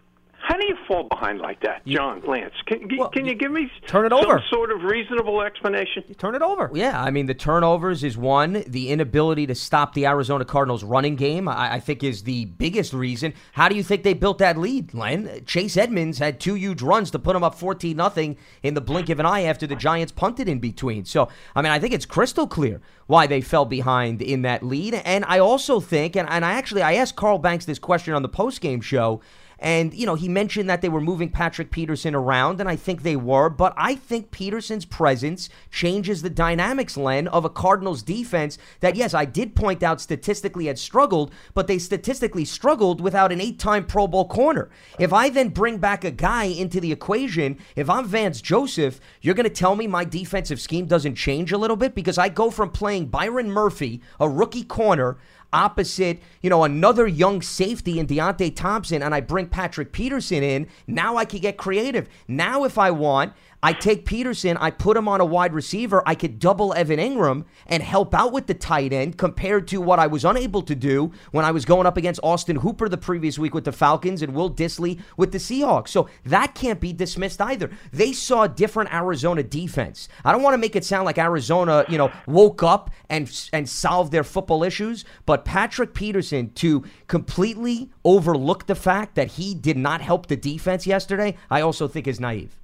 How 0.47 0.59
do 0.59 0.67
you 0.67 0.77
fall 0.87 1.05
behind 1.05 1.41
like 1.41 1.63
that, 1.63 1.87
John 1.87 2.21
Lance? 2.27 2.53
Can, 2.67 2.87
Well, 2.99 3.09
can 3.09 3.25
you 3.25 3.35
give 3.35 3.51
me 3.51 3.71
turn 3.87 4.05
it 4.05 4.11
some 4.11 4.41
sort 4.51 4.71
of 4.71 4.83
reasonable 4.83 5.41
explanation? 5.41 6.05
Turn 6.19 6.35
it 6.35 6.43
over. 6.43 6.71
Yeah, 6.75 7.03
I 7.03 7.11
mean 7.11 7.25
the 7.25 7.35
turnovers 7.35 8.05
is 8.05 8.19
one. 8.19 8.63
The 8.67 8.91
inability 8.91 9.47
to 9.47 9.55
stop 9.55 9.95
the 9.95 10.05
Arizona 10.05 10.45
Cardinals 10.45 10.85
running 10.85 11.17
game, 11.17 11.49
I, 11.49 11.77
I 11.77 11.81
think, 11.81 12.05
is 12.05 12.25
the 12.25 12.45
biggest 12.45 12.93
reason. 12.93 13.33
How 13.53 13.71
do 13.71 13.75
you 13.75 13.83
think 13.83 14.03
they 14.03 14.13
built 14.13 14.37
that 14.39 14.59
lead, 14.59 14.93
Len? 14.93 15.45
Chase 15.47 15.79
Edmonds 15.79 16.19
had 16.19 16.41
two 16.41 16.57
huge 16.57 16.83
runs 16.83 17.11
to 17.13 17.19
put 17.19 17.33
them 17.33 17.43
up 17.43 17.55
fourteen 17.55 17.97
nothing 17.97 18.37
in 18.63 18.75
the 18.75 18.83
blink 18.83 19.09
of 19.09 19.19
an 19.19 19.25
eye 19.25 19.45
after 19.45 19.67
the 19.67 19.77
Giants 19.77 20.13
punted 20.13 20.47
in 20.47 20.59
between. 20.59 21.07
So, 21.07 21.31
I 21.57 21.63
mean, 21.63 21.73
I 21.73 21.79
think 21.79 21.95
it's 21.95 22.05
crystal 22.05 22.47
clear 22.47 22.83
why 23.07 23.27
they 23.27 23.41
fell 23.41 23.65
behind 23.65 24.21
in 24.21 24.43
that 24.43 24.63
lead. 24.63 24.93
And 24.93 25.25
I 25.27 25.39
also 25.39 25.81
think, 25.81 26.17
and, 26.17 26.29
and 26.29 26.45
I 26.45 26.53
actually 26.53 26.83
I 26.83 26.95
asked 26.95 27.17
Carl 27.17 27.39
Banks 27.39 27.65
this 27.65 27.79
question 27.79 28.13
on 28.13 28.21
the 28.21 28.29
postgame 28.29 28.83
show. 28.83 29.23
And, 29.59 29.95
you 29.95 30.07
know, 30.07 30.15
he 30.15 30.29
mentioned 30.29 30.69
that 30.69 30.83
they 30.83 30.89
were 30.89 31.01
moving 31.01 31.31
Patrick 31.31 31.71
Peterson 31.71 32.15
around, 32.15 32.61
and 32.61 32.69
I 32.69 32.77
think 32.77 33.03
they 33.03 33.17
were, 33.17 33.49
but 33.49 33.73
I 33.77 33.95
think 33.95 34.31
Peterson's 34.31 34.85
presence 34.85 35.49
changes 35.71 36.23
the 36.23 36.31
dynamics, 36.31 36.97
Len, 36.97 37.29
of 37.29 37.45
a 37.45 37.51
Cardinals 37.51 38.03
defense 38.03 38.59
that, 38.81 38.97
yes, 38.97 39.15
I 39.15 39.25
did 39.25 39.55
point 39.55 39.83
out 39.83 40.01
statistically 40.01 40.67
had 40.67 40.79
struggled, 40.79 41.33
but 41.55 41.67
they 41.67 41.79
statistically 41.79 42.45
struggled 42.45 43.01
without 43.01 43.33
an 43.33 43.41
eight 43.41 43.59
time 43.59 43.87
Pro 43.87 44.07
Bowl 44.07 44.29
corner. 44.29 44.71
If 44.99 45.13
I 45.13 45.31
then 45.31 45.49
bring 45.49 45.79
back 45.79 46.05
a 46.05 46.11
guy 46.11 46.45
into 46.45 46.81
the 46.81 46.93
equation, 46.93 47.59
if 47.77 47.89
I'm 47.89 48.07
Vance 48.07 48.41
Joseph, 48.41 49.01
you're 49.21 49.35
going 49.35 49.45
to 49.45 49.51
tell 49.51 49.77
me 49.77 49.87
my 49.87 50.05
defensive 50.05 50.61
scheme 50.61 50.87
doesn't 50.87 51.15
change 51.15 51.53
a 51.53 51.59
little 51.59 51.77
bit 51.77 51.95
because 51.95 52.19
I 52.19 52.29
go 52.29 52.51
from 52.51 52.71
playing 52.71 53.07
Byron 53.07 53.51
Murphy, 53.51 54.03
a 54.21 54.29
rookie 54.29 54.65
corner, 54.65 55.17
opposite, 55.55 56.21
you 56.43 56.51
know, 56.51 56.65
another 56.65 57.07
young 57.07 57.41
safety 57.41 57.99
in 57.99 58.07
Deionte 58.07 58.55
Thompson, 58.55 59.03
and 59.03 59.15
I 59.15 59.21
bring 59.21 59.47
Patrick 59.47 59.93
Peterson 59.93 60.43
in, 60.43 60.67
now 60.87 61.17
I 61.17 61.25
can 61.25 61.39
get 61.41 61.57
creative. 61.57 62.09
Now, 62.29 62.65
if 62.65 62.77
I 62.77 62.91
want, 62.91 63.33
I 63.65 63.73
take 63.73 64.05
Peterson, 64.05 64.59
I 64.59 64.69
put 64.69 64.95
him 64.95 65.09
on 65.09 65.23
a 65.23 65.25
wide 65.25 65.55
receiver. 65.55 66.03
I 66.05 66.15
could 66.15 66.39
double 66.39 66.75
Evan 66.75 66.99
Engram 66.99 67.47
and 67.67 67.83
help 67.83 68.13
out 68.13 68.31
with 68.31 68.47
the 68.47 68.53
tight 68.53 68.93
end 68.93 69.17
compared 69.17 69.67
to 69.69 69.81
what 69.81 69.99
I 69.99 70.07
was 70.07 70.23
unable 70.23 70.61
to 70.61 70.75
do 70.75 71.13
when 71.31 71.47
I 71.47 71.51
was 71.51 71.65
going 71.65 71.87
up 71.87 71.97
against 71.97 72.21
Austin 72.23 72.57
Hooper 72.57 72.91
the 72.91 72.99
previous 72.99 73.39
week 73.39 73.55
with 73.55 73.65
the 73.65 73.73
Falcons 73.73 74.21
and 74.21 74.35
Will 74.35 74.51
Dissly 74.51 75.01
with 75.17 75.33
the 75.33 75.39
Seahawks. 75.39 75.89
So 75.89 76.11
that 76.25 76.55
can't 76.55 76.79
be 76.79 76.93
dismissed 76.93 77.41
either. 77.41 77.71
They 77.91 78.13
saw 78.13 78.43
a 78.43 78.51
different 78.51 78.93
Arizona 78.93 79.43
defense. 79.43 80.11
I 80.27 80.33
don't 80.33 80.43
want 80.43 80.53
to 80.53 80.59
make 80.59 80.77
it 80.77 80.85
sound 80.85 81.07
like 81.07 81.17
Arizona, 81.17 81.87
you 81.89 81.97
know, 81.97 82.13
woke 82.27 82.63
up 82.63 82.91
and 83.09 83.33
and 83.55 83.67
solved 83.67 84.13
their 84.13 84.25
football 84.25 84.63
issues, 84.63 85.07
but 85.25 85.47
Patrick 85.47 85.95
Peterson 85.95 86.51
to 86.57 86.85
completely 87.07 87.91
overlook 88.05 88.67
the 88.67 88.75
fact 88.75 89.15
that 89.15 89.29
he 89.29 89.55
did 89.55 89.79
not 89.79 90.03
help 90.03 90.27
the 90.27 90.37
defense 90.37 90.87
yesterday, 90.87 91.35
I 91.51 91.63
also 91.63 91.89
think 91.89 92.07
is 92.07 92.21
naive. 92.21 92.59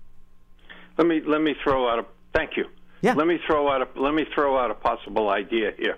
Let 1.00 1.06
me 1.06 1.22
let 1.26 1.40
me 1.40 1.54
throw 1.64 1.88
out 1.88 1.98
a 1.98 2.04
thank 2.34 2.58
you. 2.58 2.66
Yeah. 3.00 3.14
Let 3.14 3.26
me 3.26 3.38
throw 3.46 3.72
out 3.72 3.80
a 3.80 3.88
let 3.98 4.12
me 4.12 4.26
throw 4.34 4.58
out 4.58 4.70
a 4.70 4.74
possible 4.74 5.30
idea 5.30 5.72
here. 5.78 5.96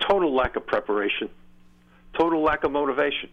Total 0.00 0.34
lack 0.34 0.56
of 0.56 0.66
preparation. 0.66 1.28
Total 2.18 2.42
lack 2.42 2.64
of 2.64 2.72
motivation. 2.72 3.28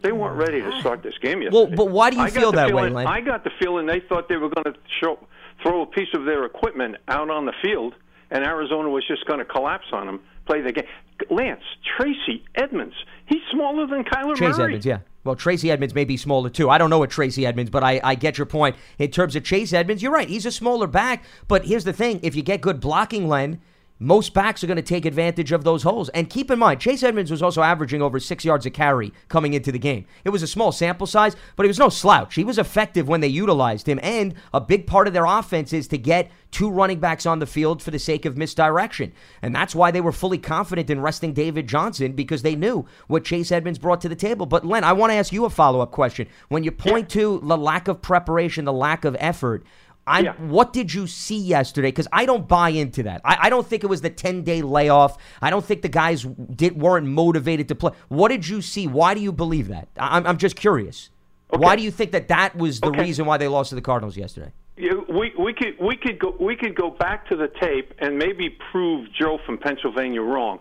They 0.00 0.12
weren't 0.12 0.36
oh, 0.36 0.44
ready 0.44 0.62
to 0.62 0.78
start 0.78 1.02
this 1.02 1.18
game 1.20 1.42
yet. 1.42 1.52
Well, 1.52 1.66
but 1.66 1.90
why 1.90 2.10
do 2.10 2.18
you 2.18 2.22
I 2.22 2.30
feel 2.30 2.52
that 2.52 2.72
way, 2.72 2.88
Len? 2.88 3.04
I 3.04 3.20
got 3.20 3.42
the 3.42 3.50
feeling 3.58 3.86
they 3.86 3.98
thought 3.98 4.28
they 4.28 4.36
were 4.36 4.48
going 4.48 4.72
to 4.72 4.80
show, 5.00 5.18
throw 5.60 5.82
a 5.82 5.86
piece 5.86 6.14
of 6.14 6.24
their 6.24 6.44
equipment 6.44 6.98
out 7.08 7.30
on 7.30 7.44
the 7.44 7.52
field, 7.60 7.96
and 8.30 8.44
Arizona 8.44 8.88
was 8.88 9.04
just 9.08 9.26
going 9.26 9.40
to 9.40 9.44
collapse 9.44 9.88
on 9.90 10.06
them, 10.06 10.20
play 10.48 10.60
the 10.60 10.72
game. 10.72 10.84
Lance 11.30 11.62
Tracy 11.96 12.44
Edmonds, 12.54 12.94
he's 13.26 13.42
smaller 13.50 13.86
than 13.86 14.04
Kyler 14.04 14.36
Chase 14.36 14.56
Murray. 14.56 14.64
Edmonds, 14.64 14.86
yeah. 14.86 14.98
Well, 15.24 15.36
Tracy 15.36 15.70
Edmonds 15.70 15.94
may 15.94 16.04
be 16.04 16.16
smaller 16.16 16.48
too. 16.48 16.70
I 16.70 16.78
don't 16.78 16.90
know 16.90 16.98
what 16.98 17.10
Tracy 17.10 17.44
Edmonds, 17.44 17.70
but 17.70 17.82
I, 17.82 18.00
I 18.02 18.14
get 18.14 18.38
your 18.38 18.46
point. 18.46 18.76
In 18.98 19.10
terms 19.10 19.36
of 19.36 19.44
Chase 19.44 19.72
Edmonds, 19.72 20.02
you're 20.02 20.12
right. 20.12 20.28
He's 20.28 20.46
a 20.46 20.52
smaller 20.52 20.86
back. 20.86 21.24
But 21.48 21.66
here's 21.66 21.84
the 21.84 21.92
thing 21.92 22.20
if 22.22 22.34
you 22.34 22.42
get 22.42 22.60
good 22.60 22.80
blocking, 22.80 23.28
Len, 23.28 23.60
most 23.98 24.32
backs 24.32 24.62
are 24.62 24.66
going 24.66 24.76
to 24.76 24.82
take 24.82 25.04
advantage 25.04 25.52
of 25.52 25.64
those 25.64 25.82
holes. 25.82 26.08
And 26.10 26.30
keep 26.30 26.50
in 26.50 26.58
mind, 26.58 26.80
Chase 26.80 27.02
Edmonds 27.02 27.30
was 27.30 27.42
also 27.42 27.62
averaging 27.62 28.02
over 28.02 28.20
six 28.20 28.44
yards 28.44 28.66
a 28.66 28.70
carry 28.70 29.12
coming 29.28 29.54
into 29.54 29.72
the 29.72 29.78
game. 29.78 30.06
It 30.24 30.30
was 30.30 30.42
a 30.42 30.46
small 30.46 30.72
sample 30.72 31.06
size, 31.06 31.34
but 31.56 31.64
he 31.64 31.68
was 31.68 31.78
no 31.78 31.88
slouch. 31.88 32.34
He 32.34 32.44
was 32.44 32.58
effective 32.58 33.08
when 33.08 33.20
they 33.20 33.28
utilized 33.28 33.88
him. 33.88 33.98
And 34.02 34.34
a 34.54 34.60
big 34.60 34.86
part 34.86 35.08
of 35.08 35.14
their 35.14 35.24
offense 35.24 35.72
is 35.72 35.88
to 35.88 35.98
get 35.98 36.30
two 36.50 36.70
running 36.70 37.00
backs 37.00 37.26
on 37.26 37.40
the 37.40 37.46
field 37.46 37.82
for 37.82 37.90
the 37.90 37.98
sake 37.98 38.24
of 38.24 38.36
misdirection. 38.36 39.12
And 39.42 39.54
that's 39.54 39.74
why 39.74 39.90
they 39.90 40.00
were 40.00 40.12
fully 40.12 40.38
confident 40.38 40.90
in 40.90 41.00
resting 41.00 41.32
David 41.32 41.68
Johnson 41.68 42.12
because 42.12 42.42
they 42.42 42.56
knew 42.56 42.86
what 43.06 43.24
Chase 43.24 43.52
Edmonds 43.52 43.78
brought 43.78 44.00
to 44.02 44.08
the 44.08 44.16
table. 44.16 44.46
But 44.46 44.64
Len, 44.64 44.84
I 44.84 44.92
want 44.92 45.10
to 45.10 45.16
ask 45.16 45.32
you 45.32 45.44
a 45.44 45.50
follow 45.50 45.80
up 45.80 45.90
question. 45.90 46.28
When 46.48 46.64
you 46.64 46.70
point 46.70 47.10
to 47.10 47.40
the 47.42 47.58
lack 47.58 47.88
of 47.88 48.00
preparation, 48.00 48.64
the 48.64 48.72
lack 48.72 49.04
of 49.04 49.16
effort, 49.18 49.64
I, 50.08 50.20
Yeah. 50.20 50.32
What 50.34 50.72
did 50.72 50.92
you 50.92 51.06
see 51.06 51.38
yesterday? 51.38 51.88
Because 51.88 52.08
I 52.12 52.26
don't 52.26 52.48
buy 52.48 52.70
into 52.70 53.02
that. 53.04 53.20
I, 53.24 53.36
I 53.42 53.50
don't 53.50 53.66
think 53.66 53.84
it 53.84 53.88
was 53.88 54.00
the 54.00 54.10
10 54.10 54.42
day 54.42 54.62
layoff. 54.62 55.18
I 55.42 55.50
don't 55.50 55.64
think 55.64 55.82
the 55.82 55.88
guys 55.88 56.22
did, 56.22 56.80
weren't 56.80 57.06
motivated 57.06 57.68
to 57.68 57.74
play. 57.74 57.92
What 58.08 58.28
did 58.28 58.48
you 58.48 58.62
see? 58.62 58.86
Why 58.86 59.14
do 59.14 59.20
you 59.20 59.32
believe 59.32 59.68
that? 59.68 59.88
I, 59.98 60.16
I'm, 60.16 60.26
I'm 60.26 60.38
just 60.38 60.56
curious. 60.56 61.10
Why 61.50 61.76
do 61.76 61.82
you 61.82 61.90
think 61.90 62.12
that 62.12 62.28
that 62.28 62.56
was 62.56 62.80
the 62.80 62.88
Okay. 62.88 63.00
reason 63.02 63.24
why 63.24 63.38
they 63.38 63.48
lost 63.48 63.70
to 63.70 63.74
the 63.74 63.80
Cardinals 63.80 64.16
yesterday? 64.16 64.52
You, 64.76 65.04
we 65.08 65.32
we 65.36 65.52
could 65.54 65.74
we 65.80 65.96
could 65.96 66.18
go 66.20 66.36
we 66.38 66.54
could 66.54 66.74
go 66.76 66.90
back 66.90 67.26
to 67.30 67.36
the 67.36 67.48
tape 67.60 67.94
and 67.98 68.16
maybe 68.16 68.56
prove 68.70 69.08
Joe 69.12 69.38
from 69.44 69.58
Pennsylvania 69.58 70.22
wrong, 70.22 70.60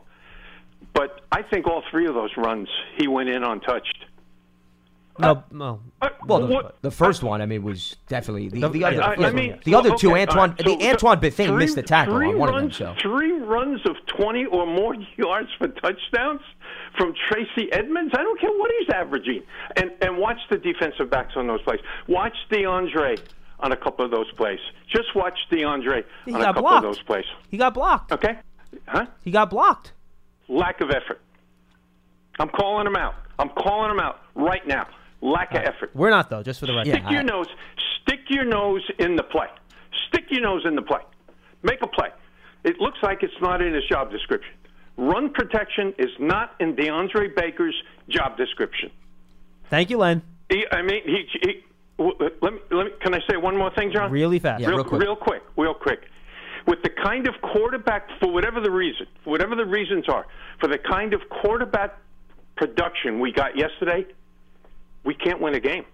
but 0.94 1.22
I 1.32 1.44
think 1.44 1.68
all 1.68 1.84
three 1.92 2.08
of 2.08 2.16
those 2.16 2.32
runs 2.36 2.68
he 2.98 3.08
went 3.08 3.30
in 3.30 3.44
untouched. 3.44 4.06
No, 5.20 5.44
no. 5.52 5.80
Uh, 6.02 6.10
Well, 6.26 6.40
the, 6.48 6.54
what- 6.54 6.82
the 6.82 6.92
first 6.92 7.24
one, 7.24 7.42
I 7.42 7.46
mean, 7.46 7.64
was 7.64 7.96
definitely 8.08 8.50
the, 8.50 8.68
the 8.70 8.84
other. 8.84 9.02
I, 9.04 9.16
yeah, 9.16 9.28
I 9.28 9.32
mean, 9.32 9.60
the 9.64 9.76
other 9.76 9.96
two, 9.96 10.16
Antoine, 10.16 10.52
right, 10.52 10.58
the 10.58 10.88
Antoine 10.90 11.20
Bethune 11.20 11.48
three- 11.48 11.58
missed 11.58 11.76
the 11.76 11.84
tackle 11.84 12.16
three 12.16 12.30
on 12.30 12.38
one 12.38 12.50
runs, 12.54 12.80
of 12.82 12.88
them. 12.88 12.96
So 12.98 13.02
three 13.02 13.32
runs 13.40 13.82
of 13.86 13.96
twenty 14.08 14.46
or 14.46 14.66
more 14.66 14.96
yards 15.16 15.50
for 15.58 15.68
touchdowns 15.70 16.42
from 16.98 17.14
Tracy 17.30 17.72
Edmonds. 17.72 18.14
I 18.18 18.22
don't 18.24 18.40
care 18.40 18.52
what 18.52 18.72
he's 18.80 18.90
averaging, 18.90 19.44
and 19.76 19.92
and 20.02 20.18
watch 20.18 20.38
the 20.50 20.58
defensive 20.58 21.10
backs 21.10 21.34
on 21.36 21.48
those 21.48 21.62
plays. 21.62 21.80
Watch 22.08 22.36
DeAndre 22.52 23.20
on 23.60 23.72
a 23.72 23.78
couple 23.78 24.06
of 24.06 24.12
those 24.12 24.32
plays. 24.34 24.60
Just 24.88 25.16
watch 25.16 25.38
DeAndre 25.52 26.04
He 26.26 26.34
on 26.34 26.42
a 26.42 26.46
couple 26.46 26.62
blocked. 26.64 26.86
of 26.86 26.92
those 26.96 27.02
plays. 27.04 27.26
He 27.50 27.58
got 27.58 27.74
blocked. 27.74 28.12
Okay, 28.12 28.38
huh? 28.88 29.08
He 29.24 29.32
got 29.32 29.50
blocked. 29.50 29.94
Lack 30.48 30.82
of 30.82 30.92
effort. 30.92 31.22
I'm 32.40 32.50
calling 32.50 32.86
him 32.86 32.96
out. 32.96 33.16
I'm 33.40 33.50
calling 33.50 33.92
him 33.92 34.00
out 34.00 34.22
right 34.36 34.66
now. 34.68 34.88
Lack 35.22 35.52
of 35.54 35.64
effort. 35.64 35.92
We're 35.96 36.10
not 36.10 36.30
though. 36.30 36.44
Just 36.44 36.60
for 36.60 36.66
the 36.68 36.74
record. 36.76 36.92
Stick 36.92 37.04
your 37.10 37.24
nose. 37.24 37.48
Stick 38.02 38.20
your 38.30 38.46
nose 38.46 38.84
in 39.00 39.16
the 39.16 39.24
play. 39.24 39.48
Stick 40.08 40.26
your 40.30 40.42
nose 40.42 40.64
in 40.66 40.76
the 40.76 40.82
play. 40.82 41.02
Make 41.64 41.82
a 41.82 41.88
play. 41.88 42.10
It 42.64 42.80
looks 42.80 42.98
like 43.02 43.24
it's 43.24 43.34
not 43.42 43.62
in 43.62 43.74
his 43.74 43.84
job 43.90 44.12
description. 44.12 44.54
Run 44.98 45.32
protection 45.32 45.94
is 45.98 46.10
not 46.20 46.56
in 46.60 46.76
DeAndre 46.76 47.36
Baker's 47.36 47.76
job 48.10 48.38
description. 48.38 48.92
Thank 49.70 49.90
you, 49.90 49.98
Len. 49.98 50.22
He, 50.50 50.66
I 50.72 50.82
mean, 50.82 51.02
he, 51.06 51.26
he, 51.42 51.64
w- 51.98 52.18
let 52.42 52.54
me, 52.54 52.60
let 52.72 52.86
me. 52.86 52.92
Can 53.02 53.14
I 53.14 53.20
say 53.30 53.38
one 53.38 53.58
more 53.58 53.72
thing, 53.76 53.92
John? 53.94 54.12
Really 54.12 54.40
fast. 54.40 54.62
Yeah, 54.62 54.70
real, 54.70 54.78
real 54.78 54.86
quick. 54.86 55.02
real 55.02 55.16
quick, 55.16 55.44
real 55.58 55.74
quick. 55.74 56.00
With 56.68 56.82
the 56.84 56.90
kind 56.90 57.28
of 57.28 57.36
quarterback, 57.42 58.08
for 58.20 58.32
whatever 58.32 58.60
the 58.60 58.72
reason, 58.72 59.08
for 59.24 59.30
whatever 59.32 59.56
the 59.56 59.66
reasons 59.66 60.06
are, 60.10 60.26
for 60.60 60.68
the 60.68 60.78
kind 60.78 61.14
of 61.14 61.22
quarterback 61.30 61.98
production 62.56 63.20
we 63.20 63.32
got 63.32 63.58
yesterday, 63.58 64.06
we 65.08 65.16
can't 65.16 65.42
win 65.42 65.56
a 65.56 65.60
game. 65.60 65.86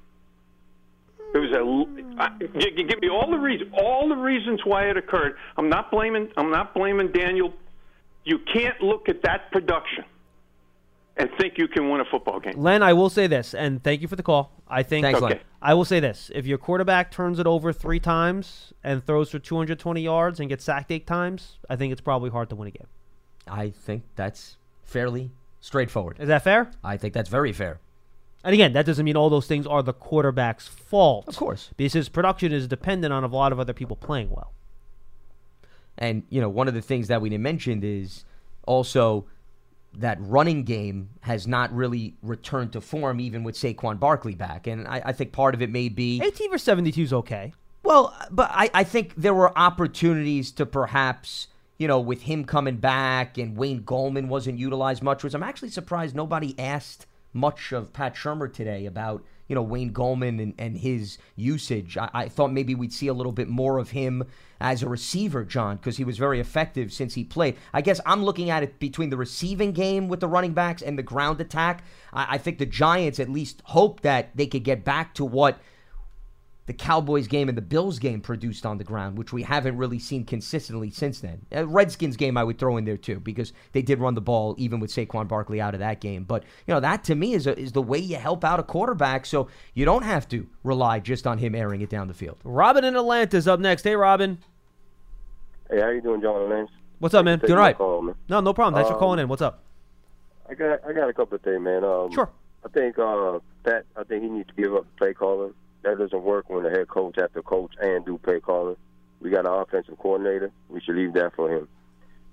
It 1.34 1.38
was 1.38 1.52
a. 1.52 2.22
I- 2.22 2.32
You 2.76 2.84
give 2.86 3.00
me 3.00 3.10
all 3.10 3.30
the 3.32 3.38
reasons, 3.38 3.72
all 3.78 4.10
the 4.10 4.16
reasons 4.16 4.60
why 4.66 4.90
it 4.90 4.98
occurred. 4.98 5.36
I'm 5.56 5.70
not 5.70 5.90
blaming. 5.92 6.30
I'm 6.36 6.52
not 6.52 6.74
blaming 6.74 7.12
Daniel. 7.12 7.54
You 8.26 8.40
can't 8.40 8.82
look 8.82 9.08
at 9.10 9.22
that 9.24 9.52
production 9.52 10.04
and 11.18 11.30
think 11.40 11.58
you 11.58 11.68
can 11.68 11.90
win 11.90 12.02
a 12.02 12.06
football 12.06 12.40
game. 12.40 12.54
Len, 12.58 12.82
I 12.82 12.94
will 12.94 13.10
say 13.10 13.28
this, 13.28 13.54
and 13.54 13.84
thank 13.84 14.02
you 14.02 14.08
for 14.08 14.16
the 14.16 14.24
call. 14.24 14.52
I 14.68 14.82
think 14.84 15.04
Thanks, 15.06 15.22
Okay. 15.22 15.36
Len. 15.36 15.44
I 15.62 15.74
will 15.76 15.86
say 15.86 16.00
this: 16.00 16.32
if 16.34 16.46
your 16.48 16.58
quarterback 16.58 17.12
turns 17.12 17.40
it 17.40 17.48
over 17.48 17.72
three 17.72 18.00
times 18.00 18.74
and 18.84 19.06
throws 19.06 19.30
for 19.30 19.40
220 19.40 20.02
yards 20.02 20.40
and 20.40 20.50
gets 20.50 20.64
sacked 20.64 20.92
eight 20.92 21.06
times, 21.08 21.58
I 21.70 21.76
think 21.76 21.92
it's 21.92 22.02
probably 22.02 22.30
hard 22.32 22.50
to 22.50 22.56
win 22.56 22.68
a 22.68 22.72
game. 22.72 22.88
I 23.48 23.70
think 23.72 24.04
that's 24.16 24.58
fairly 24.84 25.32
straightforward. 25.62 26.18
Is 26.20 26.28
that 26.28 26.44
fair? 26.44 26.72
I 26.84 26.98
think 26.98 27.14
that's 27.14 27.30
very 27.30 27.54
fair. 27.54 27.80
And 28.44 28.54
again, 28.54 28.74
that 28.74 28.86
doesn't 28.86 29.06
mean 29.06 29.16
all 29.16 29.30
those 29.30 29.48
things 29.48 29.66
are 29.66 29.82
the 29.82 29.94
quarterback's 29.94 30.68
fault. 30.68 31.28
Of 31.28 31.38
course. 31.38 31.70
because 31.78 31.94
his 31.94 32.10
production 32.10 32.52
is 32.52 32.68
dependent 32.68 33.14
on 33.14 33.24
a 33.24 33.28
lot 33.28 33.52
of 33.52 33.60
other 33.60 33.74
people 33.74 33.96
playing 33.96 34.30
well. 34.30 34.52
And 35.98 36.24
you 36.30 36.42
know, 36.42 36.50
one 36.50 36.68
of 36.68 36.74
the 36.74 36.82
things 36.82 37.08
that 37.08 37.22
we 37.22 37.36
mentioned 37.38 37.84
is 37.84 38.26
also 38.66 39.26
that 39.96 40.18
running 40.20 40.64
game 40.64 41.10
has 41.22 41.48
not 41.48 41.74
really 41.74 42.16
returned 42.22 42.74
to 42.74 42.82
form, 42.82 43.20
even 43.20 43.44
with 43.44 43.56
Saquon 43.56 44.00
Barkley 44.00 44.36
back. 44.36 44.68
And 44.68 44.88
I, 44.88 45.02
I 45.06 45.12
think 45.14 45.32
part 45.32 45.54
of 45.54 45.62
it 45.62 45.70
may 45.70 45.88
be 45.88 46.22
18 46.22 46.52
for 46.52 46.58
72 46.58 47.02
is 47.02 47.14
okay. 47.14 47.54
Well, 47.84 48.16
but 48.32 48.50
I, 48.52 48.70
I 48.74 48.84
think 48.84 49.14
there 49.16 49.34
were 49.34 49.58
opportunities 49.58 50.52
to 50.54 50.66
perhaps, 50.66 51.48
you 51.78 51.88
know, 51.88 52.00
with 52.00 52.24
him 52.24 52.44
coming 52.46 52.78
back 52.78 53.38
and 53.38 53.56
Wayne 53.56 53.84
Gallman 53.84 54.30
wasn't 54.30 54.58
utilized 54.58 55.04
much, 55.04 55.24
which 55.24 55.34
I'm 55.34 55.44
actually 55.44 55.70
surprised 55.70 56.16
nobody 56.16 56.58
asked 56.58 57.06
much 57.34 57.72
of 57.72 57.92
Pat 57.94 58.16
Shurmur 58.16 58.52
today 58.54 58.86
about, 58.86 59.24
you 59.48 59.56
know, 59.56 59.62
Wayne 59.62 59.94
Gallman 59.94 60.42
and, 60.42 60.54
and 60.58 60.78
his 60.78 61.18
usage. 61.36 61.98
I, 61.98 62.10
I 62.14 62.30
thought 62.30 62.54
maybe 62.54 62.76
we'd 62.76 62.94
see 62.94 63.08
a 63.08 63.14
little 63.14 63.32
bit 63.32 63.50
more 63.50 63.78
of 63.80 63.92
him 63.92 64.24
as 64.62 64.82
a 64.82 64.88
receiver, 64.88 65.44
John, 65.44 65.76
because 65.76 65.98
he 65.98 66.06
was 66.06 66.18
very 66.18 66.40
effective 66.40 66.94
since 66.94 67.16
he 67.16 67.24
played. 67.24 67.58
I 67.74 67.82
guess 67.82 68.00
I'm 68.06 68.24
looking 68.24 68.50
at 68.50 68.64
it 68.64 68.80
between 68.80 69.10
the 69.10 69.18
receiving 69.18 69.74
game 69.74 70.08
with 70.08 70.22
the 70.22 70.28
running 70.28 70.54
backs 70.54 70.82
and 70.82 70.98
the 70.98 71.04
ground 71.04 71.42
attack. 71.42 71.84
I, 72.14 72.36
I 72.36 72.38
think 72.38 72.60
the 72.60 72.66
Giants 72.66 73.20
at 73.20 73.30
least 73.30 73.62
hope 73.66 74.02
that 74.02 74.36
they 74.36 74.48
could 74.48 74.64
get 74.64 74.86
back 74.86 75.14
to 75.16 75.26
what 75.26 75.60
the 76.66 76.74
Cowboys 76.74 77.28
game 77.28 77.50
and 77.50 77.58
the 77.58 77.62
Bills 77.62 78.00
game 78.00 78.22
produced 78.22 78.66
on 78.66 78.78
the 78.78 78.84
ground, 78.86 79.18
which 79.18 79.34
we 79.34 79.44
haven't 79.44 79.76
really 79.78 80.00
seen 80.00 80.24
consistently 80.24 80.90
since 80.90 81.20
then. 81.20 81.46
Uh, 81.54 81.68
Redskins 81.68 82.16
game 82.16 82.38
I 82.38 82.44
would 82.44 82.58
throw 82.58 82.78
in 82.78 82.86
there 82.86 82.96
too 82.98 83.20
because 83.20 83.52
they 83.74 83.82
did 83.82 84.00
run 84.00 84.14
the 84.14 84.22
ball 84.22 84.56
even 84.58 84.80
with 84.80 84.90
Saquon 84.92 85.28
Barkley 85.28 85.60
out 85.60 85.74
of 85.74 85.82
that 85.82 86.00
game. 86.00 86.24
But 86.24 86.44
you 86.66 86.74
know 86.74 86.80
that 86.80 87.04
to 87.06 87.16
me 87.16 87.34
is 87.34 87.48
a, 87.48 87.58
is 87.60 87.74
the 87.74 87.82
way 87.82 87.98
you 87.98 88.16
help 88.16 88.44
out 88.46 88.60
a 88.60 88.64
quarterback, 88.64 89.26
so 89.26 89.50
you 89.74 89.84
don't 89.84 90.04
have 90.04 90.28
to 90.30 90.48
rely 90.64 91.00
just 91.00 91.28
on 91.28 91.38
him 91.38 91.54
airing 91.54 91.82
it 91.82 91.90
down 91.90 92.08
the 92.08 92.14
field. 92.14 92.38
Robin 92.44 92.84
in 92.86 92.96
Atlanta 92.96 93.36
is 93.36 93.48
up 93.48 93.60
next. 93.60 93.84
Hey, 93.84 93.96
Robin. 93.96 94.38
Hey, 95.70 95.82
how 95.82 95.90
you 95.90 96.02
doing, 96.02 96.22
John 96.22 96.50
Lance? 96.50 96.70
What's 97.00 97.16
up, 97.16 97.26
man? 97.26 97.40
Taking 97.40 97.48
Doing 97.56 97.60
my 97.60 97.66
right. 97.68 97.78
Call, 97.78 98.02
man. 98.02 98.16
No, 98.30 98.40
no 98.40 98.54
problem. 98.54 98.76
Thanks 98.76 98.88
for 98.90 98.94
Um, 98.96 99.00
calling 99.00 99.20
in. 99.20 99.28
What's 99.28 99.42
up? 99.42 99.64
I 100.50 100.54
got 100.54 100.80
I 100.88 100.94
got 100.94 101.10
a 101.10 101.14
couple 101.14 101.36
of 101.36 101.42
things, 101.42 101.62
man. 101.62 101.84
Um, 101.84 102.12
Sure. 102.12 102.30
I 102.66 102.70
think 102.70 102.98
uh, 102.98 103.40
Pat. 103.66 103.86
I 103.98 104.04
think 104.04 104.24
he 104.24 104.30
needs 104.30 104.48
to 104.48 104.54
give 104.62 104.74
up 104.74 104.86
play 104.98 105.14
calling. 105.14 105.54
That 105.84 105.98
doesn't 105.98 106.24
work 106.24 106.50
when 106.50 106.64
the 106.64 106.70
head 106.70 106.88
coach 106.88 107.16
to 107.16 107.42
coach 107.42 107.74
and 107.82 108.06
do 108.06 108.18
play 108.18 108.40
calling. 108.40 108.78
We 109.20 109.30
got 109.30 109.46
an 109.46 109.54
offensive 109.54 109.98
coordinator. 110.00 110.52
We 110.70 110.82
should 110.82 110.96
leave 110.96 111.14
that 111.14 111.36
for 111.36 111.50
him. 111.50 111.68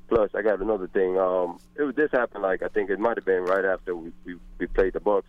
Plus, 0.09 0.31
I 0.35 0.43
got 0.43 0.61
another 0.61 0.89
thing. 0.89 1.19
Um, 1.19 1.61
it 1.77 1.83
was 1.83 1.95
this 1.95 2.11
happened 2.13 2.43
like 2.43 2.63
I 2.63 2.69
think 2.69 2.91
it 2.91 2.99
might 2.99 3.17
have 3.17 3.25
been 3.25 3.45
right 3.45 3.65
after 3.65 3.95
we 3.95 4.13
we, 4.25 4.37
we 4.59 4.67
played 4.67 4.93
the 4.93 5.01
Bucs 5.01 5.23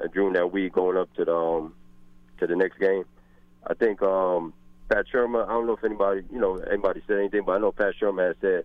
uh, 0.00 0.06
during 0.12 0.32
that 0.34 0.52
week 0.52 0.74
going 0.74 0.96
up 0.96 1.12
to 1.14 1.24
the 1.24 1.34
um, 1.34 1.74
to 2.38 2.46
the 2.46 2.54
next 2.54 2.78
game. 2.78 3.04
I 3.66 3.74
think 3.74 4.00
um, 4.00 4.52
Pat 4.88 5.06
Shurmur. 5.12 5.44
I 5.44 5.52
don't 5.52 5.66
know 5.66 5.72
if 5.72 5.82
anybody 5.82 6.22
you 6.32 6.38
know 6.38 6.56
anybody 6.58 7.02
said 7.08 7.18
anything, 7.18 7.42
but 7.44 7.52
I 7.52 7.58
know 7.58 7.72
Pat 7.72 7.94
Shurmur 8.00 8.28
had 8.28 8.36
said 8.40 8.64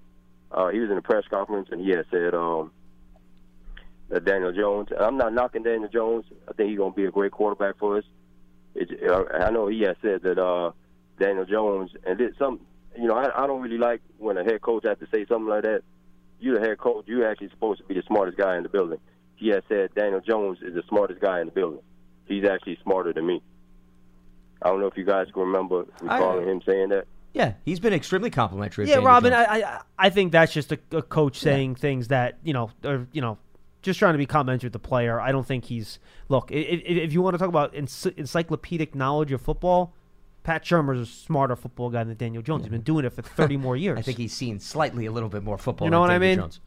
uh, 0.52 0.70
he 0.70 0.80
was 0.80 0.92
in 0.92 0.98
a 0.98 1.02
press 1.02 1.24
conference 1.28 1.70
and 1.72 1.82
he 1.82 1.90
had 1.90 2.06
said 2.12 2.36
um, 2.36 2.72
that 4.10 4.26
Daniel 4.26 4.52
Jones. 4.52 4.90
I'm 5.00 5.18
not 5.18 5.34
knocking 5.34 5.64
Daniel 5.64 5.90
Jones. 5.90 6.26
I 6.48 6.54
think 6.54 6.70
he's 6.70 6.78
gonna 6.78 6.94
be 6.94 7.06
a 7.06 7.12
great 7.12 7.32
quarterback 7.32 7.80
for 7.80 7.98
us. 7.98 8.04
It, 8.78 9.10
uh, 9.10 9.24
I 9.34 9.50
know 9.50 9.68
he 9.68 9.82
has 9.82 9.98
said 10.02 10.22
that 10.24 10.38
uh, 10.38 10.72
Daniel 11.20 11.46
Jones 11.46 11.92
and 12.06 12.22
it, 12.22 12.36
some. 12.38 12.62
You 12.96 13.08
know, 13.08 13.16
I, 13.16 13.44
I 13.44 13.48
don't 13.48 13.62
really 13.62 13.78
like 13.78 14.02
when 14.18 14.38
a 14.38 14.44
head 14.44 14.62
coach 14.62 14.84
has 14.86 14.98
to 15.00 15.08
say 15.14 15.26
something 15.26 15.48
like 15.48 15.64
that. 15.64 15.82
You're 16.40 16.60
the 16.60 16.68
head 16.68 16.78
coach. 16.80 17.06
You're 17.08 17.30
actually 17.30 17.50
supposed 17.50 17.80
to 17.82 17.86
be 17.86 17.94
the 17.94 18.04
smartest 18.08 18.38
guy 18.38 18.58
in 18.58 18.64
the 18.64 18.70
building. 18.70 19.00
He 19.36 19.50
has 19.50 19.64
said 19.70 19.94
Daniel 19.96 20.22
Jones 20.22 20.60
is 20.62 20.74
the 20.74 20.84
smartest 20.90 21.20
guy 21.20 21.42
in 21.42 21.48
the 21.48 21.52
building. 21.52 21.82
He's 22.26 22.44
actually 22.46 22.80
smarter 22.84 23.14
than 23.14 23.28
me. 23.28 23.42
I 24.62 24.70
don't 24.70 24.80
know 24.80 24.88
if 24.88 24.98
you 24.98 25.06
guys 25.06 25.28
can 25.32 25.44
remember 25.44 25.86
recalling 26.02 26.48
him 26.48 26.62
saying 26.66 26.90
that. 26.90 27.06
Yeah, 27.34 27.54
he's 27.66 27.80
been 27.80 27.94
extremely 27.94 28.32
complimentary. 28.32 28.88
Yeah, 28.88 28.96
Daniel 28.96 29.08
Robin. 29.12 29.32
Jones. 29.32 29.48
I, 29.48 29.62
I 29.62 29.82
I 30.00 30.10
think 30.10 30.32
that's 30.32 30.52
just 30.52 30.72
a, 30.72 30.80
a 30.92 31.04
coach 31.04 31.38
saying 31.40 31.76
things 31.76 32.08
that 32.08 32.40
you 32.44 32.54
know, 32.54 32.72
or 32.84 33.08
you 33.12 33.22
know, 33.22 33.38
just 33.88 33.98
trying 33.98 34.14
to 34.14 34.18
be 34.20 34.26
complimentary 34.28 34.68
with 34.68 34.74
the 34.74 34.80
player. 34.80 35.20
I 35.20 35.32
don't 35.32 35.48
think 35.48 35.66
he's 35.66 35.98
look. 36.30 36.52
If, 36.52 36.82
if 36.86 37.14
you 37.14 37.22
want 37.24 37.34
to 37.34 37.38
talk 37.40 37.50
about 37.50 37.74
encyclopedic 37.74 38.94
knowledge 38.94 39.32
of 39.32 39.42
football, 39.42 39.94
Pat 40.44 40.64
Shurmur's 40.64 41.00
a 41.00 41.06
smarter 41.06 41.56
football 41.56 41.90
guy 41.90 42.04
than 42.04 42.16
Daniel 42.16 42.44
Jones. 42.44 42.64
He's 42.64 42.72
been 42.72 42.82
doing 42.82 43.06
it 43.06 43.14
for 43.14 43.22
thirty 43.40 43.58
more 43.58 43.76
years. 43.76 43.98
I 43.98 44.02
think 44.04 44.18
he's 44.18 44.34
seen 44.34 44.60
slightly 44.60 45.08
a 45.08 45.12
little 45.12 45.30
bit 45.30 45.42
more 45.42 45.58
football. 45.58 45.88
You 45.88 45.92
know 45.92 46.02
than 46.02 46.10
what 46.10 46.16
I 46.16 46.20
mean? 46.20 46.38
Jones. 46.38 46.60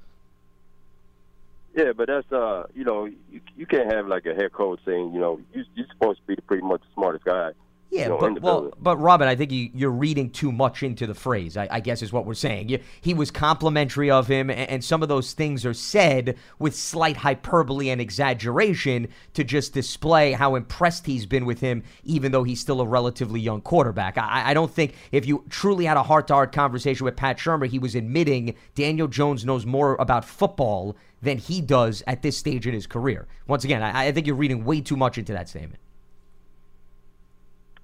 Yeah, 1.76 1.92
but 1.96 2.08
that's 2.08 2.32
uh, 2.32 2.66
you 2.74 2.84
know, 2.84 3.04
you, 3.04 3.40
you 3.56 3.66
can't 3.66 3.92
have 3.92 4.08
like 4.08 4.26
a 4.26 4.34
head 4.34 4.52
coach 4.52 4.80
saying, 4.84 5.12
you 5.14 5.20
know, 5.20 5.40
you, 5.54 5.64
you're 5.74 5.86
supposed 5.92 6.20
to 6.20 6.26
be 6.26 6.36
pretty 6.42 6.66
much 6.66 6.80
the 6.80 6.94
smartest 6.94 7.24
guy. 7.24 7.52
Yeah, 7.90 8.02
you 8.02 8.08
know, 8.10 8.18
but 8.18 8.40
well, 8.40 8.60
building. 8.60 8.78
but 8.80 8.96
Robin, 8.98 9.26
I 9.26 9.34
think 9.34 9.50
you, 9.50 9.68
you're 9.74 9.90
reading 9.90 10.30
too 10.30 10.52
much 10.52 10.84
into 10.84 11.08
the 11.08 11.14
phrase. 11.14 11.56
I, 11.56 11.66
I 11.70 11.80
guess 11.80 12.02
is 12.02 12.12
what 12.12 12.24
we're 12.24 12.34
saying. 12.34 12.68
You, 12.68 12.78
he 13.00 13.14
was 13.14 13.32
complimentary 13.32 14.12
of 14.12 14.28
him, 14.28 14.48
and, 14.48 14.70
and 14.70 14.84
some 14.84 15.02
of 15.02 15.08
those 15.08 15.32
things 15.32 15.66
are 15.66 15.74
said 15.74 16.36
with 16.60 16.76
slight 16.76 17.16
hyperbole 17.16 17.90
and 17.90 18.00
exaggeration 18.00 19.08
to 19.34 19.42
just 19.42 19.72
display 19.72 20.32
how 20.32 20.54
impressed 20.54 21.06
he's 21.06 21.26
been 21.26 21.44
with 21.44 21.60
him, 21.60 21.82
even 22.04 22.30
though 22.30 22.44
he's 22.44 22.60
still 22.60 22.80
a 22.80 22.86
relatively 22.86 23.40
young 23.40 23.60
quarterback. 23.60 24.16
I, 24.16 24.50
I 24.50 24.54
don't 24.54 24.70
think 24.70 24.94
if 25.10 25.26
you 25.26 25.44
truly 25.50 25.84
had 25.84 25.96
a 25.96 26.04
heart-to-heart 26.04 26.52
conversation 26.52 27.04
with 27.04 27.16
Pat 27.16 27.38
Shurmur, 27.38 27.66
he 27.66 27.80
was 27.80 27.96
admitting 27.96 28.54
Daniel 28.76 29.08
Jones 29.08 29.44
knows 29.44 29.66
more 29.66 29.96
about 29.98 30.24
football 30.24 30.96
than 31.22 31.38
he 31.38 31.60
does 31.60 32.04
at 32.06 32.22
this 32.22 32.36
stage 32.36 32.68
in 32.68 32.72
his 32.72 32.86
career. 32.86 33.26
Once 33.48 33.64
again, 33.64 33.82
I, 33.82 34.06
I 34.06 34.12
think 34.12 34.28
you're 34.28 34.36
reading 34.36 34.64
way 34.64 34.80
too 34.80 34.96
much 34.96 35.18
into 35.18 35.32
that 35.32 35.48
statement. 35.48 35.80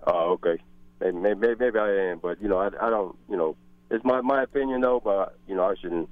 Oh, 0.06 0.32
okay. 0.32 0.62
Maybe, 1.00 1.16
maybe, 1.18 1.54
maybe 1.58 1.78
I 1.78 1.90
am, 2.10 2.18
but 2.20 2.40
you 2.40 2.48
know, 2.48 2.58
I, 2.58 2.66
I 2.80 2.90
don't. 2.90 3.16
You 3.28 3.36
know, 3.36 3.56
it's 3.90 4.04
my 4.04 4.20
my 4.22 4.42
opinion 4.42 4.80
though. 4.80 5.00
But 5.04 5.36
you 5.46 5.54
know, 5.54 5.64
I 5.64 5.74
shouldn't 5.74 6.08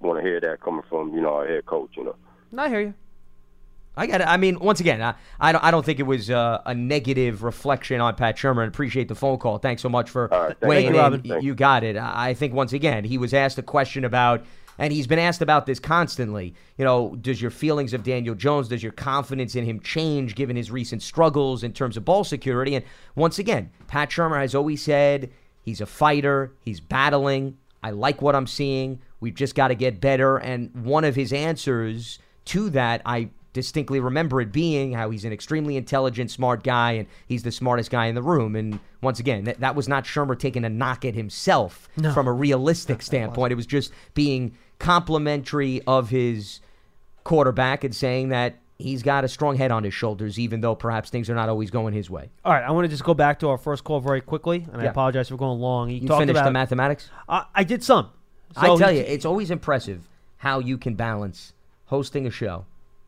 want 0.00 0.18
to 0.18 0.22
hear 0.22 0.40
that 0.40 0.60
coming 0.60 0.82
from 0.88 1.12
you 1.14 1.20
know 1.20 1.34
our 1.34 1.46
head 1.46 1.66
coach. 1.66 1.90
You 1.96 2.04
know. 2.04 2.16
I 2.56 2.68
hear 2.68 2.80
you. 2.80 2.94
I 3.94 4.06
got 4.06 4.22
it. 4.22 4.26
I 4.26 4.38
mean, 4.38 4.58
once 4.58 4.80
again, 4.80 5.02
I, 5.02 5.14
I 5.38 5.52
don't, 5.52 5.62
I 5.62 5.70
don't 5.70 5.84
think 5.84 5.98
it 6.00 6.04
was 6.04 6.30
uh, 6.30 6.62
a 6.64 6.74
negative 6.74 7.42
reflection 7.42 8.00
on 8.00 8.14
Pat 8.14 8.36
Shurmur. 8.38 8.62
And 8.62 8.68
appreciate 8.68 9.08
the 9.08 9.14
phone 9.14 9.36
call. 9.36 9.58
Thanks 9.58 9.82
so 9.82 9.90
much 9.90 10.08
for 10.08 10.32
All 10.32 10.44
right, 10.44 10.56
thank 10.58 10.70
weighing 10.70 10.84
you, 10.86 10.94
in. 10.94 10.96
Robin. 10.96 11.20
You- 11.24 11.40
You 11.42 11.54
got 11.54 11.84
it. 11.84 11.98
I 11.98 12.30
I 12.30 12.34
think 12.34 12.54
once 12.54 12.72
again, 12.72 13.04
he 13.04 13.18
was 13.18 13.34
asked 13.34 13.58
a 13.58 13.62
question 13.62 14.06
about, 14.06 14.44
and 14.82 14.92
he's 14.92 15.06
been 15.06 15.20
asked 15.20 15.40
about 15.40 15.64
this 15.64 15.78
constantly. 15.78 16.54
You 16.76 16.84
know, 16.84 17.14
does 17.20 17.40
your 17.40 17.52
feelings 17.52 17.94
of 17.94 18.02
Daniel 18.02 18.34
Jones, 18.34 18.66
does 18.66 18.82
your 18.82 18.90
confidence 18.90 19.54
in 19.54 19.64
him 19.64 19.78
change 19.78 20.34
given 20.34 20.56
his 20.56 20.72
recent 20.72 21.02
struggles 21.02 21.62
in 21.62 21.72
terms 21.72 21.96
of 21.96 22.04
ball 22.04 22.24
security? 22.24 22.74
And 22.74 22.84
once 23.14 23.38
again, 23.38 23.70
Pat 23.86 24.10
Shurmur 24.10 24.40
has 24.40 24.56
always 24.56 24.82
said 24.82 25.30
he's 25.62 25.80
a 25.80 25.86
fighter. 25.86 26.52
He's 26.64 26.80
battling. 26.80 27.58
I 27.84 27.90
like 27.90 28.20
what 28.22 28.34
I'm 28.34 28.48
seeing. 28.48 29.00
We've 29.20 29.36
just 29.36 29.54
got 29.54 29.68
to 29.68 29.76
get 29.76 30.00
better. 30.00 30.38
And 30.38 30.74
one 30.84 31.04
of 31.04 31.14
his 31.14 31.32
answers 31.32 32.18
to 32.46 32.68
that, 32.70 33.02
I 33.06 33.30
distinctly 33.52 34.00
remember 34.00 34.40
it 34.40 34.50
being 34.50 34.92
how 34.92 35.10
he's 35.10 35.24
an 35.24 35.32
extremely 35.32 35.76
intelligent, 35.76 36.30
smart 36.30 36.64
guy, 36.64 36.92
and 36.92 37.06
he's 37.28 37.44
the 37.44 37.52
smartest 37.52 37.90
guy 37.90 38.06
in 38.06 38.16
the 38.16 38.22
room. 38.22 38.56
And 38.56 38.80
once 39.00 39.20
again, 39.20 39.44
that, 39.44 39.60
that 39.60 39.76
was 39.76 39.88
not 39.88 40.04
Shurmur 40.04 40.36
taking 40.36 40.64
a 40.64 40.68
knock 40.68 41.04
at 41.04 41.14
himself 41.14 41.88
from 42.14 42.26
a 42.26 42.32
realistic 42.32 43.00
standpoint. 43.02 43.52
It 43.52 43.56
was 43.56 43.66
just 43.66 43.92
being 44.14 44.56
complimentary 44.82 45.80
of 45.86 46.10
his 46.10 46.60
quarterback 47.24 47.84
and 47.84 47.94
saying 47.94 48.30
that 48.30 48.56
he's 48.78 49.02
got 49.02 49.24
a 49.24 49.28
strong 49.28 49.56
head 49.56 49.70
on 49.70 49.84
his 49.84 49.94
shoulders, 49.94 50.38
even 50.40 50.60
though 50.60 50.74
perhaps 50.74 51.08
things 51.08 51.30
are 51.30 51.36
not 51.36 51.48
always 51.48 51.70
going 51.70 51.94
his 51.94 52.10
way. 52.10 52.30
All 52.44 52.52
right, 52.52 52.64
I 52.64 52.70
want 52.72 52.84
to 52.84 52.88
just 52.88 53.04
go 53.04 53.14
back 53.14 53.38
to 53.40 53.48
our 53.48 53.56
first 53.58 53.84
call 53.84 54.00
very 54.00 54.20
quickly, 54.20 54.66
and 54.72 54.82
I 54.82 54.86
apologize 54.86 55.28
for 55.28 55.36
going 55.36 55.60
long. 55.60 55.88
He 55.88 55.98
You 55.98 56.08
talked 56.08 56.22
finished 56.22 56.36
about 56.36 56.46
the 56.46 56.50
mathematics? 56.52 57.08
I 57.28 57.44
I 57.54 57.64
did 57.64 57.84
some. 57.84 58.10
I 58.56 58.66
tell 58.76 58.90
he- 58.90 58.98
you, 58.98 59.04
it's 59.04 59.24
always 59.24 59.50
impressive 59.50 60.08
how 60.38 60.58
you 60.58 60.76
can 60.76 60.94
balance 60.96 61.52
hosting 61.86 62.26
a 62.26 62.30
show, 62.30 62.64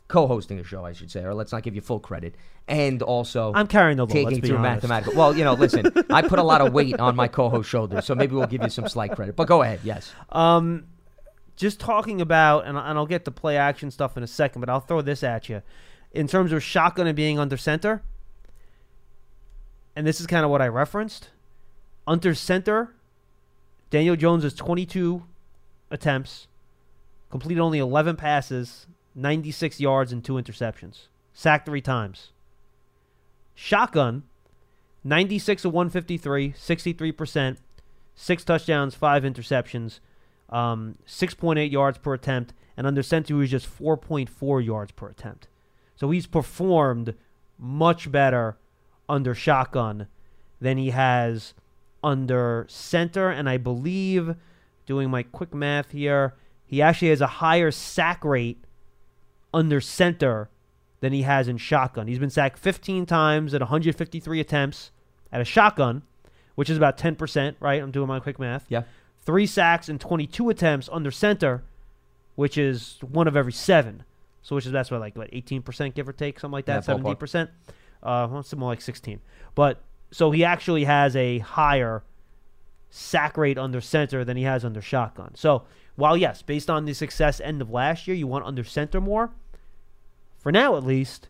co-hosting 0.07 0.61
a 0.61 0.65
show, 0.65 0.85
I 0.85 0.93
should 0.93 1.11
say, 1.11 1.25
or 1.25 1.35
let's 1.35 1.51
not 1.51 1.65
give 1.65 1.75
you 1.75 1.81
full 1.81 1.99
credit, 1.99 2.37
and 2.69 3.03
also 3.03 3.53
I'm 3.53 3.67
carrying 3.67 3.97
the 3.97 4.07
load, 4.07 4.13
taking 4.13 4.41
through 4.43 4.61
mathematical. 4.61 5.15
Well, 5.17 5.37
you 5.37 5.43
know, 5.43 5.55
listen, 5.55 5.91
I 6.11 6.23
put 6.23 6.39
a 6.39 6.45
lot 6.45 6.61
of 6.61 6.73
weight 6.73 7.01
on 7.01 7.17
my 7.17 7.27
co-host 7.27 7.69
shoulders, 7.69 8.05
so 8.05 8.15
maybe 8.15 8.37
we'll 8.37 8.47
give 8.47 8.63
you 8.63 8.71
some 8.71 8.87
slight 8.89 9.11
credit. 9.17 9.35
But 9.35 9.49
go 9.49 9.63
ahead, 9.63 9.81
yes. 9.83 10.13
Um, 10.31 10.85
just 11.57 11.81
talking 11.81 12.21
about, 12.21 12.67
and, 12.67 12.77
and 12.77 12.99
I'll 12.99 13.07
get 13.07 13.25
to 13.27 13.31
play 13.31 13.57
action 13.57 13.91
stuff 13.91 14.17
in 14.17 14.23
a 14.23 14.27
second, 14.27 14.61
but 14.61 14.69
I'll 14.69 14.81
throw 14.81 15.01
this 15.03 15.23
at 15.23 15.49
you. 15.49 15.63
In 16.13 16.27
terms 16.29 16.53
of 16.53 16.63
shotgun 16.63 17.07
and 17.07 17.17
being 17.17 17.39
under 17.39 17.57
center, 17.57 18.03
and 19.97 20.07
this 20.07 20.21
is 20.21 20.27
kind 20.27 20.45
of 20.45 20.51
what 20.51 20.63
I 20.63 20.69
referenced. 20.69 21.31
Under 22.07 22.35
center, 22.35 22.95
Daniel 23.91 24.17
Jones 24.17 24.45
is 24.45 24.55
22 24.55 25.25
attempts, 25.91 26.49
completed 27.31 27.61
only 27.61 27.79
11 27.79 28.17
passes, 28.17 28.87
96 29.15 29.81
yards, 29.81 30.13
and 30.13 30.25
two 30.25 30.35
interceptions. 30.35 31.07
Sacked 31.33 31.67
three 31.67 31.81
times. 31.81 32.31
Shotgun, 33.55 34.25
96 35.05 35.65
of 35.65 35.73
153, 35.73 36.53
63%, 36.53 37.57
six 38.17 38.45
touchdowns, 38.45 38.95
five 38.95 39.23
interceptions, 39.23 40.01
um, 40.51 40.97
6.8 41.07 41.71
yards 41.71 41.99
per 41.99 42.15
attempt, 42.15 42.53
and 42.77 42.87
under 42.87 43.03
center 43.03 43.29
he 43.29 43.41
was 43.41 43.51
just 43.51 43.69
4.4 43.79 44.65
yards 44.65 44.93
per 44.93 45.09
attempt. 45.09 45.49
So 45.97 46.11
he's 46.11 46.27
performed 46.27 47.15
much 47.59 48.11
better 48.11 48.57
under 49.09 49.35
shotgun 49.35 50.09
than 50.61 50.79
he 50.79 50.91
has 50.91 51.55
under 52.03 52.67
center, 52.69 53.31
and 53.31 53.49
I 53.49 53.57
believe, 53.57 54.37
doing 54.87 55.11
my 55.11 55.23
quick 55.23 55.55
math 55.55 55.93
here, 55.93 56.35
he 56.67 56.83
actually 56.83 57.09
has 57.09 57.21
a 57.21 57.27
higher 57.27 57.71
sack 57.71 58.25
rate 58.25 58.63
under 59.53 59.81
center 59.81 60.51
than 61.01 61.13
he 61.13 61.23
has 61.23 61.49
in 61.49 61.57
shotgun. 61.57 62.07
He's 62.07 62.19
been 62.19 62.31
sacked 62.31 62.59
15 62.59 63.07
times 63.07 63.55
at 63.55 63.61
153 63.61 64.41
attempts 64.41 64.91
at 65.31 65.41
a 65.41 65.45
shotgun, 65.45 66.03
which 66.55 66.71
is 66.71 66.77
about 66.77 66.97
10%, 66.99 67.55
right? 67.61 67.83
I'm 67.83 67.91
doing 67.91 68.09
my 68.09 68.21
quick 68.21 68.39
math. 68.39 68.67
Yeah. 68.69 68.83
Three 69.25 69.47
sacks 69.47 69.89
and 69.89 70.01
22 70.01 70.51
attempts 70.51 70.89
under 70.93 71.11
center, 71.11 71.63
which 72.35 72.59
is 72.59 72.99
one 73.01 73.27
of 73.27 73.37
every 73.37 73.53
seven. 73.53 74.05
So, 74.43 74.55
which 74.55 74.67
is 74.67 74.73
that's 74.73 74.91
what, 74.91 75.01
like, 75.01 75.17
what, 75.17 75.31
18%, 75.31 75.95
give 75.95 76.09
or 76.09 76.13
take, 76.13 76.39
something 76.39 76.53
like 76.53 76.67
that, 76.67 76.87
Yeah, 76.87 76.95
ballpark. 76.97 77.19
17%? 77.19 77.49
Uh, 78.03 78.29
well, 78.31 78.45
more 78.57 78.69
like 78.71 78.83
16. 78.83 79.21
But, 79.55 79.81
so 80.11 80.31
he 80.31 80.45
actually 80.45 80.85
has 80.85 81.17
a 81.17 81.39
higher 81.39 82.03
sack 82.91 83.39
rate 83.39 83.57
under 83.57 83.81
center 83.81 84.25
than 84.25 84.37
he 84.37 84.43
has 84.43 84.65
under 84.65 84.83
shotgun. 84.83 85.33
So, 85.35 85.65
while 85.97 86.17
yes, 86.17 86.43
based 86.43 86.69
on 86.69 86.85
the 86.85 86.93
success 86.93 87.41
end 87.41 87.63
of 87.63 87.71
last 87.71 88.07
year, 88.07 88.17
you 88.17 88.27
want 88.27 88.45
under 88.45 88.65
center 88.65 89.01
more, 89.01 89.31
for 90.39 90.53
now 90.53 90.77
at 90.77 90.85
least, 90.85 91.29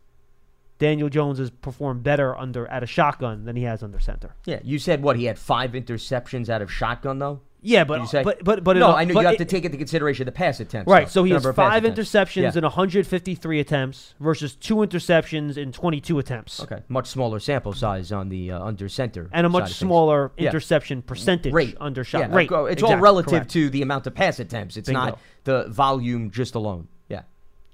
Daniel 0.78 1.09
Jones 1.09 1.38
has 1.38 1.51
performed 1.51 2.03
better 2.03 2.36
under 2.36 2.66
at 2.66 2.82
a 2.82 2.86
shotgun 2.86 3.45
than 3.45 3.57
he 3.57 3.62
has 3.62 3.82
under 3.82 4.01
center. 4.01 4.34
Yeah, 4.45 4.59
you 4.64 4.78
said 4.78 5.03
what? 5.03 5.16
He 5.16 5.24
had 5.24 5.38
five 5.38 5.72
interceptions 5.72 6.49
out 6.49 6.61
of 6.61 6.72
shotgun, 6.72 7.18
though. 7.18 7.40
Yeah, 7.67 7.85
but 7.85 8.01
you 8.01 8.07
say? 8.07 8.23
but 8.23 8.45
but 8.45 8.62
but 8.62 8.77
no, 8.77 8.91
it, 8.91 8.95
I 8.95 9.05
know 9.05 9.15
you 9.21 9.27
have 9.27 9.35
it- 9.35 9.39
to 9.39 9.45
take 9.47 9.65
into 9.65 9.79
consideration 9.79 10.27
the 10.27 10.33
pass 10.33 10.61
attempts. 10.61 10.89
Right, 10.89 11.07
though, 11.07 11.11
so 11.11 11.25
he 11.25 11.31
the 11.31 11.37
has 11.37 11.43
number 11.43 11.51
of 11.51 11.57
pass 11.57 11.73
five 11.73 11.83
interceptions 11.83 12.43
Yeah. 12.43 12.53
and 12.55 12.62
153 12.62 13.59
attempts 13.61 14.15
versus 14.21 14.55
two 14.55 14.77
interceptions 14.77 15.57
in 15.57 15.73
22 15.73 16.19
attempts, 16.19 16.61
Okay, 16.61 16.83
much 16.89 17.07
smaller 17.09 17.41
sample 17.41 17.73
size 17.73 18.12
on 18.12 18.29
the 18.29 18.53
uh, 18.53 18.62
under 18.62 18.89
center, 18.89 19.31
and 19.33 19.47
a 19.47 19.49
much 19.49 19.62
of 19.62 19.69
things. 19.69 19.77
smaller 19.79 20.31
Yeah. 20.37 20.49
interception 20.49 21.01
percentage 21.03 21.53
rate 21.55 21.77
under 21.81 22.05
shot. 22.05 22.21
Yeah, 22.31 22.35
rate. 22.37 22.51
It's 22.53 22.83
all 22.83 22.99
relative 22.99 23.31
correct. 23.33 23.51
to 23.53 23.71
the 23.71 23.83
amount 23.83 24.07
of 24.07 24.15
pass 24.15 24.39
attempts. 24.39 24.77
It's 24.77 24.89
Bingo. 24.89 25.01
not 25.07 25.19
the 25.45 25.67
volume 25.69 26.31
just 26.31 26.55
alone. 26.55 26.89
Yeah. 27.09 27.23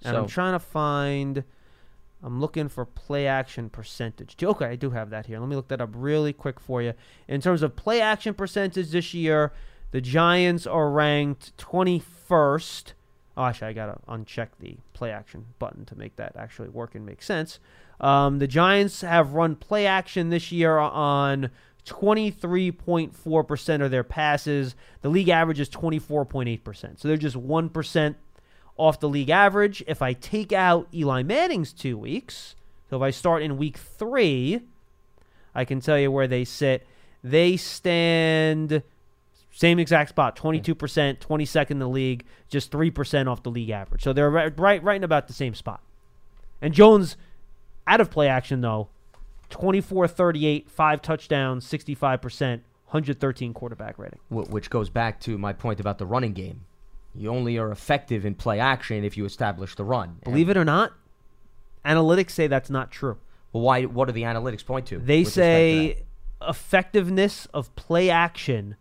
And 0.04 0.14
so 0.14 0.22
I'm 0.22 0.28
trying 0.28 0.52
to 0.52 0.60
find. 0.60 1.42
I'm 2.22 2.38
looking 2.38 2.68
for 2.68 2.84
play 2.84 3.26
action 3.26 3.70
percentage. 3.70 4.36
too. 4.36 4.48
Okay, 4.48 4.66
I 4.66 4.76
do 4.76 4.90
have 4.90 5.08
that 5.08 5.24
here. 5.24 5.38
Let 5.40 5.48
me 5.48 5.56
look 5.56 5.68
that 5.68 5.80
up 5.80 5.88
really 5.94 6.34
quick 6.34 6.60
for 6.60 6.82
you. 6.82 6.92
In 7.28 7.40
terms 7.40 7.62
of 7.62 7.76
play 7.76 8.02
action 8.02 8.34
percentage 8.34 8.90
this 8.90 9.14
year, 9.14 9.52
the 9.90 10.00
Giants 10.00 10.66
are 10.66 10.90
ranked 10.90 11.56
21st. 11.58 12.92
Oh, 13.36 13.44
actually, 13.44 13.68
I 13.68 13.72
gotta 13.72 13.98
uncheck 14.08 14.48
the 14.58 14.76
play 14.92 15.10
action 15.10 15.46
button 15.58 15.84
to 15.86 15.96
make 15.96 16.16
that 16.16 16.36
actually 16.36 16.68
work 16.68 16.94
and 16.94 17.06
make 17.06 17.22
sense. 17.22 17.58
Um, 18.00 18.38
the 18.38 18.46
Giants 18.46 19.00
have 19.02 19.34
run 19.34 19.56
play 19.56 19.86
action 19.86 20.30
this 20.30 20.50
year 20.52 20.78
on 20.78 21.50
23.4% 21.86 23.82
of 23.82 23.90
their 23.90 24.04
passes. 24.04 24.74
The 25.02 25.08
league 25.08 25.28
average 25.28 25.60
is 25.60 25.68
24.8%. 25.68 27.00
So 27.00 27.08
they're 27.08 27.16
just 27.16 27.36
1% 27.36 28.14
off 28.76 29.00
the 29.00 29.08
league 29.08 29.30
average. 29.30 29.82
If 29.86 30.02
I 30.02 30.12
take 30.12 30.52
out 30.52 30.88
Eli 30.94 31.22
Manning's 31.22 31.72
two 31.72 31.98
weeks, 31.98 32.54
so 32.88 32.96
if 32.96 33.02
I 33.02 33.10
start 33.10 33.42
in 33.42 33.56
week 33.56 33.76
three, 33.76 34.60
I 35.54 35.64
can 35.64 35.80
tell 35.80 35.98
you 35.98 36.10
where 36.10 36.28
they 36.28 36.44
sit. 36.44 36.86
They 37.22 37.56
stand 37.56 38.82
same 39.60 39.78
exact 39.78 40.08
spot, 40.08 40.34
22%, 40.36 41.18
22nd 41.18 41.70
in 41.70 41.78
the 41.80 41.88
league, 41.88 42.24
just 42.48 42.72
3% 42.72 43.26
off 43.26 43.42
the 43.42 43.50
league 43.50 43.68
average. 43.68 44.02
So 44.02 44.14
they're 44.14 44.30
right, 44.30 44.58
right, 44.58 44.82
right 44.82 44.96
in 44.96 45.04
about 45.04 45.26
the 45.26 45.34
same 45.34 45.54
spot. 45.54 45.82
And 46.62 46.72
Jones, 46.72 47.18
out 47.86 48.00
of 48.00 48.10
play 48.10 48.26
action, 48.26 48.62
though, 48.62 48.88
24 49.50 50.08
38, 50.08 50.70
five 50.70 51.02
touchdowns, 51.02 51.66
65%, 51.66 52.40
113 52.40 53.52
quarterback 53.52 53.98
rating. 53.98 54.18
which 54.30 54.70
goes 54.70 54.88
back 54.88 55.20
to 55.20 55.36
my 55.36 55.52
point 55.52 55.78
about 55.78 55.98
the 55.98 56.06
running 56.06 56.32
game. 56.32 56.62
You 57.14 57.28
only 57.28 57.58
are 57.58 57.70
effective 57.70 58.24
in 58.24 58.36
play 58.36 58.58
action 58.58 59.04
if 59.04 59.18
you 59.18 59.26
establish 59.26 59.74
the 59.74 59.84
run. 59.84 60.20
And- 60.22 60.32
Believe 60.32 60.48
it 60.48 60.56
or 60.56 60.64
not, 60.64 60.92
analytics 61.84 62.30
say 62.30 62.46
that's 62.46 62.70
not 62.70 62.90
true. 62.90 63.18
Well, 63.52 63.62
why? 63.62 63.82
What 63.84 64.06
do 64.06 64.12
the 64.12 64.22
analytics 64.22 64.64
point 64.64 64.86
to? 64.86 64.98
They 64.98 65.24
say 65.24 66.04
effectiveness 66.40 67.44
of 67.52 67.74
play 67.76 68.08
action 68.08 68.76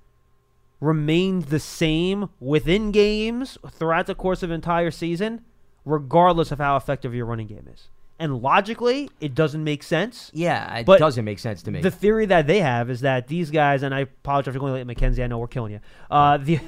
remained 0.80 1.44
the 1.46 1.60
same 1.60 2.30
within 2.40 2.92
games 2.92 3.58
throughout 3.70 4.08
the 4.08 4.16
course 4.16 4.44
of 4.44 4.52
entire 4.52 4.92
season, 4.92 5.42
regardless 5.86 6.52
of 6.52 6.60
how 6.60 6.76
effective 6.78 7.14
your 7.14 7.26
running 7.26 7.48
game 7.48 7.68
is. 7.74 7.90
And 8.22 8.42
logically, 8.42 9.10
it 9.22 9.34
doesn't 9.34 9.64
make 9.64 9.82
sense. 9.82 10.30
Yeah, 10.34 10.76
it 10.80 10.86
But 10.86 11.00
doesn't 11.00 11.24
make 11.24 11.40
sense 11.40 11.64
to 11.64 11.72
me. 11.72 11.82
The 11.82 11.92
theory 11.92 12.26
that 12.26 12.48
they 12.48 12.60
have 12.60 12.90
is 12.90 13.02
that 13.02 13.28
these 13.28 13.50
guys, 13.50 13.82
and 13.82 13.96
I 13.96 14.00
apologize 14.02 14.54
for 14.54 14.60
going 14.60 14.74
late, 14.74 14.86
Mackenzie. 14.88 15.24
I 15.24 15.28
know 15.28 15.38
we're 15.38 15.48
killing 15.48 15.72
you. 15.72 15.80
Uh, 16.12 16.38
the 16.38 16.60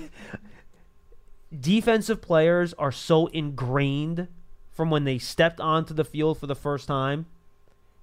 defensive 1.60 2.22
players 2.22 2.74
are 2.76 2.92
so 2.92 3.28
ingrained 3.28 4.28
from 4.72 4.90
when 4.90 5.04
they 5.04 5.18
stepped 5.18 5.60
onto 5.60 5.94
the 5.94 6.06
field 6.06 6.38
for 6.38 6.48
the 6.48 6.56
first 6.56 6.88
time 6.88 7.26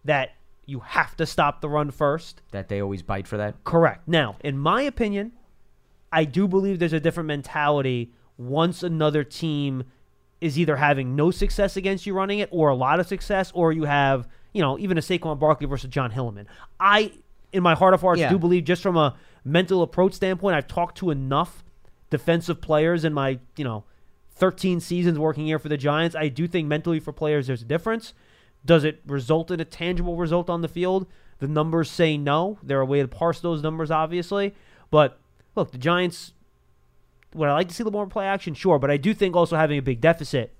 that 0.05 0.33
you 0.67 0.81
have 0.81 1.17
to 1.17 1.25
stop 1.25 1.61
the 1.63 1.69
run 1.69 1.91
first. 1.91 2.43
that 2.51 2.69
they 2.69 2.81
always 2.83 3.03
bite 3.03 3.27
for 3.27 3.39
that. 3.39 3.65
Correct. 3.65 4.07
Now, 4.07 4.37
in 4.45 4.59
my 4.59 4.83
opinion, 4.83 5.33
I 6.13 6.25
do 6.25 6.49
believe 6.49 6.79
there's 6.79 6.93
a 6.93 7.01
different 7.01 7.27
mentality 7.27 8.13
once 8.37 8.83
another 8.83 9.25
team 9.25 9.85
is 10.41 10.59
either 10.59 10.77
having 10.77 11.17
no 11.17 11.31
success 11.31 11.77
against 11.77 12.07
you 12.07 12.15
running 12.15 12.39
it 12.39 12.49
or 12.53 12.69
a 12.69 12.75
lot 12.75 13.01
of 13.01 13.07
success, 13.09 13.51
or 13.55 13.73
you 13.73 13.85
have, 13.85 14.29
you 14.53 14.63
know, 14.63 14.79
even 14.79 14.97
a 14.97 15.01
Saquon 15.01 15.39
Barkley 15.39 15.67
versus 15.67 15.91
Jon 15.91 16.13
Hilliman. 16.13 16.47
I, 16.79 17.13
in 17.53 17.63
my 17.63 17.75
heart 17.75 17.93
of 17.95 18.01
hearts, 18.01 18.21
Yeah. 18.21 18.31
do 18.31 18.39
believe 18.39 18.65
just 18.65 18.83
from 18.83 18.97
a 18.97 19.17
mental 19.45 19.83
approach 19.83 20.13
standpoint, 20.15 20.55
I've 20.55 20.69
talked 20.69 20.99
to 20.99 21.11
enough 21.11 21.65
defensive 22.11 22.61
players 22.61 23.05
in 23.05 23.13
my, 23.13 23.41
you 23.57 23.65
know, 23.65 23.85
13 24.37 24.79
seasons 24.79 25.19
working 25.19 25.47
here 25.47 25.59
for 25.59 25.69
the 25.69 25.77
Giants. 25.77 26.15
I 26.15 26.29
do 26.29 26.47
think 26.47 26.69
mentally 26.69 27.01
for 27.01 27.13
players 27.13 27.49
there's 27.49 27.63
a 27.63 27.67
difference. 27.67 28.15
Does 28.65 28.85
it 28.85 29.01
result 29.07 29.51
in 29.51 29.59
a 29.61 29.65
tangible 29.65 30.17
result 30.17 30.49
on 30.49 30.63
the 30.63 30.69
field? 30.69 31.07
The 31.41 31.49
numbers 31.49 31.91
say 31.91 32.17
no. 32.17 32.59
There 32.63 32.79
are 32.79 32.83
a 32.83 32.87
way 32.87 33.01
to 33.03 33.09
parse 33.09 33.41
those 33.41 33.63
numbers, 33.63 33.91
obviously. 33.91 34.55
But 34.91 35.19
look, 35.59 35.73
the 35.73 35.79
Giants. 35.79 36.33
Would 37.35 37.49
I 37.49 37.53
like 37.53 37.69
to 37.69 37.75
see 37.75 37.83
a 37.83 37.85
little 37.85 37.99
more 38.01 38.07
play 38.07 38.25
action? 38.27 38.55
Sure, 38.55 38.79
but 38.79 38.91
I 38.91 38.97
do 38.97 39.13
think 39.13 39.37
also 39.37 39.57
having 39.57 39.77
a 39.79 39.83
big 39.83 40.01
deficit 40.01 40.55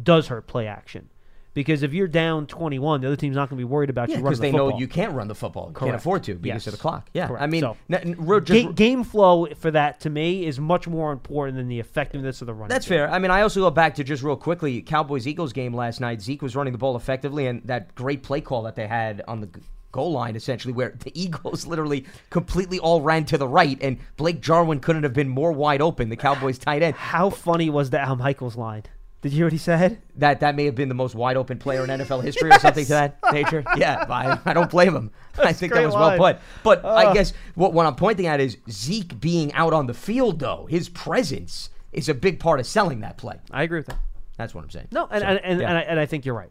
does 0.00 0.28
hurt 0.28 0.46
play 0.46 0.66
action. 0.66 1.10
Because 1.52 1.84
if 1.84 1.92
you're 1.94 2.08
down 2.08 2.48
21, 2.48 3.02
the 3.02 3.06
other 3.06 3.14
team's 3.16 3.36
not 3.36 3.48
going 3.48 3.58
to 3.58 3.60
be 3.60 3.70
worried 3.70 3.88
about 3.90 4.08
Yeah, 4.08 4.16
you 4.16 4.22
running 4.24 4.30
because 4.30 4.40
they 4.40 4.50
know 4.50 4.76
you 4.76 4.88
can't 4.88 5.12
run 5.12 5.28
the 5.28 5.36
football. 5.36 5.66
Correct. 5.66 5.78
can't 5.78 5.94
afford 5.94 6.24
to 6.24 6.34
because 6.34 6.64
Yes. 6.64 6.66
of 6.66 6.72
the 6.72 6.80
clock. 6.80 7.08
Yeah, 7.14 7.28
Correct. 7.28 7.42
I 7.42 7.46
mean, 7.46 7.60
So- 7.60 7.76
n- 7.92 8.16
just 8.44 8.46
Ga- 8.68 8.72
game 8.72 9.04
flow 9.04 9.46
for 9.56 9.70
that 9.70 10.00
to 10.00 10.10
me 10.10 10.46
is 10.46 10.58
much 10.58 10.88
more 10.88 11.12
important 11.12 11.56
than 11.56 11.68
the 11.68 11.78
effectiveness 11.78 12.40
of 12.40 12.46
the 12.48 12.54
run. 12.54 12.68
That's 12.68 12.88
game. 12.88 12.96
fair. 12.98 13.10
I 13.12 13.20
mean, 13.20 13.30
I 13.30 13.42
also 13.42 13.60
go 13.60 13.70
back 13.70 13.94
to 13.96 14.04
just 14.04 14.24
real 14.24 14.34
quickly 14.34 14.82
Cowboys 14.82 15.28
Eagles 15.28 15.52
game 15.52 15.74
last 15.74 16.00
night. 16.00 16.20
Zeke 16.22 16.42
was 16.42 16.56
running 16.56 16.72
the 16.72 16.78
ball 16.78 16.96
effectively, 16.96 17.46
and 17.46 17.62
that 17.66 17.94
great 17.94 18.24
play 18.24 18.40
call 18.40 18.62
that 18.62 18.74
they 18.74 18.88
had 18.88 19.22
on 19.28 19.40
the 19.40 19.48
goal 19.94 20.10
line, 20.10 20.34
essentially, 20.34 20.74
where 20.74 20.92
the 20.98 21.12
Eagles 21.20 21.66
literally 21.66 22.04
completely 22.28 22.80
all 22.80 23.00
ran 23.00 23.24
to 23.26 23.38
the 23.38 23.46
right, 23.48 23.78
and 23.80 23.98
Blake 24.16 24.40
Jarwin 24.40 24.80
couldn't 24.80 25.04
have 25.04 25.12
been 25.12 25.28
more 25.28 25.52
wide 25.52 25.80
open. 25.80 26.08
The 26.08 26.16
Cowboys 26.16 26.58
tight 26.58 26.82
end. 26.82 26.96
How 26.96 27.30
funny 27.30 27.70
was 27.70 27.90
that 27.90 28.06
Al 28.08 28.16
Michaels 28.16 28.56
line? 28.56 28.82
Did 29.22 29.32
you 29.32 29.36
hear 29.36 29.46
what 29.46 29.52
he 29.52 29.58
said? 29.58 30.02
That 30.16 30.40
that 30.40 30.54
may 30.54 30.66
have 30.66 30.74
been 30.74 30.90
the 30.90 30.94
most 30.94 31.14
wide 31.14 31.36
open 31.36 31.58
player 31.58 31.84
in 31.84 31.88
NFL 31.88 32.22
history, 32.24 32.50
or 32.50 32.58
something 32.58 32.84
to 32.84 32.90
that 32.90 33.18
nature. 33.32 33.64
Yeah, 33.76 34.04
I, 34.10 34.38
I 34.44 34.52
don't 34.52 34.68
blame 34.68 34.94
him. 34.94 35.12
I 35.38 35.44
That's 35.44 35.56
a 35.56 35.60
think 35.60 35.72
that 35.74 35.86
was 35.86 35.94
well 35.94 36.18
put. 36.18 36.38
But 36.62 36.84
I 36.84 37.14
guess 37.14 37.32
what 37.54 37.72
what 37.72 37.86
I'm 37.86 37.94
pointing 37.94 38.26
at 38.26 38.40
is 38.40 38.58
Zeke 38.68 39.18
being 39.20 39.50
out 39.54 39.72
on 39.72 39.86
the 39.86 39.94
field, 39.94 40.40
though 40.40 40.66
his 40.68 40.88
presence 40.90 41.70
is 41.92 42.08
a 42.08 42.14
big 42.14 42.40
part 42.40 42.60
of 42.60 42.66
selling 42.66 43.00
that 43.00 43.16
play. 43.16 43.36
I 43.50 43.62
agree 43.62 43.78
with 43.78 43.86
that. 43.86 44.00
That's 44.36 44.54
what 44.54 44.64
I'm 44.64 44.70
saying. 44.70 44.88
No, 44.90 45.06
and 45.10 45.22
So, 45.22 45.26
and, 45.28 45.40
and, 45.44 45.60
yeah. 45.60 45.68
and, 45.68 45.78
I, 45.78 45.80
and 45.82 46.00
I 46.00 46.06
think 46.06 46.26
you're 46.26 46.34
right. 46.34 46.50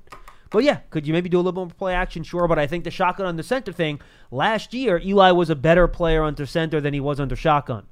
But 0.53 0.63
yeah, 0.63 0.81
could 0.91 1.07
you 1.07 1.13
maybe 1.13 1.29
do 1.29 1.39
a 1.39 1.41
little 1.41 1.65
more 1.65 1.73
play 1.73 1.95
action? 1.95 2.21
Sure, 2.21 2.47
but 2.47 2.59
I 2.59 2.67
think 2.67 2.83
the 2.83 2.91
shotgun 2.91 3.25
under 3.25 3.41
center 3.41 3.73
thing 3.73 3.99
last 4.29 4.71
year, 4.71 5.01
Eli 5.03 5.31
was 5.31 5.49
a 5.49 5.55
better 5.55 5.87
player 5.87 6.23
under 6.23 6.45
center 6.45 6.79
than 6.79 6.93
he 6.93 6.99
was 6.99 7.19
under 7.19 7.35
shotgun. 7.35 7.87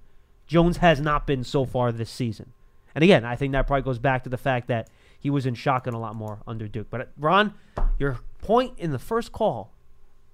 Jones 0.45 0.77
has 0.77 1.01
not 1.01 1.25
been 1.25 1.43
so 1.43 1.65
far 1.65 1.91
this 1.91 2.11
season. 2.11 2.53
And 2.93 3.03
again, 3.03 3.25
I 3.25 3.35
think 3.35 3.53
that 3.53 3.65
probably 3.65 3.81
goes 3.81 3.97
back 3.97 4.23
to 4.25 4.29
the 4.29 4.37
fact 4.37 4.67
that 4.67 4.89
he 5.19 5.31
was 5.31 5.47
in 5.47 5.55
shotgun 5.55 5.95
a 5.95 5.99
lot 5.99 6.15
more 6.15 6.37
under 6.45 6.67
Duke. 6.67 6.87
But 6.91 7.09
Ron, 7.17 7.55
your 7.97 8.19
point 8.43 8.73
in 8.77 8.91
the 8.91 8.99
first 8.99 9.31
call, 9.31 9.71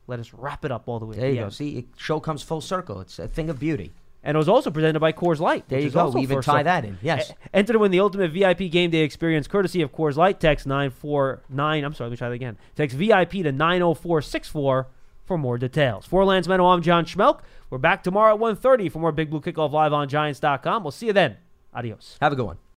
let 0.06 0.20
us 0.20 0.34
wrap 0.34 0.66
it 0.66 0.72
up 0.72 0.90
all 0.90 1.00
the 1.00 1.06
way. 1.06 1.16
There 1.16 1.30
the 1.30 1.34
you 1.34 1.40
go. 1.40 1.46
end. 1.46 1.54
See, 1.54 1.78
it 1.78 1.86
show 1.96 2.20
comes 2.20 2.44
full 2.44 2.60
circle. 2.60 3.00
It's 3.00 3.20
a 3.20 3.30
thing 3.30 3.50
of 3.50 3.58
beauty. 3.58 3.94
And 4.24 4.36
it 4.36 4.38
was 4.38 4.50
also 4.50 4.72
presented 4.72 5.00
by 5.00 5.14
Coors 5.14 5.40
Light. 5.40 5.68
There 5.70 5.80
you 5.80 5.90
go. 5.90 6.10
We 6.10 6.22
even 6.22 6.42
tie 6.42 6.64
that 6.64 6.84
in. 6.84 6.98
Yes. 7.02 7.32
Enter 7.54 7.74
to 7.74 7.80
win 7.80 7.92
the 7.92 8.00
ultimate 8.00 8.32
VIP 8.32 8.70
game 8.72 8.90
day 8.90 9.00
experience 9.00 9.48
courtesy 9.48 9.82
of 9.82 9.94
Coors 9.94 10.16
Light. 10.18 10.40
Text 10.40 10.68
949. 10.68 11.84
I'm 11.84 11.94
sorry, 11.94 12.10
let 12.10 12.12
me 12.12 12.18
try 12.18 12.30
that 12.30 12.36
again. 12.36 12.58
Text 12.76 12.98
VIP 12.98 13.32
to 13.44 13.52
90464 13.52 14.88
for 15.26 15.38
more 15.38 15.58
details. 15.58 16.06
For 16.06 16.26
Lance 16.26 16.48
Medow, 16.48 16.74
I'm 16.74 16.82
John 16.82 17.06
Schmelk. 17.06 17.42
We're 17.70 17.78
back 17.78 18.04
tomorrow 18.04 18.34
at 18.34 18.40
1.30 18.40 18.92
for 18.92 19.00
more 19.00 19.12
Big 19.12 19.30
Blue 19.30 19.42
Kickoff 19.42 19.72
live 19.72 19.94
on 19.94 20.10
Giants.com. 20.10 20.84
We'll 20.84 20.92
see 20.92 21.08
you 21.08 21.14
then. 21.14 21.38
Adios. 21.74 22.18
Have 22.22 22.34
a 22.34 22.36
good 22.36 22.46
one. 22.46 22.58